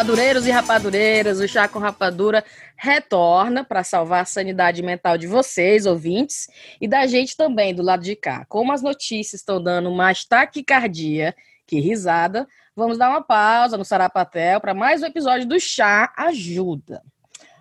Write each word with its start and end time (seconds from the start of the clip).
rapadureiros 0.00 0.46
e 0.46 0.50
rapadureiras, 0.50 1.40
o 1.40 1.46
Chá 1.46 1.68
com 1.68 1.78
Rapadura 1.78 2.42
retorna 2.74 3.62
para 3.62 3.84
salvar 3.84 4.22
a 4.22 4.24
sanidade 4.24 4.82
mental 4.82 5.18
de 5.18 5.26
vocês, 5.26 5.84
ouvintes, 5.84 6.48
e 6.80 6.88
da 6.88 7.06
gente 7.06 7.36
também 7.36 7.74
do 7.74 7.82
lado 7.82 8.02
de 8.02 8.16
cá. 8.16 8.46
Como 8.48 8.72
as 8.72 8.80
notícias 8.80 9.42
estão 9.42 9.62
dando 9.62 9.90
mais 9.90 10.24
taquicardia 10.24 11.34
que 11.66 11.78
risada, 11.78 12.48
vamos 12.74 12.96
dar 12.96 13.10
uma 13.10 13.20
pausa 13.20 13.76
no 13.76 13.84
Sarapatel 13.84 14.58
para 14.58 14.72
mais 14.72 15.02
um 15.02 15.06
episódio 15.06 15.46
do 15.46 15.60
Chá 15.60 16.10
Ajuda. 16.16 17.02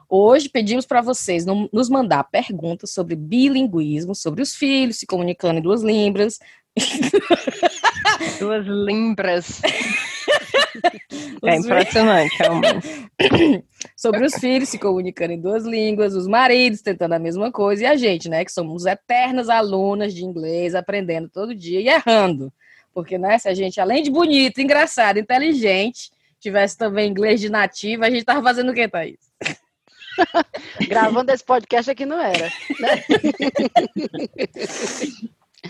Hoje 0.07 0.47
pedimos 0.47 0.85
para 0.85 1.01
vocês 1.01 1.45
nos 1.45 1.89
mandar 1.89 2.23
perguntas 2.23 2.91
sobre 2.91 3.17
bilinguismo, 3.17 4.15
sobre 4.15 4.41
os 4.41 4.55
filhos 4.55 4.97
se 4.97 5.05
comunicando 5.05 5.59
em 5.59 5.61
duas 5.61 5.83
línguas. 5.83 6.39
Duas 8.39 8.65
limbras. 8.65 9.61
é 11.45 11.55
impressionante, 11.55 12.35
realmente. 12.37 12.87
Sobre 13.95 14.25
os 14.25 14.33
filhos 14.35 14.69
se 14.69 14.77
comunicando 14.77 15.33
em 15.33 15.39
duas 15.39 15.65
línguas, 15.65 16.13
os 16.13 16.27
maridos 16.27 16.81
tentando 16.81 17.13
a 17.13 17.19
mesma 17.19 17.51
coisa, 17.51 17.83
e 17.83 17.85
a 17.85 17.95
gente, 17.95 18.29
né, 18.29 18.43
que 18.43 18.51
somos 18.51 18.85
eternas 18.85 19.49
alunas 19.49 20.13
de 20.13 20.23
inglês, 20.23 20.75
aprendendo 20.75 21.29
todo 21.29 21.55
dia 21.55 21.79
e 21.79 21.87
errando. 21.87 22.51
Porque, 22.93 23.17
né, 23.17 23.37
se 23.37 23.47
a 23.47 23.53
gente, 23.53 23.79
além 23.79 24.03
de 24.03 24.09
bonito, 24.09 24.59
engraçado, 24.59 25.19
inteligente, 25.19 26.11
tivesse 26.39 26.77
também 26.77 27.09
inglês 27.09 27.39
de 27.39 27.49
nativa, 27.49 28.05
a 28.05 28.09
gente 28.09 28.25
tava 28.25 28.41
fazendo 28.41 28.71
o 28.71 28.73
quê, 28.73 28.87
Thaís? 28.87 29.19
Gravando 30.87 31.31
esse 31.31 31.43
podcast 31.43 31.91
aqui 31.91 32.05
não 32.05 32.19
era. 32.19 32.45
Né? 32.79 33.03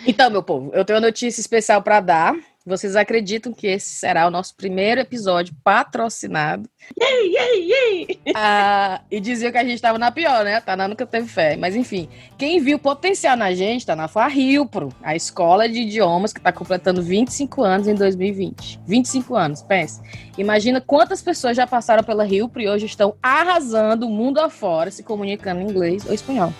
então, 0.08 0.30
meu 0.30 0.44
povo, 0.44 0.72
eu 0.74 0.86
tenho 0.86 0.98
uma 0.98 1.06
notícia 1.08 1.42
especial 1.42 1.82
para 1.82 2.00
dar. 2.00 2.36
Vocês 2.70 2.96
acreditam 2.96 3.52
que 3.52 3.66
esse 3.66 3.90
será 3.90 4.28
o 4.28 4.30
nosso 4.30 4.56
primeiro 4.56 5.02
episódio 5.02 5.56
patrocinado? 5.64 6.70
Yay, 7.02 7.34
yay, 7.34 7.72
yay! 7.72 8.20
Ah, 8.36 9.02
e 9.10 9.20
diziam 9.20 9.52
que 9.52 9.58
a 9.58 9.64
gente 9.64 9.74
estava 9.74 9.98
na 9.98 10.12
pior, 10.12 10.44
né? 10.44 10.62
Tá 10.62 10.78
nunca 10.88 11.04
teve 11.04 11.28
fé. 11.28 11.58
Mas 11.58 11.76
enfim, 11.76 12.08
quem 12.38 12.62
viu 12.62 12.78
potencial 12.78 13.36
na 13.36 13.54
gente 13.56 13.88
tá 13.88 13.96
na 13.96 14.08
Farrilpro, 14.08 14.90
a 15.02 15.16
escola 15.16 15.68
de 15.68 15.80
idiomas 15.80 16.32
que 16.32 16.40
está 16.40 16.52
completando 16.52 17.02
25 17.02 17.64
anos 17.64 17.88
em 17.88 17.96
2020. 17.96 18.80
25 18.86 19.36
anos, 19.36 19.64
pense. 19.64 20.00
Imagina 20.38 20.80
quantas 20.80 21.22
pessoas 21.22 21.58
já 21.58 21.68
passaram 21.68 22.04
pela 22.04 22.24
Rilpro 22.24 22.62
e 22.62 22.70
hoje 22.70 22.86
estão 22.86 23.16
arrasando 23.22 24.08
o 24.08 24.10
mundo 24.10 24.40
afora, 24.40 24.90
se 24.90 25.04
comunicando 25.04 25.60
em 25.60 25.66
inglês 25.66 26.06
ou 26.06 26.14
espanhol. 26.14 26.54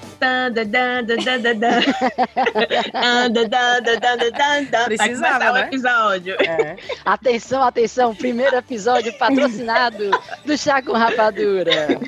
Precisava, 4.86 5.54
né? 5.54 5.70
Episódio. 6.00 6.36
É. 6.40 6.78
Atenção, 7.06 7.64
atenção, 7.64 8.16
primeiro 8.16 8.56
episódio 8.56 9.12
patrocinado 9.18 10.12
do 10.46 10.58
Chá 10.58 10.82
com 10.82 10.94
Rapadura. 10.94 12.00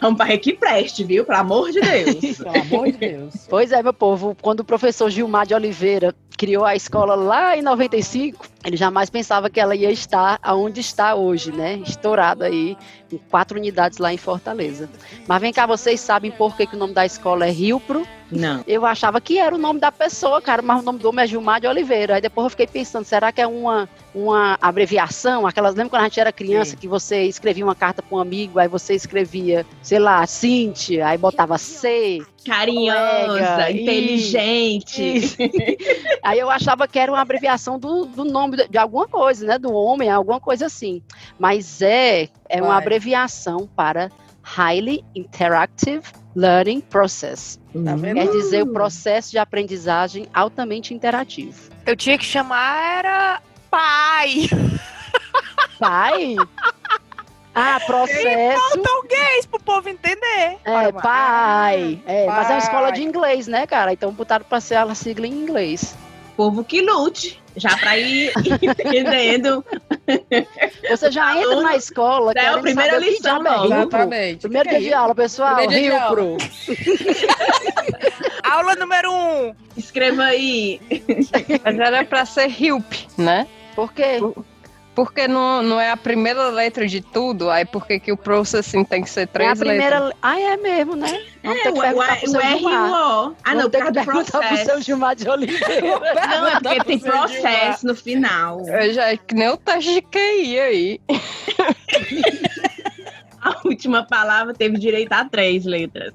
Vamos 0.00 0.18
para 0.18 0.36
que 0.36 0.52
preste, 0.52 1.04
viu? 1.04 1.24
Pelo 1.24 1.38
amor 1.38 1.70
de 1.70 1.80
Deus. 1.80 2.38
Pelo 2.38 2.60
amor 2.60 2.86
de 2.86 2.98
Deus. 2.98 3.46
Pois 3.48 3.72
é, 3.72 3.82
meu 3.82 3.92
povo, 3.92 4.36
quando 4.40 4.60
o 4.60 4.64
professor 4.64 5.10
Gilmar 5.10 5.46
de 5.46 5.54
Oliveira 5.54 6.14
criou 6.42 6.64
a 6.64 6.74
escola 6.74 7.14
lá 7.14 7.56
em 7.56 7.62
95, 7.62 8.44
ele 8.64 8.76
jamais 8.76 9.08
pensava 9.08 9.48
que 9.48 9.60
ela 9.60 9.76
ia 9.76 9.92
estar 9.92 10.40
aonde 10.42 10.80
está 10.80 11.14
hoje, 11.14 11.52
né? 11.52 11.80
Estourada 11.86 12.46
aí, 12.46 12.76
com 13.08 13.16
quatro 13.16 13.56
unidades 13.56 13.98
lá 13.98 14.12
em 14.12 14.16
Fortaleza. 14.16 14.90
Mas 15.28 15.40
vem 15.40 15.52
cá, 15.52 15.66
vocês 15.66 16.00
sabem 16.00 16.32
por 16.32 16.56
que, 16.56 16.66
que 16.66 16.74
o 16.74 16.78
nome 16.80 16.94
da 16.94 17.06
escola 17.06 17.46
é 17.46 17.50
Rio 17.52 17.78
Pro? 17.78 18.04
Não. 18.28 18.64
Eu 18.66 18.84
achava 18.84 19.20
que 19.20 19.38
era 19.38 19.54
o 19.54 19.58
nome 19.58 19.78
da 19.78 19.92
pessoa, 19.92 20.42
cara, 20.42 20.62
mas 20.62 20.80
o 20.80 20.84
nome 20.84 20.98
do 20.98 21.08
homem 21.08 21.22
é 21.22 21.28
Gilmar 21.28 21.60
de 21.60 21.68
Oliveira. 21.68 22.16
Aí 22.16 22.20
depois 22.20 22.46
eu 22.46 22.50
fiquei 22.50 22.66
pensando, 22.66 23.04
será 23.04 23.30
que 23.30 23.40
é 23.40 23.46
uma, 23.46 23.88
uma 24.12 24.58
abreviação? 24.60 25.46
Aquelas, 25.46 25.76
lembra 25.76 25.90
quando 25.90 26.02
a 26.02 26.04
gente 26.06 26.18
era 26.18 26.32
criança 26.32 26.72
Sim. 26.72 26.76
que 26.78 26.88
você 26.88 27.22
escrevia 27.22 27.64
uma 27.64 27.76
carta 27.76 28.02
para 28.02 28.16
um 28.16 28.20
amigo, 28.20 28.58
aí 28.58 28.66
você 28.66 28.94
escrevia, 28.94 29.64
sei 29.80 30.00
lá, 30.00 30.26
Cintia, 30.26 31.06
aí 31.06 31.18
botava 31.18 31.56
C. 31.56 32.20
Carinhosa, 32.44 33.26
colega, 33.26 33.70
inteligente. 33.70 35.16
Isso. 35.16 35.36
aí 36.22 36.38
eu 36.38 36.50
achava 36.50 36.88
que 36.88 36.98
era 36.98 37.12
uma 37.12 37.20
abreviação 37.20 37.78
do, 37.78 38.04
do 38.06 38.24
nome 38.24 38.56
de, 38.56 38.68
de 38.68 38.78
alguma 38.78 39.06
coisa, 39.06 39.46
né? 39.46 39.58
Do 39.58 39.72
homem, 39.72 40.10
alguma 40.10 40.40
coisa 40.40 40.66
assim. 40.66 41.02
Mas 41.38 41.80
é, 41.82 42.28
é 42.48 42.62
uma 42.62 42.76
abreviação 42.76 43.68
para 43.76 44.10
Highly 44.42 45.04
Interactive 45.14 46.02
Learning 46.34 46.80
Process. 46.80 47.60
Tá 47.72 47.96
Quer 47.98 48.30
dizer, 48.30 48.62
o 48.62 48.72
processo 48.72 49.30
de 49.30 49.38
aprendizagem 49.38 50.26
altamente 50.32 50.92
interativo. 50.92 51.70
Eu 51.86 51.96
tinha 51.96 52.18
que 52.18 52.24
chamar 52.24 52.98
era 52.98 53.42
pai. 53.70 54.48
Pai? 55.78 56.36
Ah, 57.54 57.78
processo. 57.86 58.78
português 58.82 59.46
pro 59.46 59.60
povo 59.60 59.88
entender. 59.88 60.58
É, 60.64 60.92
pai. 60.92 62.00
É, 62.06 62.26
pai. 62.26 62.36
Mas 62.36 62.50
é 62.50 62.52
uma 62.52 62.58
escola 62.58 62.90
de 62.92 63.02
inglês, 63.02 63.46
né, 63.46 63.66
cara? 63.66 63.92
Então 63.92 64.10
botaram 64.12 64.44
pra 64.44 64.60
ser 64.60 64.76
a 64.76 64.94
sigla 64.94 65.26
em 65.26 65.32
inglês. 65.32 65.94
Povo 66.36 66.64
que 66.64 66.80
lute 66.80 67.42
já 67.56 67.76
para 67.76 67.98
ir 67.98 68.32
entendendo. 68.62 69.64
Você 70.88 71.10
já 71.10 71.36
entra 71.36 71.60
na 71.60 71.76
escola. 71.76 72.32
É 72.34 72.48
a 72.48 72.58
primeira 72.58 72.98
lição, 72.98 73.42
não. 73.42 73.66
Exatamente. 73.66 74.40
Primeiro 74.40 74.68
dia 74.70 74.80
de 74.80 74.92
aula, 74.94 75.14
pessoal. 75.14 75.56
Rio 75.68 75.94
Pro. 76.08 76.36
aula 78.42 78.74
número 78.76 79.12
um. 79.12 79.54
Escreva 79.76 80.24
aí. 80.24 80.80
Mas 81.64 81.78
era 81.78 82.04
para 82.04 82.24
ser 82.24 82.48
Hilp, 82.48 82.92
né? 83.16 83.46
Por 83.74 83.92
quê? 83.92 84.18
Porque 84.94 85.26
não, 85.26 85.62
não 85.62 85.80
é 85.80 85.90
a 85.90 85.96
primeira 85.96 86.48
letra 86.48 86.86
de 86.86 87.00
tudo, 87.00 87.48
aí 87.48 87.64
por 87.64 87.86
que, 87.86 87.98
que 87.98 88.12
o 88.12 88.16
processing 88.16 88.84
tem 88.84 89.02
que 89.02 89.08
ser 89.08 89.26
três 89.26 89.48
é 89.48 89.52
a 89.52 89.56
primeira... 89.56 89.98
letras? 90.00 90.18
Ah, 90.20 90.38
é 90.38 90.56
mesmo, 90.58 90.96
né? 90.96 91.24
Vamos 91.42 91.58
é, 91.58 91.62
ter 91.62 91.72
que 91.72 91.80
perguntar 91.80 92.14
o, 92.14 92.18
pro 92.18 92.30
seu 92.30 92.40
o 92.40 92.42
Gilmar. 92.42 93.32
Ah, 93.42 93.54
não, 93.54 93.70
ter 93.70 93.84
que 93.84 93.92
perguntar 93.92 94.48
pro 94.48 94.56
seu 94.58 94.80
Gilmar 94.82 95.16
de 95.16 95.28
Oliveira. 95.28 95.98
não, 96.28 96.46
é 96.46 96.60
porque 96.60 96.84
tem 96.84 96.98
processo 96.98 97.86
no 97.86 97.94
final. 97.94 98.60
Eu 98.68 98.92
já, 98.92 99.12
é 99.12 99.16
que 99.16 99.34
nem 99.34 99.48
o 99.48 99.56
teste 99.56 99.94
de 99.94 100.02
QI 100.02 100.60
aí. 100.60 101.00
a 103.42 103.60
última 103.64 104.04
palavra 104.04 104.54
teve 104.54 104.78
direito 104.78 105.12
a 105.12 105.24
três 105.24 105.64
letras. 105.64 106.14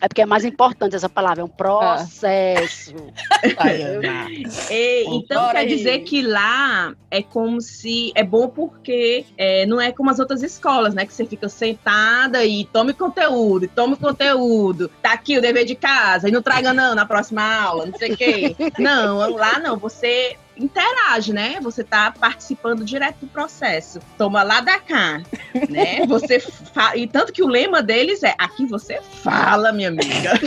É 0.00 0.08
porque 0.08 0.22
é 0.22 0.26
mais 0.26 0.44
importante 0.44 0.96
essa 0.96 1.08
palavra, 1.08 1.42
é 1.42 1.44
um 1.44 1.48
processo. 1.48 2.94
e, 4.70 5.04
então 5.16 5.50
quer 5.50 5.66
dizer 5.66 6.00
que 6.00 6.22
lá 6.22 6.94
é 7.10 7.22
como 7.22 7.60
se 7.60 8.12
é 8.14 8.24
bom 8.24 8.48
porque 8.48 9.24
é, 9.38 9.64
não 9.66 9.80
é 9.80 9.92
como 9.92 10.10
as 10.10 10.18
outras 10.18 10.42
escolas, 10.42 10.94
né? 10.94 11.06
Que 11.06 11.14
você 11.14 11.24
fica 11.24 11.48
sentada 11.48 12.44
e 12.44 12.64
tome 12.64 12.92
conteúdo, 12.92 13.68
tome 13.68 13.96
conteúdo, 13.96 14.90
tá 15.00 15.12
aqui 15.12 15.38
o 15.38 15.40
dever 15.40 15.64
de 15.64 15.74
casa, 15.74 16.28
e 16.28 16.32
não 16.32 16.42
traga 16.42 16.72
não 16.72 16.94
na 16.94 17.06
próxima 17.06 17.42
aula, 17.42 17.86
não 17.86 17.98
sei 17.98 18.12
o 18.12 18.16
quê. 18.16 18.56
Não, 18.78 19.36
lá 19.36 19.58
não, 19.58 19.76
você 19.76 20.36
interage, 20.64 21.32
né? 21.32 21.58
Você 21.60 21.82
está 21.82 22.10
participando 22.10 22.84
direto 22.84 23.18
do 23.20 23.26
processo. 23.26 24.00
Toma 24.16 24.42
lá 24.42 24.60
da 24.60 24.78
cá, 24.78 25.22
né? 25.68 26.06
Você 26.06 26.40
fa... 26.40 26.96
e 26.96 27.06
tanto 27.06 27.32
que 27.32 27.42
o 27.42 27.48
lema 27.48 27.82
deles 27.82 28.22
é: 28.22 28.34
aqui 28.38 28.66
você 28.66 29.00
fala, 29.22 29.72
minha 29.72 29.88
amiga. 29.88 30.08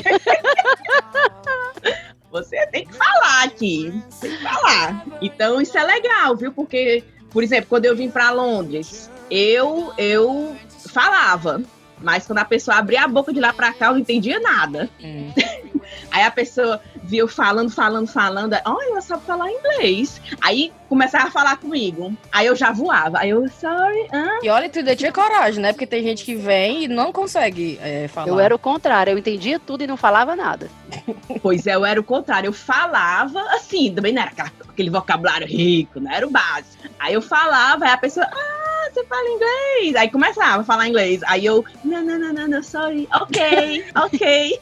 você 2.31 2.66
tem 2.68 2.85
que 2.85 2.94
falar 2.94 3.44
aqui, 3.44 4.02
tem 4.19 4.31
que 4.31 4.44
falar. 4.44 5.06
Então 5.22 5.62
isso 5.62 5.78
é 5.78 5.84
legal, 5.84 6.35
viu? 6.35 6.52
Porque, 6.52 7.03
por 7.29 7.44
exemplo, 7.44 7.68
quando 7.69 7.85
eu 7.85 7.96
vim 7.96 8.09
para 8.09 8.31
Londres, 8.31 9.09
eu 9.29 9.94
eu 9.97 10.56
falava, 10.90 11.62
mas 12.03 12.28
quando 12.28 12.40
a 12.40 12.46
pessoa 12.46 12.78
abria 12.78 13.03
a 13.03 13.08
boca 13.08 13.34
de 13.34 13.40
lá 13.40 13.53
para 13.53 13.73
cá, 13.73 13.88
eu 13.88 13.94
não 13.94 14.00
entendia 14.00 14.40
nada. 14.40 14.90
Hum. 15.02 15.32
Aí 16.11 16.23
a 16.23 16.32
pessoa 16.32 16.79
viu 17.03 17.28
falando, 17.28 17.70
falando, 17.72 18.08
falando. 18.08 18.55
Olha, 18.66 18.91
ela 18.91 19.02
sabe 19.02 19.23
falar 19.26 19.52
inglês. 19.52 20.22
Aí 20.41 20.72
começava 20.88 21.28
a 21.28 21.32
falar 21.32 21.58
comigo. 21.58 22.16
Aí 22.32 22.46
eu 22.46 22.55
já 22.55 22.72
voava. 22.72 23.20
Aí 23.20 23.32
eu, 23.32 23.47
sorry. 23.50 24.08
Huh? 24.14 24.44
E 24.44 24.50
olha, 24.50 24.70
tu 24.70 24.79
ainda 24.79 24.96
tinha 24.96 25.11
coragem, 25.11 25.61
né? 25.61 25.73
Porque 25.73 25.88
tem 25.88 26.03
gente 26.03 26.23
que 26.23 26.35
vem 26.35 26.84
e 26.84 26.88
não 26.88 27.11
consegue 27.11 27.79
é, 27.82 28.08
falar. 28.08 28.28
Eu 28.28 28.40
era 28.40 28.56
o 28.56 28.59
contrário. 28.59 29.11
Eu 29.11 29.17
entendia 29.17 29.59
tudo 29.59 29.84
e 29.84 29.88
não 29.88 29.97
falava 29.97 30.35
nada. 30.35 30.70
Pois 31.41 31.66
é, 31.66 31.76
eu 31.76 31.85
era 31.85 31.99
o 31.99 32.03
contrário. 32.03 32.47
Eu 32.47 32.53
falava 32.53 33.41
assim, 33.53 33.94
também 33.94 34.14
não 34.14 34.22
era 34.22 34.32
aquele 34.70 34.90
vocabulário 34.90 35.47
rico, 35.47 35.99
não 35.99 36.11
era 36.11 36.26
o 36.26 36.29
básico. 36.29 36.84
Aí 36.99 37.14
eu 37.14 37.22
falava, 37.22 37.85
aí 37.85 37.91
a 37.91 37.97
pessoa. 37.97 38.26
Ah, 38.32 38.62
você 38.93 39.03
fala 39.05 39.29
inglês? 39.29 39.95
Aí 39.95 40.09
começava 40.09 40.61
a 40.61 40.66
falar 40.66 40.87
inglês. 40.87 41.22
Aí 41.25 41.45
eu, 41.45 41.66
não, 41.84 42.03
não, 42.03 42.19
não, 42.19 42.34
não, 42.34 42.47
não 42.47 42.63
sorry. 42.63 43.07
Ok, 43.13 43.85
ok. 43.95 44.59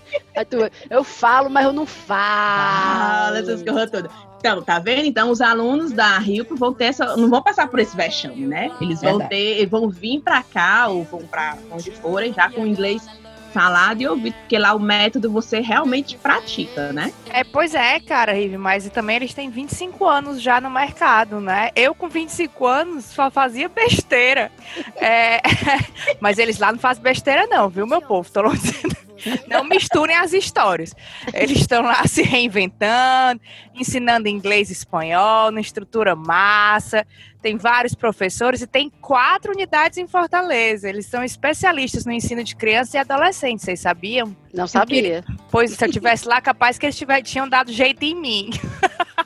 Tu, 0.50 0.58
eu 0.90 1.04
falo, 1.04 1.50
mas 1.50 1.66
eu 1.66 1.74
não 1.74 1.86
falo. 1.86 3.36
Essas 3.36 3.62
coisas 3.62 3.90
todas. 3.92 4.12
Então, 4.42 4.64
tá 4.64 4.80
vendo? 4.80 5.06
Então, 5.06 5.30
os 5.30 5.40
alunos 5.40 5.92
da 5.92 6.18
Rio 6.18 6.48
vão 6.56 6.74
ter 6.74 6.86
essa, 6.86 7.16
não 7.16 7.30
vão 7.30 7.44
passar 7.44 7.68
por 7.68 7.80
esse 7.80 7.96
vexame, 7.96 8.48
né? 8.48 8.72
Eles 8.82 9.00
vão 9.00 9.20
Verdade. 9.20 9.30
ter, 9.30 9.66
vão 9.68 9.88
vir 9.88 10.20
para 10.20 10.42
cá 10.42 10.88
ou 10.88 11.04
vão 11.04 11.22
para 11.22 11.56
onde 11.72 11.92
forem 11.92 12.34
já 12.34 12.50
com 12.50 12.66
inglês 12.66 13.08
falado 13.52 14.02
e 14.02 14.08
ouvido, 14.08 14.34
porque 14.34 14.58
lá 14.58 14.74
o 14.74 14.80
método 14.80 15.32
você 15.32 15.60
realmente 15.60 16.18
pratica, 16.18 16.92
né? 16.92 17.14
É, 17.30 17.44
pois 17.44 17.76
é, 17.76 18.00
cara, 18.00 18.34
Rive, 18.34 18.58
mas 18.58 18.90
também 18.90 19.18
eles 19.18 19.34
têm 19.34 19.50
25 19.50 20.06
anos 20.08 20.42
já 20.42 20.60
no 20.60 20.70
mercado, 20.70 21.40
né? 21.40 21.70
Eu 21.76 21.94
com 21.94 22.10
25 22.10 22.66
anos 22.66 23.06
só 23.06 23.30
fazia 23.30 23.70
besteira. 23.70 24.52
É, 24.96 25.42
mas 26.20 26.38
eles 26.38 26.58
lá 26.58 26.72
não 26.72 26.80
fazem 26.80 27.04
besteira 27.04 27.48
não, 27.48 27.70
viu, 27.70 27.86
meu 27.86 28.02
povo? 28.02 28.30
Tô 28.32 28.42
dizendo. 28.50 29.02
Não 29.48 29.64
misturem 29.64 30.16
as 30.16 30.34
histórias. 30.34 30.96
Eles 31.34 31.60
estão 31.60 31.84
lá 31.84 32.06
se 32.08 32.24
reinventando, 32.24 33.42
ensinando 33.74 34.28
inglês 34.28 34.70
e 34.70 34.74
espanhol, 34.74 35.52
na 35.52 35.62
estrutura 35.62 36.16
massa. 36.16 37.06
Tem 37.42 37.58
vários 37.58 37.96
professores 37.96 38.62
e 38.62 38.68
tem 38.68 38.90
quatro 39.02 39.52
unidades 39.52 39.98
em 39.98 40.08
Fortaleza. 40.08 40.88
Eles 40.88 41.08
são 41.08 41.24
especialistas 41.24 42.06
no 42.06 42.12
ensino 42.12 42.44
de 42.44 42.56
criança 42.56 42.98
e 42.98 43.00
adolescente. 43.00 43.64
Vocês 43.64 43.80
sabiam? 43.80 44.36
Não 44.54 44.68
sabia. 44.68 45.24
Pois 45.50 45.72
se 45.72 45.84
eu 45.84 45.92
tivesse 45.92 46.28
lá, 46.28 46.40
capaz 46.40 46.78
que 46.78 46.86
eles 46.86 46.96
tiver, 46.98 47.22
tinham 47.24 47.50
dado 47.50 47.72
jeito 47.72 48.04
em 48.04 48.14
mim. 48.14 48.50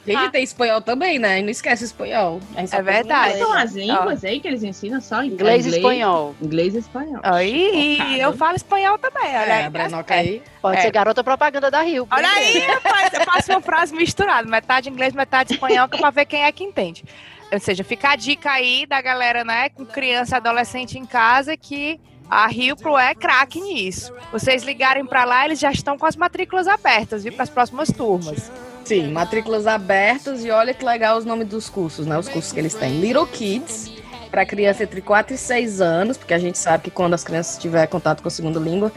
Gente, 0.06 0.30
tem 0.30 0.44
espanhol 0.44 0.82
também, 0.82 1.18
né? 1.18 1.42
Não 1.42 1.50
esquece 1.50 1.84
espanhol. 1.84 2.40
É 2.56 2.82
verdade. 2.82 3.40
São 3.40 3.52
as 3.52 3.74
línguas 3.74 4.24
aí 4.24 4.40
que 4.40 4.48
eles 4.48 4.62
ensinam 4.64 5.02
só 5.02 5.24
em 5.24 5.30
Inglês 5.32 5.66
e 5.66 5.70
espanhol. 5.70 6.36
Inglês 6.40 6.76
e 6.76 6.78
espanhol. 6.78 7.20
Aí, 7.24 7.98
eu 8.22 8.32
falo 8.34 8.56
espanhol 8.56 9.00
também. 9.00 9.24
Olha 9.30 9.46
É, 9.46 9.52
aí. 9.54 9.64
a 9.66 9.70
Brenoca 9.70 10.14
aí. 10.14 10.44
Pode 10.62 10.78
É. 10.78 10.82
ser 10.82 10.92
garota 10.92 11.24
propaganda 11.24 11.72
da 11.72 11.82
Rio. 11.82 12.08
Olha 12.12 12.28
aí, 12.30 12.60
rapaz, 12.60 13.14
eu 13.14 13.22
faço 13.26 13.52
uma 13.52 13.62
frase 13.62 13.96
misturada, 13.96 14.48
metade 14.48 14.90
inglês, 14.90 15.14
metade 15.14 15.54
espanhol, 15.54 15.88
que 15.90 15.96
é 15.98 16.00
pra 16.00 16.12
ver 16.12 16.26
quem 16.26 16.44
é 16.44 16.52
que 16.52 16.64
entende. 16.64 17.04
Ou 17.52 17.60
seja, 17.60 17.84
fica 17.84 18.10
a 18.10 18.16
dica 18.16 18.52
aí 18.52 18.86
da 18.86 19.02
galera, 19.02 19.44
né, 19.44 19.70
com 19.70 19.86
criança 19.86 20.38
adolescente 20.38 20.98
em 20.98 21.06
casa, 21.06 21.56
que 21.56 22.00
a 22.30 22.48
Rio 22.48 22.76
Pro 22.76 22.98
é 22.98 23.14
craque 23.14 23.62
nisso. 23.62 24.14
Vocês 24.32 24.64
ligarem 24.64 25.06
pra 25.06 25.26
lá, 25.26 25.46
eles 25.46 25.60
já 25.60 25.72
estão 25.72 25.98
com 25.98 26.06
as 26.06 26.16
matrículas 26.16 26.68
abertas, 26.68 27.24
viu, 27.24 27.34
para 27.34 27.44
as 27.44 27.50
próximas 27.50 27.90
turmas. 27.90 28.52
Sim, 28.84 29.12
matrículas 29.12 29.66
abertas 29.66 30.44
e 30.44 30.52
olha 30.52 30.74
que 30.74 30.86
legal 30.86 31.18
os 31.18 31.26
nomes 31.26 31.48
dos 31.48 31.70
cursos, 31.70 32.06
né? 32.06 32.18
Os 32.18 32.30
cursos 32.30 32.52
que 32.52 32.60
eles 32.60 32.74
têm. 32.74 33.00
Little 33.00 33.26
Kids, 33.26 33.92
para 34.30 34.46
criança 34.46 34.84
entre 34.84 35.02
4 35.02 35.34
e 35.34 35.38
6 35.38 35.82
anos, 35.82 36.18
porque 36.18 36.34
a 36.34 36.38
gente 36.38 36.58
sabe 36.58 36.84
que 36.84 36.92
quando 36.92 37.14
as 37.14 37.24
crianças 37.24 37.58
tiverem 37.58 37.88
contato 37.88 38.22
com 38.22 38.28
a 38.28 38.32
segunda 38.32 38.60
língua 38.60 38.92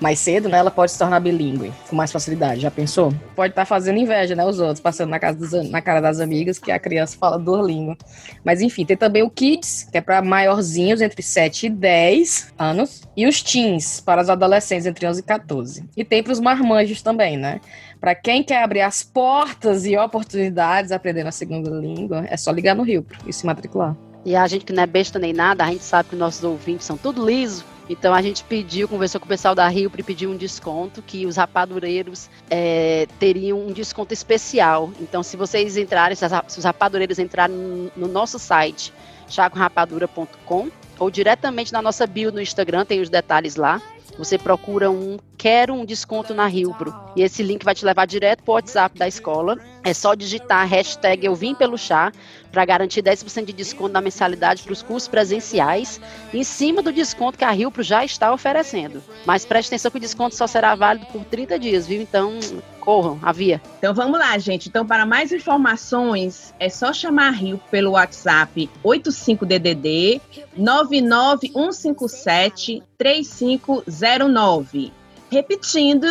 mais 0.00 0.18
cedo, 0.18 0.48
né, 0.48 0.58
ela 0.58 0.70
pode 0.70 0.92
se 0.92 0.98
tornar 0.98 1.20
bilíngue 1.20 1.72
com 1.88 1.94
mais 1.94 2.10
facilidade. 2.10 2.60
Já 2.62 2.70
pensou? 2.70 3.12
Pode 3.36 3.52
estar 3.52 3.64
fazendo 3.64 3.98
inveja, 3.98 4.34
né, 4.34 4.44
os 4.44 4.58
outros, 4.58 4.80
passando 4.80 5.10
na, 5.10 5.18
casa 5.18 5.38
dos, 5.38 5.70
na 5.70 5.82
cara 5.82 6.00
das 6.00 6.20
amigas 6.20 6.58
que 6.58 6.72
a 6.72 6.78
criança 6.78 7.16
fala 7.18 7.38
duas 7.38 7.66
línguas. 7.66 7.98
Mas 8.44 8.60
enfim, 8.60 8.84
tem 8.84 8.96
também 8.96 9.22
o 9.22 9.30
Kids, 9.30 9.88
que 9.90 9.98
é 9.98 10.00
para 10.00 10.22
maiorzinhos 10.22 11.00
entre 11.00 11.22
7 11.22 11.66
e 11.66 11.70
10 11.70 12.54
anos, 12.58 13.02
e 13.16 13.26
os 13.26 13.42
Teens, 13.42 14.00
para 14.00 14.22
os 14.22 14.30
adolescentes 14.30 14.86
entre 14.86 15.06
11 15.06 15.20
e 15.20 15.22
14. 15.22 15.84
E 15.96 16.04
tem 16.04 16.22
para 16.22 16.32
os 16.32 16.40
marmanjos 16.40 17.02
também, 17.02 17.36
né? 17.36 17.60
Para 18.00 18.14
quem 18.14 18.42
quer 18.42 18.62
abrir 18.62 18.80
as 18.80 19.02
portas 19.02 19.84
e 19.84 19.96
oportunidades 19.96 20.90
aprendendo 20.90 21.26
a 21.26 21.32
segunda 21.32 21.70
língua, 21.70 22.24
é 22.28 22.36
só 22.36 22.50
ligar 22.50 22.74
no 22.74 22.82
Rio 22.82 23.04
e 23.26 23.32
se 23.32 23.44
matricular. 23.44 23.94
E 24.24 24.36
a 24.36 24.46
gente 24.46 24.64
que 24.64 24.72
não 24.72 24.82
é 24.82 24.86
besta 24.86 25.18
nem 25.18 25.32
nada, 25.32 25.64
a 25.64 25.66
gente 25.68 25.84
sabe 25.84 26.10
que 26.10 26.16
nossos 26.16 26.44
ouvintes 26.44 26.86
são 26.86 26.96
tudo 26.96 27.24
liso. 27.24 27.64
Então 27.90 28.14
a 28.14 28.22
gente 28.22 28.44
pediu, 28.44 28.86
conversou 28.86 29.20
com 29.20 29.26
o 29.26 29.28
pessoal 29.28 29.52
da 29.52 29.66
Rio 29.66 29.90
para 29.90 30.04
pedir 30.04 30.28
um 30.28 30.36
desconto, 30.36 31.02
que 31.02 31.26
os 31.26 31.36
rapadureiros 31.36 32.30
é, 32.48 33.08
teriam 33.18 33.58
um 33.58 33.72
desconto 33.72 34.14
especial. 34.14 34.92
Então, 35.00 35.24
se 35.24 35.36
vocês 35.36 35.76
entrarem, 35.76 36.14
se, 36.14 36.24
os 36.56 36.64
rapadureiros 36.64 37.18
entrarem 37.18 37.56
no, 37.56 37.90
no 37.96 38.06
nosso 38.06 38.38
site, 38.38 38.92
chacorapadura.com, 39.28 40.70
ou 41.00 41.10
diretamente 41.10 41.72
na 41.72 41.82
nossa 41.82 42.06
bio 42.06 42.30
no 42.30 42.40
Instagram, 42.40 42.84
tem 42.84 43.00
os 43.00 43.10
detalhes 43.10 43.56
lá. 43.56 43.82
Você 44.16 44.38
procura 44.38 44.88
um 44.88 45.18
Quero 45.40 45.72
um 45.72 45.86
desconto 45.86 46.34
na 46.34 46.46
Rilpro. 46.46 46.94
E 47.16 47.22
esse 47.22 47.42
link 47.42 47.64
vai 47.64 47.74
te 47.74 47.82
levar 47.82 48.06
direto 48.06 48.42
para 48.42 48.52
o 48.52 48.54
WhatsApp 48.56 48.98
da 48.98 49.08
escola. 49.08 49.56
É 49.82 49.94
só 49.94 50.14
digitar 50.14 50.62
a 50.62 50.64
hashtag 50.64 51.24
Eu 51.24 51.34
Vim 51.34 51.54
Pelo 51.54 51.78
Chá 51.78 52.12
para 52.52 52.64
garantir 52.64 53.02
10% 53.02 53.46
de 53.46 53.52
desconto 53.52 53.92
na 53.92 54.00
mensalidade 54.00 54.62
para 54.62 54.72
os 54.72 54.82
cursos 54.82 55.08
presenciais, 55.08 56.00
em 56.34 56.42
cima 56.42 56.82
do 56.82 56.92
desconto 56.92 57.38
que 57.38 57.44
a 57.44 57.50
Rilpro 57.50 57.80
já 57.82 58.04
está 58.04 58.32
oferecendo. 58.32 59.00
Mas 59.24 59.46
preste 59.46 59.68
atenção 59.68 59.90
que 59.90 59.96
o 59.96 60.00
desconto 60.00 60.34
só 60.34 60.46
será 60.46 60.74
válido 60.74 61.06
por 61.06 61.24
30 61.24 61.58
dias, 61.58 61.86
viu? 61.86 62.02
Então, 62.02 62.38
corram, 62.80 63.18
havia. 63.22 63.62
Então 63.78 63.94
vamos 63.94 64.18
lá, 64.18 64.36
gente. 64.38 64.68
Então, 64.68 64.86
para 64.86 65.06
mais 65.06 65.32
informações, 65.32 66.52
é 66.58 66.68
só 66.68 66.92
chamar 66.92 67.28
a 67.28 67.30
Rio 67.30 67.58
pelo 67.70 67.92
WhatsApp 67.92 68.68
85DDD 68.84 70.20
99157 70.56 72.82
3509. 72.98 74.92
Repetindo, 75.30 76.08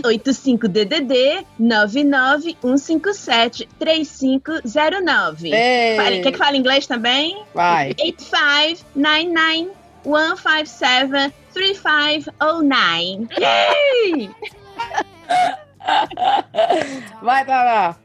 85DDD 0.00 1.44
99157 1.58 3.68
3509. 3.78 5.50
Fale- 5.96 6.20
Quer 6.22 6.32
que 6.32 6.38
fale 6.38 6.56
inglês 6.58 6.86
também? 6.86 7.42
Vai. 7.54 7.90
8599 8.00 9.70
157 10.04 11.34
3509. 11.52 13.28
Yay! 13.38 14.30
Vai, 17.22 17.44
Tara. 17.44 17.96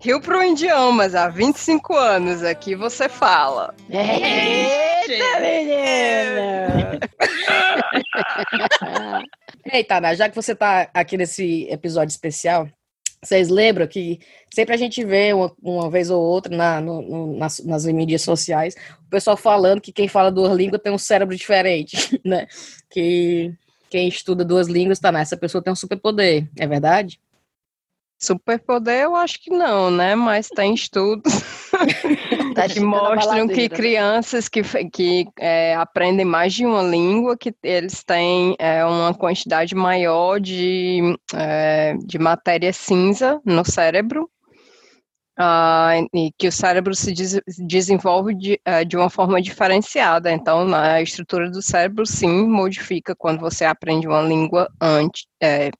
Rio 0.00 0.20
Pro 0.20 0.42
Idiomas, 0.44 1.14
há 1.14 1.28
25 1.28 1.94
anos, 1.96 2.42
aqui 2.42 2.74
você 2.74 3.08
fala. 3.08 3.72
Eita, 3.88 5.40
menina! 5.40 6.98
Ei, 9.72 9.82
Tara, 9.84 10.14
já 10.14 10.28
que 10.28 10.36
você 10.36 10.54
tá 10.54 10.88
aqui 10.92 11.16
nesse 11.16 11.66
episódio 11.70 12.10
especial, 12.12 12.68
vocês 13.22 13.48
lembram 13.48 13.86
que 13.86 14.18
sempre 14.52 14.74
a 14.74 14.76
gente 14.76 15.02
vê 15.04 15.32
uma, 15.32 15.50
uma 15.62 15.90
vez 15.90 16.10
ou 16.10 16.20
outra 16.22 16.54
na, 16.54 16.80
no- 16.80 17.00
no- 17.02 17.36
nas, 17.38 17.60
nas 17.64 17.86
mídias 17.86 18.20
sociais 18.22 18.74
o 19.06 19.08
pessoal 19.08 19.36
falando 19.36 19.80
que 19.80 19.92
quem 19.92 20.08
fala 20.08 20.30
duas 20.30 20.54
línguas 20.54 20.82
tem 20.82 20.92
um 20.92 20.98
cérebro 20.98 21.34
diferente, 21.34 21.96
né? 22.24 22.46
Que 22.90 23.54
quem 23.88 24.08
estuda 24.08 24.44
duas 24.44 24.66
línguas, 24.68 24.98
tá, 24.98 25.10
né? 25.10 25.20
Essa 25.22 25.36
pessoa 25.36 25.62
tem 25.62 25.72
um 25.72 25.76
superpoder, 25.76 26.46
é 26.58 26.66
verdade? 26.66 27.18
Superpoder, 28.20 29.02
eu 29.02 29.14
acho 29.16 29.40
que 29.40 29.50
não, 29.50 29.90
né? 29.90 30.14
Mas 30.14 30.48
tem 30.48 30.74
estudos 30.74 31.32
que 32.62 32.80
esticando 32.80 32.96
a 32.96 33.14
mostram 33.16 33.48
que 33.48 33.54
baladeira. 33.68 33.76
crianças 33.76 34.48
que, 34.48 34.62
que 34.90 35.26
é, 35.38 35.74
aprendem 35.74 36.24
mais 36.24 36.52
de 36.54 36.64
uma 36.64 36.82
língua, 36.82 37.36
que 37.36 37.54
eles 37.62 38.02
têm 38.04 38.56
é, 38.58 38.84
uma 38.84 39.12
quantidade 39.14 39.74
maior 39.74 40.38
de, 40.40 41.00
é, 41.34 41.94
de 42.04 42.18
matéria 42.18 42.72
cinza 42.72 43.40
no 43.44 43.64
cérebro, 43.64 44.30
ah, 45.36 45.94
e 46.14 46.30
que 46.38 46.46
o 46.46 46.52
cérebro 46.52 46.94
se 46.94 47.12
des- 47.12 47.40
desenvolve 47.58 48.34
de, 48.34 48.60
eh, 48.64 48.84
de 48.84 48.96
uma 48.96 49.10
forma 49.10 49.42
diferenciada. 49.42 50.30
Então, 50.30 50.72
a 50.72 51.02
estrutura 51.02 51.50
do 51.50 51.60
cérebro, 51.60 52.06
sim, 52.06 52.46
modifica 52.46 53.16
quando 53.16 53.40
você 53.40 53.64
aprende 53.64 54.06
uma 54.06 54.22
língua 54.22 54.68
antes, 54.80 55.26
eh, 55.42 55.70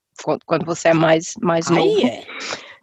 quando, 0.45 0.67
você 0.67 0.89
é 0.89 0.95
mais, 0.95 1.35
mais 1.41 1.71
novo. 1.71 1.83
Aí 1.83 2.05
é. 2.05 2.25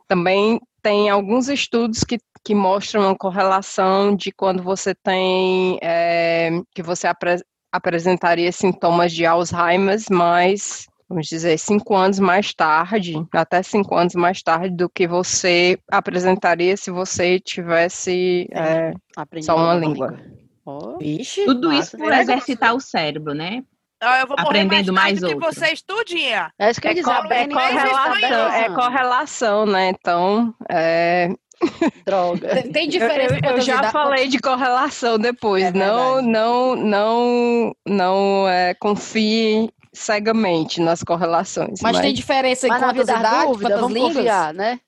Também 0.08 0.60
tem 0.82 1.10
alguns 1.10 1.48
estudos 1.48 2.04
que, 2.04 2.18
que 2.44 2.56
mostram 2.56 3.04
uma 3.04 3.16
correlação 3.16 4.16
de 4.16 4.32
quando 4.32 4.64
você 4.64 4.94
tem, 4.96 5.78
eh, 5.82 6.62
que 6.74 6.82
você 6.82 7.08
apre- 7.08 7.44
apresentaria 7.72 8.52
sintomas 8.52 9.12
de 9.12 9.26
Alzheimer, 9.26 9.98
mais, 10.10 10.86
vamos 11.08 11.28
dizer, 11.28 11.58
cinco 11.58 11.96
anos 11.96 12.20
mais 12.20 12.54
tarde, 12.54 13.14
até 13.34 13.62
cinco 13.64 13.96
anos 13.96 14.16
mais 14.16 14.42
tarde 14.42 14.76
do 14.76 14.90
que 14.90 15.08
você 15.08 15.78
apresentaria 15.90 16.76
se 16.76 16.92
você 16.92 17.40
tivesse, 17.40 18.48
eh, 18.52 18.94
Aprendi 19.16 19.46
Só 19.46 19.56
uma 19.56 19.76
língua. 19.76 20.18
Ó, 20.66 20.98
Vixe. 20.98 21.46
Tudo 21.46 21.70
Massa. 21.70 21.80
isso 21.80 21.98
por 21.98 22.14
exercitar 22.14 22.76
o 22.76 22.80
cérebro, 22.80 23.34
né? 23.34 23.64
Eu 24.02 24.28
vou 24.28 24.36
Aprendendo 24.40 24.92
mais, 24.92 25.20
mais 25.20 25.20
do 25.20 25.28
que 25.28 25.34
outro. 25.36 25.54
vocês, 25.54 25.82
tudinha. 25.82 26.52
é 26.58 26.72
isso 26.72 26.82
que 26.82 26.88
eu 26.88 26.92
é, 26.92 26.94
dizer, 26.96 27.06
co- 27.06 27.12
é 27.12 27.18
aprende 27.20 27.54
inglês 27.54 27.70
e 27.70 27.74
correlação, 27.74 28.14
espanhol. 28.16 28.48
é 28.50 28.70
correlação, 28.70 29.66
né? 29.68 29.90
Então, 29.90 30.56
é, 30.70 31.30
Droga. 32.06 32.64
Tem, 32.72 32.86
Eu- 32.86 32.90
diferença 32.92 33.36
Eu, 33.44 33.52
eu 33.52 33.62
já 33.62 33.84
falei 33.92 34.28
de 34.28 34.40
correlação 34.40 35.20
depois. 35.20 35.66
É 35.66 35.72
não, 35.72 36.22
não, 36.22 36.76
não, 36.76 37.76
não 37.86 38.50
é, 38.50 38.74
confie 38.74 39.70
cegamente 39.94 40.82
nas 40.82 41.04
correlações. 41.04 41.80
Mas 41.82 42.00
tem 42.00 42.14
diferença 42.14 42.66
em 42.66 42.70
Mas 42.70 42.82
quantas 42.82 43.08
idades, 43.08 43.48
dúvida, 43.48 43.76
línguas? 43.88 44.16
confiar, 44.16 44.54
né? 44.54 44.80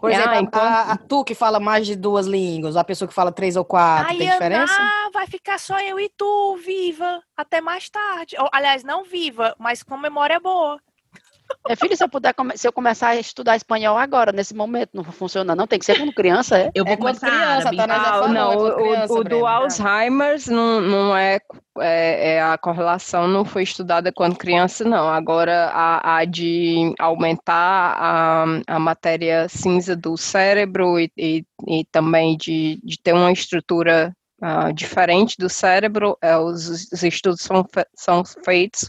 Por 0.00 0.10
exemplo, 0.10 0.30
Ah, 0.30 0.36
a- 0.36 0.40
então- 0.40 0.60
a- 0.60 0.92
a- 0.92 0.96
tu 0.96 1.22
que 1.24 1.34
fala 1.34 1.60
mais 1.60 1.86
de 1.86 1.94
duas 1.94 2.26
línguas, 2.26 2.76
a 2.76 2.82
pessoa 2.82 3.06
que 3.08 3.14
fala 3.14 3.30
três 3.30 3.54
ou 3.56 3.64
quatro, 3.64 4.08
Ai, 4.10 4.16
tem 4.18 4.28
diferença? 4.30 4.74
Ana, 4.80 5.10
vai 5.12 5.26
ficar 5.26 5.58
só 5.58 5.78
eu 5.80 6.00
e 6.00 6.08
tu, 6.16 6.56
viva, 6.56 7.22
até 7.36 7.60
mais 7.60 7.88
tarde. 7.88 8.36
Ou, 8.38 8.48
aliás, 8.52 8.82
não 8.82 9.04
viva, 9.04 9.54
mas 9.58 9.82
com 9.82 9.96
memória 9.96 10.40
boa. 10.40 10.80
É, 11.68 11.76
filho, 11.76 11.96
se 11.96 12.02
eu 12.02 12.08
puder, 12.08 12.34
se 12.56 12.66
eu 12.66 12.72
começar 12.72 13.08
a 13.10 13.16
estudar 13.16 13.54
espanhol 13.56 13.96
agora, 13.96 14.32
nesse 14.32 14.52
momento, 14.54 14.90
não 14.94 15.04
funciona, 15.04 15.54
não? 15.54 15.66
Tem 15.66 15.78
que 15.78 15.84
ser 15.84 15.96
quando 15.96 16.12
criança, 16.12 16.58
é? 16.58 16.70
Eu 16.74 16.84
vou 16.84 16.92
É 16.94 16.96
quando 16.96 17.20
começar 17.20 17.26
criança, 17.30 17.68
árabe. 17.68 17.76
tá 17.76 17.86
na- 17.86 18.18
Ah, 18.18 18.28
não, 18.28 18.52
é 18.52 18.56
o, 18.56 18.74
criança, 18.74 19.12
o- 19.12 19.18
o 19.18 19.24
do? 19.24 19.46
Alzheimer's 19.46 20.46
não, 20.48 20.80
não 20.80 21.16
é, 21.16 21.38
é, 21.78 22.32
é 22.34 22.42
a 22.42 22.58
correlação 22.58 23.28
não 23.28 23.44
foi 23.44 23.62
estudada 23.62 24.10
quando 24.12 24.36
criança, 24.36 24.84
não. 24.84 25.08
Agora 25.08 25.70
a, 25.72 26.16
a 26.18 26.24
de 26.24 26.92
aumentar 26.98 27.96
a, 27.96 28.44
a 28.66 28.78
matéria 28.80 29.46
cinza 29.48 29.94
do 29.94 30.16
cérebro 30.16 30.98
e, 30.98 31.12
e, 31.16 31.44
e 31.68 31.84
também 31.92 32.36
de, 32.36 32.80
de 32.82 32.98
ter 33.00 33.12
uma 33.12 33.30
estrutura 33.30 34.12
ah, 34.42 34.72
diferente 34.72 35.36
do 35.38 35.48
cérebro, 35.48 36.18
é, 36.20 36.36
os, 36.36 36.90
os 36.92 37.02
estudos 37.04 37.40
são, 37.42 37.64
fe- 37.72 37.86
são 37.94 38.24
feitos 38.44 38.88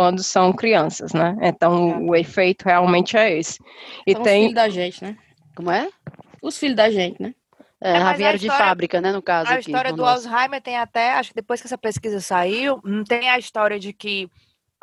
quando 0.00 0.22
são 0.22 0.50
crianças, 0.50 1.12
né? 1.12 1.36
Então 1.42 2.06
o 2.08 2.16
efeito 2.16 2.64
realmente 2.64 3.18
é 3.18 3.38
esse. 3.38 3.58
E 4.06 4.12
São 4.12 4.22
os 4.22 4.26
tem 4.26 4.40
filhos 4.44 4.54
da 4.54 4.68
gente, 4.70 5.04
né? 5.04 5.14
Como 5.54 5.70
é? 5.70 5.90
Os 6.42 6.56
filhos 6.56 6.74
da 6.74 6.90
gente, 6.90 7.20
né? 7.22 7.34
É, 7.82 7.90
É, 7.90 7.92
mas 7.92 8.02
a 8.02 8.08
Javier 8.12 8.38
de 8.38 8.46
história- 8.46 8.64
fábrica, 8.66 9.00
né, 9.02 9.12
no 9.12 9.20
caso 9.20 9.50
A 9.50 9.54
aqui. 9.56 9.60
história 9.70 9.92
do 9.92 9.98
nosso. 10.02 10.26
Alzheimer 10.26 10.62
tem 10.62 10.78
até, 10.78 11.12
acho 11.12 11.30
que 11.30 11.34
depois 11.34 11.60
que 11.60 11.66
essa 11.66 11.76
pesquisa 11.76 12.18
saiu, 12.18 12.80
hum, 12.82 13.04
tem 13.04 13.28
a 13.28 13.38
história 13.38 13.78
de 13.78 13.92
que 13.92 14.26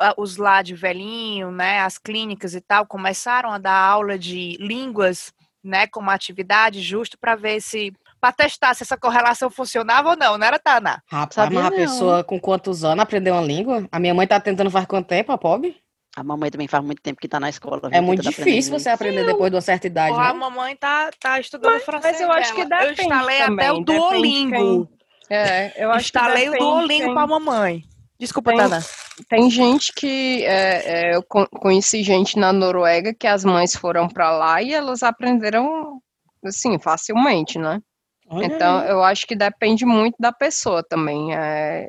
ah, 0.00 0.14
os 0.16 0.36
lá 0.36 0.62
de 0.62 0.76
velhinho, 0.76 1.50
né, 1.50 1.80
as 1.80 1.98
clínicas 1.98 2.54
e 2.54 2.60
tal, 2.60 2.86
começaram 2.86 3.50
a 3.50 3.58
dar 3.58 3.74
aula 3.76 4.16
de 4.16 4.56
línguas, 4.60 5.32
né, 5.64 5.88
como 5.88 6.10
atividade 6.10 6.80
justo 6.80 7.18
para 7.18 7.34
ver 7.34 7.60
se 7.60 7.92
para 8.20 8.32
testar 8.32 8.74
se 8.74 8.82
essa 8.82 8.96
correlação 8.96 9.48
funcionava 9.50 10.10
ou 10.10 10.16
não, 10.16 10.36
não 10.38 10.46
era 10.46 10.58
Tana? 10.58 11.02
Rapaz, 11.10 11.34
Sabia 11.34 11.62
mas 11.62 11.66
a 11.72 11.76
pessoa 11.76 12.24
com 12.24 12.38
quantos 12.40 12.84
anos 12.84 13.02
aprendeu 13.02 13.34
uma 13.34 13.42
língua? 13.42 13.88
A 13.92 13.98
minha 13.98 14.14
mãe 14.14 14.26
tá 14.26 14.38
tentando 14.40 14.70
faz 14.70 14.86
quanto 14.86 15.06
tempo, 15.06 15.32
a 15.32 15.38
pobre? 15.38 15.76
A 16.16 16.24
mamãe 16.24 16.50
também 16.50 16.66
faz 16.66 16.82
muito 16.84 17.00
tempo 17.00 17.20
que 17.20 17.28
tá 17.28 17.38
na 17.38 17.48
escola. 17.48 17.80
É 17.92 18.00
muito 18.00 18.20
aprender 18.28 18.44
difícil 18.44 18.76
você 18.76 18.88
aprender 18.88 19.24
depois 19.24 19.50
de 19.50 19.54
uma 19.56 19.60
certa 19.62 19.86
idade, 19.86 20.10
Porra, 20.14 20.30
a 20.30 20.32
né? 20.32 20.38
mamãe 20.40 20.74
tá, 20.76 21.10
tá 21.20 21.38
estudando 21.38 21.78
francês. 21.80 22.12
mas 22.14 22.20
eu 22.20 22.32
acho 22.32 22.54
que 22.54 22.64
dela. 22.64 22.84
Eu 22.86 22.92
instalei 22.92 23.40
até 23.42 23.72
o 23.72 23.80
Duolingo. 23.80 24.88
é, 25.30 25.84
eu 25.84 25.90
acho 25.92 26.10
que 26.10 26.18
Instalei 26.18 26.48
o 26.48 26.52
depende 26.52 26.70
Duolingo 26.70 27.04
quem- 27.04 27.14
pra 27.14 27.26
mamãe. 27.26 27.82
Desculpa, 28.18 28.50
Tem- 28.50 28.58
Tana. 28.58 28.84
Tem 29.28 29.48
gente 29.50 29.92
que 29.92 30.44
é, 30.44 31.10
é, 31.12 31.14
eu 31.16 31.22
con- 31.22 31.46
conheci 31.46 32.02
gente 32.02 32.36
na 32.36 32.52
Noruega 32.52 33.14
que 33.14 33.26
as 33.28 33.44
mães 33.44 33.76
foram 33.76 34.08
para 34.08 34.30
lá 34.32 34.60
e 34.60 34.74
elas 34.74 35.04
aprenderam 35.04 36.00
assim 36.44 36.78
facilmente, 36.80 37.58
né? 37.60 37.80
Olha 38.30 38.46
Então 38.46 38.80
aí. 38.80 38.88
eu 38.90 39.02
acho 39.02 39.26
que 39.26 39.34
depende 39.36 39.84
muito 39.86 40.16
da 40.18 40.32
pessoa 40.32 40.82
também, 40.82 41.34
é, 41.34 41.88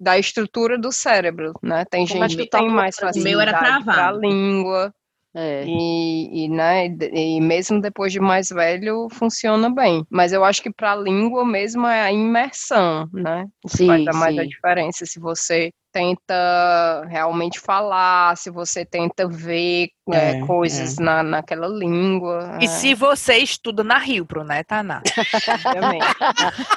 da 0.00 0.18
estrutura 0.18 0.78
do 0.78 0.90
cérebro, 0.92 1.52
né? 1.62 1.84
Tem 1.90 2.06
Como 2.06 2.24
é 2.24 2.26
gente 2.28 2.36
que 2.36 2.44
que 2.44 2.50
tem 2.50 2.68
mais 2.70 2.96
facilidade 2.96 3.84
para 3.84 4.10
travado. 4.10 4.20
língua 4.20 4.94
É. 5.34 5.64
e, 5.66 6.44
e, 6.44 6.48
né, 6.48 6.86
e 7.12 7.40
mesmo 7.40 7.80
depois 7.80 8.12
de 8.12 8.20
mais 8.20 8.48
velho 8.48 9.08
funciona 9.12 9.70
bem. 9.72 10.04
Mas 10.10 10.32
eu 10.32 10.44
acho 10.44 10.62
que 10.62 10.72
para 10.72 10.92
a 10.92 10.96
língua 10.96 11.44
mesmo 11.44 11.86
é 11.86 12.00
a 12.02 12.12
imersão, 12.12 13.08
né? 13.12 13.46
Sim, 13.66 13.86
Vai 13.86 14.04
dar 14.04 14.14
mais 14.14 14.36
a 14.38 14.42
sim. 14.42 14.48
diferença 14.48 15.04
se 15.06 15.20
você 15.20 15.70
tenta 15.98 17.04
realmente 17.08 17.58
falar, 17.58 18.36
se 18.36 18.50
você 18.50 18.84
tenta 18.84 19.26
ver 19.28 19.88
é, 20.10 20.30
É, 20.30 20.46
coisas 20.46 20.96
Na, 20.96 21.22
naquela 21.22 21.66
língua. 21.68 22.56
E 22.60 22.64
é, 22.64 22.68
se 22.68 22.94
você 22.94 23.36
estuda 23.38 23.84
na 23.84 23.98
Rio-Pro, 23.98 24.42
né, 24.42 24.62
Tana? 24.62 25.02
obviamente. 25.46 26.04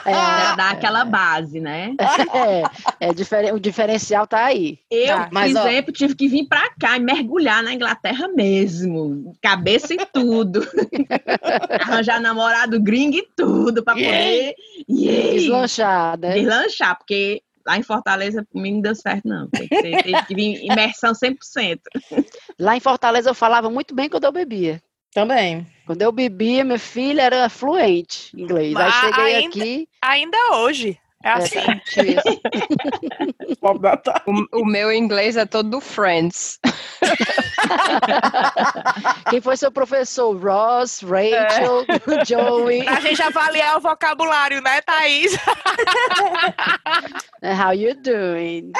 É, 0.05 0.11
Pra 0.11 0.55
dar 0.57 0.71
aquela 0.71 1.05
base, 1.05 1.59
né? 1.61 1.93
é, 2.99 3.07
é 3.09 3.13
diferen- 3.13 3.53
o 3.53 3.59
diferencial 3.59 4.25
tá 4.27 4.45
aí. 4.45 4.79
Eu, 4.89 5.15
Tá, 5.17 5.23
por 5.25 5.33
mas, 5.33 5.55
ó- 5.55 5.67
exemplo, 5.67 5.93
tive 5.93 6.15
que 6.15 6.27
vir 6.27 6.45
pra 6.47 6.71
cá 6.79 6.97
e 6.97 6.99
mergulhar 6.99 7.63
na 7.63 7.73
Inglaterra 7.73 8.27
mesmo. 8.29 9.33
Cabeça 9.41 9.93
e 9.93 10.05
tudo. 10.11 10.61
Arranjar 11.81 12.19
namorado 12.19 12.81
gringo 12.81 13.15
e 13.17 13.27
tudo 13.35 13.83
pra 13.83 13.93
poder 13.93 14.55
yeah, 14.89 15.31
Deslanchar, 15.31 16.19
né? 16.19 16.33
deslanchar, 16.33 16.97
porque 16.97 17.41
lá 17.65 17.77
em 17.77 17.83
Fortaleza 17.83 18.45
comigo 18.51 18.75
não 18.75 18.81
deu 18.81 18.95
certo, 18.95 19.27
não. 19.27 19.47
Tem 19.49 19.67
que 19.67 19.75
ser, 19.75 20.03
teve 20.03 20.25
que 20.25 20.35
vir 20.35 20.63
imersão 20.65 21.13
100%. 21.13 21.79
Lá 22.59 22.75
em 22.75 22.79
Fortaleza 22.79 23.29
eu 23.29 23.35
falava 23.35 23.69
muito 23.69 23.93
bem 23.95 24.09
quando 24.09 24.25
eu 24.25 24.31
bebia. 24.31 24.81
Também. 25.13 25.67
Quando 25.85 26.01
eu 26.01 26.11
bebia, 26.11 26.63
minha 26.63 26.79
filha 26.79 27.21
era 27.23 27.49
fluente 27.49 28.31
em 28.35 28.43
inglês. 28.43 28.75
Aí 28.75 28.83
Ah, 28.87 28.91
cheguei 29.01 29.35
ainda- 29.35 29.47
aqui. 29.47 29.89
Ainda 30.01 30.37
hoje. 30.55 30.97
É 31.23 31.29
É, 31.29 31.33
assim. 31.33 31.59
O, 34.25 34.61
o 34.61 34.65
meu 34.65 34.91
inglês 34.91 35.37
é 35.37 35.45
todo 35.45 35.69
do 35.69 35.79
Friends. 35.79 36.59
Quem 39.29 39.39
foi 39.39 39.55
seu 39.55 39.71
professor? 39.71 40.35
Ross, 40.35 41.01
Rachel, 41.01 41.85
Joey. 42.25 42.83
Pra 42.83 42.99
gente 42.99 43.21
avaliar 43.21 43.77
o 43.77 43.81
vocabulário, 43.81 44.61
né, 44.61 44.81
Thaís? 44.81 45.37
How 47.43 47.73
you 47.73 47.93
doing? 48.01 48.71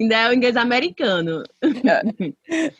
Ainda 0.00 0.16
é 0.16 0.28
o 0.28 0.32
inglês 0.32 0.56
americano. 0.56 1.44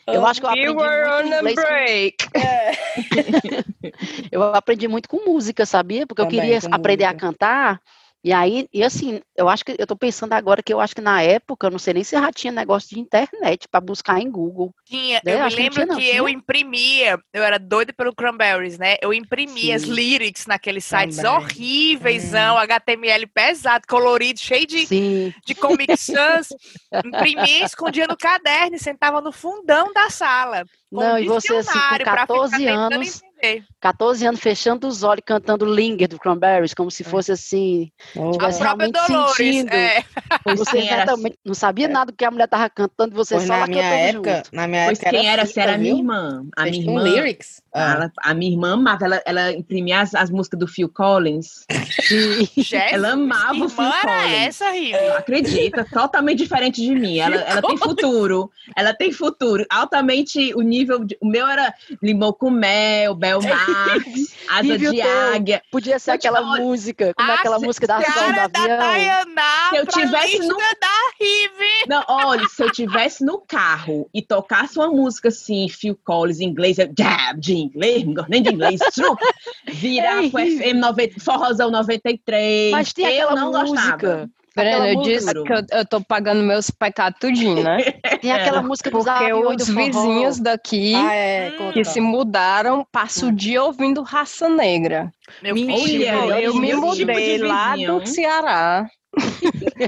Eu 0.07 0.25
acho 0.25 0.41
que 0.41 0.45
eu 0.47 0.51
We 0.51 0.59
aprendi 0.59 0.77
were 0.77 1.07
muito 1.07 1.13
on 1.13 1.33
a 1.33 1.39
inglês. 1.39 1.55
com- 1.55 1.61
break. 1.61 2.17
Eu 4.31 4.43
aprendi 4.43 4.87
muito 4.87 5.07
com 5.09 5.23
música, 5.25 5.65
sabia? 5.65 6.05
Porque 6.07 6.21
Também, 6.23 6.39
eu 6.39 6.59
queria 6.61 6.75
aprender 6.75 7.03
a 7.05 7.09
música. 7.09 7.27
cantar. 7.27 7.81
E 8.23 8.31
aí, 8.31 8.69
e 8.73 8.81
assim, 8.81 9.21
eu 9.35 9.49
acho 9.49 9.65
que 9.65 9.75
eu 9.77 9.85
tô 9.85 9.97
pensando 9.97 10.31
agora 10.31 10.63
que 10.63 10.73
eu 10.73 10.79
acho 10.79 10.95
que 10.95 11.01
na 11.01 11.21
época, 11.21 11.67
eu 11.67 11.71
não 11.71 11.77
sei 11.79 11.93
nem 11.93 12.03
se 12.05 12.11
já 12.15 12.31
tinha 12.31 12.53
negócio 12.53 12.89
de 12.89 12.99
internet 12.99 13.67
para 13.67 13.81
buscar 13.81 14.21
em 14.21 14.31
Google. 14.31 14.73
Tinha, 14.85 15.21
É, 15.25 15.33
eu 15.33 15.37
me 15.39 15.43
acho 15.43 15.55
que 15.57 15.61
não 15.63 15.69
lembro 15.69 15.73
tinha, 15.73 15.85
não, 15.87 15.95
que 15.95 16.07
eu 16.07 16.29
imprimia, 16.29 17.19
eu 17.33 17.43
era 17.43 17.59
doida 17.59 17.91
pelo 17.91 18.15
Cranberries, 18.15 18.77
né? 18.77 18.95
Eu 19.01 19.13
imprimia 19.13 19.75
as 19.75 19.81
Sim. 19.81 19.91
lyrics 19.91 20.45
naqueles 20.45 20.85
sites 20.85 21.17
Também. 21.17 21.37
horríveis, 21.37 22.33
HTML 22.33 23.27
pesado, 23.27 23.85
colorido, 23.87 24.39
cheio 24.39 24.65
de, 24.67 24.85
Sim. 24.85 25.33
de 25.45 25.55
Comic 25.55 25.97
Sans. 25.97 26.47
imprimia, 27.03 27.65
escondia 27.65 28.07
no 28.07 28.15
caderno 28.15 28.75
e 28.75 28.79
sentava 28.79 29.19
no 29.19 29.31
fundão 29.31 29.91
da 29.93 30.09
sala. 30.09 30.63
Não, 31.01 31.17
e 31.19 31.25
você, 31.27 31.55
assim, 31.55 31.67
com 31.71 31.73
dicionário 31.73 32.05
pra 32.05 32.13
ficar 32.13 32.27
14 32.27 32.57
tentando 32.57 32.93
anos, 32.93 33.21
entender. 33.43 33.65
14 33.81 34.25
anos 34.27 34.39
fechando 34.39 34.87
os 34.87 35.03
olhos 35.03 35.23
cantando 35.25 35.65
Linger 35.65 36.07
do 36.07 36.17
Cranberries, 36.17 36.73
como 36.73 36.87
É. 36.87 36.91
se 36.91 37.03
fosse 37.03 37.31
assim. 37.31 37.91
Oh, 38.15 38.31
Tivesse 38.31 38.59
própria 38.59 38.87
realmente 38.87 39.07
Dolores, 39.07 39.35
sentindo. 39.35 39.73
é. 39.73 40.03
Você 40.57 40.77
era, 40.79 41.13
não 41.45 41.53
sabia 41.53 41.87
nada 41.87 42.11
do 42.11 42.15
que 42.15 42.23
a 42.25 42.31
mulher 42.31 42.47
tava 42.47 42.69
cantando, 42.69 43.15
você 43.15 43.35
Pois 43.35 43.47
só 43.47 43.53
na 43.53 43.59
lá 43.61 43.67
minha 43.67 43.83
época, 43.83 44.35
junto. 44.37 44.49
na 44.55 44.67
minha 44.67 44.85
pois 44.85 44.99
época 44.99 45.09
quem 45.17 45.27
era, 45.29 45.45
fita, 45.45 45.61
era 45.61 45.75
a 45.75 45.77
minha 45.77 45.93
irmã. 45.95 46.45
A 46.57 46.63
minha 46.65 46.85
com 46.85 46.91
irmã, 46.91 47.03
lyrics. 47.03 47.61
Ah. 47.73 47.93
ela- 47.93 48.11
a 48.21 48.33
minha 48.33 48.51
irmã 48.51 48.73
amava, 48.73 49.05
ela, 49.05 49.21
ela 49.25 49.51
imprimia 49.53 50.01
as, 50.01 50.13
as 50.15 50.29
músicas 50.29 50.59
do 50.59 50.67
Phil 50.67 50.89
Collins. 50.89 51.65
Ela 52.91 53.11
amava 53.13 53.53
que 53.53 53.61
o 53.61 53.65
irmã 53.65 53.69
Phil 53.69 53.85
era 53.85 54.01
Collins. 54.21 54.47
essa, 54.47 54.71
Rive? 54.71 54.95
Acredita, 55.17 55.85
totalmente 55.91 56.39
diferente 56.39 56.81
de 56.81 56.93
mim. 56.95 57.17
Ela, 57.19 57.35
ela 57.37 57.61
tem 57.61 57.77
futuro. 57.77 58.51
Ela 58.75 58.93
tem 58.93 59.11
futuro. 59.11 59.65
Altamente 59.69 60.53
o 60.55 60.61
nível. 60.83 61.03
de- 61.05 61.17
o 61.21 61.25
meu 61.27 61.47
era 61.47 61.73
limão 62.01 62.31
com 62.33 62.49
mel, 62.49 63.15
Bel 63.15 63.39
Marx, 63.43 64.35
asa 64.49 64.77
de 64.77 65.01
águia. 65.01 65.61
Podia 65.71 65.97
ser 65.99 66.11
Eu 66.11 66.17
te 66.17 66.27
aquela 66.27 66.41
falo- 66.47 66.63
música, 66.63 67.13
como 67.15 67.31
é 67.31 67.35
aquela 67.35 67.59
música 67.59 67.87
da 67.87 67.97
ação 67.97 68.31
da. 68.33 68.49
Tayaná 68.49 69.69
Se 69.69 69.75
eu 69.77 69.85
tivesse 69.87 70.39
no- 70.39 70.57
da 70.57 71.03
Rive. 71.19 71.87
Não, 71.87 72.03
olha, 72.07 72.47
se 72.47 72.63
eu 72.63 72.71
tivesse 72.71 73.23
no 73.25 73.39
carro 73.39 74.09
e 74.13 74.21
tocasse 74.21 74.77
uma 74.77 74.87
música 74.87 75.29
assim, 75.29 75.67
Phil 75.69 75.97
Collins, 76.03 76.39
em 76.39 76.45
inglês, 76.49 76.77
eu, 76.77 76.87
jab, 76.97 77.39
de 77.39 77.55
inglês, 77.55 78.03
não 78.05 78.13
gosto 78.13 78.29
nem 78.29 78.41
de 78.41 78.49
inglês, 78.49 78.79
virar 79.71 80.23
Ei, 80.23 80.29
pro 80.29 80.39
FM 80.39 80.75
90, 80.79 81.19
Forrozão 81.19 81.71
93. 81.71 82.71
Mas 82.71 82.93
tem 82.93 83.05
eu 83.17 83.29
aquela 83.29 83.41
não 83.41 83.51
música. 83.51 83.91
gostava. 83.97 84.29
Breno, 84.55 84.85
eu 84.85 85.01
disse 85.01 85.33
que 85.33 85.53
eu, 85.53 85.79
eu 85.79 85.85
tô 85.85 86.01
pagando 86.01 86.43
meus 86.43 86.69
pecados 86.69 87.19
tudinho, 87.19 87.63
né? 87.63 87.77
Tem 88.21 88.31
aquela 88.31 88.61
música 88.61 88.89
dos 88.89 89.05
Porque 89.05 89.23
aviões 89.25 89.61
os 89.61 89.67
do 89.67 89.75
vizinhos 89.75 90.39
daqui 90.39 90.93
Ah, 90.95 91.13
é, 91.13 91.49
Hum. 91.49 91.71
que 91.73 91.83
se 91.83 91.99
mudaram 91.99 92.85
passam 92.91 93.29
o 93.29 93.31
dia 93.35 93.63
ouvindo 93.63 94.01
Raça 94.01 94.47
Negra. 94.49 95.11
Meu 95.41 95.55
Mentira, 95.55 95.77
filho, 95.87 96.23
Olha, 96.23 96.41
eu 96.41 96.53
me 96.55 96.67
tipo 96.67 96.81
mudei 96.81 97.37
lá 97.39 97.75
do 97.75 98.05
Ceará 98.07 98.87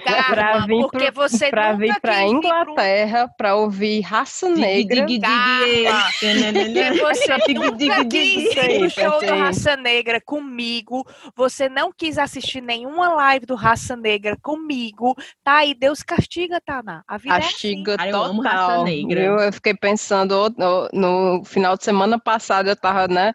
Karma, 0.04 0.26
pra 0.36 0.60
vir 0.66 0.82
porque 0.82 1.12
você 1.12 1.50
para 1.50 1.74
nunca 1.74 1.80
vir 1.86 2.00
para 2.02 2.14
vir 2.14 2.20
pro- 2.28 2.38
Inglaterra 2.38 3.30
para 3.38 3.56
ouvir 3.56 4.02
Raça 4.02 4.50
Negra. 4.50 5.06
Dig, 5.06 5.20
dig, 5.20 6.74
dig, 6.74 7.00
você 7.00 7.38
nunca 7.54 8.06
quis 8.06 8.44
ir 8.44 8.54
pro 8.54 8.62
Sei, 8.64 8.90
show 8.90 9.20
do. 9.20 9.36
Raça 9.40 9.76
Negra 9.78 10.22
comigo. 10.22 11.06
Você 11.36 11.68
não 11.70 11.92
quis 11.92 12.18
assistir 12.18 12.62
nenhuma 12.62 13.10
live 13.14 13.46
do 13.46 13.56
Raça 13.56 13.96
Negra 13.96 14.38
comigo. 14.42 15.16
Tá 15.44 15.58
aí, 15.58 15.74
Deus 15.74 16.04
castiga, 16.04 16.62
Tana. 16.64 17.04
A 17.08 17.18
vida 17.18 17.36
Castiga 17.36 17.98
Cara, 17.98 18.10
eu 18.10 18.24
amo 18.24 18.44
total. 18.44 18.68
Raça 18.70 18.84
Negra. 18.84 19.22
viu? 19.22 19.36
Eu 19.40 19.54
fiquei 19.54 19.74
pensando 19.74 20.54
no 20.94 21.44
final 21.46 21.76
de 21.78 21.84
semana 21.84 22.20
passado 22.20 22.70
eu 22.70 22.76
tava, 22.76 23.08
né, 23.08 23.34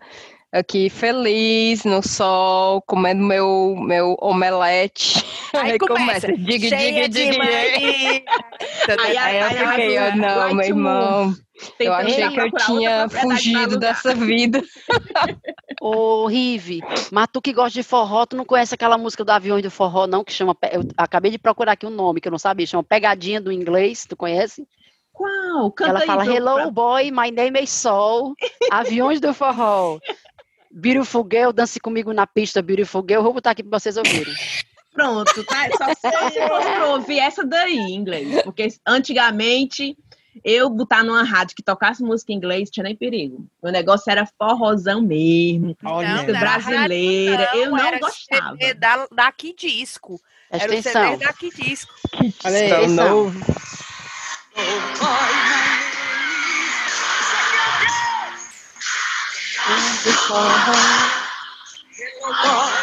aqui 0.53 0.91
feliz 0.91 1.85
no 1.85 2.03
sol, 2.03 2.83
comendo 2.83 3.23
meu, 3.23 3.77
meu 3.79 4.17
omelete. 4.21 5.25
Aí 5.55 5.79
começa, 5.79 6.33
diga, 6.33 6.69
de 6.69 7.09
diga. 7.09 7.39
mania. 7.39 8.23
Aí 8.99 9.17
Aí 9.17 9.37
eu 9.39 9.45
Aí 9.47 9.57
ela 9.57 9.71
fiquei, 9.71 9.99
ó, 9.99 10.17
não, 10.17 10.55
meu 10.55 10.67
irmão, 10.67 11.35
eu 11.79 11.93
achei 11.93 12.29
que 12.29 12.41
eu 12.41 12.51
tinha 12.53 13.09
fugido 13.09 13.79
dessa 13.79 14.15
vida. 14.15 14.63
Ô, 15.81 16.27
Rive, 16.27 16.83
mas 17.11 17.29
tu 17.33 17.41
que 17.41 17.53
gosta 17.53 17.73
de 17.73 17.83
forró, 17.83 18.27
tu 18.27 18.37
não 18.37 18.45
conhece 18.45 18.75
aquela 18.75 18.99
música 18.99 19.25
do 19.25 19.31
Aviões 19.31 19.63
do 19.63 19.71
Forró, 19.71 20.07
não? 20.07 20.23
Que 20.23 20.33
chama. 20.33 20.55
Eu 20.71 20.83
acabei 20.97 21.31
de 21.31 21.39
procurar 21.39 21.73
aqui 21.73 21.87
o 21.87 21.91
nome, 21.91 22.21
que 22.21 22.29
eu 22.29 22.33
não 22.33 22.39
sabia. 22.39 22.67
Chama 22.67 22.83
Pegadinha 22.83 23.41
do 23.41 23.51
Inglês, 23.51 24.05
tu 24.07 24.15
conhece? 24.17 24.67
Qual? 25.13 25.71
Canta 25.73 25.91
Ela 25.91 26.01
aí, 26.01 26.07
fala: 26.07 26.23
então, 26.25 26.37
Hello, 26.37 26.55
pra- 26.55 26.71
boy, 26.71 27.11
my 27.11 27.31
name 27.31 27.61
is 27.63 27.71
Sol. 27.71 28.35
Aviões 28.71 29.21
do 29.21 29.33
Forró. 29.33 29.99
Beautiful 30.71 31.27
girl, 31.31 31.51
dance 31.53 31.81
comigo 31.81 32.13
na 32.13 32.27
pista, 32.27 32.63
Beautiful 32.63 33.05
girl. 33.07 33.23
Vou 33.23 33.35
botar 33.35 33.51
aqui 33.51 33.63
pra 33.63 33.79
vocês 33.79 33.97
ouvirem. 33.97 34.33
Pronto, 34.93 35.45
tá? 35.45 35.69
Só 35.77 35.95
se 35.95 36.41
pra 36.41 36.87
ouvir 36.89 37.19
essa 37.19 37.45
daí 37.45 37.77
em 37.77 37.95
inglês. 37.95 38.43
Porque 38.43 38.69
antigamente, 38.87 39.97
eu 40.45 40.69
botar 40.71 41.03
numa 41.03 41.23
rádio 41.23 41.57
que 41.57 41.63
tocasse 41.63 42.03
música 42.03 42.33
em 42.33 42.37
inglês, 42.37 42.71
tinha 42.71 42.85
nem 42.85 42.97
perigo. 42.97 43.47
O 43.63 43.71
negócio 43.71 44.11
era 44.11 44.27
forrozão 44.39 45.01
mesmo. 45.03 45.77
Olha. 45.85 46.09
música 46.11 46.33
não 46.33 46.41
era 46.41 46.59
brasileira. 46.59 47.45
rádio, 47.45 47.61
eu 47.61 47.71
não 47.71 47.79
era 47.79 47.99
gostava. 47.99 48.57
CD 48.57 48.75
da, 48.75 49.07
da 49.11 49.33
Que 49.33 49.55
Disco. 49.55 50.21
Presta 50.49 50.67
Era 50.67 50.75
o 50.77 50.79
atenção. 50.79 51.11
CD 51.13 51.25
da 51.25 51.33
Que 51.33 51.51
Disco. 51.51 51.93
Olha 52.45 52.57
aí. 52.59 52.67
Então, 52.67 53.29
Atenção. 53.29 53.33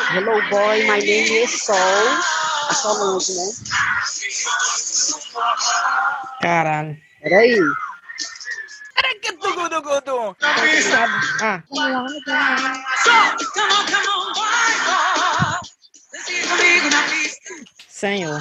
Hello, 0.10 0.40
boy, 0.50 0.88
my 0.88 1.00
name 1.00 1.44
is 1.44 1.62
Sol. 1.64 1.76
A 1.76 2.74
Solange, 2.74 3.34
né? 3.34 3.48
Caralho. 6.42 6.96
Peraí. 7.22 7.60
Ah, 11.42 11.64
senhor. 17.90 18.40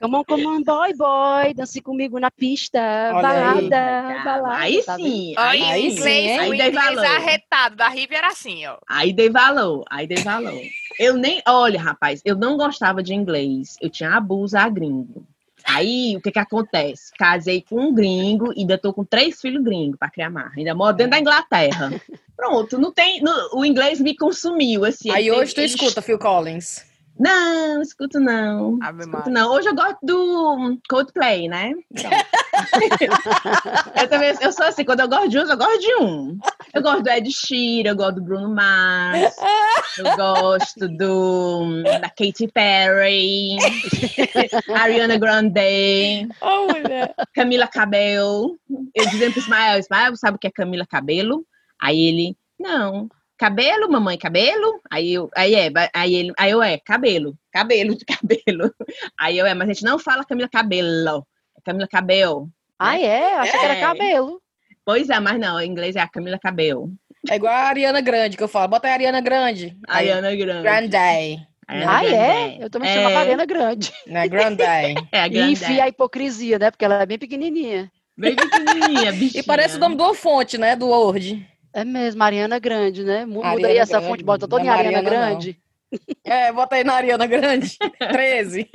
Come 0.00 0.16
on, 0.16 0.24
come 0.24 0.46
on, 0.46 0.62
boy, 0.62 0.92
boy. 0.94 1.54
Dance 1.54 1.80
comigo 1.80 2.18
na 2.20 2.30
pista. 2.30 2.78
Olha 3.14 3.28
aí. 3.28 3.68
balada, 3.70 4.24
balada. 4.24 4.56
Aí 4.58 4.82
tá 4.82 4.96
sim, 4.96 5.34
Aí, 5.36 5.62
aí, 5.62 5.90
sim, 5.90 5.96
inglês, 5.96 6.38
Aí 6.40 6.48
dei 6.58 6.68
inglês 6.68 6.74
valor. 6.74 7.06
arretado 7.06 7.76
da 7.76 7.88
Rive 7.88 8.14
era 8.14 8.28
assim, 8.28 8.66
ó. 8.66 8.76
Aí 8.88 9.12
dei 9.12 9.30
valor, 9.30 9.84
aí 9.90 10.06
dei 10.06 10.22
valor. 10.22 10.60
Eu 10.98 11.14
nem, 11.16 11.42
olha, 11.48 11.80
rapaz, 11.80 12.20
eu 12.24 12.36
não 12.36 12.56
gostava 12.56 13.02
de 13.02 13.14
inglês. 13.14 13.76
Eu 13.80 13.90
tinha 13.90 14.10
abuso 14.16 14.56
a 14.56 14.68
gringo. 14.68 15.26
Aí, 15.68 16.14
o 16.16 16.20
que 16.20 16.30
que 16.30 16.38
acontece? 16.38 17.12
Casei 17.18 17.60
com 17.60 17.80
um 17.88 17.92
gringo 17.94 18.52
e 18.54 18.60
ainda 18.60 18.78
tô 18.78 18.92
com 18.92 19.04
três 19.04 19.40
filhos 19.40 19.64
gringos 19.64 19.98
pra 19.98 20.08
criar 20.08 20.30
marra. 20.30 20.52
Ainda 20.56 20.74
moro 20.76 20.96
dentro 20.96 21.10
da 21.10 21.18
Inglaterra. 21.18 21.90
Pronto, 22.36 22.78
não 22.78 22.92
tem, 22.92 23.20
no- 23.20 23.50
o 23.58 23.64
inglês 23.64 23.98
me 23.98 24.14
consumiu, 24.16 24.84
assim. 24.84 25.10
Aí 25.10 25.28
hoje 25.30 25.54
tu 25.54 25.60
escuta 25.62 26.00
Phil 26.00 26.18
Collins. 26.18 26.84
Não, 27.18 27.80
escuto 27.80 28.20
não. 28.20 28.78
Ave 28.82 29.00
Escuto 29.00 29.18
Maria. 29.18 29.32
não. 29.32 29.52
Hoje 29.52 29.68
eu 29.68 29.74
gosto 29.74 29.98
do 30.02 30.78
Coldplay, 30.88 31.48
né? 31.48 31.72
Então. 31.90 32.10
eu 34.00 34.08
também, 34.08 34.34
eu 34.40 34.52
sou 34.52 34.66
assim, 34.66 34.84
quando 34.84 35.00
eu 35.00 35.08
gosto 35.08 35.28
de 35.28 35.38
um, 35.38 35.42
eu 35.42 35.56
gosto 35.56 35.80
de 35.80 35.94
um. 35.96 36.38
Eu 36.74 36.82
gosto 36.82 37.02
do 37.02 37.10
Ed 37.10 37.30
Sheeran, 37.30 37.90
eu 37.90 37.96
gosto 37.96 38.14
do 38.16 38.22
Bruno 38.22 38.54
Mars, 38.54 39.34
eu 39.98 40.16
gosto 40.16 40.88
do 40.88 41.82
da 41.84 42.10
Katy 42.10 42.48
Perry, 42.52 43.56
Ariana 44.74 45.16
Grande, 45.18 46.28
Oh. 46.42 46.66
Camila 47.34 47.66
Cabello. 47.66 48.58
Eu 48.94 49.08
dizendo 49.08 49.32
pro 49.32 49.40
Ismael, 49.42 49.78
Ismael, 49.78 50.16
sabe 50.16 50.36
o 50.36 50.38
que 50.38 50.46
é 50.46 50.50
Camila 50.50 50.86
Cabelo? 50.86 51.46
Aí 51.80 51.98
ele, 52.08 52.36
não. 52.58 53.08
Cabelo, 53.38 53.90
mamãe, 53.90 54.16
cabelo? 54.16 54.80
Aí 54.90 55.12
eu, 55.12 55.28
aí 55.36 55.54
é, 55.54 55.70
aí 55.94 56.14
ele, 56.14 56.32
aí 56.38 56.50
eu 56.50 56.62
é, 56.62 56.78
cabelo, 56.78 57.36
cabelo 57.52 57.94
de 57.94 58.04
cabelo. 58.06 58.72
Aí 59.20 59.36
eu 59.36 59.44
é, 59.46 59.52
mas 59.54 59.68
a 59.68 59.72
gente 59.72 59.84
não 59.84 59.98
fala 59.98 60.24
Camila 60.24 60.48
Cabelo, 60.48 61.26
é 61.56 61.60
Camila 61.64 61.86
Cabelo. 61.86 62.48
Ah, 62.78 62.98
é? 62.98 63.34
Eu 63.34 63.38
achei 63.40 63.58
que 63.58 63.64
era 63.64 63.74
É. 63.76 63.80
cabelo. 63.80 64.40
Pois 64.84 65.10
é, 65.10 65.18
mas 65.20 65.38
não, 65.38 65.60
em 65.60 65.68
inglês 65.68 65.96
é 65.96 66.00
a 66.00 66.08
Camila 66.08 66.38
Cabelo. 66.38 66.90
É 67.28 67.36
igual 67.36 67.52
a 67.52 67.68
Ariana 67.68 68.00
Grande 68.00 68.36
que 68.36 68.42
eu 68.42 68.48
falo. 68.48 68.68
Bota 68.68 68.86
aí 68.86 68.92
a 68.92 68.94
Ariana 68.94 69.20
Grande. 69.20 69.76
Ariana 69.88 70.34
Grande. 70.34 70.62
Grande. 70.62 70.96
Ariana 70.96 71.98
Ah, 71.98 72.04
é? 72.04 72.08
Grande. 72.48 72.62
Eu 72.62 72.70
também 72.70 72.90
É. 72.90 72.94
chamava 72.94 73.18
Ariana 73.18 73.44
Grande. 73.46 73.92
Né? 74.06 74.28
Grande. 74.28 74.62
É, 75.12 75.20
a 75.20 75.26
E 75.26 75.30
Grande. 75.30 75.52
enfia 75.52 75.84
a 75.84 75.88
hipocrisia, 75.88 76.58
né? 76.58 76.70
Porque 76.70 76.84
ela 76.84 77.02
é 77.02 77.06
bem 77.06 77.18
pequenininha. 77.18 77.90
Bem 78.16 78.34
pequenininha, 78.36 79.12
bichinha. 79.12 79.40
E 79.40 79.42
parece 79.44 79.76
o 79.76 79.80
nome 79.80 79.96
do 79.96 80.14
fonte, 80.14 80.56
né? 80.56 80.76
Do 80.76 80.86
Word. 80.88 81.44
É 81.76 81.84
mesmo, 81.84 82.22
Ariana 82.22 82.58
Grande, 82.58 83.04
né? 83.04 83.26
Mu- 83.26 83.34
Muda 83.34 83.48
Ariana 83.48 83.68
aí 83.68 83.76
essa 83.78 83.92
Grande, 83.98 84.06
fonte, 84.08 84.24
bota 84.24 84.48
toda 84.48 84.64
em 84.64 84.68
é 84.68 84.70
Ariana 84.70 85.02
Mariana, 85.02 85.26
não. 85.26 85.28
Grande. 85.38 85.60
É, 86.24 86.50
bota 86.52 86.74
aí 86.74 86.82
na 86.84 86.94
Ariana 86.94 87.26
Grande. 87.26 87.76
13. 88.00 88.68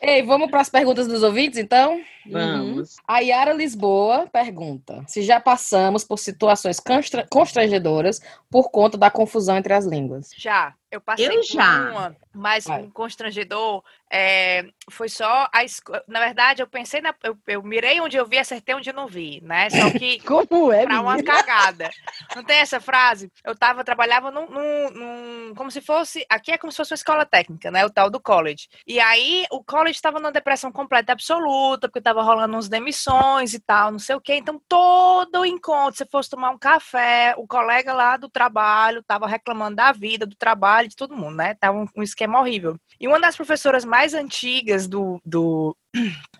Ei, 0.00 0.22
vamos 0.22 0.50
para 0.50 0.60
as 0.62 0.68
perguntas 0.70 1.06
dos 1.06 1.22
ouvintes, 1.22 1.58
então? 1.58 2.00
Vamos. 2.30 2.96
A 3.06 3.20
Yara 3.20 3.52
Lisboa 3.52 4.26
pergunta 4.32 5.04
se 5.06 5.22
já 5.22 5.38
passamos 5.38 6.04
por 6.04 6.18
situações 6.18 6.80
constra- 6.80 7.26
constrangedoras 7.30 8.20
por 8.50 8.70
conta 8.70 8.96
da 8.98 9.10
confusão 9.10 9.56
entre 9.58 9.74
as 9.74 9.84
línguas. 9.84 10.30
Já, 10.36 10.74
eu 10.94 11.00
passei 11.00 11.28
Eu 11.28 11.42
já. 11.42 11.90
uma, 11.90 12.16
mas 12.34 12.66
um 12.66 12.90
constrangedor 12.90 13.82
é, 14.10 14.66
foi 14.90 15.08
só 15.08 15.48
a. 15.52 15.64
Na 16.06 16.20
verdade, 16.20 16.62
eu 16.62 16.66
pensei 16.66 17.00
na. 17.00 17.14
Eu, 17.22 17.36
eu 17.46 17.62
mirei 17.62 18.00
onde 18.00 18.16
eu 18.16 18.26
vi, 18.26 18.38
acertei 18.38 18.74
onde 18.74 18.88
eu 18.90 18.94
não 18.94 19.06
vi, 19.08 19.40
né? 19.42 19.68
Só 19.70 19.90
que 19.90 20.20
Como 20.26 20.72
é, 20.72 20.84
pra 20.84 21.00
uma 21.00 21.22
cagada. 21.22 21.90
Não 22.36 22.44
tem 22.44 22.58
essa 22.58 22.80
frase? 22.80 23.30
Eu 23.44 23.56
tava, 23.56 23.82
trabalhava 23.84 24.30
num, 24.30 24.46
num- 24.48 24.90
num- 24.90 25.54
como 25.54 25.70
se 25.70 25.80
fosse, 25.80 26.24
aqui 26.28 26.52
é 26.52 26.58
como 26.58 26.70
se 26.70 26.76
fosse 26.76 26.92
uma 26.92 26.96
escola 26.96 27.26
técnica, 27.26 27.70
né, 27.70 27.84
o 27.84 27.90
tal 27.90 28.08
do 28.10 28.20
college. 28.20 28.68
E 28.86 29.00
aí, 29.00 29.44
o 29.50 29.62
college 29.64 29.96
estava 29.96 30.18
numa 30.20 30.32
depressão 30.32 30.70
completa 30.70 31.12
absoluta, 31.12 31.88
porque 31.88 32.00
tava 32.00 32.22
rolando 32.22 32.56
uns 32.56 32.68
demissões 32.68 33.52
e 33.54 33.60
tal, 33.60 33.90
não 33.92 33.98
sei 33.98 34.14
o 34.16 34.20
quê. 34.20 34.34
Então, 34.36 34.60
todo 34.68 35.40
o 35.40 35.46
encontro, 35.46 35.96
se 35.98 36.06
fosse 36.10 36.30
tomar 36.30 36.50
um 36.50 36.58
café, 36.58 37.34
o 37.36 37.46
colega 37.46 37.92
lá 37.92 38.16
do 38.16 38.28
trabalho 38.28 39.02
tava 39.02 39.26
reclamando 39.26 39.76
da 39.76 39.92
vida, 39.92 40.26
do 40.26 40.36
trabalho, 40.36 40.83
de 40.88 40.96
todo 40.96 41.16
mundo, 41.16 41.36
né? 41.36 41.54
Tava 41.54 41.78
um, 41.78 41.86
um 41.96 42.02
esquema 42.02 42.40
horrível. 42.40 42.78
E 43.00 43.06
uma 43.08 43.20
das 43.20 43.36
professoras 43.36 43.84
mais 43.84 44.14
antigas 44.14 44.86
do, 44.86 45.20
do, 45.24 45.76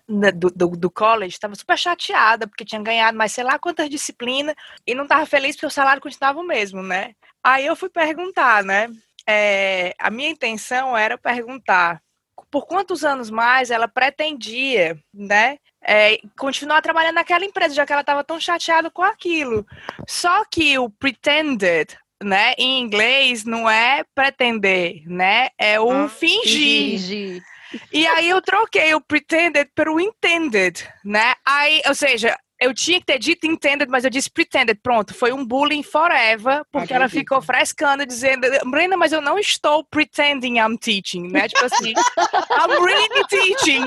da- 0.07 0.31
do, 0.35 0.49
do, 0.49 0.67
do 0.69 0.91
college 0.91 1.33
estava 1.33 1.55
super 1.55 1.77
chateada, 1.77 2.47
porque 2.47 2.65
tinha 2.65 2.81
ganhado 2.81 3.17
mais 3.17 3.31
sei 3.31 3.43
lá 3.43 3.59
quantas 3.59 3.89
disciplinas, 3.89 4.55
e 4.85 4.95
não 4.95 5.03
estava 5.03 5.25
feliz 5.25 5.55
porque 5.55 5.67
o 5.67 5.71
salário 5.71 6.01
continuava 6.01 6.39
o 6.39 6.47
mesmo, 6.47 6.81
né? 6.81 7.13
Aí 7.43 7.65
eu 7.65 7.75
fui 7.75 7.89
perguntar, 7.89 8.63
né? 8.63 8.89
É, 9.27 9.93
a 9.99 10.09
minha 10.09 10.29
intenção 10.29 10.95
era 10.97 11.17
perguntar 11.17 12.01
por 12.51 12.67
quantos 12.67 13.03
anos 13.03 13.29
mais 13.29 13.71
ela 13.71 13.87
pretendia, 13.87 14.97
né? 15.13 15.57
é, 15.85 16.19
continuar 16.37 16.81
trabalhando 16.81 17.15
naquela 17.15 17.45
empresa, 17.45 17.75
já 17.75 17.85
que 17.85 17.91
ela 17.93 18.01
estava 18.01 18.23
tão 18.23 18.39
chateada 18.39 18.89
com 18.89 19.03
aquilo. 19.03 19.65
Só 20.07 20.43
que 20.45 20.77
o 20.79 20.89
pretended, 20.89 21.95
né, 22.23 22.53
em 22.57 22.79
inglês, 22.79 23.43
não 23.43 23.69
é 23.69 24.03
pretender, 24.13 25.03
né? 25.05 25.49
É 25.57 25.79
o 25.79 25.91
Ah, 25.91 26.09
fingir. 26.09 26.99
Fingir. 26.99 27.43
E 27.91 28.07
aí 28.07 28.29
eu 28.29 28.41
troquei 28.41 28.93
o 28.93 29.01
pretended 29.01 29.69
pelo 29.75 29.99
intended, 29.99 30.87
né? 31.03 31.33
Aí, 31.45 31.81
ou 31.87 31.95
seja, 31.95 32.37
eu 32.59 32.73
tinha 32.73 32.99
que 32.99 33.05
ter 33.05 33.19
dito 33.19 33.45
intended, 33.45 33.89
mas 33.89 34.03
eu 34.03 34.09
disse 34.09 34.29
pretended. 34.29 34.79
Pronto, 34.81 35.13
foi 35.13 35.31
um 35.33 35.45
bullying 35.45 35.83
forever, 35.83 36.63
porque 36.71 36.93
ela 36.93 37.09
ficou 37.09 37.41
frescando, 37.41 38.05
dizendo, 38.05 38.47
Brenda, 38.69 38.95
mas 38.97 39.11
eu 39.11 39.21
não 39.21 39.37
estou 39.37 39.83
pretending 39.83 40.57
I'm 40.59 40.77
teaching, 40.77 41.27
né? 41.29 41.47
Tipo 41.47 41.65
assim, 41.65 41.93
I'm 42.51 42.85
really 42.85 43.27
teaching. 43.27 43.85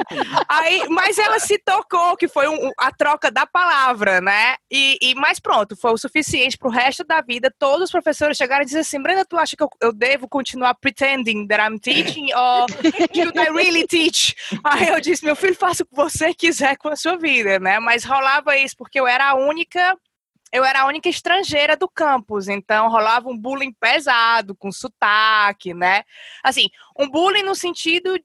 Aí, 0.49 0.87
mas 0.89 1.19
ela 1.19 1.39
se 1.39 1.59
tocou, 1.59 2.17
que 2.17 2.29
foi 2.29 2.49
um- 2.49 2.71
a 2.79 2.91
troca 2.93 3.31
da 3.31 3.47
palavra, 3.47 4.21
né? 4.21 4.57
E, 4.71 4.99
e 5.01 5.15
mas 5.15 5.39
pronto, 5.41 5.77
foi 5.77 5.93
o 5.93 5.99
suficiente 5.99 6.57
pro 6.59 6.69
resto 6.71 7.05
da 7.05 7.21
vida. 7.21 7.53
Todos 7.59 7.85
os 7.85 7.91
professores 7.91 8.37
chegaram 8.37 8.63
e 8.63 8.65
disseram 8.67 8.83
assim, 8.83 9.03
Brenda, 9.03 9.25
tu 9.25 9.37
acha 9.39 9.57
que 9.57 9.63
eu, 9.63 9.69
eu 9.81 9.93
devo 9.93 10.29
continuar 10.29 10.75
pretending 10.75 11.47
that 11.47 11.63
I'm 11.63 11.79
teaching? 11.79 12.33
Or 12.35 12.67
should 13.15 13.39
I 13.39 13.51
really 13.51 13.87
teach? 13.87 14.35
Aí 14.65 14.89
eu 14.89 15.01
disse, 15.01 15.25
meu 15.25 15.35
filho, 15.37 15.55
faça 15.55 15.83
o 15.83 15.87
que 15.87 15.95
você 15.95 16.35
quiser 16.35 16.77
com 16.77 16.89
a 16.89 16.97
sua 16.97 17.17
vida, 17.17 17.59
né? 17.59 17.79
Mas 17.79 18.05
rolava 18.05 18.58
isso 18.63 18.77
porque 18.77 18.99
eu 19.01 19.07
era 19.07 19.31
a 19.31 19.35
única 19.35 19.97
eu 20.51 20.65
era 20.65 20.81
a 20.81 20.87
única 20.87 21.09
estrangeira 21.11 21.77
do 21.77 21.87
campus, 21.87 22.49
então 22.49 22.89
rolava 22.89 23.29
um 23.29 23.37
bullying 23.37 23.73
pesado, 23.73 24.55
com 24.55 24.73
sotaque, 24.73 25.75
né? 25.75 26.05
Assim, 26.43 26.69
um 26.99 27.07
bullying 27.07 27.43
no 27.43 27.55
sentido 27.55 28.19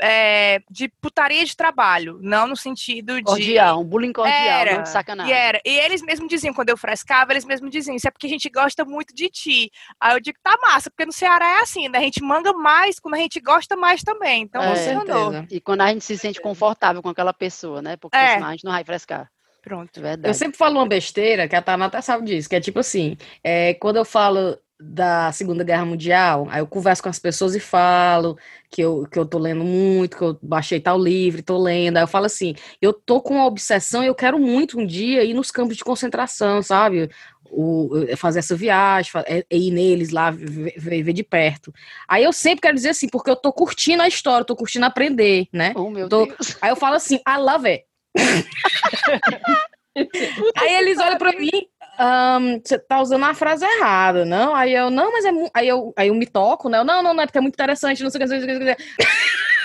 é, 0.00 0.60
de 0.70 0.88
putaria 0.88 1.44
de 1.44 1.56
trabalho, 1.56 2.18
não 2.20 2.46
no 2.46 2.56
sentido 2.56 3.16
de. 3.16 3.22
Cordial, 3.24 3.80
um 3.80 3.84
bullying 3.84 4.12
cordial, 4.12 4.36
Era, 4.36 4.74
não 4.76 4.82
de 4.82 4.88
sacanagem. 4.88 5.32
E 5.32 5.36
era. 5.36 5.60
E 5.64 5.78
eles 5.80 6.02
mesmos 6.02 6.28
diziam, 6.28 6.52
quando 6.52 6.70
eu 6.70 6.76
frescava, 6.76 7.32
eles 7.32 7.44
mesmos 7.44 7.70
diziam, 7.70 7.94
isso 7.94 8.08
é 8.08 8.10
porque 8.10 8.26
a 8.26 8.30
gente 8.30 8.48
gosta 8.50 8.84
muito 8.84 9.14
de 9.14 9.28
ti. 9.28 9.70
Aí 10.00 10.16
eu 10.16 10.20
digo, 10.20 10.38
tá 10.42 10.58
massa, 10.62 10.90
porque 10.90 11.06
no 11.06 11.12
Ceará 11.12 11.58
é 11.58 11.62
assim, 11.62 11.88
né? 11.88 11.98
A 11.98 12.02
gente 12.02 12.22
manga 12.22 12.52
mais 12.52 12.98
quando 12.98 13.14
a 13.14 13.18
gente 13.18 13.40
gosta 13.40 13.76
mais 13.76 14.02
também. 14.02 14.42
Então 14.42 14.62
É. 14.62 14.74
funcionou. 14.74 15.32
certeza. 15.32 15.46
E 15.50 15.60
quando 15.60 15.82
a 15.82 15.88
gente 15.88 16.04
se 16.04 16.18
sente 16.18 16.40
confortável 16.40 17.02
com 17.02 17.08
aquela 17.08 17.32
pessoa, 17.32 17.80
né? 17.80 17.96
Porque 17.96 18.16
É. 18.16 18.34
senão 18.34 18.48
a 18.48 18.50
gente 18.52 18.64
não 18.64 18.72
vai 18.72 18.84
frescar. 18.84 19.30
Pronto. 19.64 20.00
Verdade. 20.00 20.28
Eu 20.28 20.34
sempre 20.34 20.58
falo 20.58 20.76
uma 20.78 20.86
besteira, 20.86 21.48
que 21.48 21.56
a 21.56 21.62
Tana 21.62 21.86
até 21.86 22.00
sabe 22.00 22.26
disso, 22.26 22.48
que 22.48 22.54
é 22.56 22.60
tipo 22.60 22.78
assim, 22.78 23.16
é, 23.42 23.74
quando 23.74 23.96
eu 23.96 24.04
falo 24.04 24.58
da 24.78 25.32
Segunda 25.32 25.64
Guerra 25.64 25.86
Mundial, 25.86 26.46
aí 26.50 26.60
eu 26.60 26.66
converso 26.66 27.02
com 27.02 27.08
as 27.08 27.18
pessoas 27.18 27.54
e 27.54 27.60
falo 27.60 28.36
que 28.68 28.82
eu, 28.82 29.06
que 29.10 29.18
eu 29.18 29.24
tô 29.24 29.38
lendo 29.38 29.62
muito, 29.64 30.16
que 30.18 30.22
eu 30.24 30.38
baixei 30.42 30.80
tal 30.80 30.98
livro, 30.98 31.42
tô 31.42 31.56
lendo, 31.56 31.96
aí 31.96 32.02
eu 32.02 32.08
falo 32.08 32.26
assim, 32.26 32.54
eu 32.82 32.92
tô 32.92 33.20
com 33.22 33.34
uma 33.34 33.46
obsessão 33.46 34.02
e 34.02 34.06
eu 34.08 34.14
quero 34.14 34.38
muito 34.38 34.78
um 34.78 34.84
dia 34.84 35.22
ir 35.24 35.32
nos 35.32 35.50
campos 35.50 35.76
de 35.76 35.84
concentração, 35.84 36.60
sabe? 36.60 37.08
O, 37.50 37.90
fazer 38.16 38.40
essa 38.40 38.56
viagem, 38.56 39.12
é- 39.26 39.46
é 39.48 39.56
ir 39.56 39.70
neles 39.70 40.10
lá, 40.10 40.30
ver, 40.32 40.74
ver- 41.02 41.12
de 41.12 41.22
perto. 41.22 41.72
Aí 42.08 42.24
eu 42.24 42.32
sempre 42.32 42.62
quero 42.62 42.74
dizer 42.74 42.88
assim, 42.90 43.08
porque 43.08 43.30
eu 43.30 43.36
tô 43.36 43.52
curtindo 43.52 44.02
a 44.02 44.08
história, 44.08 44.44
tô 44.44 44.56
curtindo 44.56 44.84
aprender, 44.86 45.46
né? 45.52 45.72
Oh, 45.76 45.88
meu 45.88 46.08
tô- 46.08 46.26
Deus. 46.26 46.58
Aí 46.60 46.70
eu 46.70 46.76
falo 46.76 46.96
assim, 46.96 47.16
I 47.26 47.38
love 47.38 47.68
it. 47.68 47.84
aí 50.56 50.74
eles 50.76 50.98
olham 50.98 51.18
pra 51.18 51.32
mim, 51.32 51.50
"Ahn, 51.98 52.60
você 52.64 52.78
tá 52.78 53.00
usando 53.00 53.24
a 53.24 53.34
frase 53.34 53.64
errada, 53.64 54.24
não? 54.24 54.54
Aí 54.54 54.74
eu, 54.74 54.90
não, 54.90 55.12
mas 55.12 55.24
é. 55.24 55.32
mu-" 55.32 55.50
Aí 55.54 55.68
eu, 55.68 55.92
aí 55.96 56.08
eu 56.08 56.14
me 56.14 56.26
toco, 56.26 56.68
né? 56.68 56.78
Eu, 56.78 56.84
não, 56.84 57.02
não, 57.02 57.14
não, 57.14 57.22
é 57.22 57.26
porque 57.26 57.38
é 57.38 57.40
muito 57.40 57.54
interessante, 57.54 58.02
não 58.02 58.10
sei 58.10 58.22
o 58.22 58.26
que, 58.26 58.30
não 58.34 58.40
sei 58.40 58.44
o 58.44 58.46
que, 58.46 58.52
não 58.58 58.64
sei 58.66 58.72
o 58.72 58.76
que. 58.76 58.84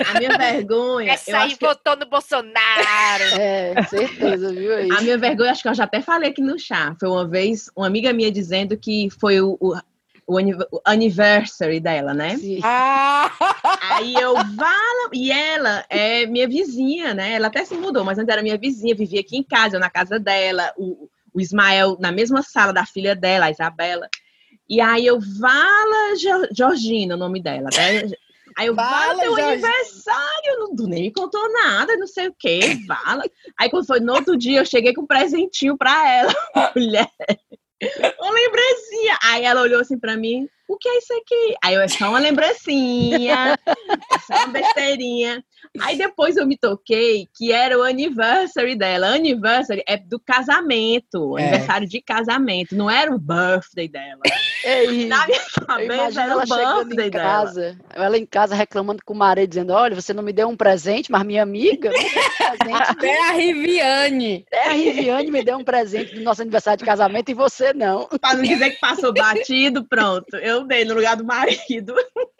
A 0.09 0.13
minha 0.17 0.37
vergonha. 0.37 1.09
eu 1.09 1.13
Essa 1.13 1.37
aí 1.39 1.47
acho 1.47 1.57
que- 1.57 1.65
votou 1.65 1.95
no 1.97 2.05
Bolsonaro. 2.05 2.53
É, 3.39 3.73
certeza, 3.89 4.53
viu 4.53 4.73
aí? 4.75 4.89
A 4.91 5.01
minha 5.01 5.17
vergonha, 5.17 5.51
acho 5.51 5.61
que 5.61 5.67
eu 5.67 5.73
já 5.73 5.83
até 5.83 6.01
falei 6.01 6.29
aqui 6.29 6.41
no 6.41 6.57
chá. 6.57 6.95
Foi 6.99 7.09
uma 7.09 7.27
vez 7.27 7.69
uma 7.75 7.87
amiga 7.87 8.13
minha 8.13 8.31
dizendo 8.31 8.77
que 8.77 9.09
foi 9.19 9.41
o, 9.41 9.57
o, 9.59 9.75
o 10.29 10.81
anniversary 10.85 11.79
dela, 11.79 12.13
né? 12.13 12.37
Sim. 12.37 12.59
Ah! 12.63 13.31
Aí 13.93 14.13
eu 14.13 14.33
vala. 14.35 15.09
E 15.11 15.31
ela 15.31 15.83
é 15.89 16.25
minha 16.27 16.47
vizinha, 16.47 17.13
né? 17.13 17.33
Ela 17.33 17.47
até 17.47 17.65
se 17.65 17.73
mudou, 17.75 18.03
mas 18.03 18.17
antes 18.19 18.31
era 18.31 18.43
minha 18.43 18.57
vizinha, 18.57 18.93
vivia 18.95 19.21
aqui 19.21 19.37
em 19.37 19.43
casa, 19.43 19.77
eu 19.77 19.79
na 19.79 19.89
casa 19.89 20.19
dela, 20.19 20.71
o, 20.77 21.09
o 21.33 21.41
Ismael 21.41 21.97
na 21.99 22.11
mesma 22.11 22.43
sala 22.43 22.71
da 22.71 22.85
filha 22.85 23.15
dela, 23.15 23.45
a 23.45 23.51
Isabela. 23.51 24.07
E 24.69 24.79
aí 24.79 25.05
eu 25.07 25.19
Vala 25.39 26.15
Jo- 26.15 26.47
Georgina, 26.55 27.15
o 27.15 27.17
nome 27.17 27.41
dela. 27.41 27.69
Né? 27.75 28.11
Aí 28.55 28.67
eu 28.67 28.75
Vala 28.75 29.15
Vala, 29.15 29.19
teu 29.21 29.35
aniversário, 29.35 30.59
não, 30.59 30.85
nem 30.87 31.03
me 31.03 31.11
contou 31.11 31.51
nada, 31.53 31.95
não 31.97 32.07
sei 32.07 32.27
o 32.27 32.35
quê, 32.37 32.59
Vala. 32.87 33.23
Aí 33.59 33.69
quando 33.69 33.87
foi 33.87 33.99
no 33.99 34.13
outro 34.13 34.37
dia, 34.37 34.59
eu 34.59 34.65
cheguei 34.65 34.93
com 34.93 35.01
um 35.01 35.07
presentinho 35.07 35.75
pra 35.77 36.07
ela, 36.11 36.33
mulher. 36.75 37.09
Uma 38.19 38.31
lembrancinha. 38.31 39.17
Aí 39.23 39.45
ela 39.45 39.61
olhou 39.61 39.79
assim 39.79 39.97
pra 39.97 40.17
mim, 40.17 40.49
o 40.69 40.77
que 40.77 40.87
é 40.87 40.97
isso 40.99 41.13
aqui? 41.13 41.55
Aí 41.63 41.73
eu, 41.75 41.81
é 41.81 41.87
só 41.87 42.09
uma 42.09 42.19
lembrancinha, 42.19 43.55
é 43.67 44.19
só 44.19 44.35
uma 44.45 44.47
besteirinha. 44.47 45.43
Aí 45.81 45.97
depois 45.97 46.37
eu 46.37 46.45
me 46.47 46.57
toquei 46.57 47.27
que 47.35 47.51
era 47.51 47.77
o 47.77 47.83
anniversary 47.83 48.75
dela. 48.77 49.07
Anniversary 49.07 49.83
é 49.87 49.97
do 49.97 50.19
casamento, 50.19 51.37
É. 51.37 51.43
aniversário 51.49 51.87
de 51.87 52.01
casamento, 52.01 52.75
não 52.75 52.89
era 52.89 53.13
o 53.13 53.19
birthday 53.19 53.87
dela. 53.87 54.21
Ei, 54.63 55.05
Na 55.07 55.25
minha 55.27 55.39
cabeça 55.67 56.21
era 56.21 56.31
ela 56.33 56.43
o 56.43 56.47
chegando 56.47 56.85
birthday 56.85 57.07
em 57.07 57.11
dela. 57.11 57.23
casa, 57.23 57.77
ela 57.93 58.17
em 58.17 58.25
casa 58.25 58.55
reclamando 58.55 59.01
com 59.05 59.13
o 59.13 59.17
marido, 59.17 59.49
dizendo, 59.49 59.73
olha, 59.73 59.95
você 59.95 60.13
não 60.13 60.23
me 60.23 60.33
deu 60.33 60.47
um 60.47 60.55
presente, 60.57 61.11
mas 61.11 61.23
minha 61.23 61.43
amiga 61.43 61.89
me 61.91 61.97
deu 61.97 62.07
um 62.07 62.57
presente. 62.57 62.89
Até 62.89 63.29
a 63.29 63.31
Riviane. 63.31 64.45
Até 64.47 64.69
a 64.69 64.71
Riviane 64.73 65.31
me 65.31 65.43
deu 65.43 65.57
um 65.57 65.63
presente 65.63 66.15
do 66.15 66.21
nosso 66.21 66.41
aniversário 66.41 66.79
de 66.79 66.85
casamento 66.85 67.29
e 67.29 67.33
você 67.33 67.73
não. 67.73 68.07
Pra 68.19 68.33
não 68.33 68.43
dizer 68.43 68.71
que 68.71 68.79
passou 68.79 69.13
batido, 69.13 69.85
pronto. 69.85 70.35
Eu 70.37 70.58
dei 70.65 70.85
no 70.85 70.93
lugar 70.93 71.15
do 71.15 71.25
marido. 71.25 71.95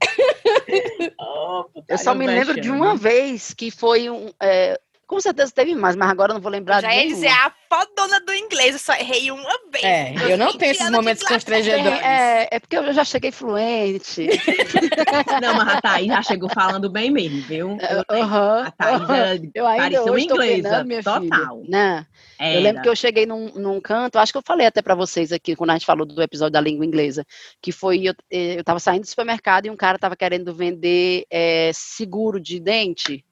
Oh, 1.20 1.64
Eu 1.88 1.98
só 1.98 2.14
me 2.14 2.26
lembro 2.26 2.60
de 2.60 2.70
uma 2.70 2.96
vez 2.96 3.52
que 3.52 3.70
foi 3.70 4.08
um. 4.08 4.30
é, 4.40 4.80
com 5.08 5.18
certeza 5.20 5.50
teve 5.50 5.74
mais, 5.74 5.96
mas 5.96 6.10
agora 6.10 6.32
eu 6.32 6.34
não 6.34 6.40
vou 6.42 6.52
lembrar 6.52 6.82
Já 6.82 6.88
de 6.90 6.94
ia 6.94 7.00
nenhum. 7.04 7.14
dizer 7.14 7.28
a 7.28 7.52
fodona 7.68 8.20
do 8.20 8.34
inglês, 8.34 8.74
eu 8.74 8.78
só 8.78 8.92
errei 8.92 9.30
uma 9.30 9.58
vez. 9.72 9.84
É, 9.84 10.32
eu 10.32 10.36
não 10.36 10.48
tenho 10.48 10.74
20 10.74 10.76
esses 10.76 10.90
momentos 10.90 11.22
constrangedores. 11.24 12.02
É, 12.02 12.48
é 12.52 12.60
porque 12.60 12.76
eu 12.76 12.92
já 12.92 13.04
cheguei 13.04 13.32
fluente. 13.32 14.28
Não, 15.40 15.54
mas 15.54 15.68
a 15.68 15.80
Thaís 15.80 16.08
já 16.08 16.22
chegou 16.22 16.48
falando 16.50 16.90
bem 16.90 17.10
mesmo, 17.10 17.40
viu? 17.42 17.78
Eu, 17.80 18.04
Aham, 18.22 18.64
a 18.66 18.70
Thaís 18.70 19.00
aham. 19.00 19.14
era 19.16 19.40
Eu 19.54 19.66
ainda 19.66 19.82
parecia 19.82 20.02
uma 20.02 20.12
hoje 20.12 20.24
inglesa, 20.26 20.84
minha 20.84 21.02
total. 21.02 21.20
filha. 21.22 21.48
Né? 21.68 22.06
Eu 22.40 22.60
lembro 22.60 22.82
que 22.82 22.88
eu 22.88 22.96
cheguei 22.96 23.24
num, 23.24 23.48
num 23.54 23.80
canto, 23.80 24.18
acho 24.18 24.32
que 24.32 24.38
eu 24.38 24.42
falei 24.42 24.66
até 24.66 24.82
para 24.82 24.94
vocês 24.94 25.32
aqui, 25.32 25.56
quando 25.56 25.70
a 25.70 25.72
gente 25.72 25.86
falou 25.86 26.04
do 26.06 26.22
episódio 26.22 26.52
da 26.52 26.60
língua 26.60 26.84
inglesa, 26.84 27.24
que 27.62 27.72
foi, 27.72 28.04
eu, 28.04 28.14
eh, 28.30 28.58
eu 28.58 28.64
tava 28.64 28.78
saindo 28.78 29.02
do 29.02 29.08
supermercado 29.08 29.66
e 29.66 29.70
um 29.70 29.76
cara 29.76 29.98
tava 29.98 30.16
querendo 30.16 30.54
vender 30.54 31.24
eh, 31.30 31.70
seguro 31.74 32.38
de 32.40 32.60
dente. 32.60 33.24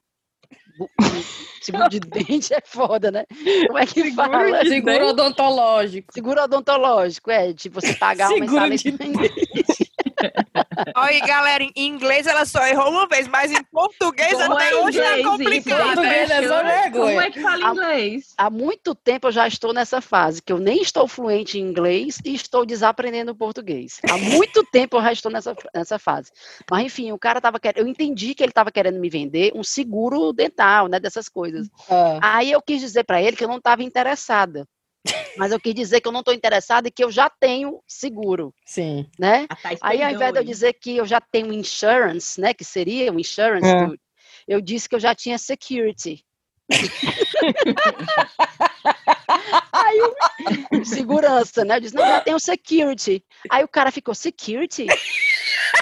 Seguro 1.61 1.89
de 1.89 1.99
dente 2.07 2.53
é 2.53 2.61
foda, 2.63 3.11
né? 3.11 3.25
Como 3.67 3.77
é 3.77 3.85
que 3.85 4.11
fala? 4.11 4.65
Seguro 4.65 5.07
odontológico. 5.09 6.13
Seguro 6.13 6.41
odontológico, 6.43 7.31
é, 7.31 7.53
tipo, 7.53 7.81
você 7.81 7.93
pagar 7.93 8.29
uma 8.29 8.45
Seguro 8.45 8.63
de 8.63 8.91
mensalidade. 8.91 9.91
Olha, 10.95 11.19
galera, 11.25 11.63
em 11.63 11.71
inglês 11.75 12.25
ela 12.27 12.45
só 12.45 12.65
errou 12.65 12.89
uma 12.91 13.07
vez, 13.07 13.27
mas 13.27 13.51
em 13.51 13.63
português 13.63 14.33
Como 14.33 14.53
até 14.53 14.69
é 14.71 14.75
hoje 14.75 14.99
é 14.99 15.19
inglês 15.19 15.19
isso? 15.19 15.29
complicado. 15.29 15.85
Português 15.95 16.29
é 16.31 16.47
só 16.47 16.89
Como 16.91 17.21
é 17.21 17.31
que 17.31 17.41
fala 17.41 17.65
A- 17.67 17.71
inglês? 17.71 18.33
Há 18.37 18.49
muito 18.49 18.93
tempo 18.95 19.27
eu 19.27 19.31
já 19.31 19.47
estou 19.47 19.73
nessa 19.73 19.99
fase, 20.01 20.41
que 20.41 20.51
eu 20.53 20.59
nem 20.59 20.81
estou 20.81 21.07
fluente 21.07 21.57
em 21.57 21.61
inglês 21.61 22.19
e 22.25 22.33
estou 22.35 22.65
desaprendendo 22.65 23.35
português. 23.35 23.99
Há 24.09 24.17
muito 24.17 24.63
tempo 24.71 24.97
eu 24.97 25.01
já 25.01 25.11
estou 25.11 25.31
nessa, 25.31 25.55
nessa 25.73 25.97
fase. 25.99 26.31
Mas, 26.69 26.85
enfim, 26.85 27.11
o 27.11 27.19
cara 27.19 27.39
estava 27.39 27.59
querendo. 27.59 27.79
Eu 27.79 27.87
entendi 27.87 28.33
que 28.35 28.43
ele 28.43 28.51
estava 28.51 28.71
querendo 28.71 28.99
me 28.99 29.09
vender 29.09 29.51
um 29.55 29.63
seguro 29.63 30.31
dental, 30.33 30.87
né? 30.87 30.99
Dessas 30.99 31.27
coisas. 31.29 31.67
Ah, 31.89 32.37
Aí 32.37 32.51
eu 32.51 32.61
quis 32.61 32.79
dizer 32.81 33.03
para 33.05 33.21
ele 33.21 33.35
que 33.35 33.43
eu 33.43 33.47
não 33.47 33.57
estava 33.57 33.83
interessada. 33.83 34.67
Mas 35.35 35.51
eu 35.51 35.59
quis 35.59 35.73
dizer 35.73 36.01
que 36.01 36.07
eu 36.07 36.11
não 36.11 36.21
estou 36.21 36.33
interessada 36.33 36.87
e 36.87 36.91
que 36.91 37.03
eu 37.03 37.11
já 37.11 37.29
tenho 37.29 37.81
seguro, 37.87 38.53
sim. 38.65 39.09
né? 39.19 39.45
A 39.49 39.55
Thaís 39.55 39.79
Aí, 39.81 40.03
ao 40.03 40.11
invés 40.11 40.33
de 40.33 40.39
eu 40.39 40.43
dizer 40.43 40.73
que 40.73 40.97
eu 40.97 41.05
já 41.05 41.21
tenho 41.21 41.53
insurance, 41.53 42.39
né? 42.41 42.53
Que 42.53 42.63
seria 42.63 43.11
um 43.11 43.19
insurance, 43.19 43.67
É. 43.67 43.85
do- 43.85 43.99
eu 44.47 44.61
disse 44.61 44.87
que 44.89 44.95
eu 44.95 44.99
já 44.99 45.13
tinha 45.13 45.37
security. 45.37 46.23
Aí 49.71 50.01
o 50.01 50.85
segurança, 50.85 51.63
né? 51.65 51.77
Eu 51.77 51.81
disse, 51.81 51.95
não, 51.95 52.05
já 52.05 52.21
tenho 52.21 52.39
security. 52.39 53.23
Aí 53.49 53.63
o 53.63 53.67
cara 53.67 53.91
ficou, 53.91 54.13
security? 54.15 54.87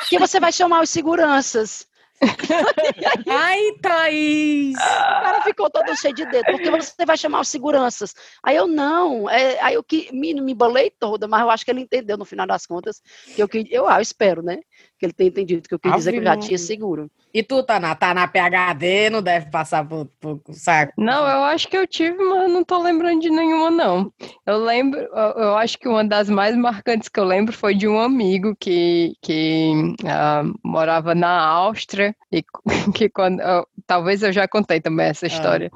Que 0.09 0.19
você 0.19 0.39
vai 0.39 0.51
chamar 0.51 0.83
os 0.83 0.89
seguranças. 0.89 1.88
Ai, 3.30 3.60
Thaís! 3.82 4.75
O 4.75 5.21
cara 5.21 5.41
ficou 5.41 5.69
todo 5.69 5.95
cheio 5.97 6.13
de 6.13 6.25
dedo, 6.25 6.45
porque 6.45 6.71
você 6.71 7.06
vai 7.06 7.17
chamar 7.17 7.41
os 7.41 7.47
seguranças. 7.47 8.13
Aí 8.41 8.56
eu 8.56 8.67
não, 8.67 9.30
é, 9.30 9.60
aí 9.62 9.75
eu 9.75 9.84
que 9.84 10.10
me, 10.13 10.34
me 10.34 10.54
bolei 10.54 10.89
toda, 10.89 11.28
mas 11.28 11.41
eu 11.41 11.49
acho 11.49 11.65
que 11.65 11.71
ele 11.71 11.82
entendeu 11.82 12.17
no 12.17 12.25
final 12.25 12.47
das 12.47 12.65
contas 12.65 13.01
que 13.36 13.41
eu 13.41 13.47
que 13.47 13.67
eu, 13.69 13.88
ah, 13.88 13.97
eu 13.97 14.01
espero, 14.01 14.41
né? 14.41 14.60
Que 14.97 15.05
ele 15.05 15.13
tenha 15.13 15.27
entendido 15.29 15.67
que 15.67 15.73
eu 15.75 15.79
quis 15.79 15.93
dizer 15.93 16.13
que 16.13 16.19
eu 16.19 16.23
já 16.23 16.38
tinha 16.38 16.58
seguro. 16.58 17.12
E 17.34 17.43
tu, 17.43 17.62
tá 17.63 17.79
na, 17.81 17.93
tá 17.93 18.13
na 18.13 18.27
PHD, 18.27 19.10
não 19.10 19.21
deve 19.21 19.51
passar 19.51 19.86
por, 19.86 20.05
por 20.21 20.39
saco. 20.53 20.93
Não, 20.97 21.27
eu 21.27 21.43
acho 21.43 21.67
que 21.67 21.75
eu 21.75 21.86
tive, 21.86 22.17
mas 22.17 22.43
eu 22.43 22.49
não 22.49 22.63
tô 22.63 22.81
lembrando 22.81 23.19
de 23.19 23.29
nenhuma, 23.29 23.69
não. 23.69 24.10
Eu 24.45 24.63
lembro, 24.63 24.99
eu, 25.01 25.58
acho 25.58 25.77
que 25.77 25.88
uma 25.89 26.03
das 26.03 26.29
mais 26.29 26.55
marcantes 26.55 27.10
que 27.10 27.19
eu 27.19 27.25
lembro 27.25 27.51
foi 27.51 27.75
de 27.75 27.89
um 27.89 27.99
amigo 27.99 28.55
que, 28.58 29.15
que 29.21 29.73
ah, 30.05 30.43
morava 30.63 31.13
na 31.13 31.38
Áustria, 31.45 32.15
e 32.31 32.41
que 32.95 33.10
quando, 33.10 33.41
eu- 33.41 33.67
talvez 33.86 34.23
eu 34.23 34.31
já 34.31 34.47
contei 34.47 34.79
também 34.79 35.08
essa 35.08 35.27
história, 35.27 35.69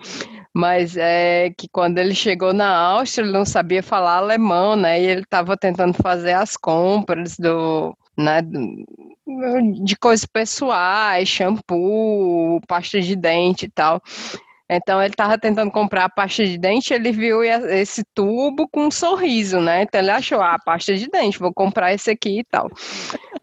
mas 0.54 0.96
é 0.96 1.52
que 1.58 1.68
quando 1.70 1.98
ele 1.98 2.16
chegou 2.16 2.54
na 2.54 2.70
Áustria, 2.74 3.26
ele 3.26 3.34
não 3.34 3.44
sabia 3.44 3.84
falar 3.84 4.16
alemão, 4.18 4.78
né, 4.78 5.02
e 5.02 5.06
ele 5.06 5.22
estava 5.24 5.58
tentando 5.58 5.94
fazer 6.02 6.34
as 6.34 6.56
compras 6.56 7.36
do, 7.38 7.94
né, 8.20 8.42
de 9.84 9.96
coisas 9.96 10.26
pessoais, 10.26 11.28
shampoo, 11.28 12.60
pasta 12.68 13.00
de 13.00 13.16
dente 13.16 13.66
e 13.66 13.70
tal. 13.70 14.02
Então 14.70 15.02
ele 15.02 15.12
estava 15.12 15.36
tentando 15.36 15.72
comprar 15.72 16.06
a 16.06 16.10
pasta 16.10 16.46
de 16.46 16.56
dente, 16.58 16.94
ele 16.94 17.12
viu 17.12 17.44
esse 17.44 18.04
tubo 18.14 18.68
com 18.68 18.86
um 18.86 18.92
sorriso, 18.92 19.60
né? 19.60 19.82
Então 19.82 20.00
ele 20.00 20.12
achou, 20.12 20.42
ah, 20.42 20.60
pasta 20.64 20.96
de 20.96 21.08
dente, 21.08 21.40
vou 21.40 21.52
comprar 21.52 21.92
esse 21.92 22.12
aqui 22.12 22.40
e 22.40 22.44
tal. 22.44 22.70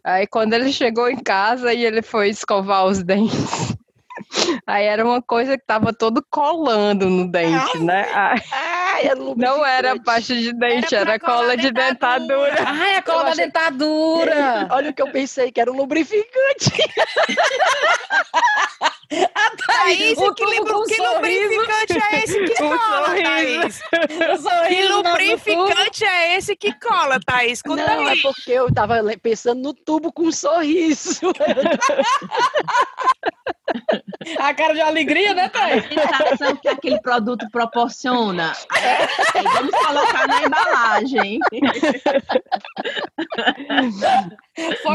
Aí 0.04 0.26
quando 0.28 0.52
ele 0.52 0.72
chegou 0.72 1.10
em 1.10 1.16
casa 1.16 1.74
e 1.74 1.84
ele 1.84 2.00
foi 2.00 2.28
escovar 2.28 2.84
os 2.86 3.02
dentes, 3.04 3.75
Aí 4.66 4.84
era 4.84 5.04
uma 5.04 5.22
coisa 5.22 5.56
que 5.56 5.64
tava 5.66 5.92
todo 5.92 6.24
colando 6.30 7.08
no 7.08 7.30
dente, 7.30 7.76
ai, 7.76 7.82
né? 7.82 8.06
Ai, 8.14 9.06
é 9.08 9.14
não 9.14 9.64
era 9.64 9.98
pasta 10.00 10.34
de 10.34 10.52
dente, 10.52 10.94
era, 10.94 11.12
era 11.12 11.20
cola 11.20 11.56
de 11.56 11.70
dentadura. 11.70 12.50
dentadura. 12.50 12.64
Ai, 12.66 12.96
a 12.96 13.02
cola 13.02 13.24
da 13.24 13.34
dentadura! 13.34 14.68
Olha 14.70 14.90
o 14.90 14.94
que 14.94 15.02
eu 15.02 15.10
pensei, 15.10 15.52
que 15.52 15.60
era 15.60 15.70
um 15.70 15.76
lubrificante. 15.76 16.72
A 19.08 19.50
Thaís, 19.66 20.18
o 20.18 20.34
que, 20.34 20.44
que 20.44 20.60
lubrificante 21.00 21.98
é 22.12 22.24
esse 22.24 22.44
que 22.44 22.54
cola, 22.58 23.14
Thaís? 23.14 23.80
Que 24.68 24.82
lubrificante 24.88 26.04
é 26.04 26.36
esse 26.36 26.56
que 26.56 26.72
cola, 26.80 27.20
Thaís? 27.24 27.62
Conta 27.62 27.86
Não, 27.86 28.06
aí. 28.08 28.18
é 28.18 28.22
porque 28.22 28.50
eu 28.50 28.72
tava 28.72 28.96
pensando 29.22 29.62
no 29.62 29.72
tubo 29.72 30.12
com 30.12 30.24
um 30.24 30.32
sorriso. 30.32 31.20
A 34.38 34.54
cara 34.54 34.74
de 34.74 34.80
alegria, 34.80 35.34
né, 35.34 35.44
A 35.44 35.48
Thaís? 35.48 35.84
sensação 35.88 36.56
que 36.56 36.68
aquele 36.68 37.00
produto 37.00 37.46
proporciona. 37.50 38.52
Aí 39.34 39.42
vamos 39.44 39.70
colocar 39.70 40.26
na 40.26 40.42
embalagem. 40.44 41.40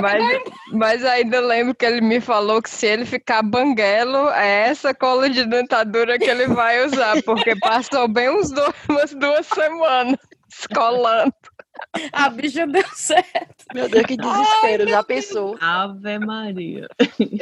Mas, 0.02 0.42
mas 0.72 1.06
ainda 1.06 1.40
lembro 1.40 1.76
que 1.76 1.86
ele 1.86 2.02
me 2.02 2.20
falou 2.20 2.62
que 2.62 2.70
se 2.70 2.88
ele 2.88 3.06
ficar 3.06 3.42
banguelo, 3.44 4.30
é 4.30 4.70
essa 4.70 4.94
cola 4.94 5.30
de 5.30 5.46
dentadura 5.46 6.18
que 6.18 6.26
ele 6.26 6.48
vai 6.48 6.86
usar, 6.86 7.22
porque 7.24 7.56
passou 7.60 8.08
bem 8.08 8.30
uns 8.30 8.52
dois, 8.52 8.74
umas 8.90 9.14
duas 9.14 9.46
semanas 9.48 10.20
colando. 10.74 11.34
A 12.12 12.30
bicha 12.30 12.68
deu 12.68 12.84
certo. 12.94 13.66
Meu 13.74 13.90
Deus, 13.90 14.06
que 14.06 14.18
desespero, 14.18 14.88
já 14.88 15.04
pensou. 15.04 15.58
Ave 15.60 16.20
Maria. 16.20 16.88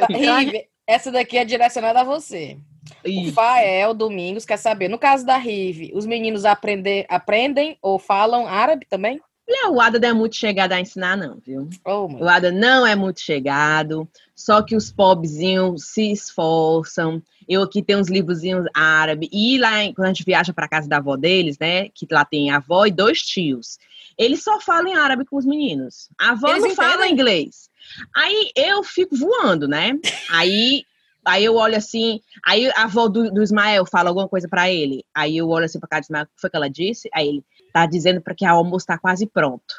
Rive, 0.08 0.68
essa 0.90 1.10
daqui 1.10 1.38
é 1.38 1.44
direcionada 1.44 2.00
a 2.00 2.04
você. 2.04 2.56
O 3.04 3.08
Ih, 3.08 3.32
Fael 3.32 3.94
Domingos 3.94 4.44
quer 4.44 4.56
saber, 4.56 4.88
no 4.88 4.98
caso 4.98 5.24
da 5.24 5.36
Rive, 5.36 5.92
os 5.94 6.04
meninos 6.06 6.44
aprender, 6.44 7.06
aprendem 7.08 7.78
ou 7.80 7.98
falam 7.98 8.46
árabe 8.46 8.86
também? 8.88 9.20
Não, 9.48 9.74
o 9.74 9.80
Ada 9.80 9.98
não 9.98 10.08
é 10.08 10.12
muito 10.12 10.36
chegado 10.36 10.72
a 10.72 10.80
ensinar, 10.80 11.16
não, 11.16 11.38
viu? 11.44 11.68
Oh. 11.84 12.06
O 12.24 12.28
Ada 12.28 12.52
não 12.52 12.86
é 12.86 12.94
muito 12.94 13.20
chegado, 13.20 14.08
só 14.34 14.62
que 14.62 14.76
os 14.76 14.92
pobrezinhos 14.92 15.86
se 15.88 16.12
esforçam. 16.12 17.20
Eu 17.48 17.62
aqui 17.62 17.82
tenho 17.82 17.98
uns 17.98 18.08
livrozinhos 18.08 18.64
árabes. 18.74 19.28
E 19.32 19.58
lá, 19.58 19.82
em- 19.82 19.92
quando 19.92 20.06
a 20.06 20.12
gente 20.12 20.24
viaja 20.24 20.52
para 20.52 20.68
casa 20.68 20.88
da 20.88 20.98
avó 20.98 21.16
deles, 21.16 21.58
né? 21.58 21.88
Que 21.88 22.06
lá 22.10 22.24
tem 22.24 22.50
a 22.50 22.56
avó 22.58 22.86
e 22.86 22.92
dois 22.92 23.18
tios. 23.22 23.76
Eles 24.16 24.42
só 24.44 24.60
falam 24.60 24.88
em 24.92 24.96
árabe 24.96 25.24
com 25.24 25.36
os 25.36 25.44
meninos. 25.46 26.08
A 26.18 26.30
avó 26.30 26.48
Eles 26.50 26.62
não 26.62 26.70
fala 26.74 26.94
entendem? 27.06 27.12
inglês. 27.14 27.69
Aí 28.14 28.50
eu 28.56 28.82
fico 28.82 29.16
voando, 29.16 29.66
né? 29.68 29.92
Aí, 30.30 30.84
aí 31.24 31.44
eu 31.44 31.54
olho 31.56 31.76
assim. 31.76 32.20
Aí 32.46 32.70
a 32.76 32.84
avó 32.84 33.08
do, 33.08 33.30
do 33.30 33.42
Ismael 33.42 33.84
fala 33.86 34.08
alguma 34.10 34.28
coisa 34.28 34.48
para 34.48 34.70
ele. 34.70 35.04
Aí 35.14 35.36
eu 35.36 35.48
olho 35.48 35.64
assim 35.64 35.78
para 35.80 35.88
cara 35.88 36.00
do 36.02 36.04
Ismael. 36.04 36.24
O 36.24 36.26
que 36.28 36.40
foi 36.40 36.50
que 36.50 36.56
ela 36.56 36.70
disse? 36.70 37.08
Aí 37.14 37.28
ele 37.28 37.44
tá 37.72 37.86
dizendo 37.86 38.20
para 38.20 38.34
que 38.34 38.44
a 38.44 38.50
almoço 38.52 38.86
tá 38.86 38.98
quase 38.98 39.26
pronto. 39.26 39.74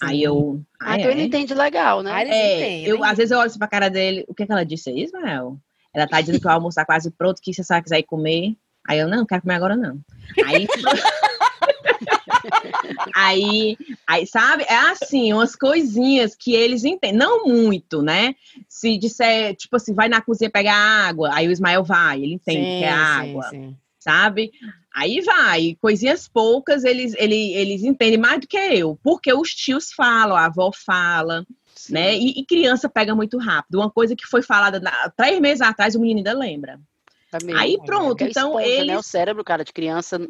Aí 0.00 0.22
eu. 0.22 0.60
Ah, 0.80 0.92
"Ah, 0.92 0.96
então 0.98 1.10
é?" 1.10 1.14
ele 1.14 1.22
entende 1.24 1.54
legal, 1.54 2.02
né? 2.02 2.10
Ah, 2.12 2.22
É, 2.24 2.56
entendem. 2.58 2.86
eu, 2.88 3.04
às 3.04 3.16
vezes 3.16 3.30
eu 3.30 3.38
olho 3.38 3.46
assim 3.46 3.58
pra 3.58 3.68
cara 3.68 3.88
dele, 3.88 4.24
o 4.28 4.34
que, 4.34 4.44
que 4.46 4.52
ela 4.52 4.64
disse 4.64 4.90
aí, 4.90 5.04
Ismael? 5.04 5.56
Ela 5.94 6.06
tá 6.08 6.20
dizendo 6.20 6.40
que 6.40 6.46
o 6.46 6.50
almoço 6.50 6.74
tá 6.76 6.84
quase 6.84 7.10
pronto, 7.10 7.40
que 7.40 7.52
se 7.52 7.62
você 7.62 7.80
quiser 7.82 7.98
ir 7.98 8.04
comer. 8.04 8.56
Aí 8.88 8.98
eu, 8.98 9.06
não, 9.06 9.18
não 9.18 9.26
quero 9.26 9.42
comer 9.42 9.54
agora 9.54 9.76
não. 9.76 10.00
Aí, 10.44 10.66
aí, 13.14 13.76
aí, 14.06 14.26
sabe, 14.26 14.64
é 14.64 14.74
assim, 14.76 15.32
umas 15.32 15.54
coisinhas 15.56 16.34
que 16.34 16.54
eles 16.54 16.84
entendem, 16.84 17.16
não 17.18 17.44
muito, 17.44 18.02
né? 18.02 18.34
Se 18.68 18.96
disser, 18.98 19.54
tipo 19.56 19.76
assim, 19.76 19.94
vai 19.94 20.08
na 20.08 20.20
cozinha 20.20 20.50
pegar 20.50 20.74
água, 20.74 21.30
aí 21.32 21.48
o 21.48 21.50
Ismael 21.52 21.84
vai, 21.84 22.22
ele 22.22 22.34
entende 22.34 22.70
Sim, 22.70 22.78
que 22.78 22.84
é 22.84 22.90
água, 22.90 23.42
sim. 23.44 23.76
sabe? 23.98 24.50
Aí 24.94 25.20
vai, 25.22 25.76
coisinhas 25.80 26.28
poucas 26.28 26.84
eles, 26.84 27.14
eles, 27.16 27.54
eles 27.54 27.82
entendem 27.82 28.18
mais 28.18 28.40
do 28.40 28.46
que 28.46 28.56
eu, 28.58 28.98
porque 29.02 29.32
os 29.32 29.50
tios 29.50 29.92
falam, 29.92 30.36
a 30.36 30.46
avó 30.46 30.70
fala, 30.72 31.46
né? 31.88 32.14
E, 32.16 32.40
e 32.40 32.44
criança 32.44 32.88
pega 32.88 33.14
muito 33.14 33.38
rápido. 33.38 33.76
Uma 33.76 33.90
coisa 33.90 34.14
que 34.14 34.26
foi 34.26 34.42
falada 34.42 34.78
na- 34.78 35.10
três 35.16 35.40
meses 35.40 35.62
atrás, 35.62 35.94
o 35.94 36.00
menino 36.00 36.18
ainda 36.18 36.32
lembra. 36.34 36.78
Aí 37.56 37.78
pronto, 37.84 38.08
Porque 38.08 38.24
é 38.24 38.28
então 38.28 38.58
esponja, 38.60 38.84
né? 38.84 38.98
O 38.98 39.02
cérebro, 39.02 39.44
cara, 39.44 39.64
de 39.64 39.72
criança. 39.72 40.20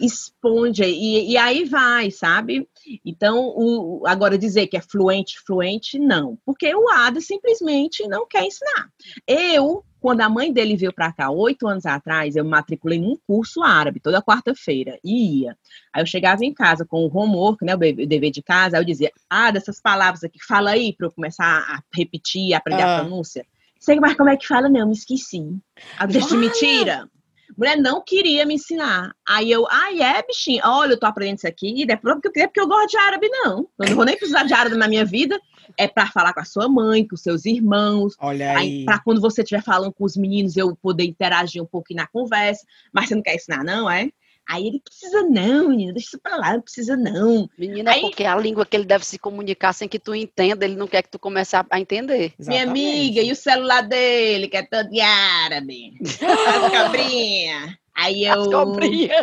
esponja 0.00 0.84
e, 0.86 1.30
e 1.32 1.36
aí 1.36 1.64
vai, 1.64 2.10
sabe? 2.10 2.68
Então, 3.04 3.52
o, 3.56 4.02
agora 4.06 4.38
dizer 4.38 4.66
que 4.66 4.76
é 4.76 4.80
fluente, 4.80 5.38
fluente, 5.46 5.98
não. 5.98 6.38
Porque 6.44 6.72
o 6.74 6.88
Ada 6.88 7.20
simplesmente 7.20 8.06
não 8.08 8.26
quer 8.26 8.44
ensinar. 8.44 8.88
Eu, 9.26 9.84
quando 10.00 10.20
a 10.20 10.28
mãe 10.28 10.52
dele 10.52 10.76
veio 10.76 10.92
para 10.92 11.12
cá, 11.12 11.30
oito 11.30 11.66
anos 11.66 11.84
atrás, 11.84 12.36
eu 12.36 12.44
me 12.44 12.50
matriculei 12.50 13.00
num 13.00 13.16
curso 13.26 13.62
árabe, 13.62 14.00
toda 14.00 14.22
quarta-feira, 14.22 14.98
e 15.04 15.42
ia. 15.42 15.56
Aí 15.92 16.02
eu 16.02 16.06
chegava 16.06 16.44
em 16.44 16.54
casa 16.54 16.84
com 16.84 17.04
o 17.04 17.10
homework, 17.18 17.64
né, 17.64 17.74
o 17.74 17.78
dever 17.78 18.30
de 18.30 18.42
casa, 18.42 18.76
aí 18.76 18.82
eu 18.82 18.86
dizia, 18.86 19.12
ah, 19.28 19.50
dessas 19.50 19.80
palavras 19.80 20.22
aqui, 20.24 20.38
fala 20.44 20.70
aí 20.70 20.92
para 20.92 21.06
eu 21.08 21.12
começar 21.12 21.44
a 21.44 21.82
repetir, 21.92 22.54
aprender 22.54 22.82
Ah. 22.82 22.98
a 22.98 23.00
pronúncia. 23.00 23.44
Sei 23.78 24.00
mais 24.00 24.16
como 24.16 24.28
é 24.28 24.36
que 24.36 24.46
fala, 24.46 24.68
não, 24.68 24.86
me 24.86 24.92
esqueci. 24.92 25.56
A 25.98 26.06
deixa 26.06 26.28
de 26.28 26.36
mentira. 26.36 27.08
Mulher 27.56 27.76
não 27.76 28.02
queria 28.04 28.44
me 28.46 28.54
ensinar. 28.54 29.12
Aí 29.26 29.50
eu, 29.50 29.66
ai, 29.70 30.00
é, 30.00 30.22
bichinho, 30.22 30.62
olha, 30.64 30.92
eu 30.92 30.98
tô 30.98 31.06
aprendendo 31.06 31.38
isso 31.38 31.48
aqui, 31.48 31.84
não 31.86 31.94
é 31.94 31.96
porque, 31.96 32.40
é 32.40 32.46
porque 32.46 32.60
eu 32.60 32.68
gosto 32.68 32.90
de 32.90 32.96
árabe, 32.98 33.28
não. 33.28 33.68
Eu 33.80 33.88
não 33.88 33.96
vou 33.96 34.04
nem 34.04 34.16
precisar 34.16 34.44
de 34.44 34.52
árabe 34.52 34.76
na 34.76 34.86
minha 34.86 35.04
vida. 35.04 35.40
É 35.76 35.86
para 35.86 36.06
falar 36.06 36.32
com 36.32 36.40
a 36.40 36.44
sua 36.44 36.68
mãe, 36.68 37.06
com 37.06 37.14
os 37.14 37.22
seus 37.22 37.44
irmãos, 37.44 38.14
Olha 38.20 38.56
Aí, 38.56 38.78
aí. 38.78 38.84
para 38.84 39.00
quando 39.00 39.20
você 39.20 39.42
estiver 39.42 39.62
falando 39.62 39.92
com 39.92 40.04
os 40.04 40.16
meninos, 40.16 40.56
eu 40.56 40.74
poder 40.76 41.04
interagir 41.04 41.62
um 41.62 41.66
pouquinho 41.66 42.00
na 42.00 42.06
conversa. 42.06 42.64
Mas 42.92 43.08
você 43.08 43.14
não 43.14 43.22
quer 43.22 43.34
ensinar, 43.34 43.64
não, 43.64 43.90
é? 43.90 44.10
Aí 44.48 44.66
ele 44.66 44.80
precisa 44.80 45.22
não, 45.24 45.68
menina, 45.68 45.92
deixa 45.92 46.08
isso 46.08 46.18
pra 46.18 46.36
lá, 46.36 46.54
não 46.54 46.62
precisa 46.62 46.96
não. 46.96 47.48
Menina, 47.58 47.90
é 47.90 47.94
Aí- 47.96 48.00
porque 48.00 48.24
a 48.24 48.34
língua 48.34 48.64
que 48.64 48.74
ele 48.76 48.86
deve 48.86 49.04
se 49.04 49.18
comunicar 49.18 49.74
sem 49.74 49.86
que 49.86 49.98
tu 49.98 50.14
entenda, 50.14 50.64
ele 50.64 50.74
não 50.74 50.86
quer 50.86 51.02
que 51.02 51.10
tu 51.10 51.18
comece 51.18 51.54
a, 51.54 51.66
a 51.68 51.78
entender. 51.78 52.32
Minha 52.38 52.62
Exatamente. 52.62 52.68
amiga, 52.70 53.20
e 53.20 53.30
o 53.32 53.36
celular 53.36 53.82
dele, 53.82 54.48
que 54.48 54.56
é 54.56 54.62
todo 54.62 54.88
de 54.88 55.00
árabe. 55.00 55.92
As 56.00 56.72
cabrinhas. 56.72 57.74
Aí 58.00 58.24
eu. 58.26 58.48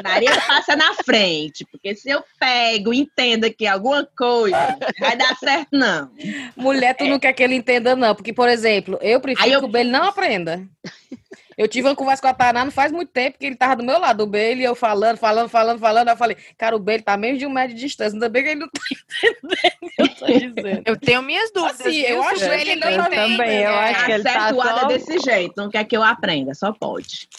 Maria 0.03 0.41
passa 0.47 0.75
na 0.75 0.93
frente, 0.95 1.65
porque 1.71 1.95
se 1.95 2.09
eu 2.09 2.21
pego 2.39 2.93
e 2.93 2.99
entendo 2.99 3.45
aqui 3.45 3.65
alguma 3.65 4.05
coisa, 4.17 4.77
vai 4.99 5.15
dar 5.15 5.35
certo, 5.37 5.69
não. 5.71 6.11
Mulher, 6.57 6.93
tu 6.95 7.05
não 7.05 7.17
quer 7.19 7.31
que 7.33 7.41
ele 7.43 7.55
entenda, 7.55 7.95
não. 7.95 8.13
Porque, 8.13 8.33
por 8.33 8.49
exemplo, 8.49 8.99
eu 9.01 9.19
prefiro 9.21 9.49
eu- 9.49 9.59
que 9.61 9.65
o 9.65 9.69
Bailey 9.69 9.91
não 9.91 10.03
aprenda. 10.03 10.61
Eu 11.57 11.69
tive 11.69 11.87
uma 11.87 11.95
conversa 11.95 12.21
com 12.21 12.27
a 12.27 12.33
Tainá 12.33 12.65
não 12.65 12.71
faz 12.71 12.91
muito 12.91 13.13
tempo 13.13 13.37
que 13.39 13.45
ele 13.45 13.55
tava 13.55 13.77
do 13.77 13.83
meu 13.83 13.97
lado, 13.97 14.23
o 14.23 14.27
Bailey, 14.27 14.65
eu 14.65 14.75
falando, 14.75 15.15
falando, 15.15 15.47
falando, 15.47 15.79
falando. 15.79 16.09
Eu 16.09 16.17
falei, 16.17 16.35
cara, 16.57 16.75
o 16.75 16.79
Bailey 16.79 17.01
tá 17.01 17.15
menos 17.15 17.39
de 17.39 17.45
um 17.45 17.49
metro 17.49 17.73
de 17.73 17.79
distância. 17.79 18.13
Ainda 18.13 18.27
bem 18.27 18.43
que 18.43 18.49
ele 18.49 18.59
não 18.59 18.67
tá 18.67 18.81
entendendo 18.91 19.77
o 19.81 19.89
que 19.89 20.01
eu 20.01 20.09
tô 20.09 20.25
dizendo. 20.25 20.83
Eu 20.85 20.99
tenho 20.99 21.21
minhas 21.21 21.49
dúvidas. 21.53 21.79
Assim, 21.79 22.01
eu 22.01 22.21
viu? 22.21 22.23
acho 22.23 22.39
que 22.49 22.55
ele 22.55 22.75
não 22.75 23.03
também, 23.09 23.61
eu 23.61 23.71
é. 23.71 23.89
acho 23.91 24.05
que 24.05 24.11
ele 24.11 24.23
tá 24.23 24.53
só- 24.53 24.83
desse 24.87 25.17
jeito, 25.19 25.53
não 25.55 25.69
quer 25.69 25.85
que 25.85 25.95
eu 25.95 26.03
aprenda, 26.03 26.53
só 26.53 26.73
pode. 26.73 27.29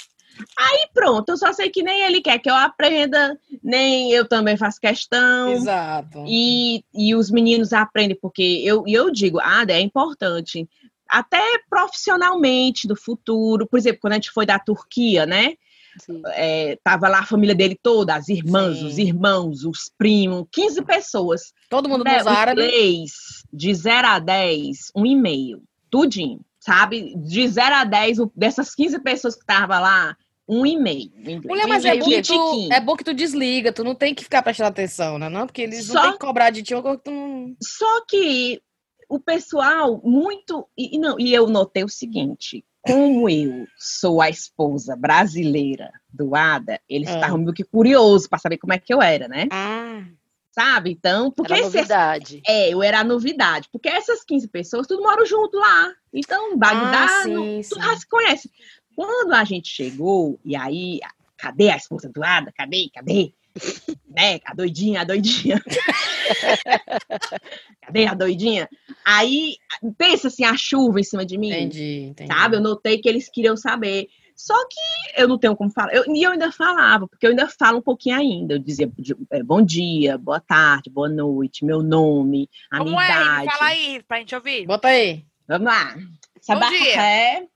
Aí 0.58 0.88
pronto, 0.92 1.30
eu 1.30 1.36
só 1.36 1.52
sei 1.52 1.70
que 1.70 1.82
nem 1.82 2.02
ele 2.02 2.20
quer 2.20 2.38
que 2.38 2.50
eu 2.50 2.54
aprenda, 2.54 3.38
nem 3.62 4.10
eu 4.12 4.28
também 4.28 4.56
faço 4.56 4.80
questão. 4.80 5.52
Exato. 5.52 6.24
E, 6.26 6.84
e 6.94 7.14
os 7.14 7.30
meninos 7.30 7.72
aprendem, 7.72 8.16
porque 8.20 8.62
eu, 8.64 8.84
eu 8.86 9.10
digo, 9.10 9.38
ah, 9.40 9.64
é 9.68 9.80
importante, 9.80 10.68
até 11.08 11.40
profissionalmente 11.70 12.86
do 12.86 12.96
futuro. 12.96 13.66
Por 13.66 13.78
exemplo, 13.78 14.00
quando 14.00 14.12
a 14.12 14.16
gente 14.16 14.30
foi 14.30 14.46
da 14.46 14.58
Turquia, 14.58 15.24
né? 15.26 15.54
Sim. 15.98 16.20
É, 16.34 16.78
tava 16.84 17.08
lá 17.08 17.20
a 17.20 17.26
família 17.26 17.54
dele 17.54 17.78
toda, 17.82 18.14
as 18.14 18.28
irmãs, 18.28 18.78
Sim. 18.78 18.86
os 18.86 18.98
irmãos, 18.98 19.64
os 19.64 19.90
primos, 19.96 20.44
15 20.52 20.82
pessoas. 20.82 21.54
Todo 21.70 21.88
mundo 21.88 22.04
nos 22.04 22.26
o 22.26 22.28
árabes. 22.28 22.64
inglês, 22.64 23.12
de 23.50 23.72
0 23.74 24.06
a 24.08 24.18
10, 24.18 24.92
um 24.94 25.06
e-mail, 25.06 25.62
tudinho, 25.90 26.40
sabe? 26.60 27.14
De 27.16 27.48
0 27.48 27.76
a 27.76 27.84
10, 27.84 28.18
o- 28.18 28.30
dessas 28.36 28.74
15 28.74 28.98
pessoas 29.00 29.34
que 29.36 29.40
estavam 29.40 29.80
lá, 29.80 30.14
um 30.48 30.64
e-mail. 30.64 31.10
Mulher, 31.44 31.66
mas 31.66 31.84
é 31.84 31.96
bom, 31.96 32.04
que 32.06 32.22
tu, 32.22 32.68
é 32.72 32.80
bom 32.80 32.96
que 32.96 33.04
tu 33.04 33.12
desliga, 33.14 33.72
tu 33.72 33.82
não 33.82 33.94
tem 33.94 34.14
que 34.14 34.24
ficar 34.24 34.42
prestando 34.42 34.68
atenção, 34.70 35.18
né? 35.18 35.28
Não, 35.28 35.46
porque 35.46 35.62
eles 35.62 35.86
Só- 35.86 35.94
não 35.94 36.02
têm 36.02 36.12
que 36.12 36.18
cobrar 36.18 36.50
de 36.50 36.62
ti 36.62 36.74
uma 36.74 36.96
tu 36.96 37.10
não. 37.10 37.56
Só 37.62 38.04
que 38.08 38.60
o 39.08 39.18
pessoal 39.20 40.00
muito. 40.04 40.68
E, 40.76 40.98
não, 40.98 41.18
e 41.18 41.32
eu 41.34 41.46
notei 41.48 41.82
o 41.84 41.88
seguinte: 41.88 42.64
como 42.80 43.28
eu 43.28 43.66
sou 43.76 44.20
a 44.22 44.28
esposa 44.30 44.94
brasileira 44.96 45.90
do 46.12 46.34
Ada, 46.36 46.80
eles 46.88 47.08
Ah. 47.08 47.14
estavam 47.14 47.38
meio 47.38 47.52
que 47.52 47.64
curiosos 47.64 48.28
para 48.28 48.38
saber 48.38 48.58
como 48.58 48.72
é 48.72 48.78
que 48.78 48.92
eu 48.94 49.02
era, 49.02 49.26
né? 49.28 49.48
Ah, 49.50 50.02
Sabe? 50.58 50.90
Então, 50.90 51.30
porque 51.30 51.52
Era 51.52 51.62
novidade. 51.64 52.40
é, 52.46 52.72
eu 52.72 52.82
era 52.82 53.00
a 53.00 53.04
novidade. 53.04 53.68
Porque 53.70 53.90
essas 53.90 54.24
15 54.24 54.48
pessoas, 54.48 54.86
tudo 54.86 55.02
moram 55.02 55.26
junto 55.26 55.58
lá. 55.58 55.92
Então, 56.14 56.56
Bagdá, 56.56 57.04
Ah, 57.04 57.22
sim, 57.24 57.34
não- 57.34 57.62
sim. 57.62 57.68
tu 57.68 57.78
já 57.78 57.94
se 57.94 58.08
conhece. 58.08 58.50
Quando 58.96 59.32
a 59.34 59.44
gente 59.44 59.68
chegou, 59.68 60.40
e 60.44 60.56
aí, 60.56 60.98
cadê 61.36 61.70
a 61.70 61.76
esposa 61.76 62.10
do 62.12 62.24
Ada? 62.24 62.50
Cadê? 62.50 62.90
Cadê? 62.92 63.32
né? 64.08 64.40
A 64.44 64.54
doidinha, 64.54 65.02
a 65.02 65.04
doidinha. 65.04 65.62
cadê 67.82 68.06
a 68.06 68.14
doidinha? 68.14 68.68
Aí, 69.04 69.56
pensa 69.96 70.28
assim, 70.28 70.44
a 70.44 70.56
chuva 70.56 71.00
em 71.00 71.04
cima 71.04 71.24
de 71.24 71.38
mim. 71.38 71.50
entendi, 71.50 72.08
entendi. 72.10 72.32
Sabe? 72.32 72.56
Eu 72.56 72.60
notei 72.60 72.98
que 72.98 73.08
eles 73.08 73.28
queriam 73.28 73.56
saber. 73.56 74.08
Só 74.34 74.54
que 74.68 75.22
eu 75.22 75.26
não 75.26 75.38
tenho 75.38 75.56
como 75.56 75.70
falar. 75.70 75.94
Eu- 75.94 76.04
e 76.14 76.22
eu 76.22 76.32
ainda 76.32 76.52
falava, 76.52 77.08
porque 77.08 77.24
eu 77.26 77.30
ainda 77.30 77.48
falo 77.48 77.78
um 77.78 77.82
pouquinho 77.82 78.16
ainda. 78.16 78.54
Eu 78.54 78.58
dizia 78.58 78.90
é, 79.30 79.42
bom 79.42 79.62
dia, 79.62 80.18
boa 80.18 80.40
tarde, 80.40 80.90
boa 80.90 81.08
noite, 81.08 81.64
meu 81.64 81.82
nome, 81.82 82.48
a 82.70 82.78
Como 82.78 82.90
minha 82.90 83.02
é? 83.02 83.10
idade. 83.10 83.46
Fala 83.46 83.70
aí 83.70 84.02
pra 84.06 84.18
gente 84.18 84.34
ouvir. 84.34 84.66
Bota 84.66 84.88
aí. 84.88 85.24
Vamos 85.48 85.66
lá. 85.66 85.96
Sabá 86.40 86.68
dia. 86.68 87.46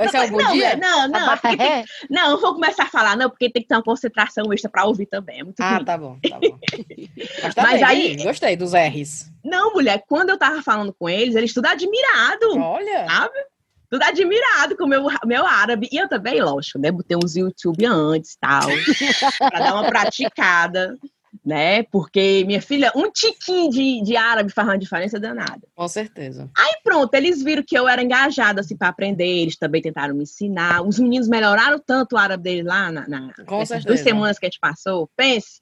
Esse 0.00 0.16
é 0.16 0.24
o 0.24 0.30
bom 0.30 0.36
não, 0.38 0.52
dia? 0.52 0.76
Não, 0.76 1.08
não, 1.08 1.32
é 1.32 1.36
porque 1.36 1.56
tem- 1.56 1.84
não, 2.10 2.30
eu 2.32 2.40
vou 2.40 2.54
começar 2.54 2.84
a 2.84 2.88
falar, 2.88 3.16
não, 3.16 3.28
porque 3.30 3.50
tem 3.50 3.62
que 3.62 3.68
ter 3.68 3.74
uma 3.74 3.82
concentração 3.82 4.52
extra 4.52 4.70
pra 4.70 4.84
ouvir 4.84 5.06
também. 5.06 5.40
É 5.40 5.44
Ah, 5.62 5.74
ruim. 5.76 5.84
tá 5.84 5.98
bom, 5.98 6.18
tá 6.28 6.38
bom. 6.38 6.58
Mas, 7.42 7.54
tá 7.54 7.62
Mas 7.62 7.72
bem, 7.80 7.84
aí- 7.84 8.16
Gostei 8.22 8.56
dos 8.56 8.72
R's. 8.72 9.30
Não, 9.44 9.72
mulher, 9.72 10.02
quando 10.08 10.30
eu 10.30 10.38
tava 10.38 10.62
falando 10.62 10.94
com 10.98 11.08
eles, 11.08 11.34
eles 11.34 11.52
tudo 11.54 11.66
admirado, 11.66 12.58
Olha. 12.58 13.06
sabe? 13.06 13.34
Tudo 13.88 14.02
admirado 14.02 14.76
com 14.76 14.84
o 14.84 14.88
meu, 14.88 15.06
meu 15.24 15.46
árabe. 15.46 15.88
E 15.92 15.96
eu 15.96 16.08
também, 16.08 16.42
lógico, 16.42 16.76
né? 16.78 16.90
Botei 16.90 17.16
uns 17.16 17.36
YouTube 17.36 17.86
antes 17.86 18.32
e 18.32 18.38
tal, 18.40 18.62
pra 19.38 19.58
dar 19.60 19.74
uma 19.74 19.84
praticada, 19.88 20.96
né? 21.46 21.84
Porque, 21.84 22.42
minha 22.44 22.60
filha, 22.60 22.90
um 22.96 23.08
tiquinho 23.08 23.70
de, 23.70 24.02
de 24.02 24.16
árabe 24.16 24.52
faz 24.52 24.66
uma 24.66 24.76
diferença 24.76 25.20
danada. 25.20 25.62
Com 25.76 25.86
certeza. 25.86 26.50
Aí 26.58 26.80
pronto, 26.82 27.14
eles 27.14 27.40
viram 27.40 27.62
que 27.64 27.78
eu 27.78 27.88
era 27.88 28.02
engajada 28.02 28.62
assim 28.62 28.76
para 28.76 28.88
aprender, 28.88 29.42
eles 29.42 29.56
também 29.56 29.80
tentaram 29.80 30.12
me 30.12 30.24
ensinar. 30.24 30.82
Os 30.82 30.98
meninos 30.98 31.28
melhoraram 31.28 31.78
tanto 31.78 32.14
o 32.16 32.18
árabe 32.18 32.42
dele 32.42 32.64
lá 32.64 32.90
na, 32.90 33.08
na 33.08 33.32
Com 33.46 33.58
nessas 33.58 33.68
certeza. 33.68 33.86
duas 33.86 34.00
semanas 34.00 34.38
que 34.40 34.46
a 34.46 34.48
gente 34.48 34.58
passou. 34.58 35.08
Pense, 35.16 35.60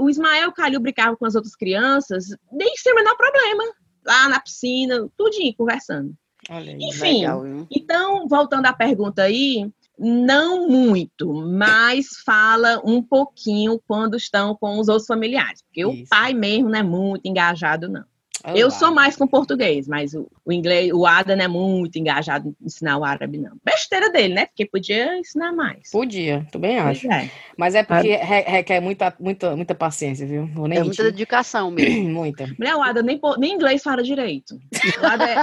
o 0.00 0.10
Ismael 0.10 0.50
Calil 0.50 0.80
brincava 0.80 1.16
com 1.16 1.24
as 1.24 1.36
outras 1.36 1.54
crianças, 1.54 2.26
nem 2.50 2.76
sem 2.76 2.92
o 2.92 2.96
menor 2.96 3.16
problema. 3.16 3.62
Lá 4.04 4.28
na 4.28 4.40
piscina, 4.40 5.08
tudinho, 5.16 5.54
conversando. 5.56 6.12
Olha. 6.50 6.76
Enfim, 6.80 7.20
Legal, 7.20 7.44
então, 7.70 8.26
voltando 8.26 8.66
à 8.66 8.72
pergunta 8.72 9.22
aí, 9.22 9.70
não 9.98 10.68
muito, 10.68 11.32
mas 11.32 12.08
fala 12.24 12.80
um 12.84 13.02
pouquinho 13.02 13.80
quando 13.86 14.16
estão 14.16 14.56
com 14.56 14.78
os 14.78 14.88
outros 14.88 15.06
familiares. 15.06 15.62
Porque 15.62 15.84
o 15.84 15.92
Isso. 15.92 16.08
pai 16.08 16.34
mesmo 16.34 16.68
não 16.68 16.78
é 16.78 16.82
muito 16.82 17.26
engajado, 17.26 17.88
não. 17.88 18.04
Olha 18.44 18.58
Eu 18.58 18.70
sou 18.70 18.92
mais 18.92 19.16
com 19.16 19.26
português, 19.26 19.86
mas 19.86 20.14
o, 20.14 20.28
o 20.44 20.52
inglês, 20.52 20.90
o 20.92 21.06
Ada 21.06 21.36
não 21.36 21.44
é 21.44 21.48
muito 21.48 21.96
engajado 21.98 22.48
em 22.48 22.66
ensinar 22.66 22.98
o 22.98 23.04
árabe, 23.04 23.38
não. 23.38 23.52
Besteira 23.64 24.10
dele, 24.10 24.34
né? 24.34 24.46
Porque 24.46 24.66
podia 24.66 25.18
ensinar 25.18 25.52
mais. 25.52 25.90
Podia, 25.90 26.46
também 26.50 26.78
acho. 26.78 27.10
É. 27.10 27.30
Mas 27.56 27.74
é 27.74 27.82
porque 27.82 28.16
re- 28.16 28.44
requer 28.46 28.80
muita, 28.80 29.14
muita, 29.20 29.54
muita 29.56 29.74
paciência, 29.74 30.26
viu? 30.26 30.46
Vou 30.46 30.66
nem 30.66 30.78
É 30.78 30.84
muita 30.84 31.02
dedicação 31.04 31.70
mesmo. 31.70 32.10
Muita. 32.22 32.46
Mulher, 32.58 32.74
o 32.76 32.82
Ada 32.82 33.02
nem, 33.02 33.20
nem 33.38 33.54
inglês 33.54 33.82
fala 33.82 34.02
direito. 34.02 34.58
O 35.00 35.06
Ada 35.06 35.24
é, 35.30 35.36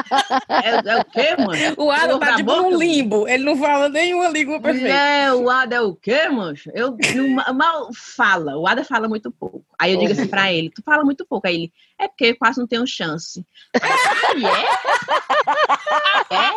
é, 0.49 0.91
é 0.93 0.97
o 0.99 1.05
quê, 1.05 1.35
mano? 1.37 1.75
O 1.77 1.91
Adam 1.91 2.19
tá 2.19 2.31
da 2.31 2.35
tipo 2.37 2.51
boca, 2.55 2.61
num 2.69 2.77
limbo. 2.77 3.27
Ele 3.27 3.43
não 3.43 3.55
fala 3.57 3.89
nenhuma 3.89 4.29
língua 4.29 4.59
perfeita. 4.59 4.87
Mulher, 4.87 5.33
o 5.33 5.49
Ada 5.49 5.75
é 5.77 5.81
o 5.81 5.95
quê, 5.95 6.27
mancho? 6.29 6.69
Eu 6.73 6.95
não- 7.15 7.53
mal 7.53 7.89
fala. 7.93 8.57
O 8.57 8.67
Ada 8.67 8.83
fala 8.83 9.07
muito 9.07 9.31
pouco. 9.31 9.63
Aí 9.79 9.93
eu 9.93 9.99
digo 9.99 10.11
assim 10.11 10.27
pra 10.27 10.51
ele: 10.51 10.69
tu 10.69 10.83
fala 10.83 11.05
muito 11.05 11.25
pouco. 11.25 11.47
Aí 11.47 11.55
ele, 11.55 11.73
é 11.97 12.07
porque 12.07 12.25
eu 12.25 12.37
quase 12.37 12.59
não 12.59 12.67
tenho 12.67 12.85
chance. 12.85 13.45
Aí, 13.81 14.45
é? 14.45 14.65
É? 16.35 16.51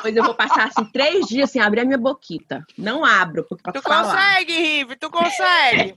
Pois 0.00 0.16
eu 0.16 0.22
vou 0.24 0.34
passar 0.34 0.68
assim 0.68 0.84
três 0.92 1.26
dias 1.26 1.50
sem 1.50 1.60
abrir 1.60 1.80
a 1.80 1.84
minha 1.84 1.98
boquita. 1.98 2.64
Não 2.78 3.04
abro, 3.04 3.44
porque 3.48 3.62
pra 3.62 3.72
Tu 3.72 3.82
falar. 3.82 4.04
consegue, 4.04 4.52
Rive, 4.54 4.96
tu 4.96 5.10
consegue. 5.10 5.94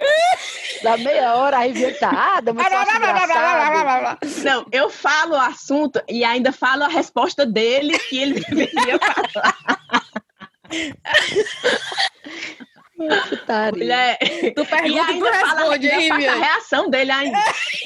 Dá 0.82 0.98
meia 0.98 1.36
hora, 1.36 1.60
aí 1.60 1.72
vem 1.72 1.94
tá, 1.94 2.42
engraçado. 2.42 4.20
Não, 4.44 4.66
eu 4.72 4.90
falo 4.90 5.34
o 5.36 5.40
assunto 5.40 6.02
e 6.10 6.24
ainda 6.24 6.52
falo 6.52 6.84
a 6.84 6.88
resposta 6.90 7.46
dele 7.46 7.98
que 8.00 8.18
ele 8.18 8.40
deveria 8.50 9.00
falar. 9.00 9.58
Mulher, 12.98 14.18
Tu 14.56 14.66
pergunta 14.66 15.12
e 15.12 15.20
tu 15.20 15.26
responde, 15.26 15.88
hein, 15.88 16.12
a 16.28 16.36
reação 16.36 16.90
dele 16.90 17.12
ainda. 17.12 17.38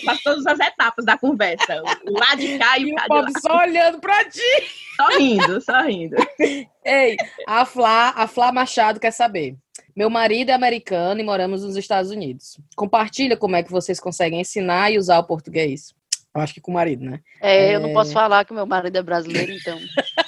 Faz 0.06 0.22
todas 0.22 0.46
as 0.46 0.60
etapas 0.60 1.06
da 1.06 1.18
conversa. 1.18 1.82
O 2.06 2.20
lá 2.20 2.36
de 2.36 2.58
cá 2.58 2.78
e 2.78 2.84
E 2.84 2.92
o 2.92 2.94
o 2.94 2.96
cá 2.96 3.06
pobre 3.08 3.32
lá. 3.34 3.40
só 3.40 3.58
olhando 3.58 4.00
pra 4.00 4.26
ti. 4.26 4.42
Só 4.96 5.08
rindo, 5.18 5.62
só 5.62 5.82
rindo. 5.84 6.16
Ei, 6.84 7.16
a 7.48 7.66
Flá, 7.66 8.14
a 8.16 8.28
Flá 8.28 8.52
Machado 8.52 9.00
quer 9.00 9.12
saber. 9.12 9.56
Meu 9.96 10.10
marido 10.10 10.50
é 10.50 10.54
americano 10.54 11.20
e 11.20 11.24
moramos 11.24 11.64
nos 11.64 11.76
Estados 11.76 12.12
Unidos. 12.12 12.60
Compartilha 12.76 13.36
como 13.38 13.56
é 13.56 13.64
que 13.64 13.72
vocês 13.72 14.00
conseguem 14.00 14.42
ensinar 14.42 14.92
e 14.92 14.98
usar 14.98 15.18
o 15.20 15.24
português. 15.24 15.94
Eu 16.36 16.42
acho 16.42 16.54
que 16.54 16.62
com 16.62 16.70
o 16.72 16.74
marido, 16.76 17.04
né? 17.04 17.20
É, 17.42 17.74
eu 17.74 17.80
não 17.80 17.94
posso 17.94 18.14
falar 18.14 18.46
que 18.46 18.54
meu 18.54 18.66
marido 18.68 18.96
é 18.96 19.02
brasileiro, 19.02 19.52
então. 19.54 19.80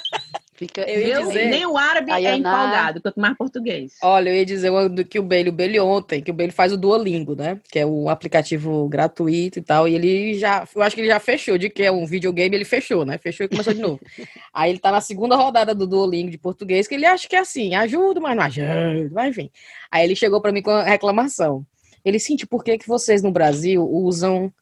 Fica. 0.60 0.82
Eu 0.82 1.28
dizer- 1.28 1.46
nem 1.46 1.64
o 1.64 1.74
árabe 1.78 2.10
é 2.10 2.14
Ayana. 2.16 2.36
empolgado, 2.36 3.00
quanto 3.00 3.18
mais 3.18 3.34
português. 3.34 3.94
Olha, 4.02 4.28
eu 4.28 4.36
ia 4.36 4.44
dizer 4.44 4.70
do 4.90 5.02
que 5.06 5.18
o 5.18 5.22
Bailey, 5.22 5.48
o 5.48 5.52
Bailey 5.56 5.80
ontem, 5.80 6.20
que 6.22 6.30
o 6.30 6.34
Bailey 6.34 6.52
faz 6.52 6.70
o 6.70 6.76
Duolingo, 6.76 7.34
né? 7.34 7.58
Que 7.72 7.78
é 7.78 7.86
o 7.86 8.10
aplicativo 8.10 8.86
gratuito 8.86 9.58
e 9.58 9.62
tal. 9.62 9.88
E 9.88 9.94
ele 9.94 10.34
já, 10.38 10.68
eu 10.76 10.82
acho 10.82 10.94
que 10.94 11.00
ele 11.00 11.08
já 11.08 11.18
fechou, 11.18 11.56
de 11.56 11.70
que 11.70 11.82
é 11.82 11.90
um 11.90 12.04
videogame, 12.04 12.54
ele 12.54 12.66
fechou, 12.66 13.06
né? 13.06 13.16
Fechou 13.16 13.46
e 13.46 13.48
começou 13.48 13.72
de 13.72 13.80
novo. 13.80 13.98
Aí 14.52 14.68
ele 14.70 14.78
tá 14.78 14.92
na 14.92 15.00
segunda 15.00 15.34
rodada 15.34 15.74
do 15.74 15.86
Duolingo 15.86 16.30
de 16.30 16.36
português, 16.36 16.86
que 16.86 16.94
ele 16.94 17.06
acha 17.06 17.26
que 17.26 17.36
é 17.36 17.38
assim, 17.38 17.74
ajuda, 17.74 18.20
mas 18.20 18.36
não 18.36 18.42
ajuda, 18.42 19.08
mas 19.12 19.30
enfim. 19.30 19.50
Aí 19.90 20.04
ele 20.04 20.14
chegou 20.14 20.42
pra 20.42 20.52
mim 20.52 20.60
com 20.60 20.72
a 20.72 20.82
reclamação. 20.82 21.64
Ele, 22.04 22.18
Cintia, 22.18 22.46
por 22.46 22.62
que 22.62 22.76
que 22.76 22.86
vocês 22.86 23.22
no 23.22 23.32
Brasil 23.32 23.82
usam 23.82 24.52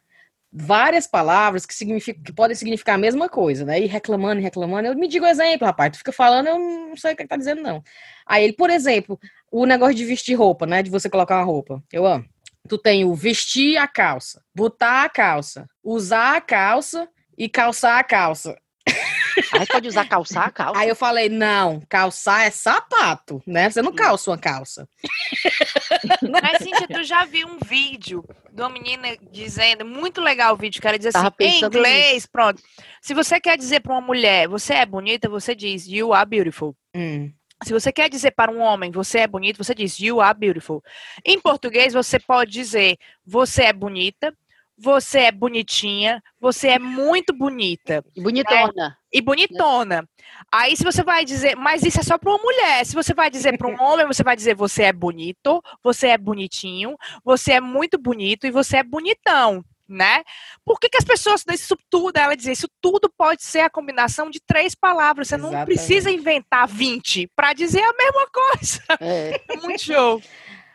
várias 0.53 1.07
palavras 1.07 1.67
que, 1.67 1.75
significam, 1.75 2.23
que 2.23 2.33
podem 2.33 2.57
significar 2.57 2.95
a 2.95 2.99
mesma 2.99 3.29
coisa, 3.29 3.65
né? 3.65 3.81
E 3.81 3.87
reclamando, 3.87 4.41
reclamando. 4.41 4.89
Eu 4.89 4.95
me 4.95 5.09
digo 5.09 5.27
exemplo, 5.27 5.67
rapaz. 5.67 5.93
Tu 5.93 5.99
fica 5.99 6.13
falando, 6.13 6.49
eu 6.49 6.59
não 6.59 6.97
sei 6.97 7.13
o 7.13 7.17
que 7.17 7.27
tá 7.27 7.37
dizendo, 7.37 7.63
não. 7.63 7.83
Aí 8.27 8.45
ele, 8.45 8.55
por 8.55 8.71
exemplo, 8.71 9.19
o 9.51 9.67
negócio 9.67 9.95
de 9.95 10.05
vestir 10.05 10.35
roupa, 10.35 10.67
né? 10.67 10.83
De 10.83 10.91
você 10.91 11.09
colocar 11.09 11.37
uma 11.37 11.45
roupa. 11.45 11.83
Eu 11.93 12.07
amo. 12.07 12.25
Tu 12.69 12.79
tem 12.79 13.05
o 13.05 13.15
vestir 13.15 13.77
a 13.79 13.87
calça, 13.87 14.43
botar 14.55 15.05
a 15.05 15.09
calça, 15.09 15.67
usar 15.83 16.37
a 16.37 16.41
calça 16.41 17.09
e 17.37 17.49
calçar 17.49 17.99
a 17.99 18.05
calça. 18.05 18.57
Aí 19.61 19.67
pode 19.67 19.89
usar 19.89 20.09
calçar, 20.09 20.53
calça. 20.53 20.81
Aí 20.81 20.89
eu 20.89 20.97
falei, 20.97 21.29
não, 21.29 21.83
calçar 21.89 22.47
é 22.47 22.51
sapato, 22.51 23.43
né? 23.47 23.71
Você 23.71 23.83
não 23.83 23.93
calça 23.93 24.31
uma 24.31 24.39
calça. 24.39 24.89
Mas, 26.31 26.59
Cíntia, 26.63 26.89
tu 26.89 27.03
já 27.03 27.25
viu 27.25 27.49
um 27.49 27.59
vídeo 27.59 28.25
de 28.53 28.63
uma 28.63 28.71
menina 28.71 29.17
dizendo, 29.31 29.85
muito 29.85 30.21
legal 30.21 30.55
o 30.55 30.57
vídeo, 30.57 30.81
que 30.81 30.87
ela 30.87 30.99
diz 30.99 31.13
Tava 31.13 31.29
assim, 31.29 31.45
em 31.45 31.65
inglês, 31.65 32.27
pronto. 32.27 32.63
Se 33.01 33.15
você 33.15 33.41
quer 33.41 33.57
dizer 33.57 33.81
para 33.81 33.93
uma 33.93 34.01
mulher, 34.01 34.49
você 34.49 34.75
é 34.75 34.87
bonita, 34.87 35.29
você 35.29 35.55
diz, 35.55 35.87
you 35.87 36.13
are 36.13 36.29
beautiful. 36.29 36.77
Hum. 36.95 37.33
Se 37.65 37.73
você 37.73 37.91
quer 37.91 38.09
dizer 38.09 38.31
para 38.33 38.53
um 38.53 38.61
homem, 38.61 38.91
você 38.91 39.19
é 39.21 39.27
bonito, 39.27 39.59
você 39.59 39.75
diz, 39.75 39.99
you 39.99 40.21
are 40.21 40.39
beautiful. 40.39 40.83
Em 41.25 41.41
português, 41.41 41.93
você 41.93 42.19
pode 42.19 42.53
dizer, 42.53 42.97
você 43.27 43.65
é 43.65 43.73
bonita, 43.73 44.33
você 44.79 45.21
é 45.21 45.33
bonitinha, 45.33 46.23
você 46.41 46.69
é 46.69 46.79
muito 46.79 47.33
bonita 47.37 48.05
E 48.15 48.21
bonitona. 48.23 48.97
e 49.13 49.21
bonitona. 49.21 50.09
Aí, 50.53 50.77
se 50.77 50.85
você 50.85 51.03
vai 51.03 51.25
dizer, 51.25 51.57
mas 51.57 51.83
isso 51.83 51.99
é 51.99 52.03
só 52.03 52.17
para 52.17 52.31
uma 52.31 52.39
mulher. 52.39 52.87
Se 52.87 52.95
você 52.95 53.13
vai 53.13 53.29
dizer 53.31 53.59
para 53.59 53.69
um 53.69 53.81
homem, 53.83 54.07
você 54.07 54.23
vai 54.23 54.37
dizer, 54.37 54.55
você 54.55 54.85
é 54.85 54.93
bonito, 54.93 55.63
você 55.83 56.09
é 56.09 56.19
bonitinho, 56.19 56.97
você 57.25 57.55
é 57.55 57.61
muito 57.61 57.99
bonito 57.99 58.47
e 58.47 58.51
você 58.51 58.77
é 58.79 58.83
bonitão. 58.85 59.65
Né? 59.91 60.23
Por 60.67 60.79
que, 60.79 60.91
que 60.91 60.99
as 60.99 61.05
pessoas, 61.05 61.43
isso 61.51 61.75
tudo, 61.89 62.19
ela 62.19 62.37
diz, 62.37 62.47
isso 62.47 62.69
tudo 62.79 63.11
pode 63.17 63.43
ser 63.43 63.61
a 63.61 63.71
combinação 63.71 64.29
de 64.29 64.39
três 64.39 64.75
palavras. 64.75 65.29
Você 65.29 65.39
não 65.39 65.49
Exatamente. 65.49 65.67
precisa 65.67 66.11
inventar 66.11 66.69
20 66.69 67.27
para 67.35 67.55
dizer 67.55 67.83
a 67.83 67.93
mesma 67.95 68.27
coisa. 68.31 68.83
É. 69.01 69.41
É 69.49 69.57
muito 69.57 69.83
show. 69.83 70.21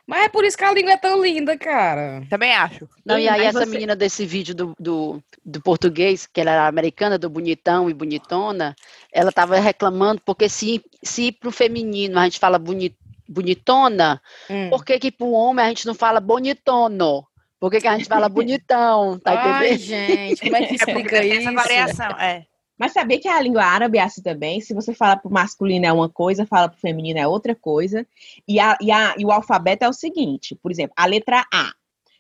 Mas 0.06 0.26
é 0.26 0.30
por 0.30 0.44
isso 0.44 0.58
que 0.58 0.64
a 0.66 0.74
língua 0.74 0.92
é 0.94 0.98
tão 0.98 1.22
linda, 1.24 1.58
cara. 1.58 2.24
Também 2.30 2.54
acho. 2.54 2.90
Não, 3.06 3.18
e 3.18 3.28
aí 3.30 3.40
mas 3.46 3.56
essa 3.56 3.66
você- 3.66 3.72
menina 3.72 3.96
desse 3.96 4.26
vídeo 4.26 4.54
do, 4.54 4.74
do, 4.78 5.24
do 5.46 5.62
português, 5.62 6.26
que 6.28 6.42
ela 6.42 6.52
era 6.52 6.68
americana, 6.68 7.18
do 7.18 7.30
bonitão 7.30 7.90
e 7.90 7.94
bonitona, 7.94 8.76
ela 9.14 9.32
tava 9.32 9.58
reclamando 9.60 10.22
porque 10.26 10.50
se, 10.50 10.84
se 11.02 11.32
pro 11.32 11.52
feminino 11.52 12.20
a 12.20 12.26
gente 12.26 12.38
fala 12.40 12.60
boni, 12.60 12.94
bonitona, 13.30 14.22
Hum. 14.50 14.70
por 14.70 14.84
que 14.84 15.00
que 15.00 15.12
pro 15.12 15.32
homem 15.32 15.64
a 15.66 15.70
gente 15.70 15.86
não 15.86 15.96
fala 15.96 16.20
bonitono? 16.20 17.26
Por 17.60 17.72
que 17.72 17.80
que 17.80 17.88
a 17.88 17.98
gente 17.98 18.10
fala 18.10 18.28
bonitão, 18.30 19.18
tá 19.20 19.32
Ai, 19.40 19.74
entendendo? 19.74 19.80
gente, 19.80 20.42
como 20.42 20.56
é 20.58 20.60
que 20.66 20.74
É 20.74 20.76
explica 20.76 21.22
tem 21.22 21.32
isso? 21.38 21.48
essa 21.50 21.52
variação. 21.54 22.08
É. 22.20 22.46
Mas 22.78 22.94
sabia 22.94 23.20
que 23.20 23.28
a 23.28 23.40
língua 23.40 23.64
árabe 23.64 23.98
é 23.98 24.02
assim 24.02 24.22
também? 24.22 24.60
Se 24.60 24.74
você 24.74 24.94
fala 24.94 25.16
pro 25.16 25.32
masculino 25.32 25.86
é 25.86 25.92
uma 25.92 26.10
coisa, 26.10 26.46
fala 26.46 26.70
pro 26.70 26.80
feminino 26.80 27.20
é 27.20 27.28
outra 27.28 27.56
coisa. 27.56 28.06
E, 28.48 28.60
a, 28.60 28.78
e, 28.82 28.92
a, 28.92 29.16
e 29.18 29.26
o 29.26 29.32
alfabeto 29.32 29.86
é 29.86 29.90
o 29.90 29.94
seguinte, 29.94 30.56
por 30.56 30.72
exemplo, 30.72 30.94
a 30.98 31.06
letra 31.06 31.46
A. 31.54 31.72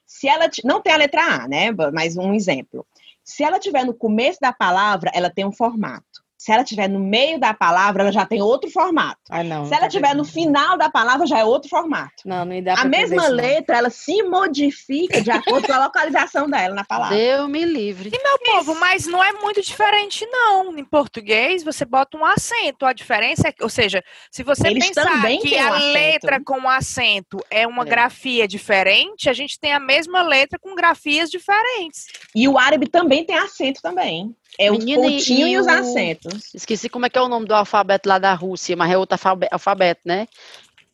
Se 0.05 0.27
ela 0.27 0.49
não 0.63 0.81
tem 0.81 0.93
a 0.93 0.97
letra 0.97 1.21
A, 1.21 1.47
né? 1.47 1.71
Mas 1.91 2.17
um 2.17 2.33
exemplo. 2.33 2.85
Se 3.23 3.43
ela 3.43 3.59
tiver 3.59 3.85
no 3.85 3.93
começo 3.93 4.39
da 4.39 4.53
palavra, 4.53 5.09
ela 5.13 5.29
tem 5.29 5.45
um 5.45 5.51
formato. 5.51 6.12
Se 6.43 6.51
ela 6.51 6.61
tiver 6.65 6.89
no 6.89 6.99
meio 6.99 7.39
da 7.39 7.53
palavra, 7.53 8.03
ela 8.03 8.11
já 8.11 8.25
tem 8.25 8.41
outro 8.41 8.69
formato. 8.69 9.21
Ai, 9.29 9.45
não. 9.45 9.65
Se 9.65 9.73
ela 9.73 9.87
tiver 9.87 10.13
no 10.13 10.25
final 10.25 10.77
da 10.77 10.89
palavra, 10.89 11.25
já 11.25 11.39
é 11.39 11.45
outro 11.45 11.69
formato. 11.69 12.11
Não, 12.25 12.43
não 12.43 12.61
dá 12.61 12.73
A 12.73 12.83
mesma 12.83 13.15
isso, 13.15 13.29
não. 13.29 13.33
letra, 13.33 13.77
ela 13.77 13.89
se 13.89 14.21
modifica 14.23 15.21
de 15.21 15.31
acordo 15.31 15.67
com 15.67 15.71
a 15.73 15.85
localização 15.85 16.49
dela 16.49 16.75
na 16.75 16.83
palavra. 16.83 17.15
Deus 17.15 17.49
me 17.49 17.63
livre. 17.63 18.11
Meu 18.11 18.39
povo, 18.39 18.75
mas 18.75 19.07
não 19.07 19.23
é 19.23 19.31
muito 19.31 19.61
diferente, 19.61 20.25
não. 20.29 20.77
Em 20.77 20.83
português, 20.83 21.63
você 21.63 21.85
bota 21.85 22.17
um 22.17 22.25
acento. 22.25 22.85
A 22.85 22.91
diferença 22.91 23.47
é 23.47 23.51
que, 23.53 23.63
ou 23.63 23.69
seja, 23.69 24.03
se 24.29 24.43
você 24.43 24.67
Eles 24.67 24.87
pensar 24.87 25.05
que 25.39 25.55
um 25.55 25.63
a 25.63 25.69
acento. 25.77 25.93
letra 25.93 26.43
com 26.43 26.67
acento 26.69 27.37
é 27.49 27.65
uma 27.65 27.83
É. 27.83 27.85
grafia 27.85 28.45
diferente, 28.45 29.29
a 29.29 29.33
gente 29.33 29.57
tem 29.57 29.71
a 29.71 29.79
mesma 29.79 30.21
letra 30.21 30.59
com 30.59 30.75
grafias 30.75 31.31
diferentes. 31.31 32.07
E 32.35 32.49
o 32.49 32.57
árabe 32.57 32.89
também 32.89 33.23
tem 33.25 33.37
acento 33.37 33.81
também. 33.81 34.35
É 34.59 34.69
o 34.71 34.77
Menina, 34.77 35.07
e- 35.07 35.17
pontinho 35.17 35.47
e, 35.47 35.51
e 35.53 35.57
os 35.59 35.65
o- 35.65 35.69
acentos. 35.69 36.53
Esqueci 36.53 36.87
como 36.89 37.05
é 37.05 37.09
que 37.09 37.17
é 37.17 37.21
o 37.21 37.27
nome 37.27 37.45
do 37.47 37.53
alfabeto 37.55 38.07
lá 38.07 38.19
da 38.19 38.33
Rússia, 38.33 38.75
mas 38.75 38.91
é 38.91 38.97
outro 38.97 39.15
alfabe- 39.15 39.47
alfabeto, 39.51 40.01
né? 40.05 40.27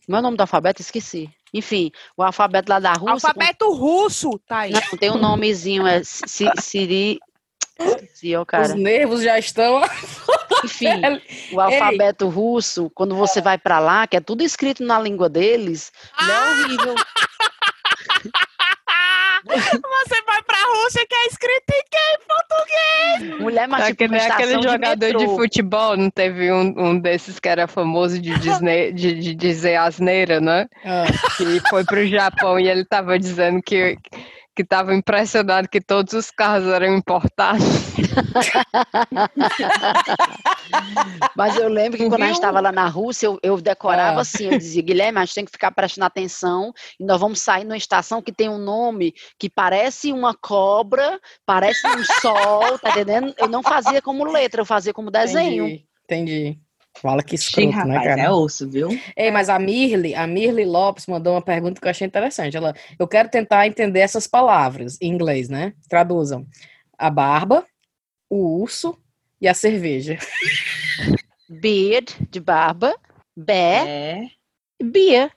Como 0.05 0.15
é 0.15 0.19
o 0.19 0.23
nome 0.23 0.37
do 0.37 0.41
alfabeto? 0.41 0.81
Esqueci. 0.81 1.29
Enfim, 1.53 1.91
o 2.15 2.23
alfabeto 2.23 2.69
lá 2.69 2.79
da 2.79 2.93
Rússia. 2.93 3.29
Alfabeto 3.29 3.71
russo, 3.73 4.39
tá 4.47 4.59
aí. 4.59 4.71
Não, 4.71 4.81
tem 4.97 5.11
um 5.11 5.17
nomezinho, 5.17 5.85
é 5.87 6.03
Si- 6.03 6.49
Siri. 6.59 7.19
Esqueci, 7.79 8.35
ó, 8.35 8.41
Os 8.41 8.47
cara. 8.47 8.75
nervos 8.75 9.21
já 9.23 9.37
estão. 9.39 9.81
Enfim, 10.63 10.87
o 11.53 11.59
alfabeto 11.61 12.27
russo, 12.27 12.89
quando 12.93 13.15
você 13.15 13.39
vai 13.41 13.57
pra 13.57 13.79
lá, 13.79 14.05
que 14.05 14.17
é 14.17 14.19
tudo 14.19 14.43
escrito 14.43 14.83
na 14.83 14.99
língua 14.99 15.29
deles, 15.29 15.91
ele 16.21 16.31
é 16.31 16.39
horrível. 16.49 16.95
Você 19.45 20.21
Rússia 20.83 21.05
que 21.07 21.15
é 21.15 21.27
escrito 21.27 21.69
em 21.71 21.83
quê? 21.89 23.39
Mulher, 23.41 23.67
mas 23.67 23.85
tipo, 23.87 24.03
Aquele, 24.03 24.13
de 24.57 24.63
jogador 24.63 24.95
de, 25.07 25.13
metrô. 25.17 25.35
futebol, 25.35 25.97
não 25.97 26.09
teve 26.09 26.51
um, 26.51 26.73
um 26.77 26.99
desses 26.99 27.39
que 27.39 27.47
era 27.49 27.67
famoso 27.67 28.19
de, 28.19 28.37
disne- 28.39 28.91
de, 28.93 29.13
de 29.15 29.35
dizer 29.35 29.75
asneira, 29.77 30.39
né? 30.39 30.67
Ah, 30.85 31.05
Que 31.37 31.59
foi 31.69 31.83
pro 31.83 32.05
Japão 32.07 32.59
e 32.59 32.67
ele 32.67 32.85
tava 32.85 33.17
dizendo 33.19 33.61
que 33.61 33.97
que 34.59 34.63
estava 34.63 34.93
impressionado 34.93 35.69
que 35.69 35.79
todos 35.79 36.11
os 36.11 36.29
carros 36.29 36.67
eram 36.67 36.93
importados. 36.97 37.63
Mas 41.33 41.55
eu 41.55 41.69
lembro 41.69 41.97
que 41.97 42.09
quando 42.09 42.23
a 42.23 42.25
gente 42.25 42.33
Viu? 42.33 42.41
estava 42.41 42.59
lá 42.59 42.69
na 42.69 42.85
Rússia, 42.89 43.27
eu, 43.27 43.39
eu 43.41 43.55
decorava 43.61 44.17
Ah. 44.17 44.21
assim, 44.21 44.47
eu 44.51 44.57
dizia, 44.57 44.81
Guilherme, 44.81 45.17
a 45.17 45.23
gente 45.23 45.35
tem 45.35 45.45
que 45.45 45.51
ficar 45.51 45.71
prestando 45.71 46.07
atenção 46.07 46.73
e 46.99 47.05
nós 47.05 47.21
vamos 47.21 47.39
sair 47.39 47.63
numa 47.63 47.77
estação 47.77 48.21
que 48.21 48.33
tem 48.33 48.49
um 48.49 48.57
nome 48.57 49.13
que 49.39 49.49
parece 49.49 50.11
uma 50.11 50.35
cobra, 50.35 51.17
parece 51.45 51.87
um 51.87 52.03
sol, 52.21 52.77
tá 52.79 52.89
entendendo? 52.89 53.33
Eu 53.37 53.47
não 53.47 53.63
fazia 53.63 54.01
como 54.01 54.25
letra, 54.25 54.59
eu 54.59 54.65
fazia 54.65 54.93
como 54.93 55.09
desenho. 55.09 55.67
entendi. 55.67 55.85
Entendi. 56.03 56.59
Fala 56.97 57.23
que 57.23 57.37
Sim, 57.37 57.69
escroto, 57.69 57.87
né, 57.87 57.93
rapaz, 57.95 58.07
cara? 58.15 58.21
é 58.21 58.31
osso, 58.31 58.69
viu? 58.69 58.89
Ei, 59.15 59.31
mas 59.31 59.47
a 59.49 59.57
Mirli, 59.57 60.13
a 60.15 60.27
Mirli 60.27 60.65
Lopes 60.65 61.07
mandou 61.07 61.33
uma 61.33 61.41
pergunta 61.41 61.79
que 61.79 61.87
eu 61.87 61.91
achei 61.91 62.05
interessante. 62.05 62.57
Ela, 62.57 62.73
eu 62.99 63.07
quero 63.07 63.29
tentar 63.29 63.67
entender 63.67 63.99
essas 63.99 64.27
palavras 64.27 64.97
em 65.01 65.09
inglês, 65.11 65.47
né? 65.47 65.73
Traduzam. 65.87 66.45
A 66.97 67.09
barba, 67.09 67.65
o 68.29 68.59
urso 68.61 68.97
e 69.39 69.47
a 69.47 69.53
cerveja. 69.53 70.17
Beard, 71.49 72.13
de 72.29 72.39
barba, 72.39 72.95
bear, 73.35 73.87
É. 73.87 74.27
beer. 74.83 75.31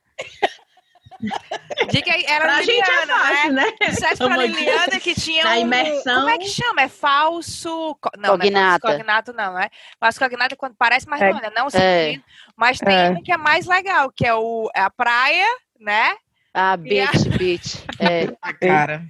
Diga 1.90 2.12
aí, 2.12 2.24
era 2.26 2.44
Pra 2.44 2.62
gente 2.62 2.70
é 2.70 2.74
Liliana, 2.74 3.06
né? 3.06 3.34
fácil, 3.36 3.52
né? 3.52 3.72
Disseste 3.88 4.16
pra 4.24 4.36
Liliana 4.36 5.00
que 5.00 5.14
tinha 5.14 5.44
na 5.44 5.50
um... 5.52 5.56
imersão. 5.56 6.14
Como 6.20 6.28
é 6.30 6.38
que 6.38 6.48
chama? 6.48 6.82
É 6.82 6.88
falso... 6.88 7.96
Não, 8.18 8.30
Cognata. 8.30 8.50
não 8.50 8.60
é 8.60 8.78
falso 8.80 8.80
cognato 8.80 9.32
não, 9.32 9.54
né? 9.54 9.68
Falso 10.00 10.18
cognato 10.18 10.54
é 10.54 10.56
quando 10.56 10.74
parece, 10.76 11.08
mas 11.08 11.20
É. 11.22 11.30
não, 11.32 11.40
né? 11.40 11.50
Não, 11.54 11.66
É. 11.66 11.70
sentido. 11.70 12.24
Mas 12.56 12.78
tem 12.78 12.96
É. 12.96 13.10
um 13.10 13.22
que 13.22 13.32
é 13.32 13.36
mais 13.36 13.66
legal, 13.66 14.10
que 14.10 14.26
é 14.26 14.34
o, 14.34 14.70
é 14.74 14.80
a 14.80 14.90
praia, 14.90 15.46
né? 15.80 16.14
Ah, 16.54 16.76
bitch, 16.76 17.28
bitch. 17.38 17.76
É. 17.98 18.28
A 18.42 18.52
cara. 18.52 19.02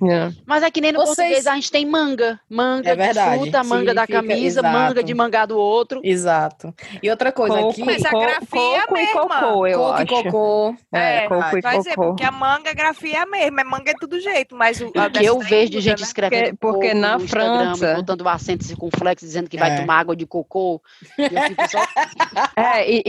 Mas 0.47 0.63
é 0.63 0.71
que 0.71 0.81
nem 0.81 0.93
no 0.93 1.01
Vocês- 1.01 1.17
português 1.17 1.47
a 1.49 1.55
gente 1.57 1.73
tem 1.73 1.85
manga. 1.85 2.39
Manga 2.49 2.91
É 2.91 2.95
verdade, 2.95 3.31
de 3.37 3.41
fruta, 3.43 3.65
manga 3.65 3.93
da 3.93 4.07
camisa, 4.07 4.63
manga 4.63 4.93
exato. 4.93 5.03
de 5.03 5.15
mangá 5.15 5.47
do 5.47 5.59
outro. 5.59 6.01
Exato. 6.05 6.73
E 7.03 7.11
outra 7.11 7.33
coisa 7.33 7.57
Coco, 7.57 7.71
aqui, 7.71 7.85
Mas 7.85 8.05
a 8.05 8.11
co- 8.11 8.21
grafia 8.21 8.61
é 8.61 8.79
a 8.79 8.83
coco 8.87 8.97
e 8.97 9.03
mesma. 9.05 9.21
cocô, 9.29 9.67
eu 9.67 9.79
coco 9.81 9.99
e 9.99 10.03
acho. 10.03 10.07
cocô. 10.25 10.77
É, 10.93 11.17
É, 11.25 11.29
coco 11.29 11.59
e 11.59 11.63
cocô. 11.63 11.95
porque 11.95 12.25
a 12.25 12.31
manga, 12.31 12.71
a 12.71 12.75
grafia 12.75 13.17
é 13.17 13.21
a 13.23 13.27
mesma. 13.27 13.61
É 13.61 13.65
manga 13.65 13.91
é 13.91 13.95
tudo 13.99 14.21
jeito, 14.21 14.55
mas 14.55 14.81
o... 14.81 14.87
O 14.87 14.93
que 15.11 15.25
eu 15.25 15.39
vejo 15.41 15.73
de 15.73 15.81
gente 15.81 15.99
né? 16.01 16.07
escrevendo 16.07 16.57
Porque- 16.57 16.57
porque 16.59 16.89
coco 16.91 17.01
na 17.01 17.19
no 17.19 17.25
Instagram 17.25 17.55
e 17.55 17.77
França- 17.79 17.95
botando 17.97 18.21
o 18.21 18.29
acento 18.29 18.65
circunflexo, 18.65 19.27
dizendo 19.27 19.51
que 19.51 19.57
vai 19.59 19.73
É. 19.73 19.81
tomar 19.81 19.99
água 19.99 20.15
de 20.15 20.27
cocô. 20.27 20.81
E 21.19 21.23
eu 21.23 21.43
fico 21.43 21.69
só... 21.71 21.79
É, 22.57 22.89
e, 22.89 23.03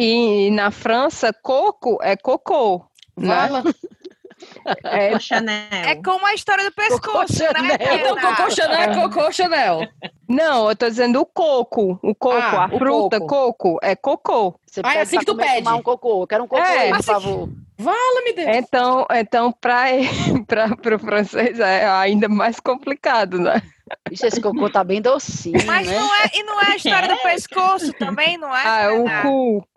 e 0.48 0.52
na 0.52 0.72
França, 0.72 1.32
coco 1.32 2.00
é 2.02 2.16
cocô. 2.16 2.84
Né? 3.16 3.48
É, 4.84 5.10
Coco 5.10 5.20
Chanel. 5.22 5.68
É 5.72 5.96
como 5.96 6.26
a 6.26 6.34
história 6.34 6.64
do 6.66 6.72
pescoço, 6.74 7.44
né? 7.44 7.78
Então, 7.80 8.16
cocô 8.36 8.50
Chanel 8.52 8.80
é 8.82 8.96
cocô 8.96 9.32
Chanel. 9.32 9.88
não, 10.28 10.70
eu 10.70 10.76
tô 10.76 10.88
dizendo 10.90 11.20
o 11.22 11.26
coco. 11.26 12.00
O 12.02 12.16
coco, 12.16 12.38
Ah, 12.38 12.66
a 12.72 12.76
o 12.76 12.78
fruta, 12.78 13.20
coco. 13.20 13.54
coco, 13.54 13.80
é 13.82 13.96
cocô. 13.96 14.56
Você 14.66 14.82
Ah, 14.84 14.96
é 14.96 15.02
assim 15.02 15.20
que 15.20 15.26
tu 15.26 15.34
comer, 15.36 15.48
pede? 15.48 15.64
tomar 15.64 15.76
um 15.76 15.82
cocô. 15.82 16.24
Eu 16.24 16.28
quero 16.28 16.44
um 16.44 16.48
cocô 16.48 16.62
É. 16.62 16.78
aí, 16.78 16.90
por 16.90 17.00
Assim- 17.00 17.12
favor. 17.14 17.50
Fala-me 17.78 18.34
Deus. 18.34 18.56
Então, 18.58 19.06
então 19.12 19.52
para 19.52 19.86
o 20.96 21.00
francês 21.00 21.60
é 21.60 21.86
ainda 21.88 22.30
mais 22.30 22.60
complicado, 22.60 23.40
né? 23.40 23.62
Ixi, 24.12 24.26
esse 24.28 24.42
cocô 24.42 24.70
tá 24.70 24.84
bem 24.84 25.02
docinho, 25.02 25.66
Mas 25.66 25.88
né? 25.88 25.98
não 26.00 26.16
é, 26.16 26.30
e 26.34 26.44
não 26.44 26.62
é 26.62 26.72
a 26.72 26.76
história 26.76 27.08
do 27.10 27.18
pescoço 27.18 27.94
também, 27.94 28.38
não 28.38 28.56
é? 28.56 28.62
Ah, 28.66 28.82
é 28.84 28.90
o 28.92 29.04
cu. 29.22 29.68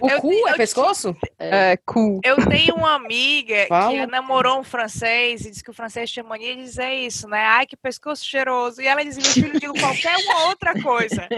O 0.00 0.08
Eu- 0.08 0.20
cu 0.20 0.32
é 0.48 0.52
te- 0.52 0.56
pescoço? 0.58 1.16
É, 1.38 1.76
cu. 1.86 2.20
Eu 2.24 2.36
tenho 2.48 2.74
uma 2.74 2.94
amiga 2.94 3.66
Fala. 3.68 3.92
que 3.92 4.06
namorou 4.06 4.58
um 4.60 4.64
francês 4.64 5.44
e 5.44 5.50
disse 5.50 5.62
que 5.62 5.70
o 5.70 5.74
francês 5.74 6.10
tinha 6.10 6.24
mania 6.24 6.56
de 6.56 6.62
dizer 6.62 6.90
isso, 6.92 7.28
né? 7.28 7.40
Ai, 7.44 7.66
que 7.66 7.76
pescoço 7.76 8.24
cheiroso. 8.24 8.80
E 8.82 8.86
ela 8.86 9.04
dizia, 9.04 9.22
meu 9.22 9.32
filho, 9.32 9.60
digo 9.60 9.78
qualquer 9.78 10.16
uma 10.16 10.46
outra 10.48 10.80
coisa. 10.80 11.28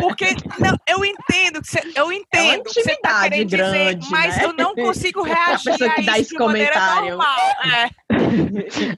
Porque 0.00 0.26
não, 0.58 0.76
eu 0.88 1.04
entendo 1.04 1.60
que 1.62 1.68
você, 1.68 1.80
eu 1.94 2.12
entendo 2.12 2.64
que 2.64 2.82
você 2.82 2.96
tá 2.96 3.22
querendo 3.22 3.48
dizer, 3.48 3.56
grande, 3.58 4.10
mas 4.10 4.36
né? 4.36 4.44
eu 4.44 4.52
não 4.52 4.74
consigo 4.74 5.22
reagir 5.24 5.72
pessoa 5.72 5.90
que 5.94 6.00
a 6.00 6.04
dá 6.04 6.12
isso 6.18 6.20
esse 6.20 6.36
de 6.36 6.38
maneira 6.44 6.72
comentário. 6.72 7.08
normal. 7.10 7.38
É. 7.64 8.00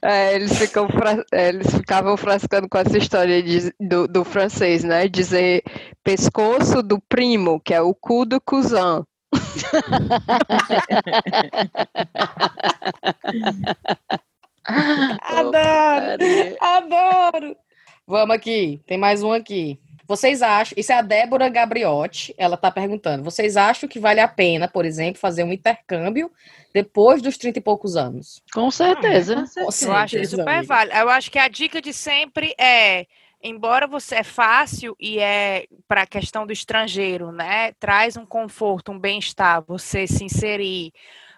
É, 0.03 0.35
eles, 0.35 0.57
ficam 0.57 0.87
fra- 0.89 1.23
é, 1.31 1.49
eles 1.49 1.67
ficavam 1.73 2.15
frascando 2.43 2.67
com 2.69 2.77
essa 2.77 2.97
história 2.97 3.41
de- 3.41 3.73
do, 3.79 4.07
do 4.07 4.23
francês, 4.23 4.83
né? 4.83 5.07
Dizer 5.07 5.63
pescoço 6.03 6.83
do 6.83 6.99
primo, 7.01 7.59
que 7.59 7.73
é 7.73 7.81
o 7.81 7.93
cu 7.93 8.25
do 8.25 8.39
cousin. 8.41 9.03
Adoro. 14.65 16.57
Adoro! 16.61 17.55
Vamos 18.05 18.35
aqui, 18.35 18.81
tem 18.85 18.97
mais 18.97 19.23
um 19.23 19.31
aqui. 19.31 19.79
Vocês 20.05 20.41
acham, 20.41 20.75
isso 20.77 20.91
é 20.91 20.95
a 20.95 21.01
Débora 21.01 21.47
Gabriotti, 21.49 22.33
ela 22.37 22.57
tá 22.57 22.69
perguntando, 22.69 23.23
vocês 23.23 23.55
acham 23.55 23.87
que 23.87 23.99
vale 23.99 24.19
a 24.19 24.27
pena, 24.27 24.67
por 24.67 24.85
exemplo, 24.85 25.19
fazer 25.19 25.43
um 25.43 25.53
intercâmbio 25.53 26.29
depois 26.73 27.21
dos 27.21 27.37
30 27.37 27.59
e 27.59 27.61
poucos 27.61 27.95
anos? 27.95 28.41
Com 28.53 28.69
certeza. 28.69 29.35
Com 29.35 29.45
certeza. 29.45 29.85
Eu 29.85 29.93
acho 29.93 30.11
certeza, 30.11 30.37
super 30.37 30.63
válido. 30.65 30.97
Eu 30.97 31.09
acho 31.09 31.31
que 31.31 31.39
a 31.39 31.47
dica 31.47 31.81
de 31.81 31.93
sempre 31.93 32.53
é, 32.59 33.05
embora 33.41 33.85
você 33.85 34.15
é 34.15 34.23
fácil 34.23 34.95
e 34.99 35.19
é 35.19 35.65
para 35.87 36.03
a 36.03 36.07
questão 36.07 36.45
do 36.45 36.53
estrangeiro, 36.53 37.31
né? 37.31 37.71
Traz 37.79 38.17
um 38.17 38.25
conforto, 38.25 38.91
um 38.91 38.99
bem-estar, 38.99 39.63
você 39.65 40.07
se 40.07 40.23
inserir 40.23 40.93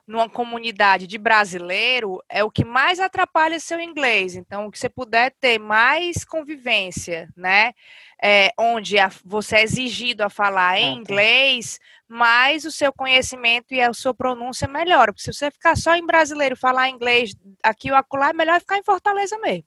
numa 0.08 0.30
comunidade 0.30 1.08
de 1.08 1.18
brasileiro 1.18 2.22
é 2.30 2.44
o 2.44 2.52
que 2.52 2.64
mais 2.64 3.00
atrapalha 3.00 3.60
seu 3.60 3.80
inglês. 3.80 4.36
Então, 4.36 4.68
o 4.68 4.72
que 4.72 4.78
você 4.80 4.90
puder 4.90 5.32
ter 5.40 5.60
mais 5.60 6.24
convivência, 6.24 7.30
né? 7.36 7.74
É, 8.22 8.52
onde 8.60 8.98
a- 9.00 9.10
você 9.24 9.58
é 9.58 9.64
exigido 9.64 10.24
a 10.24 10.30
falar 10.30 10.80
em 10.80 10.94
Ah, 10.94 10.94
tá. 10.94 11.00
inglês, 11.02 11.80
mais 12.08 12.66
o 12.66 12.72
seu 12.72 12.94
conhecimento 12.94 13.74
e 13.74 13.82
a 13.82 13.94
sua 13.94 14.14
pronúncia 14.14 14.68
melhora. 14.68 15.12
Porque 15.12 15.24
se 15.24 15.34
você 15.34 15.50
ficar 15.52 15.76
só 15.76 15.96
em 15.96 16.06
brasileiro 16.06 16.56
e 16.56 16.60
falar 16.60 16.90
inglês 16.90 17.36
aqui 17.64 17.92
ou 17.92 17.98
acolá, 17.98 18.30
é 18.30 18.34
melhor 18.34 18.60
ficar 18.60 18.78
em 18.78 18.84
Fortaleza 18.84 19.38
mesmo. 19.40 19.66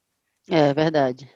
É 0.51 0.73
verdade. 0.73 1.29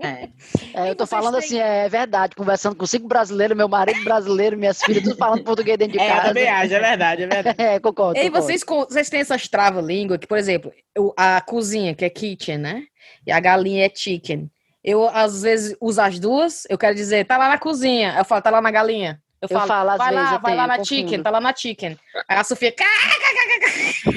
É. 0.00 0.28
É, 0.74 0.86
E 0.86 0.88
eu 0.88 0.96
tô 0.96 1.06
falando 1.06 1.34
têm- 1.38 1.44
assim, 1.44 1.58
é 1.58 1.88
verdade, 1.88 2.34
conversando 2.34 2.74
com 2.76 2.86
cinco 2.86 3.06
brasileiros, 3.06 3.56
meu 3.56 3.68
marido 3.68 4.02
brasileiro, 4.04 4.56
minhas 4.56 4.82
filhas, 4.82 5.02
tudo 5.02 5.16
falando 5.16 5.44
português 5.44 5.76
dentro 5.76 5.92
de 5.92 5.98
casa. 5.98 6.28
acho, 6.30 6.74
é 6.74 6.80
verdade, 6.80 7.22
é 7.22 7.26
verdade. 7.26 7.56
É, 7.60 7.78
concordo. 7.78 8.18
Ei, 8.18 8.26
concordo. 8.30 8.46
vocês, 8.46 8.62
vocês 8.66 9.10
têm 9.10 9.20
essas 9.20 9.48
trava-língua 9.48 10.16
que, 10.18 10.26
por 10.26 10.38
exemplo, 10.38 10.72
eu- 10.94 11.12
a 11.16 11.40
cozinha, 11.40 11.94
que 11.94 12.04
é 12.04 12.10
kitchen, 12.10 12.58
né? 12.58 12.82
E 13.26 13.32
a 13.32 13.38
galinha 13.40 13.84
é 13.86 13.92
chicken. 13.94 14.50
Eu, 14.82 15.08
às 15.08 15.42
vezes, 15.42 15.76
uso 15.80 16.00
as 16.00 16.18
duas, 16.18 16.64
eu 16.70 16.78
quero 16.78 16.94
dizer, 16.94 17.26
tá 17.26 17.36
lá 17.36 17.48
na 17.48 17.58
cozinha. 17.58 18.14
Eu 18.16 18.24
falo, 18.24 18.40
tá 18.40 18.48
lá 18.50 18.60
na 18.62 18.70
galinha. 18.70 19.20
Eu 19.42 19.48
Eu 19.50 19.56
falo, 19.58 19.68
falo, 19.68 19.90
às 19.90 19.98
vai 19.98 20.08
vezes, 20.14 20.24
lá, 20.30 20.36
eu 20.36 20.40
vai 20.40 20.54
lá 20.56 20.66
na 20.66 20.76
eu 20.78 20.84
chicken, 20.84 21.22
tá 21.22 21.30
lá 21.30 21.40
na 21.40 21.54
chicken. 21.54 21.98
Aí 22.28 22.36
a 22.38 22.44
Sofia! 22.44 22.74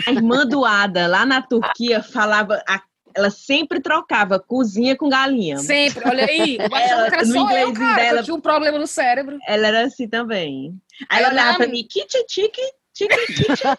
A 0.08 0.12
irmã 0.12 0.46
do 0.46 0.64
Ada, 0.66 1.08
lá 1.08 1.26
na 1.26 1.42
Turquia, 1.42 2.02
falava. 2.02 2.62
a- 2.68 2.82
ela 3.16 3.30
sempre 3.30 3.80
trocava 3.80 4.40
cozinha 4.40 4.96
com 4.96 5.10
galinha. 5.10 5.58
sempre, 5.58 6.08
olha 6.08 6.26
aí. 6.26 6.58
Ela, 6.72 7.10
que 7.10 7.16
era 7.16 7.26
no 7.26 7.34
só 7.34 7.52
eu, 7.58 7.74
cara, 7.74 7.96
dela- 7.96 8.20
eu 8.20 8.24
tinha 8.24 8.36
um 8.36 8.42
problema 8.42 8.78
no 8.78 8.88
cérebro. 8.88 9.38
Ela 9.48 9.68
era 9.68 9.86
assim 9.86 10.08
também. 10.08 10.74
Aí 11.10 11.24
ela 11.24 11.32
olhava 11.34 11.58
pra 11.58 11.68
mim, 11.68 11.84
kitchen, 11.84 12.24
chicken, 12.30 12.72
chicken, 12.94 13.26
kitchen. 13.28 13.72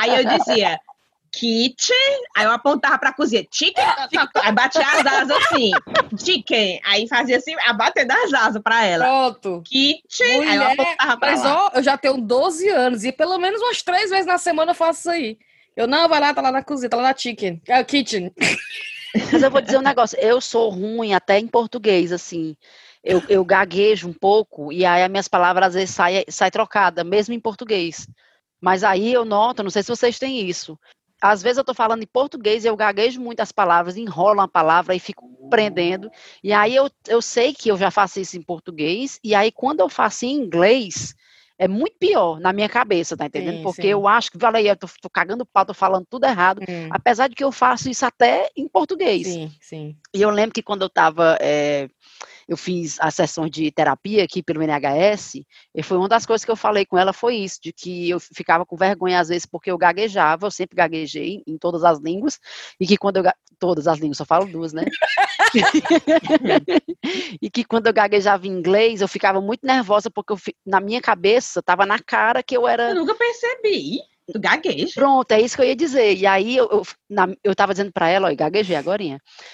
Aí 0.00 0.16
eu 0.16 0.24
dizia, 0.38 0.78
kitchen. 1.32 1.96
Aí 2.36 2.44
eu 2.44 2.50
apontava 2.52 2.98
pra 2.98 3.12
cozinha, 3.12 3.46
chicken. 3.50 3.84
Aí 4.42 4.52
batia 4.52 4.82
as 4.82 5.06
asas 5.06 5.30
assim, 5.30 5.70
chicken. 6.24 6.80
Aí 6.84 7.08
fazia 7.08 7.36
assim, 7.36 7.54
a 7.66 7.72
bater 7.72 8.04
das 8.04 8.32
asas 8.32 8.62
pra 8.62 8.84
ela. 8.84 9.04
Pronto. 9.04 9.62
Kitchen. 9.64 10.44
aí 10.48 10.56
eu 10.56 10.64
apontava 10.64 11.16
pra 11.16 11.30
Mas, 11.30 11.42
lá. 11.42 11.66
ó, 11.66 11.70
eu 11.74 11.82
já 11.82 11.96
tenho 11.96 12.16
12 12.18 12.68
anos 12.68 13.04
e 13.04 13.12
pelo 13.12 13.38
menos 13.38 13.60
umas 13.62 13.82
três 13.82 14.10
vezes 14.10 14.26
na 14.26 14.38
semana 14.38 14.72
eu 14.72 14.76
faço 14.76 15.00
isso 15.00 15.10
aí. 15.10 15.38
Eu, 15.76 15.86
não, 15.86 16.08
vai 16.08 16.20
lá, 16.20 16.34
tá 16.34 16.42
lá 16.42 16.52
na 16.52 16.62
cozinha, 16.64 16.90
tá 16.90 16.96
lá 16.96 17.04
na 17.04 17.16
chicken. 17.16 17.60
É 17.66 17.80
o 17.80 17.84
kitchen. 17.84 18.32
Mas 19.32 19.42
eu 19.42 19.50
vou 19.50 19.60
dizer 19.60 19.78
um 19.78 19.82
negócio, 19.82 20.18
eu 20.20 20.40
sou 20.40 20.70
ruim 20.70 21.14
até 21.14 21.38
em 21.38 21.48
português, 21.48 22.12
assim. 22.12 22.56
eu, 23.02 23.22
eu 23.28 23.44
gaguejo 23.44 24.08
um 24.08 24.12
pouco 24.12 24.72
e 24.72 24.84
aí 24.84 25.02
as 25.02 25.10
minhas 25.10 25.28
palavras 25.28 25.68
às 25.68 25.74
vezes 25.74 25.94
saem 25.94 26.24
sai 26.28 26.50
trocada, 26.50 27.02
mesmo 27.02 27.34
em 27.34 27.40
português. 27.40 28.06
Mas 28.60 28.84
aí 28.84 29.12
eu 29.12 29.24
noto, 29.24 29.62
não 29.62 29.70
sei 29.70 29.82
se 29.82 29.88
vocês 29.88 30.18
têm 30.18 30.48
isso. 30.48 30.78
Às 31.20 31.42
vezes 31.42 31.58
eu 31.58 31.62
estou 31.62 31.74
falando 31.74 32.02
em 32.02 32.06
português 32.06 32.64
e 32.64 32.68
eu 32.68 32.76
gaguejo 32.76 33.20
muito 33.20 33.40
as 33.40 33.52
palavras, 33.52 33.96
enrolo 33.96 34.40
a 34.40 34.48
palavra 34.48 34.94
e 34.94 35.00
fico 35.00 35.28
prendendo. 35.50 36.10
E 36.42 36.52
aí 36.52 36.74
eu, 36.74 36.90
eu 37.08 37.20
sei 37.20 37.52
que 37.52 37.70
eu 37.70 37.76
já 37.76 37.90
faço 37.90 38.20
isso 38.20 38.36
em 38.36 38.42
português, 38.42 39.18
e 39.22 39.34
aí 39.34 39.52
quando 39.52 39.80
eu 39.80 39.88
faço 39.88 40.24
em 40.24 40.32
inglês, 40.32 41.14
é 41.60 41.68
muito 41.68 41.94
pior 41.98 42.40
na 42.40 42.54
minha 42.54 42.70
cabeça, 42.70 43.14
tá 43.14 43.26
entendendo? 43.26 43.58
Sim, 43.58 43.62
Porque 43.62 43.82
sim. 43.82 43.88
eu 43.88 44.08
acho 44.08 44.32
que, 44.32 44.38
falei, 44.38 44.70
eu 44.70 44.74
tô, 44.74 44.88
tô, 44.98 45.10
cagando 45.10 45.44
pau, 45.44 45.66
tô 45.66 45.74
falando 45.74 46.06
tudo 46.08 46.24
errado, 46.24 46.62
hum. 46.62 46.88
apesar 46.90 47.28
de 47.28 47.34
que 47.34 47.44
eu 47.44 47.52
faço 47.52 47.90
isso 47.90 48.06
até 48.06 48.48
em 48.56 48.66
português. 48.66 49.26
Sim, 49.26 49.52
sim. 49.60 49.96
E 50.14 50.22
eu 50.22 50.30
lembro 50.30 50.54
que 50.54 50.62
quando 50.62 50.80
eu 50.80 50.86
estava 50.86 51.36
é, 51.38 51.86
eu 52.48 52.56
fiz 52.56 52.98
as 52.98 53.14
sessões 53.14 53.50
de 53.50 53.70
terapia 53.70 54.24
aqui 54.24 54.42
pelo 54.42 54.62
NHS, 54.62 55.42
e 55.74 55.82
foi 55.82 55.98
uma 55.98 56.08
das 56.08 56.24
coisas 56.24 56.46
que 56.46 56.50
eu 56.50 56.56
falei 56.56 56.86
com 56.86 56.96
ela 56.96 57.12
foi 57.12 57.36
isso, 57.36 57.60
de 57.62 57.74
que 57.74 58.08
eu 58.08 58.18
ficava 58.18 58.64
com 58.64 58.74
vergonha 58.74 59.20
às 59.20 59.28
vezes 59.28 59.44
porque 59.44 59.70
eu 59.70 59.76
gaguejava, 59.76 60.46
eu 60.46 60.50
sempre 60.50 60.74
gaguejei 60.74 61.42
em 61.46 61.58
todas 61.58 61.84
as 61.84 62.00
línguas, 62.00 62.40
e 62.80 62.86
que 62.86 62.96
quando 62.96 63.18
eu 63.18 63.24
todas 63.58 63.86
as 63.86 63.98
línguas, 63.98 64.16
só 64.16 64.24
falo 64.24 64.46
duas, 64.46 64.72
né? 64.72 64.86
e 67.40 67.50
que 67.50 67.64
quando 67.64 67.86
eu 67.86 67.92
gaguejava 67.92 68.46
em 68.46 68.50
inglês, 68.50 69.00
eu 69.00 69.08
ficava 69.08 69.40
muito 69.40 69.66
nervosa 69.66 70.10
porque 70.10 70.32
eu, 70.32 70.38
na 70.64 70.80
minha 70.80 71.00
cabeça 71.00 71.60
estava 71.60 71.84
na 71.86 71.98
cara 71.98 72.42
que 72.42 72.56
eu 72.56 72.66
era 72.66 72.90
Eu 72.90 72.96
nunca 72.96 73.14
percebi. 73.14 74.00
Tu 74.32 74.38
gagueja. 74.38 74.92
Pronto, 74.94 75.32
é 75.32 75.40
isso 75.40 75.56
que 75.56 75.62
eu 75.62 75.66
ia 75.66 75.76
dizer. 75.76 76.16
E 76.16 76.26
aí 76.26 76.56
eu, 76.56 76.68
eu, 76.70 76.82
na, 77.08 77.28
eu 77.42 77.54
tava 77.54 77.72
dizendo 77.72 77.92
para 77.92 78.08
ela, 78.08 78.30
ó, 78.30 78.34
gaguejei 78.34 78.76
agora. 78.76 79.02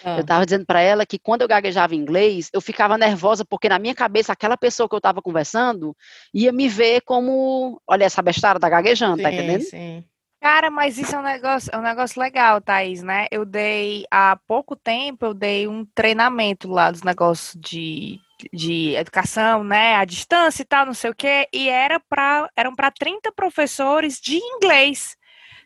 Ah. 0.04 0.18
Eu 0.18 0.24
tava 0.24 0.44
dizendo 0.44 0.66
para 0.66 0.80
ela 0.80 1.06
que 1.06 1.18
quando 1.18 1.42
eu 1.42 1.48
gaguejava 1.48 1.94
em 1.94 1.98
inglês, 1.98 2.50
eu 2.52 2.60
ficava 2.60 2.98
nervosa 2.98 3.44
porque 3.44 3.68
na 3.68 3.78
minha 3.78 3.94
cabeça 3.94 4.32
aquela 4.32 4.56
pessoa 4.56 4.88
que 4.88 4.94
eu 4.94 5.00
tava 5.00 5.22
conversando 5.22 5.96
ia 6.32 6.52
me 6.52 6.68
ver 6.68 7.00
como, 7.02 7.80
olha 7.86 8.04
essa 8.04 8.22
bestada 8.22 8.58
da 8.58 8.68
gaguejando, 8.68 9.22
tá 9.22 9.30
sim, 9.30 9.36
tá 9.36 9.42
entendendo? 9.42 9.62
Sim. 9.62 10.04
Cara, 10.46 10.70
mas 10.70 10.96
isso 10.96 11.16
é 11.16 11.18
um 11.18 11.24
negócio, 11.24 11.68
é 11.74 11.76
um 11.76 11.82
negócio 11.82 12.22
legal, 12.22 12.60
Thaís, 12.60 13.02
né? 13.02 13.26
Eu 13.32 13.44
dei 13.44 14.04
há 14.08 14.38
pouco 14.46 14.76
tempo, 14.76 15.26
eu 15.26 15.34
dei 15.34 15.66
um 15.66 15.84
treinamento 15.84 16.68
lá 16.68 16.88
dos 16.88 17.02
negócios 17.02 17.60
de 17.60 18.20
de 18.52 18.94
educação, 18.94 19.64
né, 19.64 19.96
à 19.96 20.04
distância 20.04 20.62
e 20.62 20.64
tal, 20.64 20.86
não 20.86 20.94
sei 20.94 21.10
o 21.10 21.14
quê, 21.14 21.48
e 21.52 21.68
era 21.68 21.98
para 21.98 22.48
eram 22.54 22.76
para 22.76 22.92
30 22.92 23.32
professores 23.32 24.20
de 24.20 24.36
inglês. 24.36 25.16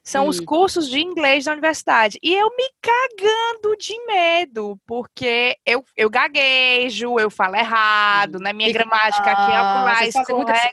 São 0.03 0.29
os 0.29 0.41
cursos 0.41 0.89
de 0.89 0.99
inglês 0.99 1.45
da 1.45 1.53
universidade. 1.53 2.19
E 2.23 2.35
eu 2.35 2.49
me 2.57 2.71
cagando 2.81 3.77
de 3.77 3.95
medo, 4.07 4.81
porque 4.87 5.57
eu, 5.65 5.85
eu 5.95 6.09
gaguejo, 6.09 7.21
eu 7.21 7.31
falo 7.31 7.55
errado, 7.55 8.39
na 8.39 8.45
né? 8.45 8.53
minha 8.55 8.73
gramática 8.73 9.31
aqui 9.31 9.53
é 9.53 9.61
o 9.61 9.85
mais 9.85 10.15
correta. 10.27 10.73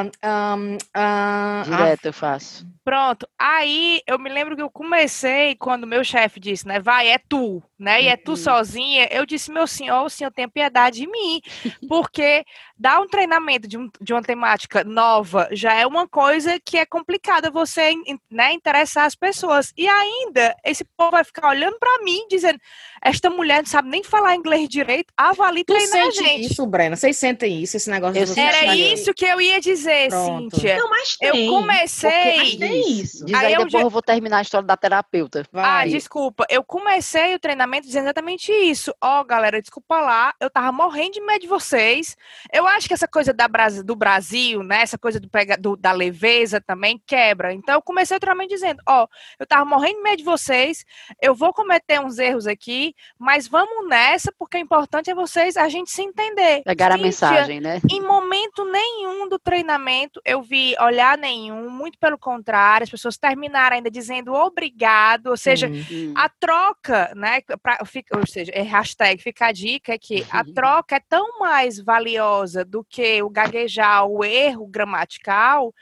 Assim, 0.00 0.10
uh, 0.24 0.76
uh, 0.96 1.64
Direto 1.64 2.06
eu 2.06 2.12
faço. 2.12 2.66
Pronto. 2.88 3.28
Aí 3.38 4.00
eu 4.06 4.18
me 4.18 4.30
lembro 4.30 4.56
que 4.56 4.62
eu 4.62 4.70
comecei 4.70 5.54
quando 5.56 5.86
meu 5.86 6.02
chefe 6.02 6.40
disse, 6.40 6.66
né? 6.66 6.80
Vai, 6.80 7.08
é 7.08 7.18
tu, 7.18 7.62
né? 7.78 8.00
E 8.00 8.08
é 8.08 8.16
tu 8.16 8.30
uhum. 8.30 8.36
sozinha. 8.38 9.06
Eu 9.10 9.26
disse, 9.26 9.52
meu 9.52 9.66
senhor, 9.66 10.06
o 10.06 10.08
senhor 10.08 10.30
tem 10.30 10.48
piedade 10.48 11.00
de 11.00 11.06
mim. 11.06 11.42
Porque 11.86 12.46
dar 12.78 12.98
um 12.98 13.06
treinamento 13.06 13.68
de, 13.68 13.76
um, 13.76 13.90
de 14.00 14.14
uma 14.14 14.22
temática 14.22 14.84
nova 14.84 15.50
já 15.52 15.74
é 15.74 15.86
uma 15.86 16.08
coisa 16.08 16.58
que 16.58 16.78
é 16.78 16.86
complicada 16.86 17.50
você 17.50 17.92
né, 18.30 18.54
interessar 18.54 19.04
as 19.04 19.14
pessoas. 19.14 19.70
E 19.76 19.86
ainda, 19.86 20.56
esse 20.64 20.82
povo 20.96 21.10
vai 21.10 21.24
ficar 21.24 21.50
olhando 21.50 21.78
para 21.78 22.02
mim, 22.02 22.26
dizendo: 22.30 22.58
esta 23.02 23.30
mulher 23.30 23.58
não 23.58 23.66
sabe 23.66 23.88
nem 23.88 24.02
falar 24.02 24.34
inglês 24.34 24.68
direito, 24.68 25.12
avalie 25.16 25.64
tu 25.64 25.74
treinar 25.74 26.08
a 26.08 26.10
gente. 26.10 26.52
isso, 26.52 26.66
Brena? 26.66 26.96
Vocês 26.96 27.16
sentem 27.16 27.62
isso, 27.62 27.76
esse 27.76 27.90
negócio 27.90 28.20
de 28.20 28.26
você 28.26 28.40
Era 28.40 28.76
isso 28.76 29.12
que 29.14 29.24
eu 29.24 29.40
ia 29.40 29.60
dizer, 29.60 30.08
Pronto. 30.08 30.56
Cíntia. 30.56 30.76
Não, 30.76 30.90
mas 30.90 31.16
tem. 31.16 31.46
Eu 31.46 31.52
comecei 31.52 32.58
isso. 32.90 33.24
Diz 33.24 33.34
aí, 33.34 33.46
aí 33.46 33.52
depois 33.52 33.72
já... 33.72 33.80
eu 33.80 33.90
vou 33.90 34.02
terminar 34.02 34.38
a 34.38 34.42
história 34.42 34.66
da 34.66 34.76
terapeuta. 34.76 35.44
Vai. 35.52 35.64
Ah, 35.64 35.86
desculpa. 35.86 36.44
Eu 36.48 36.62
comecei 36.62 37.34
o 37.34 37.38
treinamento 37.38 37.86
dizendo 37.86 38.04
exatamente 38.04 38.52
isso. 38.52 38.94
Ó, 39.00 39.20
oh, 39.20 39.24
galera, 39.24 39.60
desculpa 39.60 40.00
lá, 40.00 40.32
eu 40.40 40.50
tava 40.50 40.72
morrendo 40.72 41.12
de 41.12 41.20
medo 41.20 41.40
de 41.40 41.48
vocês. 41.48 42.16
Eu 42.52 42.66
acho 42.66 42.88
que 42.88 42.94
essa 42.94 43.08
coisa 43.08 43.32
da, 43.32 43.48
do 43.84 43.96
Brasil, 43.96 44.62
né, 44.62 44.82
essa 44.82 44.98
coisa 44.98 45.20
do, 45.20 45.28
do, 45.58 45.76
da 45.76 45.92
leveza 45.92 46.60
também 46.60 47.00
quebra. 47.06 47.52
Então 47.52 47.74
eu 47.74 47.82
comecei 47.82 48.16
o 48.16 48.20
treinamento 48.20 48.54
dizendo, 48.54 48.82
ó, 48.86 49.04
oh, 49.04 49.08
eu 49.38 49.46
tava 49.46 49.64
morrendo 49.64 49.96
de 49.96 50.02
medo 50.02 50.16
de 50.18 50.24
vocês, 50.24 50.84
eu 51.20 51.34
vou 51.34 51.52
cometer 51.52 52.00
uns 52.00 52.18
erros 52.18 52.46
aqui, 52.46 52.87
mas 53.18 53.48
vamos 53.48 53.88
nessa, 53.88 54.32
porque 54.38 54.56
o 54.56 54.60
importante 54.60 55.10
é 55.10 55.14
vocês, 55.14 55.56
a 55.56 55.68
gente 55.68 55.90
se 55.90 56.02
entender. 56.02 56.62
Pegar 56.64 56.92
a 56.92 56.98
mensagem, 56.98 57.60
né? 57.60 57.80
Em 57.90 58.00
momento 58.00 58.64
nenhum 58.64 59.28
do 59.28 59.38
treinamento 59.38 60.20
eu 60.24 60.42
vi 60.42 60.74
olhar 60.80 61.16
nenhum, 61.16 61.70
muito 61.70 61.98
pelo 61.98 62.18
contrário, 62.18 62.84
as 62.84 62.90
pessoas 62.90 63.16
terminaram 63.16 63.76
ainda 63.76 63.90
dizendo 63.90 64.34
obrigado, 64.34 65.28
ou 65.28 65.36
seja, 65.36 65.68
uhum. 65.68 66.14
a 66.16 66.28
troca, 66.28 67.12
né, 67.14 67.40
pra, 67.62 67.78
ou 68.14 68.26
seja, 68.26 68.52
é 68.54 68.62
hashtag 68.62 69.22
fica 69.22 69.46
a 69.46 69.52
dica 69.52 69.92
é 69.92 69.98
que 69.98 70.26
a 70.30 70.44
troca 70.44 70.96
é 70.96 71.00
tão 71.00 71.38
mais 71.38 71.78
valiosa 71.80 72.64
do 72.64 72.84
que 72.84 73.22
o 73.22 73.30
gaguejar, 73.30 74.06
o 74.06 74.24
erro 74.24 74.66
gramatical, 74.66 75.74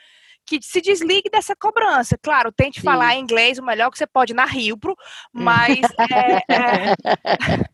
que 0.46 0.60
se 0.62 0.80
desligue 0.80 1.28
dessa 1.30 1.56
cobrança. 1.56 2.16
Claro, 2.22 2.52
tente 2.52 2.80
Sim. 2.80 2.84
falar 2.84 3.16
inglês 3.16 3.58
o 3.58 3.64
melhor 3.64 3.90
que 3.90 3.98
você 3.98 4.06
pode 4.06 4.32
na 4.32 4.44
Rio, 4.44 4.78
mas 5.32 5.80
é, 5.98 6.42
é, 6.52 7.66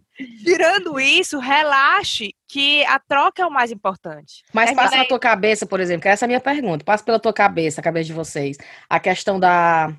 Tirando 0.44 1.00
isso, 1.00 1.38
relaxe 1.38 2.34
que 2.46 2.84
a 2.84 2.98
troca 2.98 3.42
é 3.42 3.46
o 3.46 3.50
mais 3.50 3.70
importante. 3.70 4.44
Mas 4.52 4.70
é 4.70 4.74
passa 4.74 4.96
na 4.96 5.04
tua 5.04 5.18
cabeça, 5.18 5.66
por 5.66 5.80
exemplo, 5.80 6.02
que 6.02 6.08
essa 6.08 6.24
é 6.24 6.26
a 6.26 6.28
minha 6.28 6.40
pergunta. 6.40 6.84
Passa 6.84 7.02
pela 7.02 7.18
tua 7.18 7.32
cabeça, 7.32 7.80
a 7.80 7.84
cabeça 7.84 8.06
de 8.06 8.12
vocês, 8.12 8.56
a 8.88 9.00
questão 9.00 9.40
da 9.40 9.92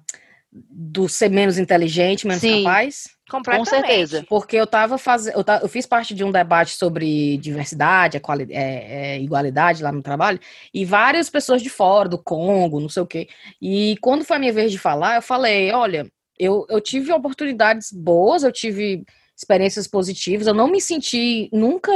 do 0.51 1.09
ser 1.09 1.31
menos 1.31 1.57
inteligente, 1.57 2.27
menos 2.27 2.41
Sim. 2.41 2.63
capaz? 2.63 3.09
Com 3.41 3.65
certeza. 3.65 4.25
Porque 4.27 4.55
eu 4.55 4.67
tava 4.67 4.97
fazendo, 4.97 5.35
eu, 5.35 5.43
eu, 5.61 5.69
fiz 5.69 5.85
parte 5.85 6.13
de 6.13 6.23
um 6.23 6.31
debate 6.31 6.75
sobre 6.75 7.37
diversidade, 7.37 8.21
é, 8.49 9.15
é, 9.15 9.21
igualdade 9.21 9.81
lá 9.81 9.91
no 9.91 10.01
trabalho, 10.01 10.39
e 10.73 10.85
várias 10.85 11.29
pessoas 11.29 11.61
de 11.61 11.69
fora, 11.69 12.09
do 12.09 12.17
Congo, 12.17 12.79
não 12.79 12.89
sei 12.89 13.03
o 13.03 13.07
quê. 13.07 13.27
E 13.61 13.97
quando 14.01 14.23
foi 14.25 14.37
a 14.37 14.39
minha 14.39 14.53
vez 14.53 14.71
de 14.71 14.77
falar, 14.77 15.15
eu 15.15 15.21
falei, 15.21 15.71
olha, 15.71 16.07
eu, 16.37 16.65
eu 16.69 16.81
tive 16.81 17.11
oportunidades 17.11 17.91
boas, 17.91 18.43
eu 18.43 18.51
tive 18.51 19.03
experiências 19.35 19.87
positivas. 19.87 20.47
Eu 20.47 20.53
não 20.53 20.67
me 20.67 20.79
senti 20.79 21.49
nunca, 21.51 21.91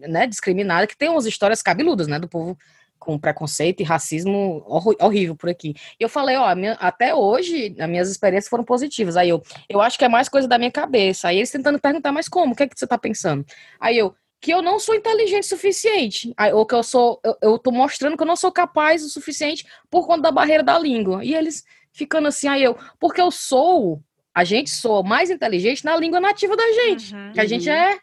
né, 0.00 0.26
discriminada, 0.26 0.86
que 0.86 0.96
tem 0.96 1.08
umas 1.08 1.26
histórias 1.26 1.62
cabeludas, 1.62 2.06
né, 2.06 2.18
do 2.18 2.28
povo 2.28 2.56
com 3.00 3.18
preconceito 3.18 3.80
e 3.80 3.84
racismo 3.84 4.62
horrível 5.00 5.34
por 5.34 5.48
aqui. 5.48 5.74
E 5.98 6.04
eu 6.04 6.08
falei, 6.08 6.36
ó, 6.36 6.54
minha, 6.54 6.74
até 6.74 7.14
hoje 7.14 7.74
as 7.80 7.88
minhas 7.88 8.10
experiências 8.10 8.48
foram 8.48 8.62
positivas. 8.62 9.16
Aí 9.16 9.30
eu, 9.30 9.42
eu 9.68 9.80
acho 9.80 9.98
que 9.98 10.04
é 10.04 10.08
mais 10.08 10.28
coisa 10.28 10.46
da 10.46 10.58
minha 10.58 10.70
cabeça. 10.70 11.28
Aí 11.28 11.38
eles 11.38 11.50
tentando 11.50 11.80
perguntar, 11.80 12.12
mas 12.12 12.28
como? 12.28 12.52
O 12.52 12.56
que 12.56 12.62
é 12.62 12.68
que 12.68 12.78
você 12.78 12.86
tá 12.86 12.98
pensando? 12.98 13.44
Aí 13.80 13.96
eu, 13.96 14.14
que 14.40 14.52
eu 14.52 14.62
não 14.62 14.78
sou 14.78 14.94
inteligente 14.94 15.44
o 15.44 15.48
suficiente, 15.48 16.32
ou 16.52 16.66
que 16.66 16.74
eu 16.74 16.82
sou, 16.82 17.20
eu, 17.24 17.36
eu 17.42 17.58
tô 17.58 17.72
mostrando 17.72 18.16
que 18.16 18.22
eu 18.22 18.26
não 18.26 18.36
sou 18.36 18.52
capaz 18.52 19.02
o 19.02 19.08
suficiente 19.08 19.66
por 19.90 20.06
conta 20.06 20.22
da 20.22 20.30
barreira 20.30 20.62
da 20.62 20.78
língua. 20.78 21.24
E 21.24 21.34
eles 21.34 21.64
ficando 21.92 22.28
assim, 22.28 22.46
aí 22.46 22.62
eu, 22.62 22.76
porque 23.00 23.20
eu 23.20 23.30
sou 23.30 24.00
a 24.34 24.44
gente 24.44 24.70
soa 24.70 25.02
mais 25.02 25.28
inteligente 25.28 25.84
na 25.84 25.96
língua 25.96 26.20
nativa 26.20 26.56
da 26.56 26.72
gente. 26.72 27.14
Uhum, 27.14 27.32
que 27.32 27.40
a 27.40 27.46
gente 27.46 27.68
uhum. 27.68 27.74
é, 27.74 27.98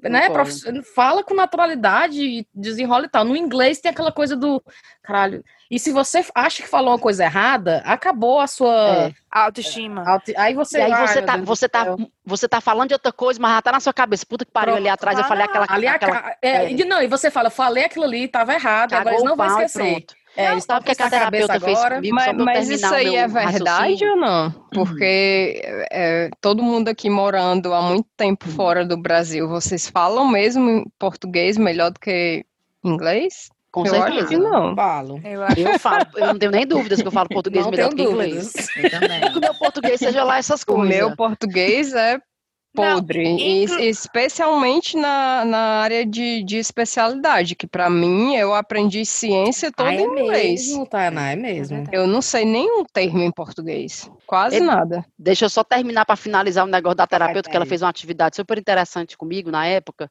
né, 0.00 0.30
prof... 0.30 0.50
fala 0.94 1.22
com 1.22 1.34
naturalidade, 1.34 2.46
desenrola 2.54 3.06
e 3.06 3.08
tal. 3.08 3.24
No 3.24 3.36
inglês 3.36 3.80
tem 3.80 3.90
aquela 3.90 4.12
coisa 4.12 4.36
do 4.36 4.62
caralho. 5.02 5.44
E 5.70 5.78
se 5.78 5.90
você 5.90 6.24
acha 6.34 6.62
que 6.62 6.68
falou 6.68 6.90
uma 6.90 6.98
coisa 6.98 7.24
errada, 7.24 7.82
acabou 7.84 8.40
a 8.40 8.46
sua 8.46 9.06
é. 9.06 9.12
autoestima. 9.30 10.06
Auto... 10.06 10.32
Aí 10.36 10.54
você, 10.54 10.78
e 10.78 10.82
aí 10.82 11.06
você 11.06 11.22
tá, 11.22 11.36
você 11.38 11.68
tá, 11.68 11.96
você 12.24 12.48
tá 12.48 12.60
falando 12.60 12.88
de 12.88 12.94
outra 12.94 13.12
coisa, 13.12 13.40
mas 13.40 13.54
já 13.54 13.62
tá 13.62 13.72
na 13.72 13.80
sua 13.80 13.92
cabeça. 13.92 14.26
Puta 14.26 14.44
que 14.44 14.52
pariu 14.52 14.74
ali 14.74 14.88
atrás, 14.88 15.18
eu 15.18 15.24
falei 15.24 15.44
aquela, 15.44 15.66
ali 15.68 15.86
aquela... 15.86 16.36
É, 16.42 16.70
é. 16.70 16.84
Não, 16.84 17.00
e 17.00 17.06
você 17.06 17.30
fala, 17.30 17.46
eu 17.46 17.52
falei 17.52 17.84
aquilo 17.84 18.04
ali, 18.04 18.28
tava 18.28 18.52
errado, 18.52 18.90
Cagou 18.90 19.00
agora 19.00 19.14
eles 19.14 19.24
não 19.24 19.36
vão 19.36 19.46
esquecer. 19.46 20.04
É, 20.36 20.44
não, 20.44 20.52
eles 20.52 20.64
estavam 20.64 20.82
que 20.82 20.90
a 20.90 21.10
terapeuta 21.10 21.60
fez 21.60 21.78
comigo, 21.78 22.14
mas, 22.14 22.36
mas 22.36 22.70
isso 22.70 22.94
aí 22.94 23.16
é 23.16 23.28
verdade 23.28 24.04
ou 24.04 24.16
não? 24.16 24.46
Uhum. 24.46 24.52
Porque 24.72 25.62
uhum. 25.64 25.84
é, 25.90 26.30
todo 26.40 26.62
mundo 26.62 26.88
aqui 26.88 27.10
morando 27.10 27.74
há 27.74 27.82
muito 27.82 28.08
tempo 28.16 28.46
uhum. 28.46 28.52
fora 28.52 28.84
do 28.84 28.96
Brasil, 28.96 29.46
vocês 29.46 29.88
falam 29.88 30.26
mesmo 30.26 30.90
português 30.98 31.58
melhor 31.58 31.90
do 31.90 32.00
que 32.00 32.44
inglês? 32.82 33.50
Com 33.70 33.86
eu 33.86 33.94
certeza. 33.94 34.18
Acho 34.18 34.28
que 34.28 34.36
não. 34.36 34.74
Falo. 34.76 35.20
Eu, 35.24 35.40
eu, 35.56 35.78
falo, 35.78 36.06
eu 36.16 36.26
não 36.26 36.38
tenho 36.38 36.52
nem 36.52 36.66
dúvidas 36.66 37.00
que 37.00 37.08
eu 37.08 37.12
falo 37.12 37.28
português 37.32 37.64
não 37.64 37.70
melhor 37.70 37.88
do 37.88 37.96
que 37.96 38.02
inglês. 38.02 38.52
Eu 38.76 38.90
também. 38.90 39.20
que 39.20 39.36
o 39.38 39.40
meu 39.40 39.54
português 39.54 39.98
seja 39.98 40.24
lá 40.24 40.38
essas 40.38 40.62
coisas. 40.62 40.84
O 40.84 40.88
meu 40.88 41.16
português 41.16 41.94
é 41.94 42.20
podre, 42.74 43.24
não, 43.24 43.38
inclu... 43.38 43.80
especialmente 43.80 44.96
na, 44.96 45.44
na 45.44 45.58
área 45.80 46.04
de, 46.06 46.42
de 46.42 46.56
especialidade, 46.56 47.54
que 47.54 47.66
para 47.66 47.88
mim 47.90 48.34
eu 48.34 48.54
aprendi 48.54 49.04
ciência 49.04 49.70
toda 49.70 49.90
ah, 49.90 49.94
é 49.94 50.00
em 50.00 50.04
inglês. 50.04 50.68
Mesmo, 50.68 50.86
Tainá, 50.86 51.30
é 51.30 51.36
mesmo. 51.36 51.84
Eu 51.92 52.06
não 52.06 52.22
sei 52.22 52.44
nenhum 52.44 52.84
termo 52.84 53.22
em 53.22 53.30
português, 53.30 54.10
quase 54.26 54.60
nada. 54.60 55.04
Deixa 55.18 55.44
eu 55.44 55.50
só 55.50 55.62
terminar 55.62 56.04
para 56.04 56.16
finalizar 56.16 56.64
o 56.64 56.70
negócio 56.70 56.96
da 56.96 57.06
terapeuta, 57.06 57.50
que 57.50 57.56
ela 57.56 57.66
fez 57.66 57.82
uma 57.82 57.90
atividade 57.90 58.36
super 58.36 58.58
interessante 58.58 59.16
comigo 59.16 59.50
na 59.50 59.66
época. 59.66 60.10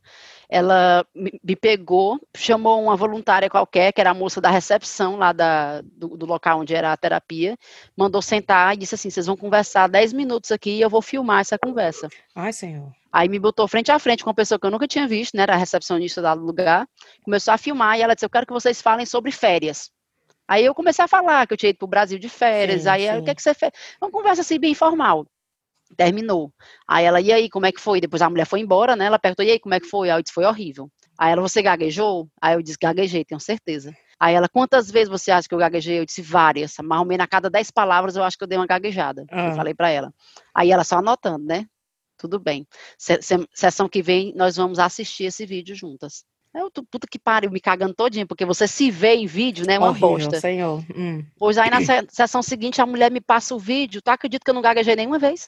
Ela 0.52 1.06
me 1.16 1.56
pegou, 1.56 2.20
chamou 2.36 2.84
uma 2.84 2.98
voluntária 2.98 3.50
qualquer, 3.50 3.94
que 3.94 4.02
era 4.02 4.10
a 4.10 4.14
moça 4.14 4.42
da 4.42 4.50
recepção 4.50 5.16
lá 5.16 5.32
da, 5.32 5.80
do, 5.82 6.18
do, 6.18 6.26
local 6.26 6.60
onde 6.60 6.76
era 6.76 6.92
a 6.92 6.98
terapia, 6.98 7.58
mandou 7.96 8.22
sentar 8.22 8.74
e 8.74 8.78
disse 8.78 8.96
assim: 8.96 9.10
vocês 9.10 9.28
vão 9.28 9.38
conversar 9.38 9.88
10 9.88 10.12
minutos 10.12 10.52
aqui 10.52 10.72
e 10.72 10.82
eu 10.82 10.90
vou 10.90 11.02
filmar 11.02 11.40
essa 11.40 11.58
conversa. 11.58 12.10
Ai, 12.36 12.52
senhor. 12.52 12.92
Aí 13.14 13.30
me 13.30 13.40
botou 13.40 13.66
frente 13.66 13.94
a 13.94 13.98
frente 13.98 14.26
com 14.26 14.30
uma 14.30 14.36
pessoa 14.36 14.60
que 14.60 14.66
eu 14.66 14.72
nunca 14.72 14.90
tinha 14.90 15.08
visto, 15.08 15.38
né? 15.38 15.44
Era 15.44 15.54
a 15.54 15.58
recepcionista 15.58 16.22
do 16.36 16.44
lugar. 16.44 16.86
Começou 17.24 17.54
a 17.54 17.58
filmar 17.58 17.98
e 17.98 18.02
ela 18.02 18.14
disse: 18.14 18.26
Eu 18.26 18.30
quero 18.30 18.46
que 18.46 18.54
vocês 18.54 18.82
falem 18.82 19.06
sobre 19.06 19.32
férias. 19.32 19.90
Aí 20.50 20.66
eu 20.66 20.76
comecei 20.76 21.06
a 21.06 21.08
falar 21.08 21.48
que 21.48 21.54
eu 21.54 21.58
tinha 21.58 21.70
ido 21.70 21.78
para 21.78 21.86
o 21.86 21.90
Brasil 21.90 22.20
de 22.20 22.28
férias. 22.28 22.82
Sim, 22.82 22.90
aí 22.90 23.04
ela, 23.04 23.22
o 23.22 23.24
que, 23.24 23.32
é 23.32 23.36
que 23.36 23.42
você 23.42 23.54
fez? 23.54 23.72
Uma 24.02 24.12
conversa 24.12 24.42
assim, 24.42 24.60
bem 24.60 24.72
informal. 24.72 25.26
Terminou. 25.98 26.52
Aí 26.88 27.06
ela, 27.06 27.22
e 27.22 27.32
aí, 27.32 27.50
como 27.50 27.66
é 27.66 27.72
que 27.72 27.82
foi? 27.82 28.00
Depois 28.00 28.22
a 28.22 28.30
mulher 28.30 28.46
foi 28.46 28.60
embora, 28.60 28.96
né? 28.96 29.06
Ela 29.06 29.20
perguntou, 29.20 29.46
e 29.46 29.52
aí, 29.52 29.60
como 29.60 29.74
é 29.76 29.80
que 29.80 29.88
foi? 29.88 30.10
Aí 30.10 30.18
eu 30.18 30.22
disse, 30.22 30.34
foi 30.34 30.46
horrível. 30.46 30.90
Aí 31.18 31.32
ela, 31.32 31.42
você 31.42 31.62
gaguejou? 31.62 32.28
Aí 32.42 32.56
eu 32.56 32.62
disse, 32.62 32.78
gaguejei, 32.82 33.26
tenho 33.26 33.40
certeza. 33.40 33.96
Aí 34.20 34.36
ela, 34.36 34.48
quantas 34.48 34.90
vezes 34.90 35.10
você 35.10 35.32
acha 35.32 35.48
que 35.48 35.56
eu 35.56 35.60
gaguejei? 35.60 36.00
Eu 36.00 36.06
disse, 36.06 36.22
várias. 36.22 36.76
Mais 36.84 37.02
ou 37.02 37.08
menos 37.08 37.24
a 37.24 37.28
cada 37.28 37.50
dez 37.50 37.72
palavras 37.72 38.16
eu 38.16 38.24
acho 38.24 38.38
que 38.38 38.44
eu 38.44 38.48
dei 38.48 38.58
uma 38.58 38.68
gaguejada. 38.68 39.22
Eu 39.22 39.38
ah. 39.38 39.56
falei 39.56 39.74
para 39.74 39.90
ela. 39.90 40.14
Aí 40.54 40.72
ela 40.72 40.84
só 40.84 40.98
anotando, 40.98 41.46
né? 41.46 41.66
Tudo 42.18 42.40
bem. 42.40 42.68
Sessão 43.00 43.90
que 43.90 44.04
vem, 44.04 44.32
nós 44.36 44.56
vamos 44.56 44.78
assistir 44.78 45.24
esse 45.24 45.44
vídeo 45.44 45.76
juntas. 45.76 46.24
Eu, 46.54 46.70
puta 46.70 47.08
que 47.10 47.18
pariu, 47.18 47.50
me 47.50 47.62
cagando 47.62 47.94
todinho, 47.94 48.28
porque 48.28 48.46
você 48.46 48.68
se 48.68 48.92
vê 48.92 49.16
em 49.16 49.26
vídeo, 49.26 49.66
né? 49.66 49.76
É 49.76 49.80
uma 49.80 49.90
Horrível, 49.90 50.10
bosta. 50.10 50.40
Senhor. 50.40 50.84
Hum. 50.96 51.24
Pois 51.38 51.58
aí 51.58 51.70
na 51.70 51.80
sessão 52.10 52.44
seguinte 52.44 52.82
a 52.82 52.86
mulher 52.86 53.10
me 53.10 53.22
passa 53.22 53.56
o 53.56 53.60
vídeo, 53.60 54.02
tá? 54.02 54.14
Acredito 54.14 54.44
que 54.44 54.50
eu 54.50 54.56
não 54.56 54.62
gaguejei 54.62 54.96
nenhuma 54.96 55.18
vez. 55.18 55.48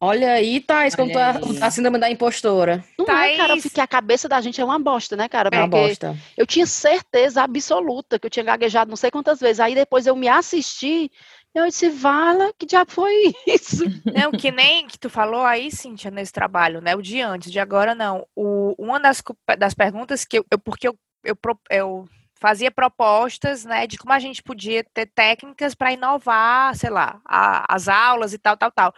Olha 0.00 0.32
aí, 0.32 0.60
Thais, 0.60 0.94
como 0.94 1.10
tu 1.10 1.18
é 1.18 1.40
a 1.62 1.70
síndrome 1.70 1.98
da 1.98 2.10
impostora. 2.10 2.84
Não 2.98 3.06
Thaís. 3.06 3.34
é, 3.34 3.36
cara, 3.38 3.56
porque 3.56 3.80
a 3.80 3.86
cabeça 3.86 4.28
da 4.28 4.38
gente 4.40 4.60
é 4.60 4.64
uma 4.64 4.78
bosta, 4.78 5.16
né, 5.16 5.28
cara? 5.28 5.48
É 5.50 5.58
uma 5.58 5.68
bosta. 5.68 6.14
Eu 6.36 6.46
tinha 6.46 6.66
certeza 6.66 7.42
absoluta 7.42 8.18
que 8.18 8.26
eu 8.26 8.30
tinha 8.30 8.44
gaguejado 8.44 8.90
não 8.90 8.96
sei 8.96 9.10
quantas 9.10 9.40
vezes. 9.40 9.60
Aí 9.60 9.74
depois 9.74 10.06
eu 10.06 10.14
me 10.14 10.28
assisti 10.28 11.10
eu 11.54 11.66
disse, 11.66 11.88
Vala, 11.88 12.52
que 12.58 12.66
diabo 12.66 12.90
foi 12.90 13.32
isso? 13.46 13.84
Não, 14.12 14.32
que 14.32 14.50
nem 14.50 14.86
que 14.86 14.98
tu 14.98 15.08
falou 15.08 15.42
aí, 15.42 15.70
Cíntia, 15.70 16.10
nesse 16.10 16.32
trabalho, 16.32 16.80
né? 16.80 16.96
O 16.96 17.02
de 17.02 17.20
antes, 17.20 17.50
de 17.50 17.60
agora 17.60 17.94
não. 17.94 18.26
O, 18.34 18.74
uma 18.78 18.98
das, 18.98 19.22
das 19.58 19.74
perguntas 19.74 20.24
que 20.24 20.38
eu, 20.38 20.46
eu 20.50 20.58
porque 20.58 20.88
eu, 20.88 20.98
eu, 21.24 21.36
eu 21.70 22.08
fazia 22.44 22.70
propostas, 22.70 23.64
né, 23.64 23.86
de 23.86 23.96
como 23.96 24.12
a 24.12 24.18
gente 24.18 24.42
podia 24.42 24.84
ter 24.92 25.06
técnicas 25.06 25.74
para 25.74 25.92
inovar, 25.94 26.76
sei 26.76 26.90
lá, 26.90 27.18
a, 27.24 27.64
as 27.74 27.88
aulas 27.88 28.34
e 28.34 28.38
tal, 28.38 28.54
tal, 28.54 28.70
tal. 28.70 28.94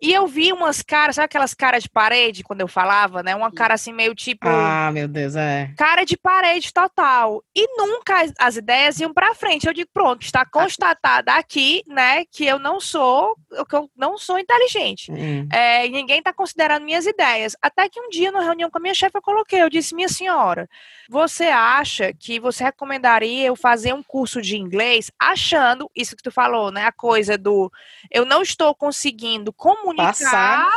E 0.00 0.14
eu 0.14 0.26
vi 0.26 0.50
umas 0.50 0.80
caras, 0.80 1.16
sabe 1.16 1.26
aquelas 1.26 1.52
caras 1.52 1.82
de 1.82 1.90
parede 1.90 2.42
quando 2.42 2.62
eu 2.62 2.68
falava, 2.68 3.22
né? 3.22 3.34
Uma 3.34 3.52
cara 3.52 3.74
assim 3.74 3.92
meio 3.92 4.14
tipo 4.14 4.48
Ah, 4.48 4.90
meu 4.90 5.06
Deus, 5.06 5.36
é. 5.36 5.74
Cara 5.76 6.04
de 6.04 6.16
parede 6.16 6.72
total. 6.72 7.44
E 7.54 7.66
nunca 7.76 8.22
as, 8.22 8.32
as 8.38 8.56
ideias 8.56 8.98
iam 8.98 9.12
para 9.12 9.34
frente. 9.34 9.66
Eu 9.66 9.74
digo, 9.74 9.90
pronto, 9.92 10.22
está 10.22 10.46
constatada 10.46 11.34
aqui, 11.34 11.82
né, 11.86 12.24
que 12.24 12.46
eu 12.46 12.58
não 12.58 12.80
sou, 12.80 13.36
que 13.68 13.76
eu 13.76 13.90
não 13.94 14.16
sou 14.16 14.38
inteligente. 14.38 15.12
Hum. 15.12 15.46
É, 15.52 15.86
e 15.86 15.90
ninguém 15.90 16.20
está 16.20 16.32
considerando 16.32 16.84
minhas 16.84 17.04
ideias. 17.04 17.54
Até 17.60 17.90
que 17.90 18.00
um 18.00 18.08
dia, 18.08 18.32
na 18.32 18.40
reunião 18.40 18.70
com 18.70 18.78
a 18.78 18.80
minha 18.80 18.94
chefe, 18.94 19.18
eu 19.18 19.22
coloquei, 19.22 19.62
eu 19.62 19.68
disse, 19.68 19.94
minha 19.94 20.08
senhora, 20.08 20.66
você 21.10 21.44
acha 21.44 22.10
que 22.14 22.40
você 22.40 22.64
recomendaria 22.86 23.46
eu 23.46 23.56
fazer 23.56 23.92
um 23.92 24.02
curso 24.02 24.40
de 24.40 24.56
inglês 24.56 25.10
achando 25.18 25.90
isso 25.94 26.16
que 26.16 26.22
tu 26.22 26.30
falou, 26.30 26.70
né? 26.70 26.84
A 26.84 26.92
coisa 26.92 27.36
do 27.36 27.70
eu 28.10 28.24
não 28.24 28.42
estou 28.42 28.74
conseguindo 28.74 29.52
comunicar 29.52 30.68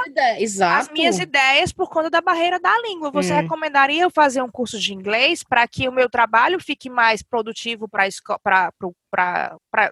as 0.79 0.89
minhas 0.89 1.19
ideias 1.19 1.71
por 1.71 1.89
conta 1.89 2.09
da 2.09 2.19
barreira 2.19 2.59
da 2.59 2.75
língua. 2.81 3.11
Você 3.11 3.31
hum. 3.31 3.37
recomendaria 3.37 4.01
eu 4.01 4.09
fazer 4.09 4.41
um 4.41 4.49
curso 4.49 4.79
de 4.79 4.93
inglês 4.93 5.43
para 5.43 5.67
que 5.67 5.87
o 5.87 5.91
meu 5.91 6.09
trabalho 6.09 6.59
fique 6.59 6.89
mais 6.89 7.21
produtivo 7.21 7.87
para 7.87 8.73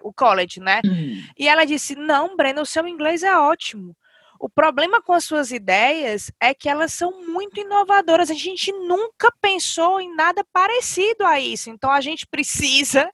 o 0.02 0.12
college, 0.12 0.60
né? 0.60 0.80
Hum. 0.84 1.22
E 1.38 1.48
ela 1.48 1.64
disse: 1.64 1.94
Não, 1.94 2.36
Breno, 2.36 2.62
o 2.62 2.66
seu 2.66 2.86
inglês 2.88 3.22
é 3.22 3.36
ótimo. 3.36 3.96
O 4.38 4.48
problema 4.48 5.02
com 5.02 5.12
as 5.12 5.24
suas 5.24 5.50
ideias 5.50 6.30
é 6.40 6.54
que 6.54 6.68
elas 6.68 6.92
são 6.92 7.26
muito 7.26 7.60
inovadoras. 7.60 8.30
A 8.30 8.34
gente 8.34 8.70
nunca 8.72 9.32
pensou 9.40 10.00
em 10.00 10.14
nada 10.14 10.44
parecido 10.52 11.24
a 11.24 11.40
isso. 11.40 11.70
Então 11.70 11.90
a 11.90 12.00
gente 12.00 12.26
precisa 12.26 13.10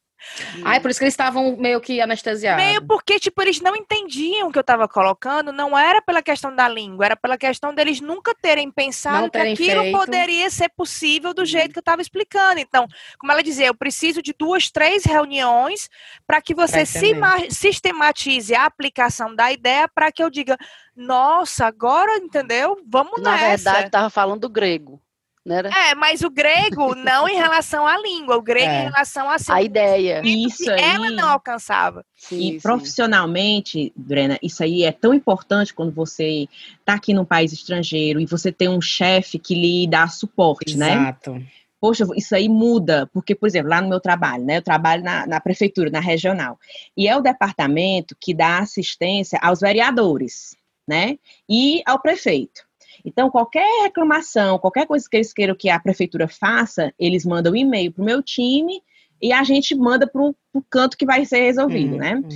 ah, 0.64 0.76
é 0.76 0.80
por 0.80 0.90
isso 0.90 0.98
que 0.98 1.04
eles 1.04 1.14
estavam 1.14 1.56
meio 1.56 1.80
que 1.80 2.00
anestesiados. 2.00 2.64
Meio 2.64 2.82
porque, 2.86 3.18
tipo, 3.18 3.40
eles 3.42 3.60
não 3.60 3.76
entendiam 3.76 4.48
o 4.48 4.52
que 4.52 4.58
eu 4.58 4.62
estava 4.62 4.88
colocando, 4.88 5.52
não 5.52 5.76
era 5.76 6.00
pela 6.00 6.22
questão 6.22 6.54
da 6.54 6.68
língua, 6.68 7.04
era 7.04 7.16
pela 7.16 7.36
questão 7.36 7.74
deles 7.74 8.00
nunca 8.00 8.34
terem 8.34 8.70
pensado 8.70 9.30
terem 9.30 9.54
que 9.54 9.64
aquilo 9.64 9.82
feito. 9.82 9.98
poderia 9.98 10.50
ser 10.50 10.70
possível 10.70 11.34
do 11.34 11.44
jeito 11.44 11.72
que 11.72 11.78
eu 11.78 11.82
estava 11.82 12.02
explicando. 12.02 12.58
Então, 12.58 12.86
como 13.18 13.32
ela 13.32 13.42
dizia, 13.42 13.66
eu 13.66 13.74
preciso 13.74 14.22
de 14.22 14.34
duas, 14.36 14.70
três 14.70 15.04
reuniões 15.04 15.88
para 16.26 16.40
que 16.40 16.54
você 16.54 16.84
sistematize 17.50 18.54
a 18.54 18.64
aplicação 18.64 19.34
da 19.34 19.52
ideia 19.52 19.88
para 19.88 20.10
que 20.10 20.22
eu 20.22 20.30
diga, 20.30 20.56
nossa, 20.96 21.66
agora 21.66 22.16
entendeu? 22.16 22.76
Vamos 22.86 23.20
Na 23.20 23.32
nessa. 23.32 23.40
Na 23.40 23.72
verdade, 23.72 23.86
estava 23.86 24.10
falando 24.10 24.48
grego. 24.48 25.00
Né? 25.44 25.62
É, 25.90 25.94
mas 25.94 26.22
o 26.22 26.30
grego 26.30 26.94
não 26.94 27.28
em 27.28 27.36
relação 27.36 27.86
à 27.86 27.98
língua, 27.98 28.36
o 28.36 28.42
grego 28.42 28.70
é. 28.70 28.80
em 28.80 28.84
relação 28.84 29.28
a, 29.28 29.36
a 29.50 29.62
ideia. 29.62 30.22
Isso 30.24 30.70
aí. 30.70 30.80
ela 30.80 31.10
não 31.10 31.28
alcançava. 31.28 32.04
Sim, 32.16 32.38
e 32.38 32.52
sim. 32.52 32.60
profissionalmente, 32.60 33.92
Brena, 33.94 34.38
isso 34.42 34.62
aí 34.64 34.84
é 34.84 34.92
tão 34.92 35.12
importante 35.12 35.74
quando 35.74 35.92
você 35.92 36.48
está 36.80 36.94
aqui 36.94 37.12
num 37.12 37.26
país 37.26 37.52
estrangeiro 37.52 38.20
e 38.20 38.26
você 38.26 38.50
tem 38.50 38.70
um 38.70 38.80
chefe 38.80 39.38
que 39.38 39.54
lhe 39.54 39.86
dá 39.86 40.08
suporte, 40.08 40.74
Exato. 40.74 40.80
né? 40.80 41.02
Exato. 41.02 41.46
Poxa, 41.78 42.06
isso 42.16 42.34
aí 42.34 42.48
muda, 42.48 43.06
porque, 43.12 43.34
por 43.34 43.46
exemplo, 43.46 43.68
lá 43.68 43.82
no 43.82 43.90
meu 43.90 44.00
trabalho, 44.00 44.42
né? 44.42 44.56
Eu 44.56 44.62
trabalho 44.62 45.04
na, 45.04 45.26
na 45.26 45.38
prefeitura, 45.38 45.90
na 45.90 46.00
regional. 46.00 46.58
E 46.96 47.06
é 47.06 47.14
o 47.14 47.20
departamento 47.20 48.16
que 48.18 48.32
dá 48.32 48.60
assistência 48.60 49.38
aos 49.42 49.60
vereadores, 49.60 50.56
né? 50.88 51.18
E 51.46 51.82
ao 51.84 52.00
prefeito. 52.00 52.64
Então, 53.04 53.30
qualquer 53.30 53.82
reclamação, 53.82 54.58
qualquer 54.58 54.86
coisa 54.86 55.06
que 55.08 55.16
eles 55.16 55.32
queiram 55.32 55.54
que 55.54 55.68
a 55.68 55.78
prefeitura 55.78 56.26
faça, 56.26 56.92
eles 56.98 57.24
mandam 57.24 57.52
um 57.52 57.56
e-mail 57.56 57.92
para 57.92 58.02
o 58.02 58.04
meu 58.04 58.22
time 58.22 58.82
e 59.20 59.32
a 59.32 59.44
gente 59.44 59.74
manda 59.74 60.06
para 60.06 60.22
o 60.22 60.34
canto 60.70 60.96
que 60.96 61.04
vai 61.04 61.24
ser 61.24 61.40
resolvido, 61.40 61.96
hum, 61.96 61.98
né? 61.98 62.16
Hum. 62.16 62.28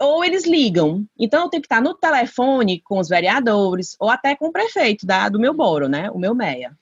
Ou 0.00 0.24
eles 0.24 0.44
ligam. 0.44 1.04
Então, 1.18 1.42
eu 1.44 1.48
tenho 1.48 1.60
que 1.60 1.66
estar 1.66 1.80
no 1.80 1.94
telefone 1.94 2.80
com 2.80 2.98
os 2.98 3.08
vereadores 3.08 3.96
ou 3.98 4.08
até 4.08 4.36
com 4.36 4.48
o 4.48 4.52
prefeito 4.52 5.06
da, 5.06 5.28
do 5.28 5.40
meu 5.40 5.54
boro, 5.54 5.88
né? 5.88 6.10
O 6.10 6.18
meu 6.18 6.34
MEA. 6.34 6.72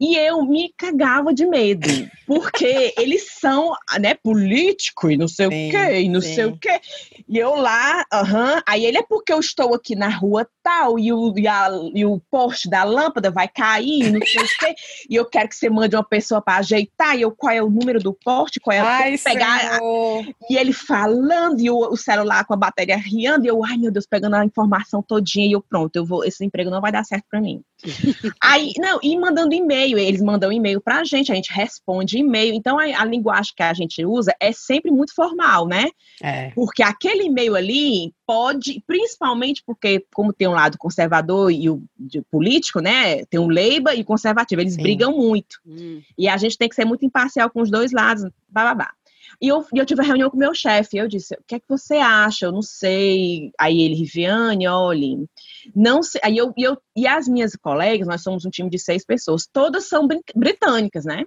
E 0.00 0.16
eu 0.16 0.44
me 0.44 0.74
cagava 0.76 1.32
de 1.32 1.46
medo, 1.46 1.88
porque 2.26 2.92
eles 2.98 3.30
são, 3.40 3.72
né, 4.00 4.14
político 4.14 5.08
e 5.08 5.16
não 5.16 5.28
sei 5.28 5.48
sim, 5.48 5.68
o 5.68 5.70
quê, 5.70 6.00
e 6.00 6.08
não 6.08 6.20
sim. 6.20 6.34
sei 6.34 6.44
o 6.46 6.58
quê. 6.58 6.80
E 7.28 7.38
eu 7.38 7.54
lá, 7.54 8.04
aham, 8.12 8.54
uh 8.54 8.56
-huh, 8.56 8.62
aí 8.66 8.84
ele 8.84 8.98
é 8.98 9.02
porque 9.02 9.32
eu 9.32 9.38
estou 9.38 9.72
aqui 9.72 9.94
na 9.94 10.08
rua 10.08 10.46
tal, 10.64 10.98
e 10.98 11.12
o, 11.12 11.34
e, 11.38 11.46
a, 11.46 11.68
e 11.94 12.06
o 12.06 12.18
poste 12.30 12.70
da 12.70 12.82
lâmpada 12.82 13.30
vai 13.30 13.46
cair, 13.46 14.10
não 14.10 14.20
sei 14.26 14.42
o 14.42 14.48
quê, 14.58 14.74
e 15.10 15.14
eu 15.14 15.26
quero 15.26 15.46
que 15.46 15.54
você 15.54 15.68
mande 15.68 15.94
uma 15.94 16.02
pessoa 16.02 16.40
para 16.40 16.56
ajeitar, 16.56 17.16
e 17.16 17.20
eu, 17.20 17.30
qual 17.30 17.52
é 17.52 17.62
o 17.62 17.68
número 17.68 18.00
do 18.00 18.14
poste, 18.14 18.58
qual 18.58 18.74
é 18.74 18.80
ai, 18.80 19.18
pegar. 19.18 19.78
E 20.48 20.56
ele 20.56 20.72
falando, 20.72 21.60
e 21.60 21.70
o, 21.70 21.76
o, 21.76 21.96
celular 21.96 22.46
com 22.46 22.54
a 22.54 22.56
bateria 22.56 22.96
riando, 22.96 23.44
e 23.44 23.48
eu, 23.48 23.62
ai 23.62 23.76
meu 23.76 23.92
Deus, 23.92 24.06
pegando 24.06 24.36
a 24.36 24.44
informação 24.44 25.02
todinha, 25.02 25.46
e 25.46 25.52
eu, 25.52 25.60
pronto, 25.60 25.94
eu 25.94 26.06
vou, 26.06 26.24
esse 26.24 26.42
emprego 26.42 26.70
não 26.70 26.80
vai 26.80 26.90
dar 26.90 27.04
certo 27.04 27.26
para 27.30 27.42
mim. 27.42 27.62
aí, 28.40 28.72
não, 28.78 28.98
e 29.02 29.18
mandando 29.18 29.54
e-mail, 29.54 29.98
eles 29.98 30.22
mandam 30.22 30.50
e-mail 30.50 30.80
pra 30.80 31.04
gente, 31.04 31.30
a 31.30 31.34
gente 31.34 31.52
responde 31.52 32.18
e-mail, 32.18 32.54
então 32.54 32.78
a, 32.78 32.84
a 32.84 33.04
linguagem 33.04 33.52
que 33.54 33.62
a 33.62 33.74
gente 33.74 34.04
usa 34.04 34.34
é 34.40 34.50
sempre 34.50 34.90
muito 34.90 35.14
formal, 35.14 35.66
né? 35.66 35.90
É. 36.22 36.50
Porque 36.54 36.82
aquele 36.82 37.24
e-mail 37.24 37.54
ali 37.54 38.14
pode, 38.26 38.82
principalmente 38.86 39.62
porque, 39.66 40.04
como 40.14 40.32
tem 40.32 40.48
um 40.48 40.52
lado 40.52 40.78
conservador 40.78 41.50
e 41.50 41.68
o 41.68 41.82
político, 42.30 42.80
né? 42.80 43.24
Tem 43.26 43.40
um 43.40 43.48
Leiba 43.48 43.94
e 43.94 44.04
conservativo, 44.04 44.60
eles 44.60 44.74
Sim. 44.74 44.82
brigam 44.82 45.16
muito. 45.16 45.60
Hum. 45.66 46.02
E 46.16 46.28
a 46.28 46.36
gente 46.36 46.58
tem 46.58 46.68
que 46.68 46.74
ser 46.74 46.84
muito 46.84 47.04
imparcial 47.04 47.50
com 47.50 47.60
os 47.60 47.70
dois 47.70 47.92
lados, 47.92 48.28
babá. 48.48 48.90
E 49.40 49.48
eu, 49.48 49.64
eu 49.74 49.84
tive 49.84 50.00
a 50.00 50.04
reunião 50.04 50.30
com 50.30 50.36
o 50.36 50.40
meu 50.40 50.54
chefe, 50.54 50.96
eu 50.96 51.08
disse, 51.08 51.34
o 51.34 51.44
que 51.46 51.56
é 51.56 51.60
que 51.60 51.68
você 51.68 51.94
acha? 51.96 52.46
Eu 52.46 52.52
não 52.52 52.62
sei. 52.62 53.50
Aí 53.58 53.80
ele, 53.82 53.94
Riviane, 53.94 54.66
olhe, 54.68 55.26
não 55.74 56.02
sei. 56.02 56.20
Aí 56.24 56.36
eu, 56.36 56.52
eu, 56.56 56.78
e 56.96 57.06
as 57.06 57.28
minhas 57.28 57.56
colegas, 57.56 58.06
nós 58.06 58.22
somos 58.22 58.44
um 58.44 58.50
time 58.50 58.70
de 58.70 58.78
seis 58.78 59.04
pessoas, 59.04 59.46
todas 59.46 59.88
são 59.88 60.06
britânicas, 60.34 61.04
né? 61.04 61.24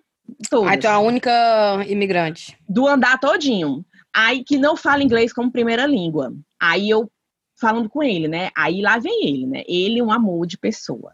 Todas. 0.50 0.70
Aí 0.70 0.78
tu 0.78 0.88
é 0.88 0.90
a 0.90 1.00
única 1.00 1.86
imigrante. 1.88 2.58
Do 2.68 2.88
andar 2.88 3.20
todinho. 3.20 3.86
Aí 4.20 4.44
que 4.44 4.58
não 4.58 4.76
fala 4.76 5.04
inglês 5.04 5.32
como 5.32 5.52
primeira 5.52 5.86
língua. 5.86 6.34
Aí 6.60 6.90
eu 6.90 7.08
falando 7.56 7.88
com 7.88 8.02
ele, 8.02 8.28
né? 8.28 8.50
Aí 8.58 8.82
lá 8.82 8.98
vem 8.98 9.28
ele, 9.28 9.46
né? 9.46 9.64
Ele 9.68 10.00
é 10.00 10.04
um 10.04 10.12
amor 10.12 10.48
de 10.48 10.58
pessoa. 10.58 11.14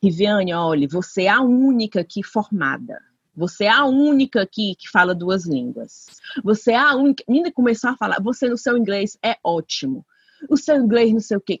Riviane, 0.00 0.54
olha, 0.54 0.86
você 0.88 1.24
é 1.24 1.30
a 1.30 1.40
única 1.40 2.00
aqui 2.00 2.22
formada. 2.22 2.96
Você 3.34 3.64
é 3.64 3.70
a 3.70 3.84
única 3.84 4.42
aqui 4.42 4.76
que 4.78 4.88
fala 4.88 5.16
duas 5.16 5.44
línguas. 5.44 6.06
Você 6.44 6.70
é 6.70 6.76
a 6.76 6.94
única. 6.94 7.24
Menina 7.28 7.50
começou 7.50 7.90
a 7.90 7.96
falar, 7.96 8.22
você 8.22 8.48
no 8.48 8.56
seu 8.56 8.78
inglês 8.78 9.18
é 9.20 9.36
ótimo. 9.42 10.06
o 10.48 10.56
seu 10.56 10.76
inglês 10.76 11.12
não 11.12 11.20
sei 11.20 11.36
o 11.36 11.40
quê. 11.40 11.60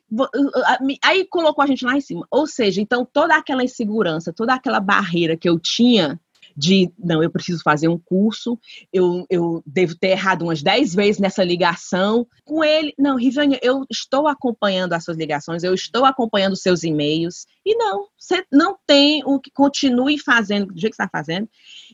Aí 1.02 1.26
colocou 1.26 1.62
a 1.62 1.66
gente 1.66 1.84
lá 1.84 1.96
em 1.96 2.00
cima. 2.00 2.26
Ou 2.30 2.46
seja, 2.46 2.80
então 2.80 3.04
toda 3.04 3.34
aquela 3.34 3.64
insegurança, 3.64 4.32
toda 4.32 4.54
aquela 4.54 4.80
barreira 4.80 5.36
que 5.36 5.48
eu 5.48 5.58
tinha 5.58 6.20
de 6.56 6.90
não, 6.98 7.22
eu 7.22 7.30
preciso 7.30 7.62
fazer 7.62 7.88
um 7.88 7.98
curso, 7.98 8.58
eu, 8.92 9.26
eu 9.28 9.62
devo 9.66 9.96
ter 9.96 10.08
errado 10.08 10.42
umas 10.42 10.62
10 10.62 10.94
vezes 10.94 11.20
nessa 11.20 11.42
ligação. 11.42 12.26
Com 12.44 12.62
ele, 12.62 12.94
não, 12.98 13.16
Rivânia, 13.16 13.58
eu 13.62 13.84
estou 13.90 14.28
acompanhando 14.28 14.92
as 14.92 15.04
suas 15.04 15.16
ligações, 15.16 15.62
eu 15.62 15.74
estou 15.74 16.04
acompanhando 16.04 16.52
os 16.52 16.62
seus 16.62 16.82
e-mails. 16.84 17.46
E 17.64 17.74
não, 17.76 18.06
você 18.24 18.44
não 18.50 18.76
tem 18.86 19.22
o 19.24 19.38
que 19.38 19.50
continue 19.50 20.18
fazendo 20.18 20.72
do 20.72 20.80
jeito 20.80 20.96
que 20.96 21.02
está 21.02 21.08
fazendo. 21.08 21.48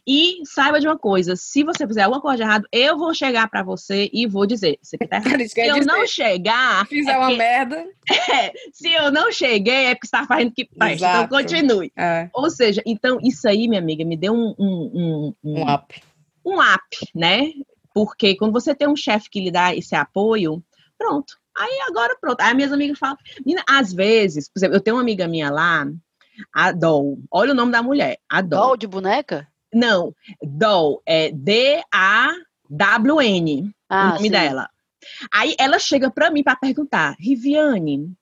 E 0.06 0.40
saiba 0.44 0.80
de 0.80 0.86
uma 0.86 0.98
coisa: 0.98 1.34
se 1.36 1.64
você 1.64 1.86
fizer 1.86 2.02
alguma 2.02 2.22
coisa 2.22 2.36
de 2.36 2.42
errado, 2.42 2.68
eu 2.72 2.96
vou 2.96 3.12
chegar 3.12 3.48
para 3.50 3.62
você 3.62 4.08
e 4.12 4.26
vou 4.26 4.46
dizer: 4.46 4.78
você 4.80 4.96
tá 4.96 5.16
errado. 5.24 5.48
Se 5.48 5.60
eu 5.60 5.74
dizer, 5.74 5.86
não 5.86 6.06
chegar. 6.06 6.86
Fizer 6.86 7.12
é 7.12 7.18
uma 7.18 7.30
merda. 7.30 7.86
É, 8.30 8.52
se 8.72 8.92
eu 8.92 9.10
não 9.10 9.32
cheguei, 9.32 9.86
é 9.86 9.94
porque 9.94 10.06
está 10.06 10.24
fazendo 10.26 10.48
o 10.48 10.52
que 10.52 10.68
faz. 10.76 11.00
Então 11.00 11.28
continue. 11.28 11.92
É. 11.96 12.28
Ou 12.32 12.50
seja, 12.50 12.82
então 12.84 13.18
isso 13.22 13.48
aí, 13.48 13.68
minha 13.68 13.80
amiga, 13.80 14.04
me 14.04 14.16
deu 14.16 14.32
um. 14.32 14.54
Um, 14.58 14.90
um, 14.94 15.34
um, 15.44 15.60
um 15.60 15.74
up. 15.74 16.02
Um 16.44 16.60
up, 16.60 16.96
né? 17.14 17.52
Porque 17.94 18.36
quando 18.36 18.52
você 18.52 18.74
tem 18.74 18.88
um 18.88 18.96
chefe 18.96 19.30
que 19.30 19.40
lhe 19.40 19.50
dá 19.50 19.74
esse 19.74 19.94
apoio, 19.94 20.62
pronto. 20.98 21.34
Aí 21.56 21.80
agora 21.88 22.16
pronto. 22.20 22.40
Aí 22.40 22.54
minhas 22.54 22.72
amigas 22.72 22.98
falam, 22.98 23.16
às 23.68 23.92
vezes, 23.92 24.48
por 24.48 24.58
exemplo, 24.58 24.76
eu 24.76 24.80
tenho 24.80 24.96
uma 24.96 25.02
amiga 25.02 25.26
minha 25.26 25.50
lá, 25.50 25.86
a 26.55 26.72
Doll. 26.72 27.18
Olha 27.30 27.53
o 27.53 27.55
nome 27.55 27.72
da 27.72 27.82
mulher, 27.82 28.18
a 28.28 28.41
Doll. 28.41 28.61
Doll 28.61 28.76
de 28.76 28.86
boneca? 28.86 29.49
Não, 29.72 30.14
Doll 30.43 31.01
é 31.07 31.30
D-A-W-N, 31.30 31.84
ah, 33.88 34.03
o 34.03 34.09
nome 34.14 34.22
sim. 34.22 34.30
dela. 34.30 34.68
Aí 35.32 35.55
ela 35.59 35.78
chega 35.78 36.11
para 36.11 36.30
mim 36.30 36.43
para 36.43 36.57
perguntar, 36.57 37.16
Riviane, 37.18 38.12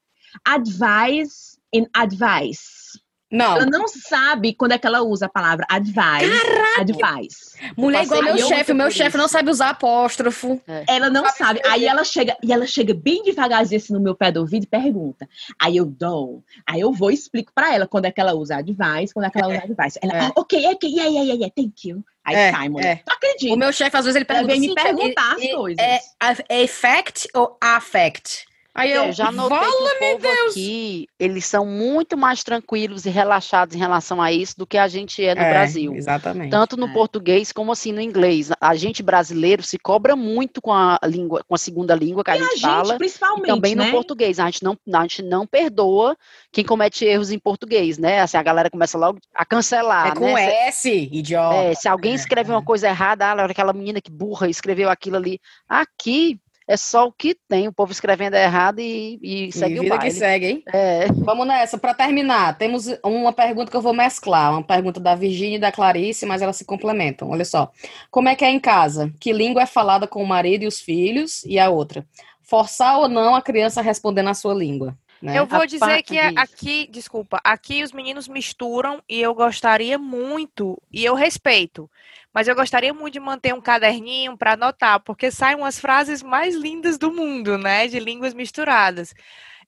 advice 0.44 1.58
in 1.72 1.86
advice. 1.94 3.00
Não. 3.30 3.56
Ela 3.56 3.66
não 3.66 3.86
sabe 3.86 4.54
quando 4.54 4.72
é 4.72 4.78
que 4.78 4.86
ela 4.86 5.02
usa 5.02 5.26
a 5.26 5.28
palavra 5.28 5.66
advice. 5.68 5.94
Caraca. 5.94 6.80
Advice. 6.80 7.58
Mulher 7.76 8.04
igual 8.04 8.22
meu 8.22 8.38
chefe, 8.38 8.72
o 8.72 8.74
meu 8.74 8.90
chefe 8.90 9.16
não 9.18 9.28
sabe 9.28 9.50
usar 9.50 9.70
apóstrofo. 9.70 10.60
É. 10.66 10.84
Ela 10.88 11.10
não 11.10 11.24
sabe. 11.24 11.36
sabe. 11.36 11.62
Aí 11.66 11.84
ela 11.84 12.04
chega, 12.04 12.36
e 12.42 12.52
ela 12.52 12.66
chega 12.66 12.94
bem 12.94 13.22
devagarzinho 13.22 13.80
assim 13.80 13.92
no 13.92 14.00
meu 14.00 14.14
pé 14.14 14.32
do 14.32 14.40
ouvido 14.40 14.64
e 14.64 14.66
pergunta. 14.66 15.28
Aí 15.58 15.76
eu 15.76 15.84
dou. 15.84 16.42
Aí 16.66 16.80
eu 16.80 16.92
vou 16.92 17.10
e 17.10 17.14
explico 17.14 17.52
pra 17.54 17.74
ela 17.74 17.86
quando 17.86 18.06
é 18.06 18.10
que 18.10 18.20
ela 18.20 18.34
usa 18.34 18.56
advice, 18.56 19.12
quando 19.12 19.26
é 19.26 19.30
que 19.30 19.38
ela 19.38 19.48
usa 19.48 19.64
advice. 19.64 19.98
Ela, 20.02 20.12
é. 20.14 20.20
ah, 20.20 20.32
ok, 20.34 20.66
ok, 20.66 20.90
yeah, 20.90 21.10
yeah, 21.10 21.34
yeah, 21.34 21.52
thank 21.54 21.86
you. 21.86 22.02
Aí 22.24 22.34
é, 22.34 22.50
sai, 22.50 22.68
mulher. 22.68 22.86
É. 22.88 23.02
Tu 23.04 23.12
acredita? 23.12 23.54
O 23.54 23.58
meu 23.58 23.72
chefe, 23.72 23.96
às 23.96 24.04
vezes, 24.04 24.16
ele 24.16 24.24
pergunta. 24.24 24.52
Ele 24.52 24.60
vem 24.60 24.68
me 24.68 24.74
perguntar 24.74 25.36
é, 25.38 25.44
as 25.44 25.54
coisas. 25.54 25.84
É, 25.84 26.00
é 26.48 26.62
effect 26.62 27.28
ou 27.34 27.56
affect? 27.60 28.47
Aí 28.78 28.92
eu, 28.92 29.12
já 29.12 29.32
notei 29.32 29.58
que 29.58 29.64
o 29.64 29.98
povo 29.98 30.22
Deus. 30.22 30.52
aqui, 30.52 31.08
eles 31.18 31.44
são 31.44 31.66
muito 31.66 32.16
mais 32.16 32.44
tranquilos 32.44 33.06
e 33.06 33.10
relaxados 33.10 33.74
em 33.74 33.78
relação 33.78 34.22
a 34.22 34.30
isso 34.30 34.56
do 34.56 34.66
que 34.66 34.78
a 34.78 34.86
gente 34.86 35.24
é 35.24 35.34
no 35.34 35.40
é, 35.40 35.50
Brasil. 35.50 35.94
Exatamente. 35.94 36.50
Tanto 36.50 36.76
no 36.76 36.86
é. 36.86 36.92
português 36.92 37.50
como 37.50 37.72
assim 37.72 37.90
no 37.90 38.00
inglês. 38.00 38.50
A 38.60 38.76
gente 38.76 39.02
brasileiro 39.02 39.64
se 39.64 39.78
cobra 39.78 40.14
muito 40.14 40.62
com 40.62 40.72
a 40.72 40.98
língua, 41.04 41.42
com 41.46 41.54
a 41.56 41.58
segunda 41.58 41.94
língua 41.94 42.22
que 42.22 42.30
a, 42.30 42.36
gente, 42.36 42.46
a 42.46 42.50
gente 42.50 42.60
fala. 42.60 42.96
Principalmente, 42.96 43.44
e 43.44 43.48
também 43.48 43.74
né? 43.74 43.86
no 43.86 43.90
português. 43.90 44.38
A 44.38 44.44
gente, 44.44 44.62
não, 44.62 44.78
a 44.94 45.02
gente 45.02 45.22
não 45.22 45.44
perdoa 45.44 46.16
quem 46.52 46.64
comete 46.64 47.04
erros 47.04 47.32
em 47.32 47.38
português, 47.38 47.98
né? 47.98 48.20
Assim, 48.20 48.36
a 48.36 48.42
galera 48.42 48.70
começa 48.70 48.96
logo 48.96 49.18
a 49.34 49.44
cancelar. 49.44 50.08
É 50.08 50.14
com 50.14 50.32
né? 50.32 50.68
S, 50.68 50.88
idiota. 50.88 51.56
É, 51.56 51.74
se 51.74 51.88
alguém 51.88 52.14
escreve 52.14 52.52
uma 52.52 52.62
coisa 52.62 52.86
errada, 52.88 53.26
ah, 53.26 53.44
aquela 53.44 53.72
menina 53.72 54.00
que 54.00 54.10
burra 54.10 54.48
escreveu 54.48 54.88
aquilo 54.88 55.16
ali. 55.16 55.40
Aqui, 55.68 56.40
é 56.68 56.76
só 56.76 57.06
o 57.06 57.12
que 57.12 57.34
tem, 57.34 57.66
o 57.66 57.72
povo 57.72 57.90
escrevendo 57.90 58.34
errado 58.34 58.78
e, 58.78 59.18
e 59.22 59.50
segue 59.50 59.76
e 59.76 59.80
vida 59.80 59.94
o 59.94 59.96
baile. 59.96 60.12
que 60.12 60.18
segue, 60.18 60.46
hein? 60.46 60.62
É. 60.70 61.06
Vamos 61.12 61.46
nessa. 61.46 61.78
Para 61.78 61.94
terminar, 61.94 62.58
temos 62.58 62.86
uma 63.02 63.32
pergunta 63.32 63.70
que 63.70 63.76
eu 63.76 63.80
vou 63.80 63.94
mesclar, 63.94 64.52
uma 64.52 64.62
pergunta 64.62 65.00
da 65.00 65.14
Virgínia 65.14 65.56
e 65.56 65.60
da 65.60 65.72
Clarice, 65.72 66.26
mas 66.26 66.42
elas 66.42 66.56
se 66.56 66.66
complementam. 66.66 67.30
Olha 67.30 67.44
só. 67.46 67.72
Como 68.10 68.28
é 68.28 68.36
que 68.36 68.44
é 68.44 68.50
em 68.50 68.60
casa? 68.60 69.10
Que 69.18 69.32
língua 69.32 69.62
é 69.62 69.66
falada 69.66 70.06
com 70.06 70.22
o 70.22 70.26
marido 70.26 70.64
e 70.64 70.66
os 70.66 70.78
filhos? 70.78 71.42
E 71.44 71.58
a 71.58 71.70
outra. 71.70 72.06
Forçar 72.42 72.98
ou 72.98 73.08
não 73.08 73.34
a 73.34 73.40
criança 73.40 73.80
a 73.80 73.82
responder 73.82 74.20
na 74.20 74.34
sua 74.34 74.52
língua? 74.52 74.94
Né? 75.20 75.38
Eu 75.38 75.46
vou 75.46 75.62
a 75.62 75.66
dizer 75.66 76.02
que 76.02 76.20
disso. 76.20 76.34
aqui, 76.36 76.88
desculpa, 76.90 77.40
aqui 77.42 77.82
os 77.82 77.92
meninos 77.92 78.28
misturam 78.28 79.02
e 79.08 79.20
eu 79.20 79.34
gostaria 79.34 79.98
muito, 79.98 80.80
e 80.92 81.04
eu 81.04 81.14
respeito, 81.14 81.90
mas 82.32 82.46
eu 82.46 82.54
gostaria 82.54 82.94
muito 82.94 83.14
de 83.14 83.20
manter 83.20 83.52
um 83.52 83.60
caderninho 83.60 84.36
para 84.36 84.52
anotar, 84.52 85.00
porque 85.00 85.30
saem 85.30 85.56
umas 85.56 85.78
frases 85.78 86.22
mais 86.22 86.54
lindas 86.54 86.98
do 86.98 87.12
mundo, 87.12 87.58
né, 87.58 87.88
de 87.88 87.98
línguas 87.98 88.32
misturadas. 88.32 89.12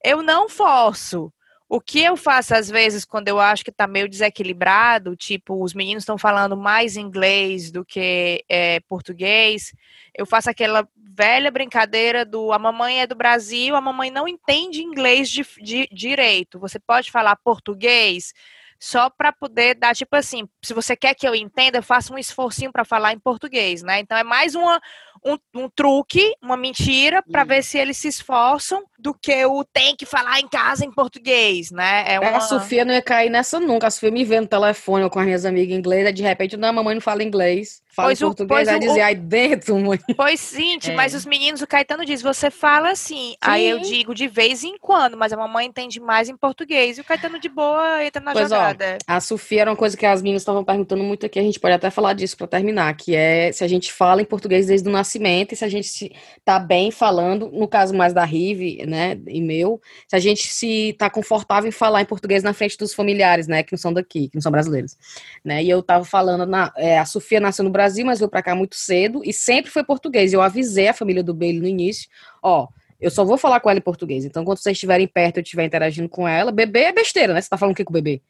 Eu 0.05 0.23
não 0.23 0.49
forço. 0.49 1.33
O 1.73 1.81
que 1.81 2.03
eu 2.03 2.17
faço 2.17 2.53
às 2.53 2.69
vezes 2.69 3.05
quando 3.05 3.29
eu 3.29 3.39
acho 3.39 3.63
que 3.63 3.71
está 3.71 3.87
meio 3.87 4.09
desequilibrado, 4.09 5.15
tipo, 5.15 5.63
os 5.63 5.73
meninos 5.73 6.03
estão 6.03 6.19
falando 6.19 6.57
mais 6.57 6.97
inglês 6.97 7.71
do 7.71 7.85
que 7.85 8.45
é, 8.49 8.81
português, 8.89 9.73
eu 10.13 10.27
faço 10.27 10.51
aquela 10.51 10.89
velha 10.97 11.49
brincadeira 11.49 12.25
do 12.25 12.53
a 12.53 12.59
mamãe 12.59 13.03
é 13.03 13.07
do 13.07 13.15
Brasil, 13.15 13.77
a 13.77 13.81
mamãe 13.81 14.11
não 14.11 14.27
entende 14.27 14.83
inglês 14.83 15.31
de, 15.31 15.47
de 15.63 15.89
direito. 15.93 16.59
Você 16.59 16.81
pode 16.81 17.09
falar 17.09 17.37
português 17.37 18.35
só 18.81 19.11
para 19.11 19.31
poder 19.31 19.75
dar, 19.75 19.95
tipo 19.95 20.17
assim, 20.17 20.49
se 20.63 20.73
você 20.73 20.97
quer 20.97 21.15
que 21.15 21.29
eu 21.29 21.35
entenda, 21.35 21.77
eu 21.77 21.83
faço 21.83 22.15
um 22.15 22.19
esforcinho 22.19 22.73
para 22.73 22.83
falar 22.83 23.13
em 23.13 23.19
português, 23.19 23.83
né? 23.83 24.01
Então 24.01 24.17
é 24.17 24.25
mais 24.25 24.55
uma, 24.55 24.81
um, 25.23 25.37
um 25.55 25.69
truque, 25.69 26.35
uma 26.43 26.57
mentira, 26.57 27.23
para 27.23 27.45
ver 27.45 27.63
se 27.63 27.77
eles 27.77 27.99
se 27.99 28.09
esforçam 28.09 28.83
do 28.99 29.13
que 29.13 29.45
o 29.45 29.63
tem 29.65 29.95
que 29.95 30.07
falar 30.07 30.41
em 30.41 30.49
casa 30.49 30.83
em 30.83 30.91
português, 30.91 31.71
né? 31.71 32.05
É, 32.07 32.15
é 32.15 32.21
uma... 32.21 32.39
A 32.39 32.41
Sofia 32.41 32.83
não 32.83 32.95
ia 32.95 33.03
cair 33.03 33.29
nessa 33.29 33.61
nunca. 33.61 33.87
A 33.87 33.91
Sofia 33.91 34.11
me 34.11 34.25
vê 34.25 34.41
no 34.41 34.47
telefone 34.47 35.11
com 35.11 35.19
as 35.19 35.27
minhas 35.27 35.45
amigas 35.45 35.77
inglesas, 35.77 36.15
de 36.15 36.23
repente, 36.23 36.57
não, 36.57 36.69
a 36.69 36.73
mamãe 36.73 36.95
não 36.95 37.03
fala 37.03 37.23
inglês. 37.23 37.83
Fala 37.93 38.09
pois 38.09 38.21
em 38.21 38.25
português, 38.25 38.69
vai 38.69 38.79
dizer, 38.79 39.01
aí 39.01 39.15
dentro, 39.15 39.77
mãe. 39.79 39.99
Pois 40.17 40.39
sim, 40.39 40.79
é. 40.85 40.93
mas 40.93 41.15
os 41.15 41.25
meninos, 41.25 41.61
o 41.63 41.67
Caetano 41.67 42.05
diz, 42.05 42.23
você 42.23 42.51
fala 42.51 42.91
assim. 42.91 43.31
Sim. 43.31 43.37
Aí 43.41 43.69
eu 43.69 43.81
digo 43.81 44.15
de 44.15 44.29
vez 44.29 44.63
em 44.63 44.77
quando, 44.79 45.17
mas 45.17 45.33
a 45.33 45.37
mamãe 45.37 45.67
entende 45.67 45.99
mais 45.99 46.29
em 46.29 46.37
português. 46.37 46.99
E 46.99 47.01
o 47.01 47.05
Caetano 47.05 47.39
de 47.39 47.49
boa 47.49 48.05
entra 48.05 48.23
na 48.23 48.33
pois 48.33 48.49
jogada. 48.49 48.99
Ó, 49.09 49.13
a 49.13 49.21
Sofia 49.21 49.63
era 49.63 49.71
uma 49.71 49.77
coisa 49.77 49.97
que 49.97 50.07
as 50.07 50.23
meninas 50.23 50.43
estavam 50.43 50.65
perguntando 50.65 51.03
muito 51.03 51.27
aqui, 51.27 51.39
a 51.39 51.43
gente 51.43 51.59
pode 51.59 51.75
até 51.75 51.91
falar 51.91 52.13
disso 52.13 52.37
para 52.37 52.47
terminar, 52.47 52.95
que 52.95 53.15
é 53.15 53.51
se 53.53 53.65
a 53.65 53.69
gente 53.69 53.93
fala 53.93 54.23
em 54.23 54.25
português 54.25 54.67
desde 54.67 54.89
o 54.89 54.93
nascimento 54.93 55.53
e 55.53 55.57
se 55.57 55.65
a 55.65 55.69
gente 55.69 55.89
se 55.89 56.13
tá 56.45 56.59
bem 56.59 56.91
falando, 56.91 57.51
no 57.51 57.67
caso 57.67 57.95
mais 57.95 58.13
da 58.13 58.25
Rive, 58.25 58.85
né, 58.87 59.19
e 59.27 59.41
meu, 59.41 59.81
se 60.07 60.15
a 60.15 60.19
gente 60.19 60.49
se 60.49 60.95
tá 60.99 61.11
confortável 61.11 61.69
em 61.69 61.73
falar 61.73 62.03
em 62.03 62.07
português 62.07 62.43
na 62.43 62.53
frente 62.53 62.77
dos 62.77 62.95
familiares, 62.95 63.47
né, 63.47 63.63
que 63.63 63.73
não 63.73 63.79
são 63.79 63.93
daqui, 63.93 64.29
que 64.29 64.37
não 64.37 64.43
são 64.43 64.53
brasileiros, 64.53 64.97
né? 65.45 65.63
E 65.63 65.71
eu 65.71 65.83
tava 65.83 66.05
falando 66.05 66.47
na, 66.47 66.73
é, 66.77 66.99
a 66.99 67.05
Sofia 67.05 67.41
nasceu 67.41 67.65
no 67.65 67.71
Brasil, 67.71 67.80
mas 68.05 68.19
veio 68.19 68.31
para 68.31 68.43
cá 68.43 68.55
muito 68.55 68.77
cedo 68.77 69.23
e 69.25 69.33
sempre 69.33 69.71
foi 69.71 69.85
português. 69.85 70.33
Eu 70.33 70.41
avisei 70.41 70.89
a 70.89 70.95
família 70.95 71.23
do 71.23 71.35
Bailey 71.35 71.61
no 71.61 71.67
início, 71.69 72.09
ó, 72.43 72.69
eu 73.01 73.11
só 73.11 73.25
vou 73.25 73.39
falar 73.39 73.61
com 73.61 73.71
ela 73.71 73.79
em 73.79 73.83
português. 73.83 74.25
Então, 74.25 74.45
quando 74.45 74.59
vocês 74.59 74.75
estiverem 74.75 75.07
perto 75.07 75.39
e 75.39 75.43
estiver 75.43 75.65
interagindo 75.65 76.09
com 76.09 76.29
ela, 76.29 76.53
bebê 76.53 76.81
é 76.81 76.93
besteira, 76.93 77.33
né? 77.33 77.41
Você 77.41 77.49
tá 77.49 77.57
falando 77.57 77.73
o 77.73 77.77
que 77.77 77.85
com 77.85 77.93
o 77.93 77.95
bebê? 77.95 78.21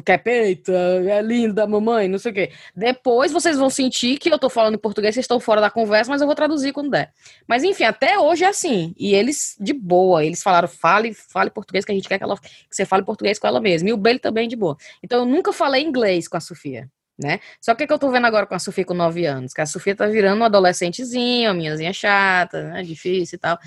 quer 0.00 0.16
peito, 0.16 0.72
é 0.72 1.20
lindo 1.20 1.52
da 1.52 1.66
mamãe, 1.66 2.08
não 2.08 2.18
sei 2.18 2.30
o 2.32 2.34
quê. 2.34 2.50
Depois 2.74 3.30
vocês 3.30 3.58
vão 3.58 3.68
sentir 3.68 4.16
que 4.16 4.32
eu 4.32 4.38
tô 4.38 4.48
falando 4.48 4.74
em 4.74 4.78
português, 4.78 5.14
vocês 5.14 5.24
estão 5.24 5.38
fora 5.38 5.60
da 5.60 5.68
conversa, 5.68 6.10
mas 6.10 6.22
eu 6.22 6.26
vou 6.26 6.34
traduzir 6.34 6.72
quando 6.72 6.88
der. 6.88 7.12
Mas 7.46 7.62
enfim, 7.62 7.84
até 7.84 8.18
hoje 8.18 8.44
é 8.44 8.48
assim. 8.48 8.94
E 8.96 9.14
eles, 9.14 9.54
de 9.60 9.74
boa, 9.74 10.24
eles 10.24 10.42
falaram, 10.42 10.68
fale, 10.68 11.12
fale 11.12 11.50
português, 11.50 11.84
que 11.84 11.92
a 11.92 11.94
gente 11.94 12.08
quer 12.08 12.16
que, 12.16 12.24
ela, 12.24 12.38
que 12.38 12.48
você 12.70 12.86
fale 12.86 13.04
português 13.04 13.38
com 13.38 13.46
ela 13.46 13.60
mesma. 13.60 13.90
E 13.90 13.92
o 13.92 13.98
Bailey 13.98 14.20
também 14.20 14.48
de 14.48 14.56
boa. 14.56 14.78
Então 15.02 15.20
eu 15.20 15.26
nunca 15.26 15.52
falei 15.52 15.82
inglês 15.82 16.26
com 16.26 16.38
a 16.38 16.40
Sofia. 16.40 16.88
Né? 17.22 17.40
Só 17.60 17.74
que 17.74 17.84
o 17.84 17.86
que 17.86 17.92
eu 17.92 17.98
tô 17.98 18.10
vendo 18.10 18.26
agora 18.26 18.46
com 18.46 18.54
a 18.54 18.58
Sofia 18.58 18.84
com 18.84 18.94
9 18.94 19.24
anos? 19.26 19.52
Que 19.52 19.60
a 19.60 19.66
Sofia 19.66 19.94
tá 19.94 20.06
virando 20.06 20.36
uma 20.36 20.46
adolescentezinha, 20.46 21.50
uma 21.50 21.54
minhazinha 21.54 21.92
chata, 21.92 22.64
né? 22.70 22.82
Difícil 22.82 23.36
e 23.36 23.38
tal. 23.38 23.58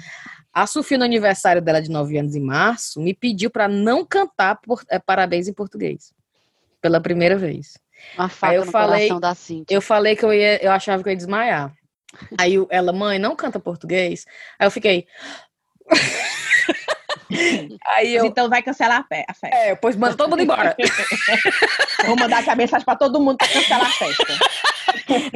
A 0.54 0.68
Sofia, 0.68 0.98
no 0.98 1.04
aniversário 1.04 1.62
dela 1.62 1.82
de 1.82 1.90
9 1.90 2.18
anos, 2.18 2.36
em 2.36 2.42
março, 2.42 3.02
me 3.02 3.14
pediu 3.14 3.50
para 3.50 3.68
não 3.68 4.06
cantar 4.06 4.56
por, 4.58 4.82
é, 4.90 5.00
parabéns 5.00 5.48
em 5.48 5.54
português 5.54 6.14
pela 6.82 7.02
primeira 7.02 7.38
vez. 7.38 7.78
Uma 8.18 8.30
faca 8.30 8.52
Aí 8.52 8.58
eu 8.58 8.66
falei. 8.66 9.10
Eu 9.70 9.82
falei 9.82 10.16
que 10.16 10.24
eu 10.24 10.34
ia, 10.34 10.64
eu 10.64 10.72
achava 10.72 11.02
que 11.02 11.10
eu 11.10 11.12
ia 11.12 11.18
desmaiar. 11.18 11.74
Aí 12.38 12.56
ela, 12.70 12.94
mãe, 12.94 13.20
não 13.20 13.36
canta 13.36 13.60
português. 13.60 14.26
Aí 14.60 14.68
eu 14.68 14.72
fiquei. 14.72 15.08
Aí 17.86 18.16
eu... 18.16 18.26
Então 18.26 18.50
vai 18.50 18.62
cancelar 18.62 19.00
a 19.00 19.04
festa. 19.04 19.48
É, 19.48 19.76
pois 19.76 19.96
manda 19.96 20.16
todo 20.16 20.30
mundo 20.30 20.42
embora. 20.42 20.76
Vou 22.06 22.16
mandar 22.16 22.48
a 22.48 22.56
mensagem 22.56 22.86
pra 22.86 22.96
todo 22.96 23.20
mundo 23.20 23.38
pra 23.38 23.48
cancelar 23.48 23.86
a 23.86 23.90
festa. 23.90 24.26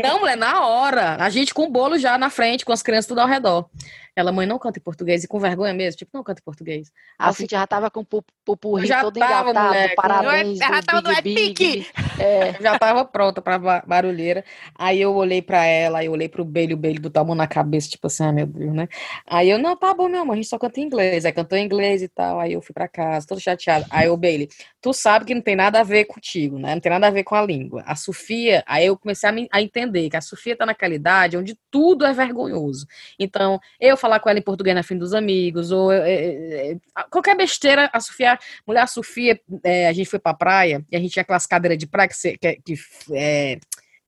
Não, 0.02 0.20
mulher, 0.20 0.38
na 0.38 0.66
hora. 0.66 1.18
A 1.20 1.30
gente 1.30 1.54
com 1.54 1.64
o 1.64 1.70
bolo 1.70 1.98
já 1.98 2.18
na 2.18 2.30
frente, 2.30 2.66
com 2.66 2.72
as 2.72 2.82
crianças 2.82 3.08
tudo 3.08 3.22
ao 3.22 3.28
redor. 3.28 3.70
Ela, 4.20 4.32
mãe, 4.32 4.46
não 4.46 4.60
canta 4.60 4.80
em 4.80 4.82
português. 4.82 5.24
E 5.24 5.28
com 5.28 5.40
vergonha 5.40 5.74
mesmo, 5.74 5.98
tipo, 5.98 6.12
não 6.14 6.24
canta 6.24 6.42
em 6.42 6.44
português. 6.44 6.92
A 7.18 7.32
Cintia 7.32 7.60
já 7.60 7.68
tava 7.68 7.90
com 7.90 8.02
o 8.02 8.24
pupurri 8.46 8.90
todo 8.90 9.20
tava, 9.20 9.50
engatado, 9.50 9.68
moleque. 9.68 9.96
parabéns. 9.96 10.62
Ela 10.62 10.84
tava 10.84 11.02
no 11.02 11.12
Epic. 11.12 11.88
É. 12.20 12.62
Já 12.62 12.78
tava 12.78 13.06
pronta 13.06 13.42
pra 13.42 13.58
barulheira. 13.58 14.44
Aí 14.78 15.00
eu 15.02 15.16
olhei 15.16 15.42
pra 15.42 15.66
ela, 15.66 16.00
aí 16.00 16.08
eu 16.08 16.12
olhei 16.12 16.28
pro 16.28 16.44
Bailey, 16.44 16.74
o 16.74 16.78
Bailey 16.78 17.00
botou 17.00 17.22
a 17.22 17.26
mão 17.26 17.36
na 17.36 17.48
cabeça, 17.48 17.90
tipo 17.90 18.08
assim, 18.08 18.24
ah, 18.24 18.32
meu 18.32 18.46
Deus, 18.46 18.74
né? 18.74 18.88
Aí 19.26 19.50
eu, 19.50 19.58
não, 19.58 19.76
tá 19.76 19.94
bom, 19.94 20.10
meu 20.10 20.22
amor, 20.22 20.34
a 20.34 20.36
gente 20.36 20.48
só 20.48 20.58
canta 20.58 20.80
em 20.80 20.84
inglês. 20.84 21.26
Aí 21.26 21.32
cantou 21.32 21.58
em 21.58 21.64
inglês 21.64 22.02
e 22.02 22.08
tal, 22.08 22.40
aí 22.40 22.54
eu 22.54 22.62
fui 22.62 22.74
pra 22.74 22.88
casa, 22.88 23.26
todo 23.26 23.40
chateado. 23.40 23.86
Aí 23.90 24.10
o 24.10 24.18
Bailey, 24.18 24.50
tu 24.82 24.92
sabe 24.94 25.26
que 25.26 25.34
não 25.34 25.42
tem 25.42 25.56
nada 25.56 25.80
a 25.80 25.84
ver 25.84 26.06
contigo, 26.06 26.60
né? 26.60 26.74
Não 26.74 26.82
tem 26.82 26.92
nada 26.92 27.08
a 27.08 27.12
ver 27.12 27.24
com 27.24 27.36
a 27.36 27.42
língua. 27.42 27.84
A 27.86 27.96
Sofia, 27.96 28.64
aí 28.68 28.86
eu 28.86 28.98
comecei 28.98 29.30
a, 29.30 29.32
me, 29.32 29.48
a 29.52 29.62
entender 29.62 30.10
que 30.10 30.18
a 30.18 30.22
Sofia 30.22 30.56
tá 30.56 30.66
naquela 30.66 30.94
idade 30.94 31.38
onde 31.38 31.58
tudo 31.72 32.06
é 32.06 32.14
vergonhoso. 32.14 32.86
Então, 33.18 33.60
eu 33.80 33.96
falar 34.10 34.20
com 34.20 34.30
ela 34.30 34.40
em 34.40 34.44
português 34.44 34.76
na 34.76 34.84
frente 34.84 35.00
dos 35.00 35.14
amigos, 35.14 35.72
ou 35.72 35.92
é, 35.92 36.72
é, 36.72 36.78
qualquer 37.12 37.38
besteira, 37.38 37.90
a 37.94 38.00
Sofia, 38.00 38.40
mulher 38.66 38.82
a 38.82 38.88
Sofia, 38.88 39.40
é, 39.64 39.88
a 39.88 39.94
gente 39.94 40.10
foi 40.10 40.20
pra 40.20 40.34
praia, 40.34 40.84
e 40.92 40.98
a 40.98 41.00
gente 41.00 41.12
tinha 41.12 41.22
aquelas 41.22 41.46
cadeiras 41.46 41.78
de 41.78 41.88
praia 41.88 42.10
que, 42.10 42.16
você, 42.16 42.38
que, 42.38 42.56
que 42.66 42.74
é, 43.14 43.60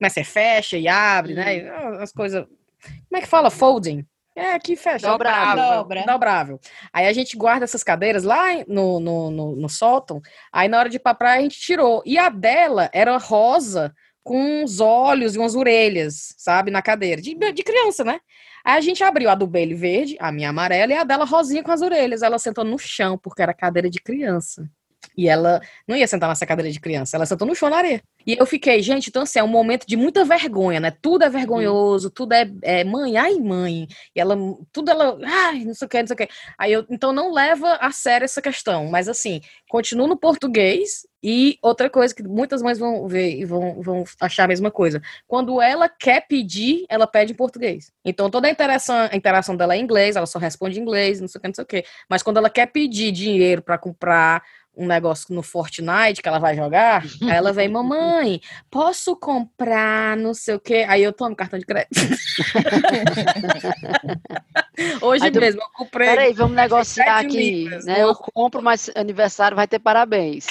como 0.02 0.06
é 0.06 0.08
que 0.08 0.10
você 0.10 0.24
fecha 0.24 0.76
e 0.76 0.88
abre, 0.88 1.34
né? 1.34 1.68
As 2.00 2.12
coisas. 2.12 2.44
Como 2.44 3.16
é 3.16 3.20
que 3.20 3.28
fala? 3.28 3.50
Folding. 3.50 4.04
É, 4.34 4.54
aqui 4.54 4.74
fecha. 4.74 5.06
Dobrável. 5.06 5.62
Dobra. 5.62 6.04
Dobrável. 6.04 6.60
Aí 6.92 7.06
a 7.06 7.12
gente 7.12 7.36
guarda 7.36 7.64
essas 7.64 7.84
cadeiras 7.84 8.24
lá 8.24 8.48
no, 8.66 8.98
no, 8.98 9.30
no, 9.30 9.56
no 9.56 9.68
sótão. 9.68 10.20
Aí 10.50 10.68
na 10.68 10.78
hora 10.78 10.88
de 10.88 10.96
ir 10.96 11.00
pra 11.00 11.14
praia 11.14 11.38
a 11.38 11.42
gente 11.42 11.60
tirou. 11.60 12.02
E 12.04 12.18
a 12.18 12.28
dela 12.28 12.90
era 12.92 13.16
rosa 13.16 13.94
com 14.24 14.62
uns 14.62 14.80
olhos 14.80 15.34
e 15.34 15.38
umas 15.38 15.54
orelhas, 15.54 16.34
sabe, 16.36 16.70
na 16.70 16.80
cadeira. 16.80 17.20
De, 17.20 17.34
de 17.34 17.62
criança, 17.62 18.02
né? 18.02 18.20
Aí 18.64 18.78
a 18.78 18.80
gente 18.80 19.02
abriu 19.02 19.30
a 19.30 19.34
do 19.34 19.46
Bailey 19.46 19.74
verde, 19.74 20.16
a 20.20 20.30
minha 20.32 20.50
amarela, 20.50 20.92
e 20.92 20.96
a 20.96 21.04
dela 21.04 21.24
rosinha 21.24 21.62
com 21.62 21.72
as 21.72 21.82
orelhas. 21.82 22.22
Ela 22.22 22.38
sentou 22.38 22.64
no 22.64 22.78
chão, 22.78 23.18
porque 23.18 23.42
era 23.42 23.54
cadeira 23.54 23.90
de 23.90 24.00
criança. 24.00 24.68
E 25.16 25.28
ela 25.28 25.60
não 25.86 25.96
ia 25.96 26.06
sentar 26.06 26.28
nessa 26.28 26.46
cadeira 26.46 26.70
de 26.70 26.80
criança, 26.80 27.16
ela 27.16 27.26
sentou 27.26 27.46
no 27.46 27.54
chão 27.54 27.68
na 27.68 27.76
areia. 27.76 28.02
E 28.26 28.36
eu 28.38 28.46
fiquei, 28.46 28.80
gente, 28.82 29.08
então 29.08 29.22
assim, 29.22 29.38
é 29.38 29.42
um 29.44 29.48
momento 29.48 29.86
de 29.86 29.96
muita 29.96 30.24
vergonha, 30.24 30.80
né? 30.80 30.90
Tudo 31.02 31.24
é 31.24 31.28
vergonhoso, 31.28 32.10
tudo 32.10 32.32
é, 32.32 32.50
é 32.62 32.84
mãe, 32.84 33.16
ai 33.16 33.34
mãe. 33.34 33.88
E 34.14 34.20
ela, 34.20 34.36
tudo 34.72 34.90
ela, 34.90 35.18
ai, 35.24 35.64
não 35.64 35.74
sei 35.74 35.86
o 35.86 35.88
que, 35.88 36.00
não 36.00 36.06
sei 36.06 36.14
o 36.14 36.16
que. 36.16 36.28
Aí 36.58 36.72
eu, 36.72 36.86
então 36.88 37.12
não 37.12 37.32
leva 37.32 37.74
a 37.80 37.90
sério 37.90 38.24
essa 38.24 38.40
questão, 38.40 38.86
mas 38.86 39.08
assim, 39.08 39.40
continua 39.68 40.06
no 40.06 40.16
português. 40.16 41.06
E 41.24 41.56
outra 41.62 41.88
coisa 41.88 42.12
que 42.12 42.22
muitas 42.22 42.60
mães 42.62 42.80
vão 42.80 43.06
ver 43.06 43.36
e 43.38 43.44
vão, 43.44 43.80
vão 43.80 44.02
achar 44.20 44.44
a 44.44 44.48
mesma 44.48 44.72
coisa. 44.72 45.00
Quando 45.28 45.62
ela 45.62 45.88
quer 45.88 46.26
pedir, 46.26 46.84
ela 46.88 47.06
pede 47.06 47.32
em 47.32 47.36
português. 47.36 47.92
Então 48.04 48.28
toda 48.28 48.48
a 48.48 48.50
interação, 48.50 49.08
a 49.10 49.16
interação 49.16 49.56
dela 49.56 49.74
é 49.74 49.78
em 49.78 49.82
inglês, 49.82 50.16
ela 50.16 50.26
só 50.26 50.40
responde 50.40 50.80
em 50.80 50.82
inglês, 50.82 51.20
não 51.20 51.28
sei 51.28 51.38
o 51.38 51.42
que, 51.42 51.48
não 51.48 51.54
sei 51.54 51.62
o 51.62 51.66
que. 51.66 51.84
Mas 52.10 52.24
quando 52.24 52.38
ela 52.38 52.50
quer 52.50 52.66
pedir 52.66 53.12
dinheiro 53.12 53.62
para 53.62 53.78
comprar 53.78 54.42
um 54.76 54.86
negócio 54.86 55.34
no 55.34 55.42
Fortnite 55.42 56.22
que 56.22 56.28
ela 56.28 56.38
vai 56.38 56.56
jogar, 56.56 57.04
aí 57.22 57.36
ela 57.36 57.52
vem, 57.52 57.68
mamãe, 57.68 58.40
posso 58.70 59.14
comprar 59.14 60.16
não 60.16 60.34
sei 60.34 60.54
o 60.54 60.60
quê? 60.60 60.84
Aí 60.88 61.02
eu 61.02 61.12
tomo 61.12 61.36
cartão 61.36 61.58
de 61.58 61.66
crédito. 61.66 62.00
Hoje 65.02 65.30
tu, 65.30 65.40
mesmo, 65.40 65.60
eu 65.60 65.66
comprei. 65.74 66.08
Peraí, 66.08 66.32
vamos 66.32 66.56
negociar 66.56 67.20
aqui. 67.20 67.68
né? 67.84 68.02
Eu 68.02 68.14
compro, 68.14 68.62
mas 68.62 68.90
aniversário 68.94 69.56
vai 69.56 69.68
ter 69.68 69.78
parabéns. 69.78 70.46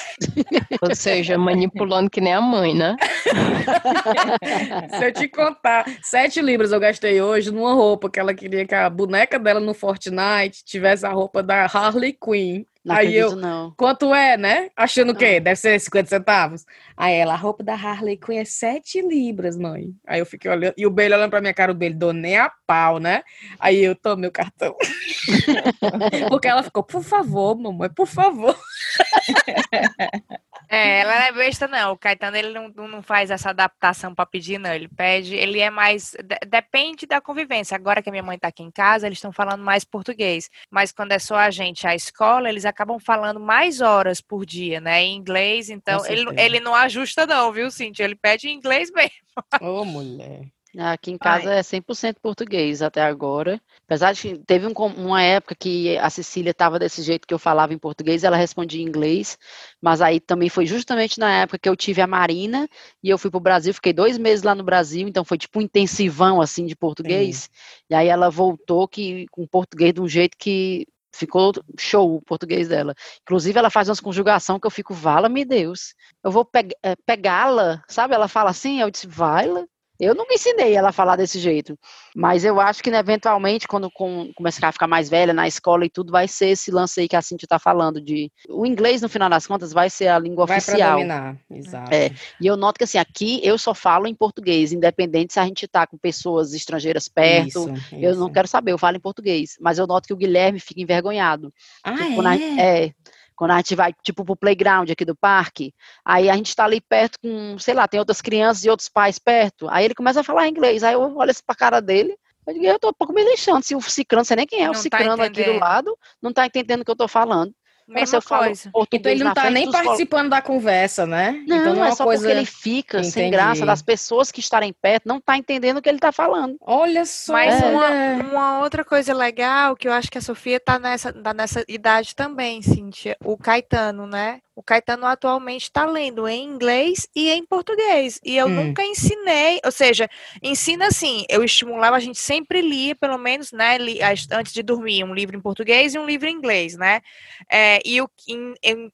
Ou 0.82 0.96
seja, 0.96 1.38
manipulando 1.38 2.10
que 2.10 2.22
nem 2.22 2.34
a 2.34 2.42
mãe, 2.42 2.76
né? 2.76 2.96
Se 4.98 5.06
eu 5.06 5.14
te 5.14 5.28
contar, 5.28 5.86
sete 6.04 6.42
libras 6.42 6.72
eu 6.72 6.80
gastei 6.80 7.22
hoje 7.22 7.52
numa 7.52 7.74
roupa 7.74 8.10
que 8.10 8.20
ela 8.20 8.34
queria 8.34 8.66
que 8.66 8.76
a 8.76 8.90
boneca 8.90 9.40
dela 9.40 9.60
no 9.60 9.74
Fortnite 9.74 10.64
tivesse 10.64 11.06
a 11.06 11.10
roupa 11.10 11.42
da 11.42 11.66
Harley 11.66 12.14
Quinn. 12.14 12.66
Não 12.84 12.96
Aí 12.96 13.16
eu, 13.16 13.36
não. 13.36 13.72
quanto 13.78 14.14
é, 14.14 14.36
né? 14.36 14.70
Achando 14.76 15.12
o 15.12 15.16
quê? 15.16 15.40
Deve 15.40 15.56
ser 15.56 15.80
50 15.80 16.10
centavos. 16.10 16.66
Aí 16.98 17.14
ela, 17.14 17.34
a 17.34 17.38
roupa 17.38 17.64
da 17.64 17.74
Harley 17.74 18.18
Quinn 18.18 18.40
é 18.40 18.46
7 18.46 19.02
libras, 19.02 19.56
mãe. 19.56 19.94
Aí 20.08 20.20
eu 20.20 20.26
fiquei 20.26 20.50
olhando, 20.50 20.74
e 20.76 20.88
o 20.88 20.90
Bailey 20.90 21.16
olhando 21.16 21.30
pra 21.30 21.42
minha 21.42 21.54
cara, 21.54 21.72
o 21.72 21.76
Bailey 21.76 21.96
dou 21.96 22.12
nem 22.12 22.38
a 22.38 22.52
pau, 22.66 22.98
né? 22.98 23.22
Aí 23.60 23.84
eu 23.84 23.96
tomei 23.96 24.30
o 24.30 24.32
cartão. 24.32 24.76
Porque 26.30 26.48
ela 26.48 26.64
ficou, 26.64 26.84
por 26.84 27.04
favor, 27.04 27.56
mamãe, 27.56 27.90
por 27.90 28.08
favor. 28.08 28.58
É, 30.74 31.02
ela 31.02 31.20
não 31.20 31.26
é 31.26 31.32
besta, 31.34 31.68
não. 31.68 31.92
O 31.92 31.98
Caetano, 31.98 32.38
ele 32.38 32.54
não, 32.54 32.70
não 32.88 33.04
faz 33.04 33.30
essa 33.30 33.50
adaptação 33.50 34.16
para 34.16 34.26
pedir, 34.26 34.58
não. 34.58 34.74
Ele 34.74 34.88
pede, 34.88 35.36
ele 35.36 35.60
é 35.60 35.70
mais. 35.70 36.16
Depende 36.48 37.06
da 37.06 37.20
convivência. 37.20 37.76
Agora 37.76 38.02
que 38.02 38.08
a 38.08 38.12
minha 38.12 38.24
mãe 38.24 38.40
tá 38.40 38.48
aqui 38.48 38.64
em 38.64 38.72
casa, 38.72 39.06
eles 39.06 39.18
estão 39.18 39.34
falando 39.34 39.62
mais 39.62 39.84
português. 39.84 40.50
Mas 40.70 40.94
quando 40.94 41.12
é 41.12 41.20
só 41.20 41.36
a 41.36 41.52
gente, 41.52 41.86
a 41.86 41.94
escola, 41.94 42.48
eles 42.48 42.64
acabam 42.64 42.98
falando 43.00 43.38
mais 43.38 43.82
horas 43.82 44.22
por 44.22 44.46
dia, 44.46 44.80
né? 44.80 45.04
Em 45.04 45.18
inglês, 45.18 45.70
então 45.70 46.06
ele, 46.06 46.26
ele 46.40 46.62
não 46.62 46.74
ajusta, 46.74 47.28
não, 47.28 47.52
viu, 47.52 47.70
Cintia? 47.70 48.06
Ele 48.06 48.16
pede 48.16 48.48
em 48.48 48.56
inglês 48.56 48.90
mesmo. 48.92 49.12
Ô, 49.60 49.84
mulher. 49.84 50.46
Aqui 50.78 51.12
em 51.12 51.18
casa 51.18 51.50
Ai. 51.50 51.60
é 51.60 51.62
100% 51.62 52.16
português 52.22 52.82
até 52.82 53.02
agora. 53.02 53.62
Apesar 53.86 54.14
de 54.14 54.22
que 54.22 54.38
teve 54.40 54.68
um, 54.68 54.72
uma 54.72 55.22
época 55.22 55.54
que 55.54 55.98
a 55.98 56.10
Cecília 56.10 56.52
estava 56.52 56.80
desse 56.80 57.02
jeito 57.02 57.28
que 57.28 57.34
eu 57.34 57.40
falava 57.40 57.74
em 57.74 57.78
português, 57.78 58.24
ela 58.24 58.38
respondia 58.38 58.82
em 58.82 58.86
inglês, 58.86 59.38
mas 59.82 60.02
aí 60.02 60.20
também 60.20 60.48
foi 60.48 60.66
justamente 60.66 61.20
na 61.20 61.42
época 61.42 61.60
que 61.60 61.68
eu 61.68 61.76
tive 61.76 62.02
a 62.02 62.08
Marina 62.08 62.70
e 63.04 63.10
eu 63.10 63.18
fui 63.18 63.30
para 63.30 63.38
o 63.38 63.42
Brasil, 63.42 63.74
fiquei 63.74 63.92
dois 63.92 64.18
meses 64.18 64.44
lá 64.44 64.56
no 64.56 64.64
Brasil, 64.64 65.08
então 65.08 65.26
foi 65.26 65.38
tipo 65.38 65.60
um 65.60 65.62
intensivão 65.62 66.40
assim 66.40 66.66
de 66.66 66.76
português. 66.76 67.50
E 67.90 67.96
aí 67.96 68.08
ela 68.08 68.30
voltou 68.30 68.88
que, 68.88 69.26
com 69.30 69.46
português 69.46 69.94
de 69.94 70.02
um 70.02 70.08
jeito 70.08 70.38
que 70.38 70.88
ficou 71.14 71.52
show 71.78 72.16
o 72.16 72.22
português 72.22 72.70
dela. 72.70 72.96
Inclusive, 73.24 73.60
ela 73.60 73.70
faz 73.70 73.90
umas 73.90 74.00
conjugação 74.00 74.60
que 74.60 74.66
eu 74.66 74.72
fico, 74.72 74.94
vala-me 74.94 75.44
Deus. 75.44 75.94
Eu 76.24 76.32
vou 76.32 76.46
pe 76.46 76.70
eh, 76.82 76.96
pegá-la, 77.06 77.84
sabe? 77.90 78.14
Ela 78.14 78.30
fala 78.30 78.50
assim, 78.50 78.80
eu 78.80 78.90
disse, 78.90 79.08
vai-la. 79.08 79.66
Eu 80.02 80.16
nunca 80.16 80.34
ensinei 80.34 80.76
ela 80.76 80.90
a 80.90 80.92
falar 80.92 81.16
desse 81.16 81.38
jeito, 81.38 81.78
mas 82.16 82.44
eu 82.44 82.60
acho 82.60 82.82
que 82.82 82.90
né, 82.90 82.98
eventualmente, 82.98 83.68
quando 83.68 83.90
com, 83.92 84.32
começar 84.36 84.68
a 84.68 84.72
ficar 84.72 84.88
mais 84.88 85.08
velha 85.08 85.32
na 85.32 85.48
escola 85.48 85.86
e 85.86 85.90
tudo, 85.92 86.12
vai 86.12 86.28
ser 86.28 86.48
esse 86.48 86.72
lance 86.72 87.00
aí 87.00 87.08
que 87.08 87.16
a 87.16 87.22
Cintia 87.22 87.46
está 87.46 87.60
falando 87.60 88.02
de 88.02 88.32
o 88.50 88.66
inglês 88.66 89.04
no 89.04 89.08
final 89.08 89.30
das 89.30 89.46
contas 89.46 89.72
vai 89.72 89.92
ser 89.92 90.08
a 90.08 90.18
língua 90.18 90.48
vai 90.48 90.58
oficial. 90.58 90.98
Vai 90.98 91.08
dominar, 91.08 91.38
exato. 91.52 91.94
É, 91.94 92.10
e 92.42 92.48
eu 92.48 92.58
noto 92.58 92.80
que 92.80 92.84
assim 92.84 92.98
aqui 92.98 93.40
eu 93.44 93.60
só 93.60 93.76
falo 93.76 94.08
em 94.08 94.16
português, 94.16 94.74
independente 94.74 95.34
se 95.34 95.40
a 95.40 95.46
gente 95.46 95.66
está 95.66 95.86
com 95.86 96.00
pessoas 96.00 96.56
estrangeiras 96.56 97.08
perto. 97.08 97.72
Isso, 97.72 97.74
eu 97.92 98.16
não 98.16 98.32
quero 98.32 98.48
saber, 98.48 98.72
eu 98.72 98.80
falo 98.80 98.98
em 98.98 99.02
português, 99.02 99.56
mas 99.62 99.78
eu 99.78 99.86
noto 99.86 100.08
que 100.08 100.14
o 100.14 100.18
Guilherme 100.18 100.60
fica 100.60 100.82
envergonhado. 100.82 101.54
Ah, 101.84 101.94
é? 101.94 102.28
A, 102.28 102.64
é 102.64 102.94
quando 103.42 103.52
a 103.54 103.58
gente 103.58 103.74
vai, 103.74 103.92
tipo, 104.04 104.24
pro 104.24 104.36
playground 104.36 104.88
aqui 104.92 105.04
do 105.04 105.16
parque, 105.16 105.74
aí 106.06 106.30
a 106.30 106.36
gente 106.36 106.56
tá 106.56 106.64
ali 106.64 106.80
perto 106.80 107.18
com, 107.20 107.58
sei 107.58 107.74
lá, 107.74 107.88
tem 107.88 108.00
outras 108.00 108.22
crianças 108.22 108.64
e 108.64 108.70
outros 108.70 108.88
pais 108.88 109.18
perto, 109.18 109.68
aí 109.68 109.84
ele 109.84 109.96
começa 109.96 110.20
a 110.20 110.24
falar 110.24 110.48
inglês, 110.48 110.84
aí 110.84 110.94
eu 110.94 111.18
olho 111.18 111.34
pra 111.44 111.56
cara 111.56 111.82
dele, 111.82 112.16
eu 112.46 112.54
digo, 112.54 112.66
eu 112.68 112.78
tô 112.78 112.90
um 112.90 112.94
pouco 112.94 113.12
me 113.12 113.24
lixando, 113.24 113.66
se 113.66 113.76
o 113.76 113.82
ciclano, 113.82 114.24
sei 114.24 114.36
nem 114.36 114.46
quem 114.46 114.64
é 114.64 114.70
o 114.70 114.74
tá 114.74 114.78
ciclano 114.78 115.18
tá 115.18 115.24
aqui 115.24 115.44
do 115.44 115.54
lado, 115.54 115.98
não 116.22 116.32
tá 116.32 116.46
entendendo 116.46 116.82
o 116.82 116.86
que 116.86 116.92
eu 116.92 116.96
tô 116.96 117.08
falando. 117.08 117.52
Mesma 117.88 118.22
coisa. 118.22 118.72
Então 118.92 119.12
ele 119.12 119.24
não 119.24 119.34
tá 119.34 119.50
nem 119.50 119.70
participando 119.70 120.30
da 120.30 120.42
conversa, 120.42 121.06
né? 121.06 121.44
Não, 121.48 121.58
então 121.58 121.76
não 121.76 121.86
é, 121.86 121.90
é 121.90 121.92
só 121.92 122.04
coisa... 122.04 122.24
porque 122.24 122.38
ele 122.38 122.46
fica 122.46 123.00
Entendi. 123.00 123.12
sem 123.12 123.32
graça 123.32 123.66
das 123.66 123.82
pessoas 123.82 124.32
que 124.32 124.40
estarem 124.40 124.74
perto, 124.74 125.08
não 125.08 125.20
tá 125.20 125.38
entendendo 125.38 125.78
o 125.78 125.82
que 125.82 125.90
ele 125.90 126.00
tá 126.00 126.12
falando. 126.12 126.56
Olha 126.62 127.06
só. 127.06 127.34
Mas 127.34 127.62
é. 127.62 127.66
uma, 127.66 127.90
uma, 128.30 128.60
outra 128.60 128.86
coisa 128.86 129.14
legal, 129.14 129.76
que 129.76 129.88
eu 129.88 129.94
acho 129.94 130.10
que 130.10 130.18
a 130.18 130.22
Sofia 130.22 130.60
tá 130.60 130.80
nessa, 130.80 131.12
tá 131.12 131.34
nessa 131.34 131.64
idade 131.68 132.16
também, 132.16 132.62
Cíntia, 132.62 133.18
o 133.24 133.38
Caetano, 133.38 134.08
né? 134.08 134.40
O 134.54 134.62
Caetano 134.62 135.06
atualmente 135.06 135.64
está 135.64 135.86
lendo 135.86 136.28
em 136.28 136.44
inglês 136.44 137.08
e 137.16 137.30
em 137.30 137.46
português. 137.46 138.20
E 138.24 138.36
eu 138.36 138.48
hum. 138.48 138.50
nunca 138.50 138.84
ensinei, 138.84 139.60
ou 139.64 139.72
seja, 139.72 140.10
ensina 140.44 140.88
assim, 140.88 141.26
eu 141.30 141.44
estimulava, 141.44 141.96
a 141.96 142.00
gente 142.00 142.20
sempre 142.20 142.62
lia, 142.62 142.94
pelo 142.94 143.18
menos, 143.18 143.52
né, 143.52 143.78
li, 143.78 144.00
antes 144.32 144.54
de 144.54 144.62
dormir, 144.62 145.04
um 145.04 145.14
livro 145.14 145.38
em 145.38 145.42
português 145.42 145.96
e 145.96 146.00
um 146.00 146.06
livro 146.06 146.28
em 146.28 146.34
inglês, 146.34 146.76
né? 146.76 147.02
É, 147.50 147.71
e 147.86 148.02
o, 148.02 148.10
em, 148.28 148.54
em, 148.64 148.92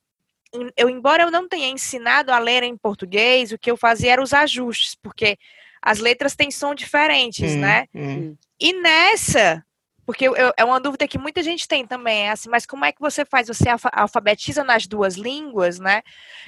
eu, 0.76 0.90
embora 0.90 1.24
eu 1.24 1.32
não 1.32 1.48
tenha 1.48 1.70
ensinado 1.70 2.32
a 2.32 2.40
ler 2.40 2.64
em 2.64 2.78
português, 2.78 3.52
o 3.52 3.58
que 3.58 3.70
eu 3.70 3.78
fazia 3.78 4.14
era 4.14 4.22
os 4.22 4.34
ajustes, 4.34 4.96
porque 4.96 5.38
as 5.82 6.00
letras 6.00 6.36
têm 6.36 6.52
som 6.52 6.74
diferentes, 6.74 7.54
hum, 7.54 7.60
né? 7.60 7.86
Hum. 7.94 8.36
E 8.60 8.74
nessa, 8.74 9.64
porque 10.08 10.26
eu, 10.26 10.34
é 10.56 10.64
uma 10.64 10.80
dúvida 10.80 11.06
que 11.06 11.18
muita 11.18 11.44
gente 11.44 11.68
tem 11.68 11.86
também, 11.86 12.28
é 12.28 12.32
assim, 12.32 12.50
mas 12.50 12.66
como 12.66 12.86
é 12.86 12.94
que 12.94 13.02
você 13.02 13.26
faz? 13.26 13.50
Você 13.50 13.66
alfabetiza 13.92 14.64
nas 14.64 14.88
duas 14.88 15.16
línguas, 15.16 15.80
né? 15.80 16.02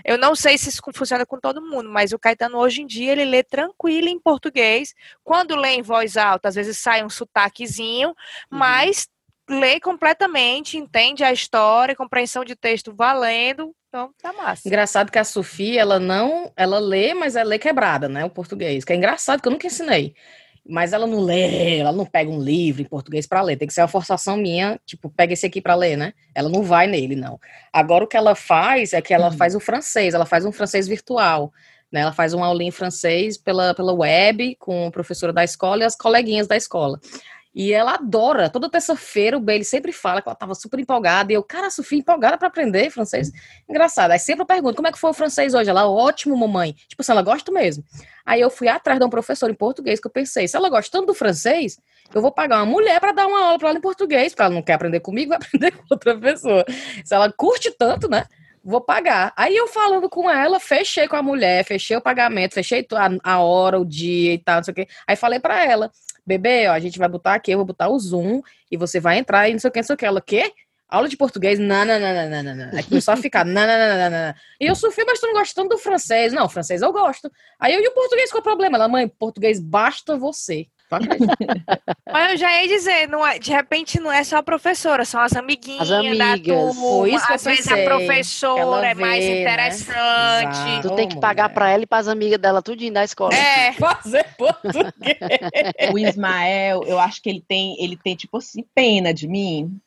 Eu 0.06 0.18
não 0.18 0.34
sei 0.34 0.58
se 0.58 0.70
isso 0.70 0.82
funciona 0.96 1.26
com 1.26 1.38
todo 1.38 1.62
mundo, 1.62 1.90
mas 1.90 2.14
o 2.14 2.18
Caetano 2.18 2.58
hoje 2.58 2.82
em 2.82 2.88
dia 2.88 3.12
ele 3.12 3.26
lê 3.26 3.44
tranquilo 3.44 4.08
em 4.08 4.18
português. 4.18 4.96
Quando 5.26 5.58
lê 5.58 5.74
em 5.74 5.82
voz 5.82 6.16
alta, 6.16 6.48
às 6.48 6.56
vezes 6.56 6.78
sai 6.78 7.04
um 7.04 7.10
sotaquezinho, 7.10 8.10
uhum. 8.10 8.16
mas 8.50 9.10
lê 9.50 9.80
completamente, 9.80 10.78
entende 10.78 11.24
a 11.24 11.34
história, 11.34 11.96
compreensão 11.96 12.46
de 12.46 12.56
texto 12.56 12.94
valendo. 12.96 13.74
Então, 13.88 14.12
tá 14.22 14.32
massa. 14.32 14.68
Engraçado 14.68 15.12
que 15.12 15.18
a 15.18 15.24
Sofia, 15.24 15.82
ela 15.82 16.00
não, 16.00 16.52
ela 16.56 16.78
lê, 16.78 17.14
mas 17.14 17.36
ela 17.36 17.50
lê 17.50 17.58
quebrada, 17.58 18.08
né, 18.08 18.24
o 18.24 18.30
português. 18.30 18.86
Que 18.86 18.94
é 18.94 18.96
engraçado, 18.96 19.42
que 19.42 19.48
eu 19.48 19.52
nunca 19.52 19.66
ensinei. 19.66 20.14
Mas 20.68 20.94
ela 20.94 21.08
não 21.08 21.22
lê, 21.22 21.80
ela 21.80 21.92
não 21.92 22.06
pega 22.06 22.30
um 22.30 22.40
livro 22.40 22.84
em 22.84 22.86
português 22.86 23.26
para 23.26 23.42
ler. 23.42 23.58
Tem 23.58 23.68
que 23.68 23.74
ser 23.74 23.82
uma 23.82 23.88
forçação 23.88 24.38
minha, 24.38 24.80
tipo, 24.86 25.10
pega 25.10 25.34
esse 25.34 25.46
aqui 25.46 25.60
para 25.60 25.74
ler, 25.74 25.98
né? 25.98 26.14
Ela 26.36 26.48
não 26.48 26.62
vai 26.62 26.86
nele, 26.86 27.16
não. 27.16 27.40
Agora 27.74 28.04
o 28.04 28.08
que 28.08 28.16
ela 28.16 28.36
faz 28.36 28.94
é 28.94 29.02
que 29.02 29.12
ela 29.12 29.32
uhum. 29.32 29.38
faz 29.38 29.56
o 29.56 29.60
francês, 29.60 30.14
ela 30.14 30.28
faz 30.28 30.46
um 30.46 30.52
francês 30.52 30.88
virtual. 30.88 31.52
Né? 31.92 32.02
Ela 32.02 32.14
faz 32.14 32.36
uma 32.36 32.46
aulinha 32.46 32.70
em 32.70 32.72
francês 32.72 33.36
pela, 33.36 33.74
pela 33.74 33.94
web 33.94 34.56
com 34.60 34.88
a 34.88 34.92
professora 34.92 35.34
da 35.34 35.44
escola 35.44 35.82
e 35.82 35.86
as 35.86 35.96
coleguinhas 35.96 36.48
da 36.48 36.56
escola. 36.56 37.00
E 37.54 37.74
ela 37.74 37.96
adora. 37.96 38.50
Toda 38.50 38.70
terça-feira 38.70 39.36
o 39.36 39.40
Bailey 39.40 39.64
sempre 39.64 39.92
fala 39.92 40.22
que 40.22 40.30
ela 40.30 40.34
estava 40.34 40.54
super 40.54 40.80
empolgada. 40.80 41.32
E 41.32 41.36
eu, 41.36 41.44
cara, 41.44 41.70
Sofia, 41.70 42.00
empolgada 42.00 42.38
para 42.38 42.48
aprender 42.48 42.90
francês. 42.90 43.32
Engraçado. 43.68 44.12
Aí 44.12 44.20
sempre 44.20 44.44
eu 44.44 44.46
pergunto, 44.46 44.76
como 44.76 44.88
é 44.88 44.92
que 44.92 45.00
foi 45.00 45.10
o 45.10 45.14
francês 45.14 45.54
hoje? 45.54 45.70
Ela, 45.70 45.90
ótimo, 45.90 46.38
mamãe. 46.38 46.74
Tipo, 46.88 47.04
se 47.04 47.12
ela 47.12 47.22
gosta 47.22 47.52
mesmo. 47.52 47.84
Aí 48.26 48.40
eu 48.40 48.50
fui 48.52 48.68
atrás 48.68 49.00
de 49.00 49.06
um 49.06 49.10
professor 49.10 49.50
em 49.50 49.56
português 49.56 50.00
que 50.00 50.06
eu 50.06 50.12
pensei, 50.12 50.48
se 50.48 50.56
ela 50.56 50.70
gosta 50.70 50.92
tanto 50.92 51.08
do 51.08 51.14
francês, 51.16 51.80
eu 52.14 52.22
vou 52.22 52.32
pagar 52.32 52.58
uma 52.58 52.66
mulher 52.68 53.00
para 53.00 53.12
dar 53.12 53.26
uma 53.26 53.44
aula 53.44 53.58
para 53.58 53.70
ela 53.70 53.78
em 53.80 53.82
português, 53.82 54.34
porque 54.34 54.44
ela 54.44 54.54
não 54.54 54.62
quer 54.62 54.74
aprender 54.74 55.00
comigo, 55.00 55.30
vai 55.34 55.40
aprender 55.40 55.72
com 55.72 55.84
outra 55.90 56.16
pessoa. 56.16 56.64
Se 57.04 57.16
ela 57.16 57.32
curte 57.32 57.72
tanto, 57.72 58.08
né? 58.08 58.26
Vou 58.64 58.82
pagar. 58.82 59.34
Aí 59.36 59.56
eu 59.56 59.68
falando 59.68 60.08
com 60.08 60.30
ela, 60.30 60.60
fechei 60.60 61.08
com 61.08 61.16
a 61.16 61.24
mulher, 61.24 61.64
fechei 61.66 61.98
o 61.98 62.02
pagamento, 62.02 62.54
fechei 62.54 62.86
a, 62.94 63.34
a 63.34 63.40
hora, 63.40 63.80
o 63.80 63.86
dia 63.86 64.34
e 64.34 64.38
tal, 64.38 64.58
não 64.58 64.64
sei 64.64 64.72
o 64.74 64.76
quê. 64.76 64.88
Aí 65.08 65.16
falei 65.16 65.40
para 65.40 65.66
ela, 65.66 65.90
bebê, 66.30 66.68
ó, 66.68 66.74
a 66.74 66.80
gente 66.80 67.00
vai 67.00 67.10
botar 67.10 67.34
aqui, 67.34 67.52
eu 67.52 67.58
vou 67.58 67.66
botar 67.66 67.90
o 67.90 68.00
Zoom 68.00 68.42
e 68.72 68.78
você 68.78 69.00
vai 69.00 69.18
entrar 69.18 69.50
e 69.50 69.54
não 69.54 69.60
sei 69.60 69.70
o 69.70 69.72
que, 69.72 69.80
não 69.80 69.86
sei 69.88 69.96
o 69.96 69.98
que. 69.98 70.06
Ela, 70.06 70.20
o 70.20 70.24
quê? 70.24 70.54
Aula 70.88 71.08
de 71.08 71.18
português? 71.18 71.60
Não, 71.60 71.86
não, 71.86 72.00
não, 72.00 72.30
não, 72.30 72.44
não, 72.44 72.56
não. 72.56 72.78
Aí 72.78 72.84
começou 72.84 73.14
a 73.14 73.18
ficar, 73.18 73.46
não, 73.46 73.68
não, 73.68 73.78
não, 73.78 74.10
não. 74.10 74.34
E 74.60 74.66
eu 74.66 74.76
sofri, 74.76 75.04
mas 75.06 75.20
tu 75.20 75.28
não 75.28 75.34
gosta 75.34 75.54
tanto 75.54 75.70
do 75.70 75.78
francês. 75.78 76.32
Não, 76.34 76.48
francês 76.48 76.82
eu 76.82 76.92
gosto. 76.92 77.32
Aí 77.60 77.74
eu 77.74 77.82
e 77.82 77.88
o 77.88 77.94
português, 77.94 78.32
qual 78.32 78.40
é 78.40 78.42
o 78.42 78.44
problema? 78.44 78.78
Ela, 78.78 78.88
mãe, 78.88 79.08
português 79.08 79.60
basta 79.60 80.18
você. 80.18 80.68
Mas 82.12 82.32
eu 82.32 82.38
já 82.38 82.62
ia 82.62 82.68
dizer, 82.68 83.08
não 83.08 83.26
é, 83.26 83.38
de 83.38 83.52
repente 83.52 84.00
não 84.00 84.12
é 84.12 84.24
só 84.24 84.38
a 84.38 84.44
professora, 84.44 85.06
são 85.06 85.22
as 85.22 85.36
amiguinhas 85.36 85.82
as 85.82 85.92
amigas. 85.92 86.18
da 86.18 86.38
turma. 86.38 87.10
Isso 87.10 87.26
Às 87.34 87.44
vezes 87.44 87.68
a 87.68 87.78
professora 87.84 88.88
é 88.88 88.94
mais 88.96 89.24
né? 89.24 89.42
interessante. 89.42 90.60
Né? 90.60 90.80
Tu 90.82 90.96
tem 90.96 91.08
que 91.08 91.20
pagar 91.20 91.50
para 91.50 91.70
ela 91.70 91.84
e 91.84 91.88
para 91.88 92.00
as 92.00 92.08
amigas 92.08 92.40
dela 92.40 92.62
tudinho 92.62 92.94
da 92.94 93.04
escola. 93.04 93.34
É, 93.34 93.74
fazer 93.78 94.26
português. 94.36 95.18
o 95.94 96.00
Ismael, 96.00 96.84
eu 96.86 97.00
acho 97.00 97.22
que 97.22 97.30
ele 97.30 97.44
tem, 97.48 97.76
ele 97.80 97.96
tem 97.96 98.16
tipo 98.16 98.38
assim, 98.38 98.66
pena 98.74 99.14
de 99.14 99.28
mim. 99.28 99.80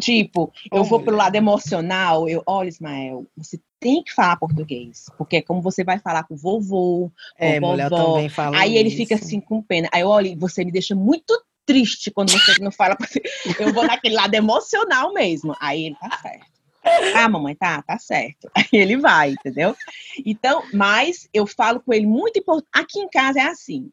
Tipo, 0.00 0.52
eu 0.72 0.84
vou 0.84 1.00
pelo 1.00 1.16
lado 1.16 1.34
emocional, 1.34 2.28
eu, 2.28 2.42
olha, 2.46 2.68
Ismael, 2.68 3.26
você 3.36 3.60
tem 3.78 4.02
que 4.02 4.12
falar 4.12 4.36
português, 4.36 5.06
porque 5.16 5.36
é 5.36 5.42
como 5.42 5.62
você 5.62 5.82
vai 5.82 5.98
falar 5.98 6.24
com 6.24 6.34
o 6.34 6.36
vovô, 6.36 7.10
com 7.38 7.44
é, 7.44 7.58
vovó. 7.58 7.72
Mulher 7.72 7.90
também 7.90 8.28
fala 8.28 8.58
aí 8.58 8.76
ele 8.76 8.90
fica 8.90 9.14
assim 9.14 9.40
com 9.40 9.62
pena. 9.62 9.88
Aí, 9.92 10.04
olha, 10.04 10.36
você 10.36 10.64
me 10.64 10.70
deixa 10.70 10.94
muito 10.94 11.34
triste 11.64 12.10
quando 12.10 12.32
você 12.32 12.60
não 12.60 12.70
fala. 12.70 12.96
Eu 13.58 13.72
vou 13.72 13.86
naquele 13.86 14.14
lado 14.14 14.34
emocional 14.34 15.12
mesmo. 15.12 15.56
Aí 15.60 15.86
ele 15.86 15.96
tá 15.96 16.18
certo. 16.20 16.50
Ah, 17.14 17.28
mamãe, 17.28 17.54
tá, 17.54 17.82
tá 17.82 17.98
certo. 17.98 18.50
Aí 18.56 18.66
ele 18.72 18.96
vai, 18.96 19.32
entendeu? 19.32 19.76
Então, 20.24 20.62
mas 20.72 21.28
eu 21.32 21.46
falo 21.46 21.80
com 21.80 21.92
ele 21.92 22.06
muito 22.06 22.38
importante. 22.38 22.68
Aqui 22.72 23.00
em 23.00 23.08
casa 23.08 23.40
é 23.40 23.44
assim 23.44 23.90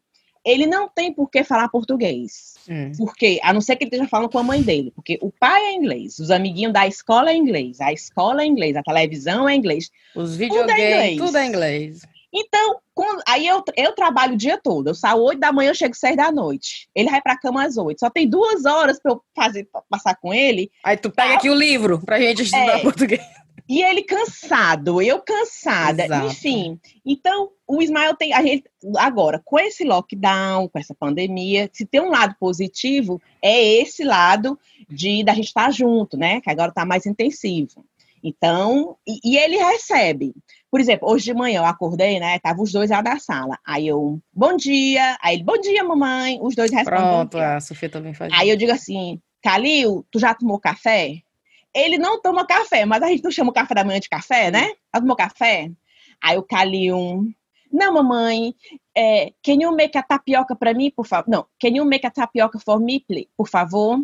ele 0.48 0.66
não 0.66 0.88
tem 0.88 1.12
por 1.12 1.28
que 1.30 1.44
falar 1.44 1.68
português. 1.68 2.54
Hum. 2.68 2.92
Porque, 2.96 3.38
a 3.42 3.52
não 3.52 3.60
ser 3.60 3.76
que 3.76 3.84
ele 3.84 3.90
esteja 3.90 4.08
falando 4.08 4.30
com 4.30 4.38
a 4.38 4.42
mãe 4.42 4.62
dele. 4.62 4.92
Porque 4.94 5.18
o 5.20 5.30
pai 5.30 5.60
é 5.60 5.74
inglês, 5.74 6.18
os 6.18 6.30
amiguinhos 6.30 6.72
da 6.72 6.86
escola 6.86 7.30
é 7.30 7.36
inglês, 7.36 7.80
a 7.80 7.92
escola 7.92 8.42
é 8.42 8.46
inglês, 8.46 8.76
a 8.76 8.82
televisão 8.82 9.48
é 9.48 9.54
inglês. 9.54 9.90
Os 10.14 10.36
videogames, 10.36 11.18
tudo 11.18 11.36
é 11.36 11.46
inglês. 11.46 12.02
Então, 12.32 12.78
quando, 12.94 13.22
aí 13.26 13.46
eu, 13.46 13.62
eu 13.76 13.92
trabalho 13.92 14.34
o 14.34 14.36
dia 14.36 14.58
todo. 14.62 14.88
Eu 14.88 14.94
saio 14.94 15.22
8 15.22 15.38
da 15.38 15.52
manhã, 15.52 15.70
eu 15.70 15.74
chego 15.74 15.94
6 15.94 16.16
da 16.16 16.30
noite. 16.30 16.88
Ele 16.94 17.10
vai 17.10 17.22
pra 17.22 17.38
cama 17.38 17.64
às 17.64 17.76
8. 17.76 17.98
Só 17.98 18.10
tem 18.10 18.28
duas 18.28 18.66
horas 18.66 19.00
pra 19.00 19.12
eu 19.12 19.22
fazer, 19.34 19.64
pra 19.64 19.82
passar 19.88 20.14
com 20.16 20.32
ele. 20.34 20.70
Aí 20.84 20.96
tu 20.96 21.10
pega 21.10 21.30
tá? 21.30 21.34
aqui 21.36 21.48
o 21.48 21.54
livro 21.54 22.00
pra 22.04 22.20
gente 22.20 22.42
estudar 22.42 22.78
é, 22.78 22.82
português. 22.82 23.22
E 23.68 23.82
ele 23.82 24.02
cansado, 24.02 25.02
eu 25.02 25.20
cansada, 25.20 26.06
Exato. 26.06 26.26
enfim. 26.26 26.80
Então, 27.04 27.50
o 27.66 27.82
Ismael 27.82 28.14
tem. 28.14 28.32
A 28.32 28.42
gente, 28.42 28.64
agora, 28.96 29.42
com 29.44 29.58
esse 29.58 29.84
lockdown, 29.84 30.68
com 30.68 30.78
essa 30.78 30.94
pandemia, 30.94 31.68
se 31.72 31.84
tem 31.84 32.00
um 32.00 32.08
lado 32.08 32.34
positivo, 32.40 33.20
é 33.42 33.62
esse 33.80 34.02
lado 34.04 34.58
de 34.88 35.22
da 35.22 35.34
gente 35.34 35.48
estar 35.48 35.66
tá 35.66 35.70
junto, 35.70 36.16
né? 36.16 36.40
Que 36.40 36.50
agora 36.50 36.70
está 36.70 36.86
mais 36.86 37.04
intensivo. 37.04 37.84
Então, 38.24 38.96
e, 39.06 39.20
e, 39.22 39.36
ele 39.36 39.56
recebe. 39.58 40.34
Por 40.70 40.80
exemplo, 40.80 41.08
hoje 41.08 41.26
de 41.26 41.34
manhã 41.34 41.60
eu 41.60 41.66
acordei, 41.66 42.18
né? 42.18 42.38
Tava 42.38 42.62
os 42.62 42.72
dois 42.72 42.90
lá 42.90 43.00
da 43.02 43.18
sala. 43.18 43.58
Aí 43.64 43.86
eu, 43.86 44.18
bom 44.32 44.56
dia. 44.56 45.16
Aí 45.22 45.36
ele, 45.36 45.44
bom 45.44 45.58
dia, 45.58 45.84
mamãe. 45.84 46.38
Os 46.40 46.54
dois 46.54 46.72
respondem. 46.72 47.00
Pronto, 47.00 47.38
a 47.38 47.60
Sofia 47.60 47.88
também 47.88 48.14
faz. 48.14 48.32
Aí 48.32 48.48
eu 48.48 48.56
digo 48.56 48.72
assim, 48.72 49.20
Calil, 49.42 50.04
tu 50.10 50.18
já 50.18 50.34
tomou 50.34 50.58
café? 50.58 51.22
Ele 51.80 51.98
não 51.98 52.20
toma 52.20 52.46
café, 52.46 52.84
mas 52.84 53.02
a 53.02 53.08
gente 53.08 53.24
não 53.24 53.30
chama 53.30 53.50
o 53.50 53.54
café 53.54 53.74
da 53.74 53.84
manhã 53.84 54.00
de 54.00 54.08
café, 54.08 54.50
né? 54.50 54.72
Já 54.94 55.00
tomou 55.00 55.16
café? 55.16 55.70
Aí 56.22 56.36
o 56.36 56.42
Calil, 56.42 57.28
não, 57.72 57.94
mamãe, 57.94 58.54
é, 58.96 59.32
can 59.44 59.54
you 59.60 59.72
make 59.72 59.96
a 59.96 60.02
tapioca 60.02 60.56
para 60.56 60.74
mim, 60.74 60.90
por 60.90 61.06
favor? 61.06 61.30
Não, 61.30 61.46
can 61.60 61.68
you 61.68 61.84
make 61.84 62.06
a 62.06 62.10
tapioca 62.10 62.58
for 62.58 62.80
me, 62.80 63.00
please? 63.00 63.28
por 63.36 63.48
favor? 63.48 63.98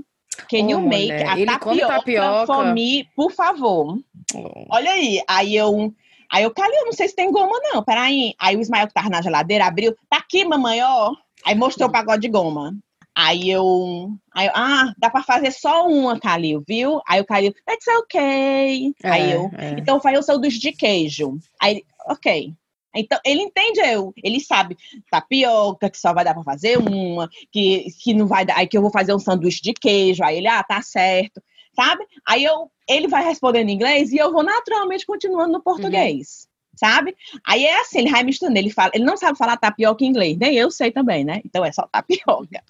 Can 0.51 0.69
you 0.69 0.81
make 0.81 1.13
a 1.13 1.37
tapioca, 1.47 1.89
tapioca, 1.89 2.47
for 2.47 2.73
me, 2.73 3.09
por 3.15 3.31
favor? 3.31 3.99
Oh. 4.35 4.67
Olha 4.71 4.91
aí, 4.91 5.23
aí 5.29 5.57
eu... 5.57 5.95
Aí 6.33 6.43
eu, 6.43 6.51
Calil, 6.51 6.87
não 6.87 6.93
sei 6.93 7.07
se 7.07 7.15
tem 7.15 7.31
goma, 7.31 7.61
não. 7.63 7.85
Peraí. 7.85 8.35
Aí 8.41 8.57
o 8.57 8.61
Ismael 8.61 8.89
que 8.89 8.95
tava 8.95 9.09
na 9.09 9.23
geladeira 9.23 9.67
abriu. 9.67 9.95
Tá 10.11 10.17
aqui, 10.17 10.45
mamãe, 10.45 10.83
ó. 10.83 11.15
Aí 11.45 11.55
mostrou 11.55 11.89
o 11.89 11.93
pagode 11.93 12.23
de 12.23 12.29
goma. 12.29 12.75
Aí 13.17 13.49
eu, 13.49 14.11
aí 14.35 14.47
eu, 14.47 14.53
ah, 14.55 14.93
dá 14.99 15.09
para 15.09 15.23
fazer 15.23 15.53
só 15.53 15.87
uma, 15.87 16.19
Calil, 16.19 16.65
viu? 16.67 17.01
Aí 17.07 17.21
o 17.21 17.25
Calil, 17.25 17.55
that's 17.65 17.87
okay. 18.01 18.93
É, 19.03 19.11
aí 19.11 19.33
eu, 19.33 19.51
é. 19.57 19.77
então 19.79 20.01
faz 20.01 20.19
o 20.19 20.23
sanduíche 20.23 20.59
de 20.59 20.73
queijo. 20.73 21.39
Aí, 21.61 21.85
ok. 22.09 22.53
Então, 22.97 23.19
ele 23.25 23.43
entende 23.43 23.81
eu, 23.81 24.13
ele 24.23 24.41
sabe 24.41 24.77
tapioca, 25.11 25.91
que 25.91 25.99
só 25.99 26.13
vai 26.15 26.25
dar 26.25 26.35
para 26.35 26.45
fazer 26.45 26.79
uma, 26.79 27.29
que, 27.51 27.87
que 28.01 28.15
não 28.15 28.27
vai 28.27 28.45
dar, 28.45 28.57
aí 28.57 28.69
que 28.69 28.77
eu 28.77 28.83
vou 28.83 28.91
fazer 28.91 29.13
um 29.13 29.19
sanduíche 29.19 29.61
de 29.61 29.73
queijo, 29.73 30.23
aí 30.23 30.37
ele, 30.37 30.47
ah, 30.47 30.63
tá 30.63 30.81
certo, 30.81 31.43
sabe? 31.75 32.07
Aí 32.27 32.45
eu, 32.45 32.71
ele 32.89 33.09
vai 33.09 33.25
respondendo 33.25 33.69
em 33.69 33.75
inglês 33.75 34.13
e 34.13 34.17
eu 34.17 34.33
vou 34.33 34.45
naturalmente 34.45 35.07
continuando 35.07 35.53
no 35.53 35.63
português. 35.63 36.47
Uhum. 36.47 36.55
Sabe? 36.77 37.17
Aí 37.47 37.65
é 37.65 37.81
assim, 37.81 38.01
ele 38.01 38.11
vai 38.11 38.25
misturando, 38.25 38.59
ele 38.59 38.71
fala, 38.71 38.91
ele 38.95 39.05
não 39.05 39.17
sabe 39.17 39.39
falar 39.39 39.57
tapioca 39.57 40.05
em 40.05 40.09
inglês, 40.09 40.37
nem 40.37 40.57
eu 40.57 40.73
sei 40.73 40.91
também, 40.91 41.25
né? 41.25 41.41
Então 41.45 41.65
é 41.65 41.71
só 41.71 41.87
tapioca. 41.87 42.65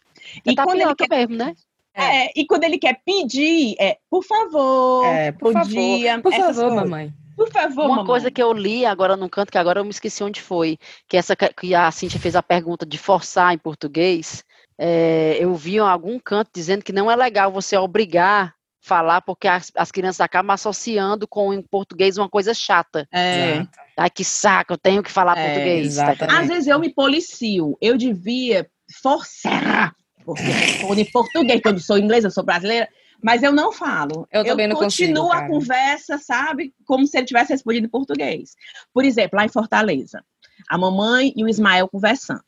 É 0.47 0.51
e 0.51 0.55
quando 0.57 0.81
ele 0.81 0.95
quer, 0.95 1.09
mesmo, 1.09 1.37
né? 1.37 1.55
É. 1.95 2.27
é. 2.27 2.33
e 2.35 2.47
quando 2.47 2.65
ele 2.65 2.79
quer 2.79 3.01
pedir, 3.05 3.77
é, 3.79 3.99
por 4.11 4.25
favor, 4.25 5.07
é, 5.07 5.33
por 5.33 5.53
favor, 5.53 5.69
dia, 5.69 6.21
por 6.21 6.33
favor, 6.33 6.75
mamãe. 6.75 7.13
Por 7.37 7.51
favor, 7.51 7.87
Uma 7.87 7.97
mamãe. 7.97 8.07
coisa 8.07 8.31
que 8.31 8.43
eu 8.43 8.53
li 8.53 8.87
agora 8.87 9.17
no 9.17 9.29
canto, 9.29 9.51
que 9.51 9.59
agora 9.59 9.81
eu 9.81 9.85
me 9.85 9.91
esqueci 9.91 10.23
onde 10.23 10.41
foi, 10.41 10.79
que 11.09 11.17
essa 11.17 11.35
que 11.35 11.75
a 11.75 11.91
Cintia 11.91 12.21
fez 12.21 12.37
a 12.37 12.43
pergunta 12.43 12.87
de 12.87 12.97
forçar 12.97 13.53
em 13.53 13.59
português, 13.59 14.45
é, 14.79 15.37
eu 15.41 15.55
vi 15.55 15.77
em 15.77 15.81
algum 15.81 16.19
canto 16.19 16.51
dizendo 16.55 16.85
que 16.85 16.93
não 16.93 17.11
é 17.11 17.17
legal 17.17 17.51
você 17.51 17.77
obrigar 17.77 18.55
falar, 18.85 19.23
porque 19.23 19.49
as, 19.49 19.73
as 19.75 19.91
crianças 19.91 20.21
acabam 20.21 20.53
associando 20.53 21.27
com 21.27 21.55
em 21.55 21.63
português 21.63 22.19
uma 22.19 22.29
coisa 22.29 22.53
chata. 22.53 23.09
É. 23.11 23.67
Ai, 23.97 24.11
que 24.11 24.23
saco, 24.23 24.75
eu 24.75 24.79
tenho 24.79 25.03
que 25.03 25.11
falar 25.11 25.39
é, 25.39 25.47
português. 25.47 25.97
Tá 25.97 26.39
Às 26.39 26.49
vezes 26.49 26.67
eu 26.67 26.79
me 26.79 26.93
policio, 26.93 27.79
eu 27.81 27.97
devia 27.97 28.69
forçar, 29.03 29.95
porque 30.25 30.43
respondo 30.43 31.01
em 31.01 31.11
português, 31.11 31.61
quando 31.63 31.81
sou 31.81 31.99
inglesa, 31.99 32.29
eu 32.29 32.31
sou 32.31 32.45
brasileira, 32.45 32.89
mas 33.23 33.43
eu 33.43 33.53
não 33.53 33.73
falo. 33.73 34.27
Eu 34.31 34.45
também 34.45 34.67
eu 34.67 34.71
não 34.71 34.77
continuo 34.77 35.29
consigo, 35.29 35.33
a 35.33 35.47
conversa, 35.47 36.19
sabe? 36.19 36.75
Como 36.85 37.07
se 37.07 37.17
ele 37.17 37.27
tivesse 37.27 37.53
respondido 37.53 37.87
em 37.87 37.91
português. 37.91 38.55
Por 38.93 39.05
exemplo, 39.05 39.37
lá 39.37 39.45
em 39.45 39.49
Fortaleza, 39.49 40.25
a 40.69 40.79
mamãe 40.79 41.33
e 41.37 41.45
o 41.45 41.49
Ismael 41.49 41.89
conversando. 41.89 42.43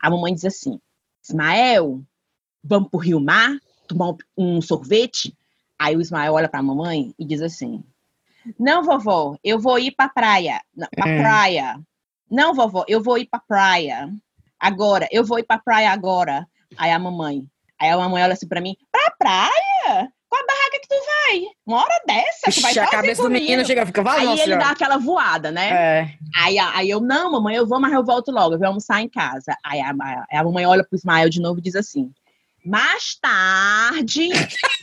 A 0.00 0.10
mamãe 0.10 0.34
diz 0.34 0.44
assim: 0.44 0.78
Ismael, 1.22 2.02
vamos 2.62 2.90
pro 2.90 3.00
Rio 3.00 3.20
Mar 3.20 3.56
tomar 3.88 4.14
um 4.36 4.60
sorvete? 4.60 5.36
Aí 5.78 5.96
o 5.96 6.00
Ismael 6.00 6.34
olha 6.34 6.48
para 6.48 6.60
a 6.60 6.62
mamãe 6.62 7.14
e 7.18 7.24
diz 7.24 7.40
assim: 7.40 7.82
Não, 8.58 8.84
vovó, 8.84 9.36
eu 9.42 9.58
vou 9.58 9.78
ir 9.78 9.92
para 9.92 10.08
praia, 10.08 10.60
para 10.94 11.10
é. 11.10 11.20
praia. 11.20 11.80
Não, 12.30 12.54
vovó, 12.54 12.84
eu 12.86 13.02
vou 13.02 13.18
ir 13.18 13.26
para 13.26 13.40
praia. 13.40 14.12
Agora, 14.58 15.08
eu 15.10 15.24
vou 15.24 15.38
ir 15.38 15.44
para 15.44 15.60
praia 15.60 15.90
agora. 15.90 16.46
Aí 16.76 16.90
a 16.90 16.98
mamãe, 16.98 17.44
aí 17.80 17.90
a 17.90 17.96
mamãe 17.96 18.22
olha 18.22 18.32
assim 18.32 18.48
para 18.48 18.60
mim: 18.60 18.76
"Pra 18.90 19.14
praia? 19.18 20.08
Qual 20.28 20.42
a 20.42 20.46
barraca 20.46 20.80
que 20.80 20.88
tu 20.88 20.96
vai? 20.96 21.42
Uma 21.64 21.82
hora 21.82 22.02
dessa, 22.06 22.50
tu 22.50 22.60
vai 22.60 22.72
a 22.76 22.90
cabeça 22.90 23.22
comigo. 23.22 23.22
do 23.22 23.30
menino 23.30 23.64
chega, 23.64 23.86
fica 23.86 24.02
valendo. 24.02 24.32
Aí 24.32 24.40
ele 24.40 24.56
dá 24.56 24.70
aquela 24.70 24.96
voada, 24.96 25.52
né? 25.52 25.70
É. 25.70 26.14
Aí, 26.42 26.58
aí 26.58 26.90
eu, 26.90 27.00
não, 27.00 27.30
mamãe, 27.30 27.54
eu 27.54 27.64
vou, 27.64 27.78
mas 27.78 27.92
eu 27.92 28.04
volto 28.04 28.32
logo, 28.32 28.54
eu 28.54 28.58
vou 28.58 28.66
almoçar 28.66 29.00
em 29.00 29.08
casa. 29.08 29.56
Aí 29.64 29.80
a, 29.80 29.90
a, 29.90 30.40
a 30.40 30.44
mamãe 30.44 30.66
olha 30.66 30.82
pro 30.82 30.96
Ismael 30.96 31.30
de 31.30 31.40
novo 31.40 31.60
e 31.60 31.62
diz 31.62 31.76
assim: 31.76 32.10
mais 32.64 33.16
tarde, 33.20 34.30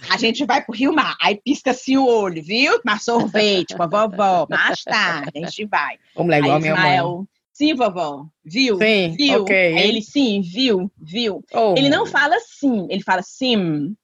a 0.09 0.15
gente 0.15 0.45
vai 0.45 0.63
pro 0.63 0.75
Rio 0.75 0.93
Mar. 0.93 1.17
Aí 1.19 1.41
pisca 1.43 1.71
assim 1.71 1.97
o 1.97 2.05
olho, 2.05 2.41
viu? 2.43 2.79
Mas 2.85 3.03
sorvete 3.03 3.75
com 3.75 3.83
a 3.83 3.87
vovó. 3.87 4.45
Mais 4.47 4.83
tarde, 4.83 5.31
a 5.35 5.39
gente 5.39 5.65
vai. 5.65 5.97
Vamos 6.15 6.29
lá, 6.29 6.37
igual 6.37 6.55
Aí, 6.55 6.61
minha 6.61 6.73
Ismael, 6.73 7.17
mãe. 7.17 7.27
Sim, 7.53 7.75
vovó. 7.75 8.25
Viu? 8.43 8.77
Sim, 8.77 9.15
viu? 9.17 9.41
ok. 9.43 9.55
Aí 9.55 9.89
ele, 9.89 10.01
sim, 10.01 10.41
viu? 10.41 10.91
Viu? 10.97 11.43
Oh. 11.53 11.75
Ele 11.77 11.89
não 11.89 12.05
fala 12.05 12.37
sim, 12.39 12.87
ele 12.89 13.03
fala 13.03 13.21
sim. 13.21 13.95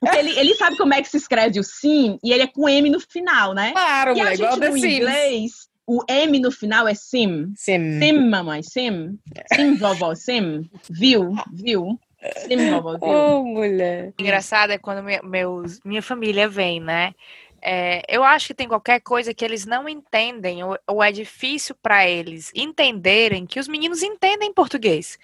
Porque 0.00 0.18
ele, 0.18 0.38
ele 0.38 0.54
sabe 0.54 0.76
como 0.76 0.94
é 0.94 1.02
que 1.02 1.08
se 1.08 1.16
escreve 1.16 1.58
o 1.58 1.64
sim 1.64 2.18
e 2.22 2.32
ele 2.32 2.42
é 2.42 2.46
com 2.46 2.68
M 2.68 2.88
no 2.90 3.00
final, 3.00 3.54
né? 3.54 3.72
Claro, 3.72 4.16
e 4.16 4.20
a 4.20 4.34
gente, 4.34 4.60
no 4.60 4.76
inglês, 4.76 5.68
o 5.86 6.02
M 6.08 6.38
no 6.38 6.50
final 6.50 6.88
é 6.88 6.94
sim. 6.94 7.52
Sim. 7.56 8.00
Sim, 8.00 8.28
mamãe, 8.28 8.62
sim. 8.62 9.18
Sim, 9.54 9.76
vovó, 9.76 10.14
sim. 10.14 10.68
Viu, 10.90 11.32
viu. 11.52 11.98
Sim, 12.46 12.68
vovó, 12.68 12.98
viu. 12.98 13.08
Ô, 13.08 13.44
mulher. 13.44 14.12
engraçado 14.18 14.72
é 14.72 14.78
quando 14.78 15.04
minha, 15.04 15.22
meus, 15.22 15.80
minha 15.84 16.02
família 16.02 16.48
vem, 16.48 16.80
né? 16.80 17.14
É, 17.62 18.02
eu 18.08 18.22
acho 18.22 18.48
que 18.48 18.54
tem 18.54 18.68
qualquer 18.68 19.00
coisa 19.00 19.34
que 19.34 19.44
eles 19.44 19.66
não 19.66 19.88
entendem 19.88 20.62
ou, 20.62 20.78
ou 20.86 21.02
é 21.02 21.10
difícil 21.10 21.74
para 21.82 22.06
eles 22.08 22.52
entenderem 22.54 23.46
que 23.46 23.58
os 23.58 23.66
meninos 23.68 24.02
entendem 24.02 24.52
português. 24.52 25.18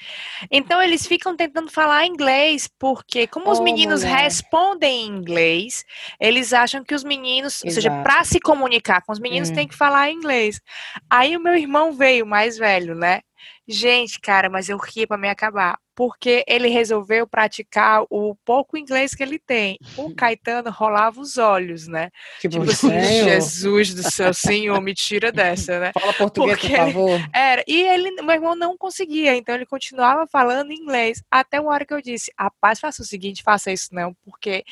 Então 0.50 0.82
eles 0.82 1.06
ficam 1.06 1.36
tentando 1.36 1.70
falar 1.70 2.06
inglês 2.06 2.68
porque 2.78 3.26
como 3.26 3.50
os 3.50 3.60
Oh, 3.60 3.64
meninos 3.64 4.02
mulher. 4.02 4.02
respondem 4.02 5.02
em 5.06 5.08
inglês, 5.08 5.84
eles 6.18 6.52
acham 6.52 6.82
que 6.84 6.94
os 6.94 7.04
meninos, 7.04 7.62
ou 7.64 7.70
seja, 7.70 7.90
Exato. 7.90 8.02
para 8.02 8.24
se 8.24 8.40
comunicar 8.40 9.02
com 9.02 9.12
os 9.12 9.20
meninos 9.20 9.50
Hum. 9.50 9.52
tem 9.52 9.68
que 9.68 9.74
falar 9.76 10.10
inglês. 10.10 10.60
Aí 11.10 11.36
o 11.36 11.40
meu 11.40 11.54
irmão 11.54 11.92
veio 11.92 12.26
mais 12.26 12.56
velho, 12.58 12.94
né? 12.94 13.20
Gente, 13.72 14.20
cara, 14.20 14.48
mas 14.50 14.68
eu 14.68 14.76
ria 14.76 15.06
pra 15.06 15.16
me 15.16 15.28
acabar. 15.28 15.78
Porque 15.94 16.42
ele 16.48 16.68
resolveu 16.68 17.26
praticar 17.26 18.02
o 18.08 18.34
pouco 18.46 18.78
inglês 18.78 19.14
que 19.14 19.22
ele 19.22 19.38
tem. 19.38 19.78
O 19.96 20.14
Caetano 20.16 20.70
rolava 20.70 21.20
os 21.20 21.36
olhos, 21.36 21.86
né? 21.86 22.08
Tipo, 22.40 22.60
Tipo 22.60 22.70
assim, 22.70 23.24
Jesus 23.24 23.92
do 23.94 24.02
céu, 24.10 24.32
Senhor, 24.32 24.80
me 24.80 24.94
tira 24.94 25.30
dessa, 25.32 25.78
né? 25.78 25.92
fala 25.92 26.14
português, 26.14 26.58
por 26.58 26.62
Porque- 26.62 26.76
favor. 26.76 27.20
Era, 27.34 27.62
e 27.66 27.82
ele, 27.82 28.10
meu 28.22 28.30
irmão 28.34 28.54
não 28.56 28.74
conseguia, 28.78 29.36
então 29.36 29.54
ele 29.54 29.66
continuava 29.66 30.26
falando 30.26 30.72
inglês. 30.72 31.22
Até 31.30 31.60
uma 31.60 31.70
hora 31.72 31.84
que 31.84 31.92
eu 31.92 32.00
disse, 32.00 32.32
rapaz, 32.38 32.80
faça 32.80 33.02
o 33.02 33.06
seguinte, 33.06 33.42
faça 33.42 33.70
isso 33.70 33.88
não, 33.92 34.14
porque 34.24 34.64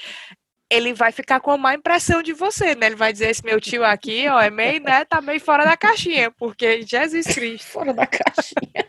ele 0.70 0.94
vai 0.94 1.10
ficar 1.10 1.40
com 1.40 1.50
a 1.50 1.58
má 1.58 1.74
impressão 1.74 2.22
de 2.22 2.32
você, 2.32 2.76
né? 2.76 2.86
Ele 2.86 2.94
vai 2.94 3.12
dizer, 3.12 3.28
esse 3.28 3.44
meu 3.44 3.60
tio 3.60 3.84
aqui, 3.84 4.28
ó, 4.28 4.40
é 4.40 4.50
meio, 4.50 4.80
né, 4.80 5.04
tá 5.04 5.20
meio 5.20 5.40
fora 5.40 5.64
da 5.64 5.76
caixinha, 5.76 6.30
porque 6.30 6.82
Jesus 6.82 7.26
Cristo. 7.26 7.66
Fora 7.70 7.92
da 7.92 8.06
caixinha. 8.06 8.86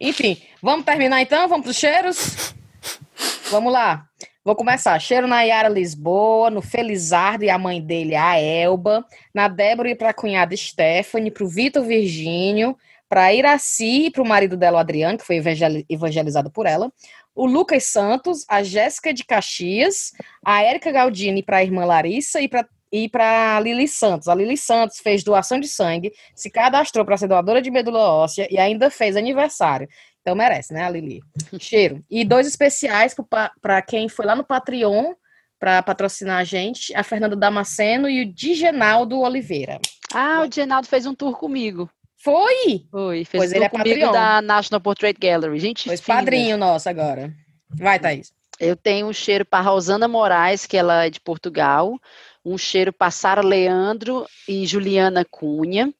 Enfim, 0.00 0.40
vamos 0.62 0.84
terminar 0.84 1.20
então? 1.20 1.48
Vamos 1.48 1.64
para 1.64 1.70
os 1.70 1.76
cheiros? 1.76 2.54
Vamos 3.50 3.72
lá. 3.72 4.06
Vou 4.44 4.54
começar. 4.54 4.96
Cheiro 5.00 5.26
na 5.26 5.42
Yara 5.42 5.68
Lisboa, 5.68 6.50
no 6.50 6.62
Felizardo 6.62 7.44
e 7.44 7.50
a 7.50 7.58
mãe 7.58 7.80
dele, 7.80 8.14
a 8.14 8.38
Elba, 8.38 9.04
na 9.34 9.48
Débora 9.48 9.90
e 9.90 9.94
para 9.94 10.10
a 10.10 10.14
cunhada 10.14 10.56
Stephanie, 10.56 11.32
para 11.32 11.42
o 11.42 11.48
Vitor 11.48 11.84
Virgínio, 11.84 12.76
para 13.08 13.32
Iraci 13.34 14.06
e 14.06 14.10
para 14.10 14.22
o 14.22 14.26
marido 14.26 14.56
dela, 14.56 14.76
o 14.76 14.80
Adriano, 14.80 15.18
que 15.18 15.24
foi 15.24 15.36
evangeli- 15.36 15.84
evangelizado 15.88 16.50
por 16.50 16.66
ela, 16.66 16.92
o 17.36 17.46
Lucas 17.46 17.84
Santos, 17.84 18.44
a 18.48 18.62
Jéssica 18.62 19.12
de 19.12 19.22
Caxias, 19.24 20.12
a 20.44 20.62
Érica 20.62 20.90
Galdini 20.90 21.42
para 21.42 21.58
a 21.58 21.62
irmã 21.62 21.84
Larissa 21.84 22.40
e 22.40 22.48
para 22.48 22.66
e 22.90 23.08
para 23.08 23.58
Lili 23.60 23.88
Santos. 23.88 24.28
A 24.28 24.34
Lili 24.34 24.56
Santos 24.56 25.00
fez 25.00 25.22
doação 25.24 25.58
de 25.58 25.68
sangue, 25.68 26.12
se 26.34 26.48
cadastrou 26.48 27.04
para 27.04 27.16
ser 27.16 27.26
doadora 27.26 27.60
de 27.60 27.70
medula 27.70 27.98
óssea 27.98 28.46
e 28.50 28.58
ainda 28.58 28.90
fez 28.90 29.16
aniversário. 29.16 29.88
Então 30.22 30.34
merece, 30.34 30.72
né, 30.72 30.84
a 30.84 30.88
Lili? 30.88 31.20
Cheiro. 31.60 32.02
E 32.10 32.24
dois 32.24 32.46
especiais 32.46 33.14
para 33.60 33.82
quem 33.82 34.08
foi 34.08 34.24
lá 34.24 34.34
no 34.34 34.44
Patreon 34.44 35.14
para 35.58 35.82
patrocinar 35.82 36.38
a 36.38 36.44
gente, 36.44 36.94
a 36.94 37.02
Fernanda 37.02 37.34
Damasceno 37.34 38.08
e 38.08 38.22
o 38.22 38.32
Digenaldo 38.32 39.20
Oliveira. 39.20 39.78
Ah, 40.12 40.44
o 40.46 40.52
Genaldo 40.52 40.86
fez 40.86 41.06
um 41.06 41.14
tour 41.14 41.36
comigo. 41.36 41.90
Foi? 42.26 42.84
Foi, 42.90 43.24
fez 43.24 43.40
Pois 43.40 43.52
ele 43.52 43.64
é 43.64 43.68
comigo 43.68 44.10
da 44.10 44.42
National 44.42 44.80
Portrait 44.80 45.16
Gallery. 45.16 45.60
Gente, 45.60 45.84
Pois 45.84 46.00
fina. 46.00 46.16
padrinho 46.16 46.58
nosso 46.58 46.88
agora. 46.88 47.32
Vai, 47.70 48.00
Thaís. 48.00 48.32
Eu 48.58 48.74
tenho 48.74 49.06
um 49.06 49.12
cheiro 49.12 49.44
para 49.44 49.62
Rosana 49.62 50.08
Moraes, 50.08 50.66
que 50.66 50.76
ela 50.76 51.04
é 51.04 51.10
de 51.10 51.20
Portugal, 51.20 51.96
um 52.44 52.58
cheiro 52.58 52.92
para 52.92 53.12
Sara 53.12 53.42
Leandro 53.42 54.26
e 54.48 54.66
Juliana 54.66 55.24
Cunha. 55.24 55.94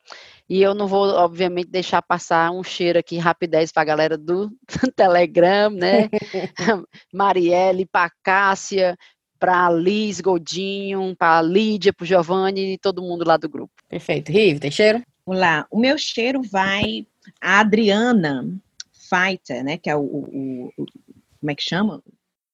E 0.49 0.61
eu 0.61 0.75
não 0.75 0.89
vou, 0.89 1.07
obviamente, 1.11 1.71
deixar 1.71 2.03
passar 2.03 2.51
um 2.51 2.65
cheiro 2.65 2.99
aqui 2.99 3.19
rapidez 3.19 3.71
para 3.71 3.83
a 3.83 3.87
galera 3.87 4.19
do 4.19 4.51
Telegram, 4.97 5.71
né? 5.71 6.09
Marielle, 7.15 7.87
para 7.87 8.11
Cássia, 8.25 8.97
para 9.39 9.71
Liz 9.71 10.21
Godinho, 10.21 11.15
para 11.17 11.41
Lídia, 11.41 11.93
para 11.93 12.05
Giovanni 12.05 12.73
e 12.73 12.79
todo 12.79 13.01
mundo 13.01 13.25
lá 13.25 13.37
do 13.37 13.49
grupo. 13.49 13.73
Perfeito. 13.89 14.33
Rive, 14.33 14.59
tem 14.59 14.73
cheiro? 14.73 15.01
Vamos 15.27 15.41
lá. 15.41 15.67
O 15.71 15.79
meu 15.79 15.99
cheiro 15.99 16.41
vai 16.43 17.07
a 17.41 17.59
Adriana 17.61 18.47
Fighter, 18.93 19.65
né? 19.65 19.77
Que 19.77 19.91
é 19.91 19.97
o, 19.97 20.01
o- 20.01 20.73
o- 20.79 20.87
como 21.41 21.51
é 21.51 21.55
que 21.55 21.63
chama? 21.65 22.03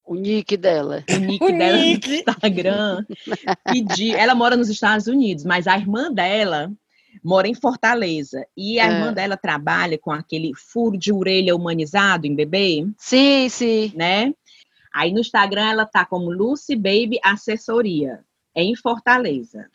O 0.05 0.15
nick 0.15 0.57
dela. 0.57 1.05
O 1.11 1.19
nick 1.19 1.45
O 1.45 1.47
dela 1.53 1.77
nick. 1.77 2.09
no 2.09 2.15
Instagram. 2.15 3.05
Pedi, 3.65 4.15
ela 4.15 4.35
mora 4.35 4.57
nos 4.57 4.69
Estados 4.69 5.07
Unidos, 5.07 5.45
mas 5.45 5.67
a 5.67 5.77
irmã 5.77 6.11
dela 6.13 6.73
mora 7.23 7.47
em 7.47 7.55
Fortaleza. 7.55 8.45
E 8.57 8.81
a 8.81 8.87
É. 8.87 8.91
irmã 8.95 9.13
dela 9.13 9.37
trabalha 9.37 9.99
com 9.99 10.11
aquele 10.11 10.53
furo 10.55 10.97
de 10.99 11.13
orelha 11.13 11.55
humanizado 11.55 12.27
em 12.27 12.35
bebê, 12.35 12.87
Sim, 12.99 13.49
sim. 13.51 13.93
né? 13.95 14.33
Aí 14.95 15.13
no 15.13 15.21
Instagram 15.21 15.71
ela 15.71 15.87
tá 15.87 16.05
como 16.05 16.31
Lucy 16.31 16.75
Baby 16.75 17.19
Assessoria, 17.23 18.21
é 18.55 18.63
em 18.63 18.75
Fortaleza. 18.75 19.67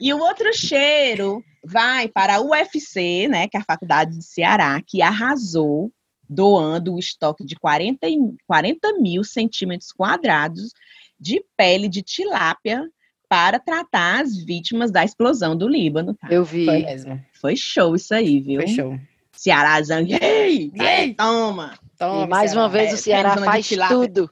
E 0.00 0.12
o 0.14 0.18
outro 0.18 0.52
cheiro 0.56 1.44
vai 1.64 2.08
para 2.08 2.36
a 2.36 2.40
UFC, 2.40 3.26
né, 3.28 3.48
que 3.48 3.56
é 3.56 3.60
a 3.60 3.64
Faculdade 3.64 4.16
de 4.16 4.24
Ceará, 4.24 4.80
que 4.86 5.00
arrasou 5.02 5.90
doando 6.28 6.94
o 6.94 6.98
estoque 6.98 7.44
de 7.44 7.54
40, 7.56 8.08
e- 8.08 8.18
40 8.46 8.94
mil 9.00 9.22
centímetros 9.24 9.92
quadrados 9.92 10.72
de 11.18 11.44
pele 11.56 11.88
de 11.88 12.02
tilápia 12.02 12.82
para 13.28 13.58
tratar 13.58 14.22
as 14.22 14.36
vítimas 14.36 14.90
da 14.90 15.04
explosão 15.04 15.56
do 15.56 15.68
Líbano. 15.68 16.14
cara. 16.14 16.32
Eu 16.34 16.44
vi. 16.44 16.64
Foi 16.66 16.78
mesmo. 16.82 17.20
Foi 17.40 17.56
show 17.56 17.94
isso 17.94 18.14
aí, 18.14 18.40
viu? 18.40 18.60
Foi 18.62 18.68
show. 18.70 18.98
Ceará, 19.32 19.78
yay! 20.00 20.70
Yay! 20.74 21.14
Toma! 21.14 21.74
Toma, 21.98 22.24
e 22.24 22.28
mais 22.28 22.50
Ceará. 22.50 22.62
uma 22.64 22.68
vez 22.70 22.90
É, 22.90 22.94
o 22.94 22.96
Ceará 22.96 23.28
pele 23.30 23.40
de 23.40 23.44
faz 23.52 23.66
tilápia. 23.68 23.96
tudo. 23.96 24.30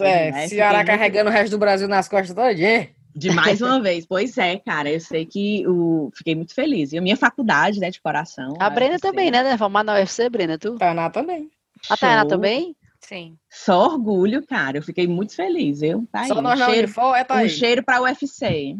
É, 0.00 0.30
Né? 0.32 0.48
Ceará 0.48 0.84
carregando 0.84 1.30
o 1.30 1.32
resto 1.32 1.52
do 1.52 1.58
Brasil 1.58 1.86
nas 1.88 2.08
costas 2.08 2.34
todinha. 2.34 2.88
De 3.14 3.30
mais 3.30 3.60
uma 3.62 3.80
vez. 3.80 4.04
Pois 4.06 4.36
é, 4.36 4.58
cara. 4.58 4.90
Eu 4.90 5.00
sei 5.00 5.24
que 5.24 5.66
o... 5.66 6.10
fiquei 6.14 6.34
muito 6.34 6.54
feliz. 6.54 6.92
E 6.92 6.98
a 6.98 7.02
minha 7.02 7.16
faculdade, 7.16 7.78
né, 7.78 7.90
de 7.90 8.00
coração. 8.00 8.54
A 8.58 8.68
Brena 8.68 8.94
UFC, 8.94 9.06
também, 9.06 9.30
né? 9.30 9.56
Formada 9.56 9.92
na 9.92 9.98
UFC, 9.98 10.28
Brena, 10.28 10.58
tu? 10.58 10.76
Taná 10.76 11.08
também. 11.10 11.50
A 11.88 11.96
show. 11.96 12.28
também? 12.28 12.76
Sim. 13.00 13.36
Só 13.50 13.86
orgulho, 13.86 14.44
cara. 14.46 14.78
Eu 14.78 14.82
fiquei 14.82 15.06
muito 15.06 15.36
feliz, 15.36 15.80
viu? 15.80 16.08
Tá 16.10 16.22
aí. 16.22 16.28
Só 16.28 16.40
nós 16.40 16.56
um 16.56 16.58
na 16.58 16.66
cheiro, 16.66 16.86
Unifor, 16.86 17.16
é 17.16 17.22
um 17.22 17.24
Thaís. 17.24 17.52
cheiro 17.52 17.82
pra 17.82 18.00
UFC. 18.00 18.76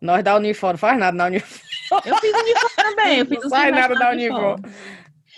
Nós 0.00 0.22
da 0.22 0.36
Unifor, 0.36 0.72
não 0.72 0.78
faz 0.78 0.98
nada 0.98 1.16
na 1.16 1.26
Unifor. 1.26 2.02
Eu 2.04 2.16
fiz 2.18 2.32
Unifor 2.34 2.70
também. 2.76 3.18
Eu 3.18 3.26
fiz 3.26 3.42
Não 3.42 3.48
sai 3.48 3.70
nada 3.70 3.94
da 3.94 4.10
Unifor. 4.10 4.60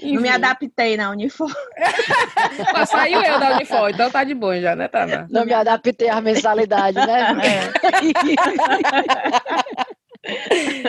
Não 0.02 0.22
me 0.22 0.28
adaptei 0.28 0.96
na 0.96 1.10
Unifor. 1.10 1.52
Mas 2.72 2.88
saiu 2.88 3.22
eu 3.22 3.38
da 3.40 3.56
Unifor, 3.56 3.90
então 3.90 4.10
tá 4.10 4.24
de 4.24 4.34
bom 4.34 4.58
já, 4.60 4.76
né, 4.76 4.88
Taná? 4.88 5.26
Não 5.30 5.44
me 5.44 5.52
adaptei 5.52 6.08
à 6.08 6.20
mensalidade, 6.20 6.98
né? 6.98 7.34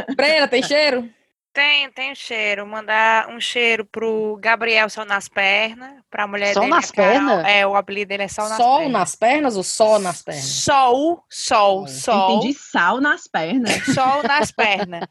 Brena, 0.16 0.48
tem 0.48 0.64
cheiro? 0.64 1.10
Tem, 1.52 1.90
tem 1.92 2.12
um 2.12 2.16
cheiro. 2.16 2.66
Mandar 2.66 3.28
um 3.30 3.40
cheiro 3.42 3.84
pro 3.84 4.38
Gabriel 4.40 4.88
Sol 4.90 5.04
nas 5.04 5.28
Pernas, 5.28 5.94
pra 6.10 6.28
mulher 6.28 6.54
Sol 6.54 6.62
dele. 6.64 6.76
nas 6.76 6.90
a 6.90 6.94
Carol. 6.94 7.12
pernas? 7.12 7.46
É, 7.48 7.68
o 7.68 7.76
apelido 7.76 8.10
dele 8.10 8.24
é 8.24 8.28
Sol 8.28 8.48
nas 8.48 8.56
Sol 8.58 8.78
Pernas. 8.78 8.94
nas 8.94 9.16
pernas 9.16 9.58
ou 9.58 9.64
só 9.64 10.00
nas 10.00 10.22
pernas? 10.22 10.46
Sol, 10.46 11.24
sol, 11.28 11.88
sol. 11.88 12.38
Entendi 12.38 12.54
sal 12.54 13.02
nas 13.02 13.28
pernas. 13.28 13.72
Sol 13.94 14.22
nas 14.24 14.52
pernas. 14.52 15.04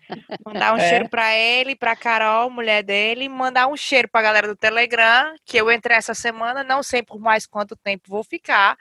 Mandar 0.47 0.75
um 0.75 0.79
É. 0.79 0.89
cheiro 0.89 1.09
pra 1.09 1.35
ele, 1.35 1.75
pra 1.75 1.97
Carol, 1.97 2.49
mulher 2.51 2.83
dele. 2.85 3.29
Mandar 3.29 3.67
um 3.67 3.77
cheiro 3.77 4.09
pra 4.09 4.23
galera 4.23 4.47
do 4.47 4.57
Telegram, 4.57 5.35
que 5.45 5.57
eu 5.57 5.71
entrei 5.73 5.97
essa 5.97 6.15
semana, 6.15 6.63
não 6.63 6.83
sei 6.85 7.03
por 7.03 7.19
mais 7.19 7.47
quanto 7.47 7.75
tempo 7.77 8.05
vou 8.09 8.23
ficar, 8.23 8.77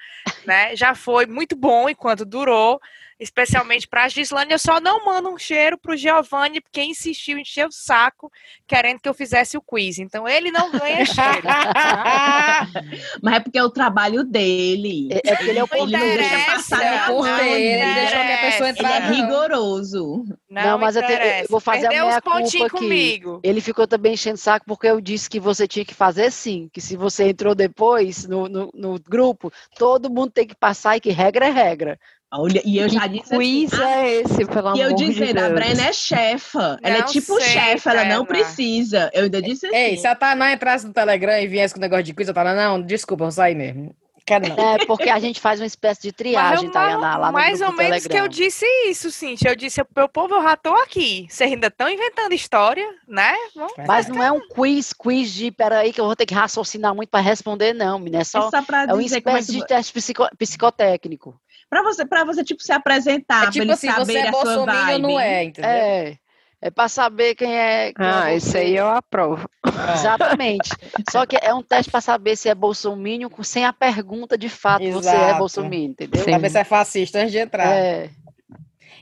né? 0.46 0.76
Já 0.76 0.94
foi 0.94 1.26
muito 1.26 1.56
bom 1.56 1.90
enquanto 1.90 2.24
durou, 2.24 2.80
especialmente 3.20 3.88
pra 3.88 4.08
Gislane. 4.08 4.52
Eu 4.52 4.60
só 4.60 4.80
não 4.80 5.06
mando 5.06 5.30
um 5.30 5.38
cheiro 5.38 5.78
pro 5.78 5.96
Giovanni, 5.98 6.62
porque 6.62 6.82
insistiu, 6.84 7.38
encheu 7.40 7.68
o 7.68 7.72
saco, 7.72 8.32
querendo 8.68 9.00
que 9.00 9.10
eu 9.10 9.14
fizesse 9.14 9.58
o 9.58 9.62
quiz. 9.62 9.98
Então 10.00 10.28
ele 10.28 10.52
não 10.52 10.72
ganha 10.72 11.06
cheiro. 11.06 11.42
Mas 13.22 13.36
é 13.36 13.40
porque 13.40 13.58
é 13.58 13.64
o 13.64 13.70
trabalho 13.70 14.24
dele. 14.24 15.10
É, 15.12 15.18
é 15.32 15.36
porque 15.36 15.50
ele 15.50 15.60
é 15.60 15.64
o 15.64 15.68
Ele 15.72 15.92
não 15.92 16.00
deixa 16.00 16.46
passar 16.46 16.78
Ele 16.86 16.96
é 16.96 17.04
o 17.04 17.08
porteiro, 17.16 17.44
ele 17.56 17.86
não 17.86 17.94
deixou 17.96 18.20
que 18.20 18.32
a 18.32 18.38
pessoa 18.38 18.70
Ele 18.70 18.80
entrar. 18.80 18.92
é 18.92 19.00
não. 19.00 19.16
rigoroso. 19.16 20.26
Não, 20.50 20.62
Não, 20.64 20.78
mas 20.78 20.96
eu 20.96 21.06
te- 21.06 21.12
eu 21.14 21.48
vou 21.50 21.60
fazer 21.60 21.86
a 21.88 21.90
Perdeu 21.90 22.06
os 22.06 22.10
meia-culpa 22.10 22.38
pontinhos 22.40 22.66
aqui. 22.68 22.78
comigo. 22.78 23.40
Ele 23.44 23.62
ficou 23.62 23.88
também 23.88 24.14
enchendo 24.14 24.36
o 24.36 24.40
saco 24.40 24.66
porque 24.68 24.88
eu 24.88 25.02
disse 25.02 25.30
que 25.30 25.40
você 25.40 25.68
tinha 25.68 25.86
que 25.86 25.94
fazer 25.94 26.32
sim, 26.32 26.70
que 26.72 26.82
se 26.82 26.96
você 26.96 27.30
entrou 27.30 27.54
depois 27.56 28.28
no, 28.28 28.48
no, 28.48 28.70
no 28.74 29.00
grupo, 29.00 29.52
todo 29.78 30.10
mundo 30.10 30.32
tem 30.32 30.48
que 30.48 30.56
passar 30.56 30.98
e 30.98 31.02
que 31.02 31.10
regra 31.12 31.48
é 31.48 31.52
regra. 31.52 32.00
Olha, 32.34 32.62
e 32.66 32.78
eu 32.78 32.90
já 32.90 33.08
disse 33.08 33.36
quiz 33.36 33.74
assim, 33.74 33.84
ah, 33.84 34.02
é 34.06 34.14
esse, 34.22 34.46
pelo 34.46 34.76
E 34.76 34.82
eu 34.82 34.88
amor 34.88 34.96
de 34.98 35.06
dizendo, 35.08 35.38
a 35.40 35.48
Deus? 35.48 35.54
Brena 35.54 35.82
é 35.88 35.94
chefa. 35.94 36.78
Ela 36.84 36.98
é 36.98 37.02
tipo 37.04 37.40
sei, 37.40 37.50
chefe, 37.52 37.90
ela 37.90 38.04
não 38.06 38.26
precisa. 38.26 39.10
Eu 39.14 39.24
ainda 39.24 39.42
disse 39.42 39.66
assim. 39.66 39.76
Ei, 39.76 39.98
se 39.98 40.06
a 40.08 40.14
Taná 40.14 40.52
entrasse 40.52 40.86
no 40.86 40.92
Telegram 40.94 41.40
e 41.40 41.48
viesse 41.48 41.74
com 41.74 41.80
o 41.80 41.82
negócio 41.82 42.04
de 42.04 42.14
quiz, 42.14 42.28
eu 42.28 42.34
tava, 42.34 42.54
não, 42.54 42.82
desculpa, 42.82 43.24
eu 43.24 43.28
vou 43.28 43.32
sair 43.32 43.56
mesmo. 43.56 43.96
Quero 44.26 44.46
não. 44.50 44.60
É, 44.74 44.86
porque 44.86 45.10
a 45.10 45.20
gente 45.20 45.40
faz 45.40 45.62
uma 45.62 45.66
espécie 45.66 46.02
de 46.02 46.12
triagem, 46.12 46.66
Mas 46.66 46.74
tá, 46.74 46.92
eu- 46.92 47.00
lá 47.00 47.28
no 47.28 47.32
mais 47.32 47.60
grupo 47.60 47.72
ou 47.72 47.78
menos 47.78 48.04
que 48.04 48.10
Telegram. 48.10 48.26
eu 48.26 48.28
disse 48.30 48.66
isso, 48.90 49.10
Cintia. 49.10 49.52
Eu 49.52 49.56
disse, 49.56 49.82
meu 49.96 50.10
povo, 50.10 50.36
eu 50.36 50.44
já 50.44 50.58
tô 50.58 50.74
aqui. 50.74 51.26
Vocês 51.30 51.50
ainda 51.50 51.68
estão 51.68 51.88
inventando 51.90 52.34
história, 52.34 52.86
né? 53.08 53.34
Vamos- 53.56 53.72
Mas 53.88 54.10
não 54.10 54.22
é 54.22 54.30
um 54.30 54.42
quiz, 54.50 54.92
quiz 54.92 55.32
de, 55.32 55.50
peraí, 55.50 55.94
que 55.94 56.02
eu 56.02 56.06
vou 56.06 56.14
ter 56.14 56.26
que 56.26 56.34
raciocinar 56.34 56.94
muito 56.94 57.08
para 57.08 57.22
responder, 57.22 57.72
não, 57.72 57.98
menina. 58.00 58.18
É 58.18 58.22
É 58.22 58.24
só, 58.26 58.50
só 58.52 58.62
pra 58.62 58.80
é 58.80 58.86
uma 58.88 58.88
como 58.90 59.02
é 59.02 59.06
espécie 59.06 59.48
que... 59.54 59.60
de 59.60 59.66
teste 59.66 59.94
psico- 59.94 60.28
psicotécnico. 60.38 61.40
Pra 61.70 61.84
você, 61.84 62.06
pra 62.06 62.24
você, 62.24 62.44
tipo, 62.44 62.64
se 62.64 62.72
apresentar, 62.72 63.48
É 63.48 63.52
tipo 63.52 63.72
assim, 63.72 63.92
você 63.92 64.18
é 64.20 64.30
a 64.30 64.32
sua 64.32 64.44
bolsominion 64.44 64.78
ou 64.78 64.86
vibe. 64.86 65.02
não 65.02 65.20
é, 65.20 65.44
entendeu? 65.44 65.70
É, 65.70 66.18
é 66.62 66.72
para 66.72 66.88
saber 66.88 67.36
quem 67.36 67.54
é. 67.56 67.94
quem 67.94 68.06
é 68.06 68.10
Ah, 68.10 68.22
você. 68.30 68.36
isso 68.36 68.58
aí 68.58 68.76
eu 68.78 68.88
aprovo. 68.88 69.50
Exatamente. 69.94 70.70
Só 71.12 71.26
que 71.26 71.38
é 71.42 71.54
um 71.54 71.62
teste 71.62 71.92
para 71.92 72.00
saber 72.02 72.36
se 72.38 72.48
é 72.50 72.56
bolsominion 72.56 73.30
sem 73.44 73.66
a 73.66 73.74
pergunta 73.74 74.38
de 74.38 74.48
fato 74.50 74.90
você 74.92 75.10
é 75.10 75.14
Exato. 75.14 75.38
bolsominion, 75.40 75.92
entendeu? 75.92 76.24
Sim. 76.24 76.32
Pra 76.32 76.40
ver 76.40 76.50
se 76.50 76.58
é 76.60 76.64
fascista 76.64 77.20
antes 77.20 77.32
de 77.32 77.40
entrar. 77.40 77.68
É. 77.68 78.10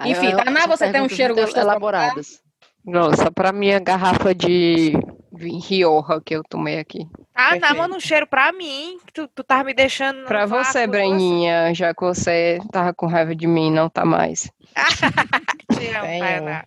Enfim, 0.04 0.28
é- 0.28 0.44
Taná, 0.44 0.66
você 0.68 0.92
tem 0.92 1.02
um 1.02 1.08
cheiro 1.10 1.36
gostoso 1.36 1.60
elaboradas. 1.60 2.42
Nossa, 2.84 3.32
pra 3.32 3.52
minha 3.52 3.80
garrafa 3.80 4.34
de 4.36 4.94
Rioja 5.36 6.22
que 6.24 6.36
eu 6.36 6.44
tomei 6.44 6.80
aqui. 6.80 7.08
Ah, 7.34 7.52
não, 7.52 7.60
Perfeito. 7.60 7.78
manda 7.78 7.96
um 7.96 8.00
cheiro 8.00 8.28
pra 8.28 8.52
mim, 8.52 8.98
que 9.06 9.14
tu, 9.14 9.28
tu 9.28 9.44
tá 9.44 9.64
me 9.64 9.74
deixando. 9.74 10.26
Pra 10.26 10.46
você, 10.46 10.80
vácuo, 10.80 10.92
Breninha, 10.92 11.74
já 11.74 11.94
que 11.94 12.02
você 12.02 12.60
tava 12.72 12.94
com 12.94 13.08
raiva 13.08 13.36
de 13.36 13.48
mim, 13.48 13.72
não 13.72 13.90
tá 13.90 14.06
mais. 14.06 14.50
Tainá. 15.68 16.66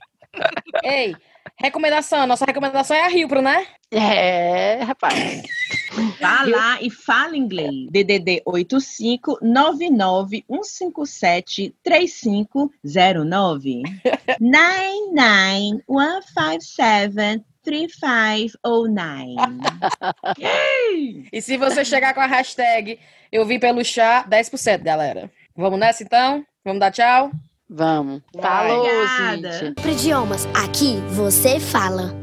Ei, 0.83 1.15
recomendação. 1.57 2.27
Nossa 2.27 2.45
recomendação 2.45 2.97
é 2.97 3.05
a 3.05 3.09
Rio, 3.09 3.29
né? 3.41 3.67
É, 3.91 4.83
rapaz. 4.83 5.43
Vá 6.21 6.43
lá 6.45 6.83
e 6.83 6.91
fala 6.91 7.37
inglês. 7.37 7.89
DDD 7.91 8.43
85 8.45 9.39
99 9.43 10.45
157 10.47 11.75
3509 11.83 13.83
99 17.69 17.89
157 17.89 18.59
3509 18.59 21.29
E 21.33 21.43
se 21.43 21.57
você 21.57 21.85
chegar 21.85 22.15
com 22.15 22.21
a 22.21 22.27
hashtag 22.27 22.99
Eu 23.31 23.45
vim 23.45 23.59
pelo 23.59 23.85
chá, 23.85 24.25
10%, 24.29 24.83
galera. 24.83 25.31
Vamos 25.55 25.79
nessa 25.79 26.03
então? 26.03 26.45
Vamos 26.65 26.81
dar 26.81 26.91
tchau? 26.91 27.31
Vamos. 27.69 28.23
Falou, 28.41 28.87
Obrigada. 28.87 29.53
Cíntia. 29.53 29.93
Idiomas, 29.93 30.47
aqui 30.55 30.97
você 31.11 31.61
fala. 31.61 32.15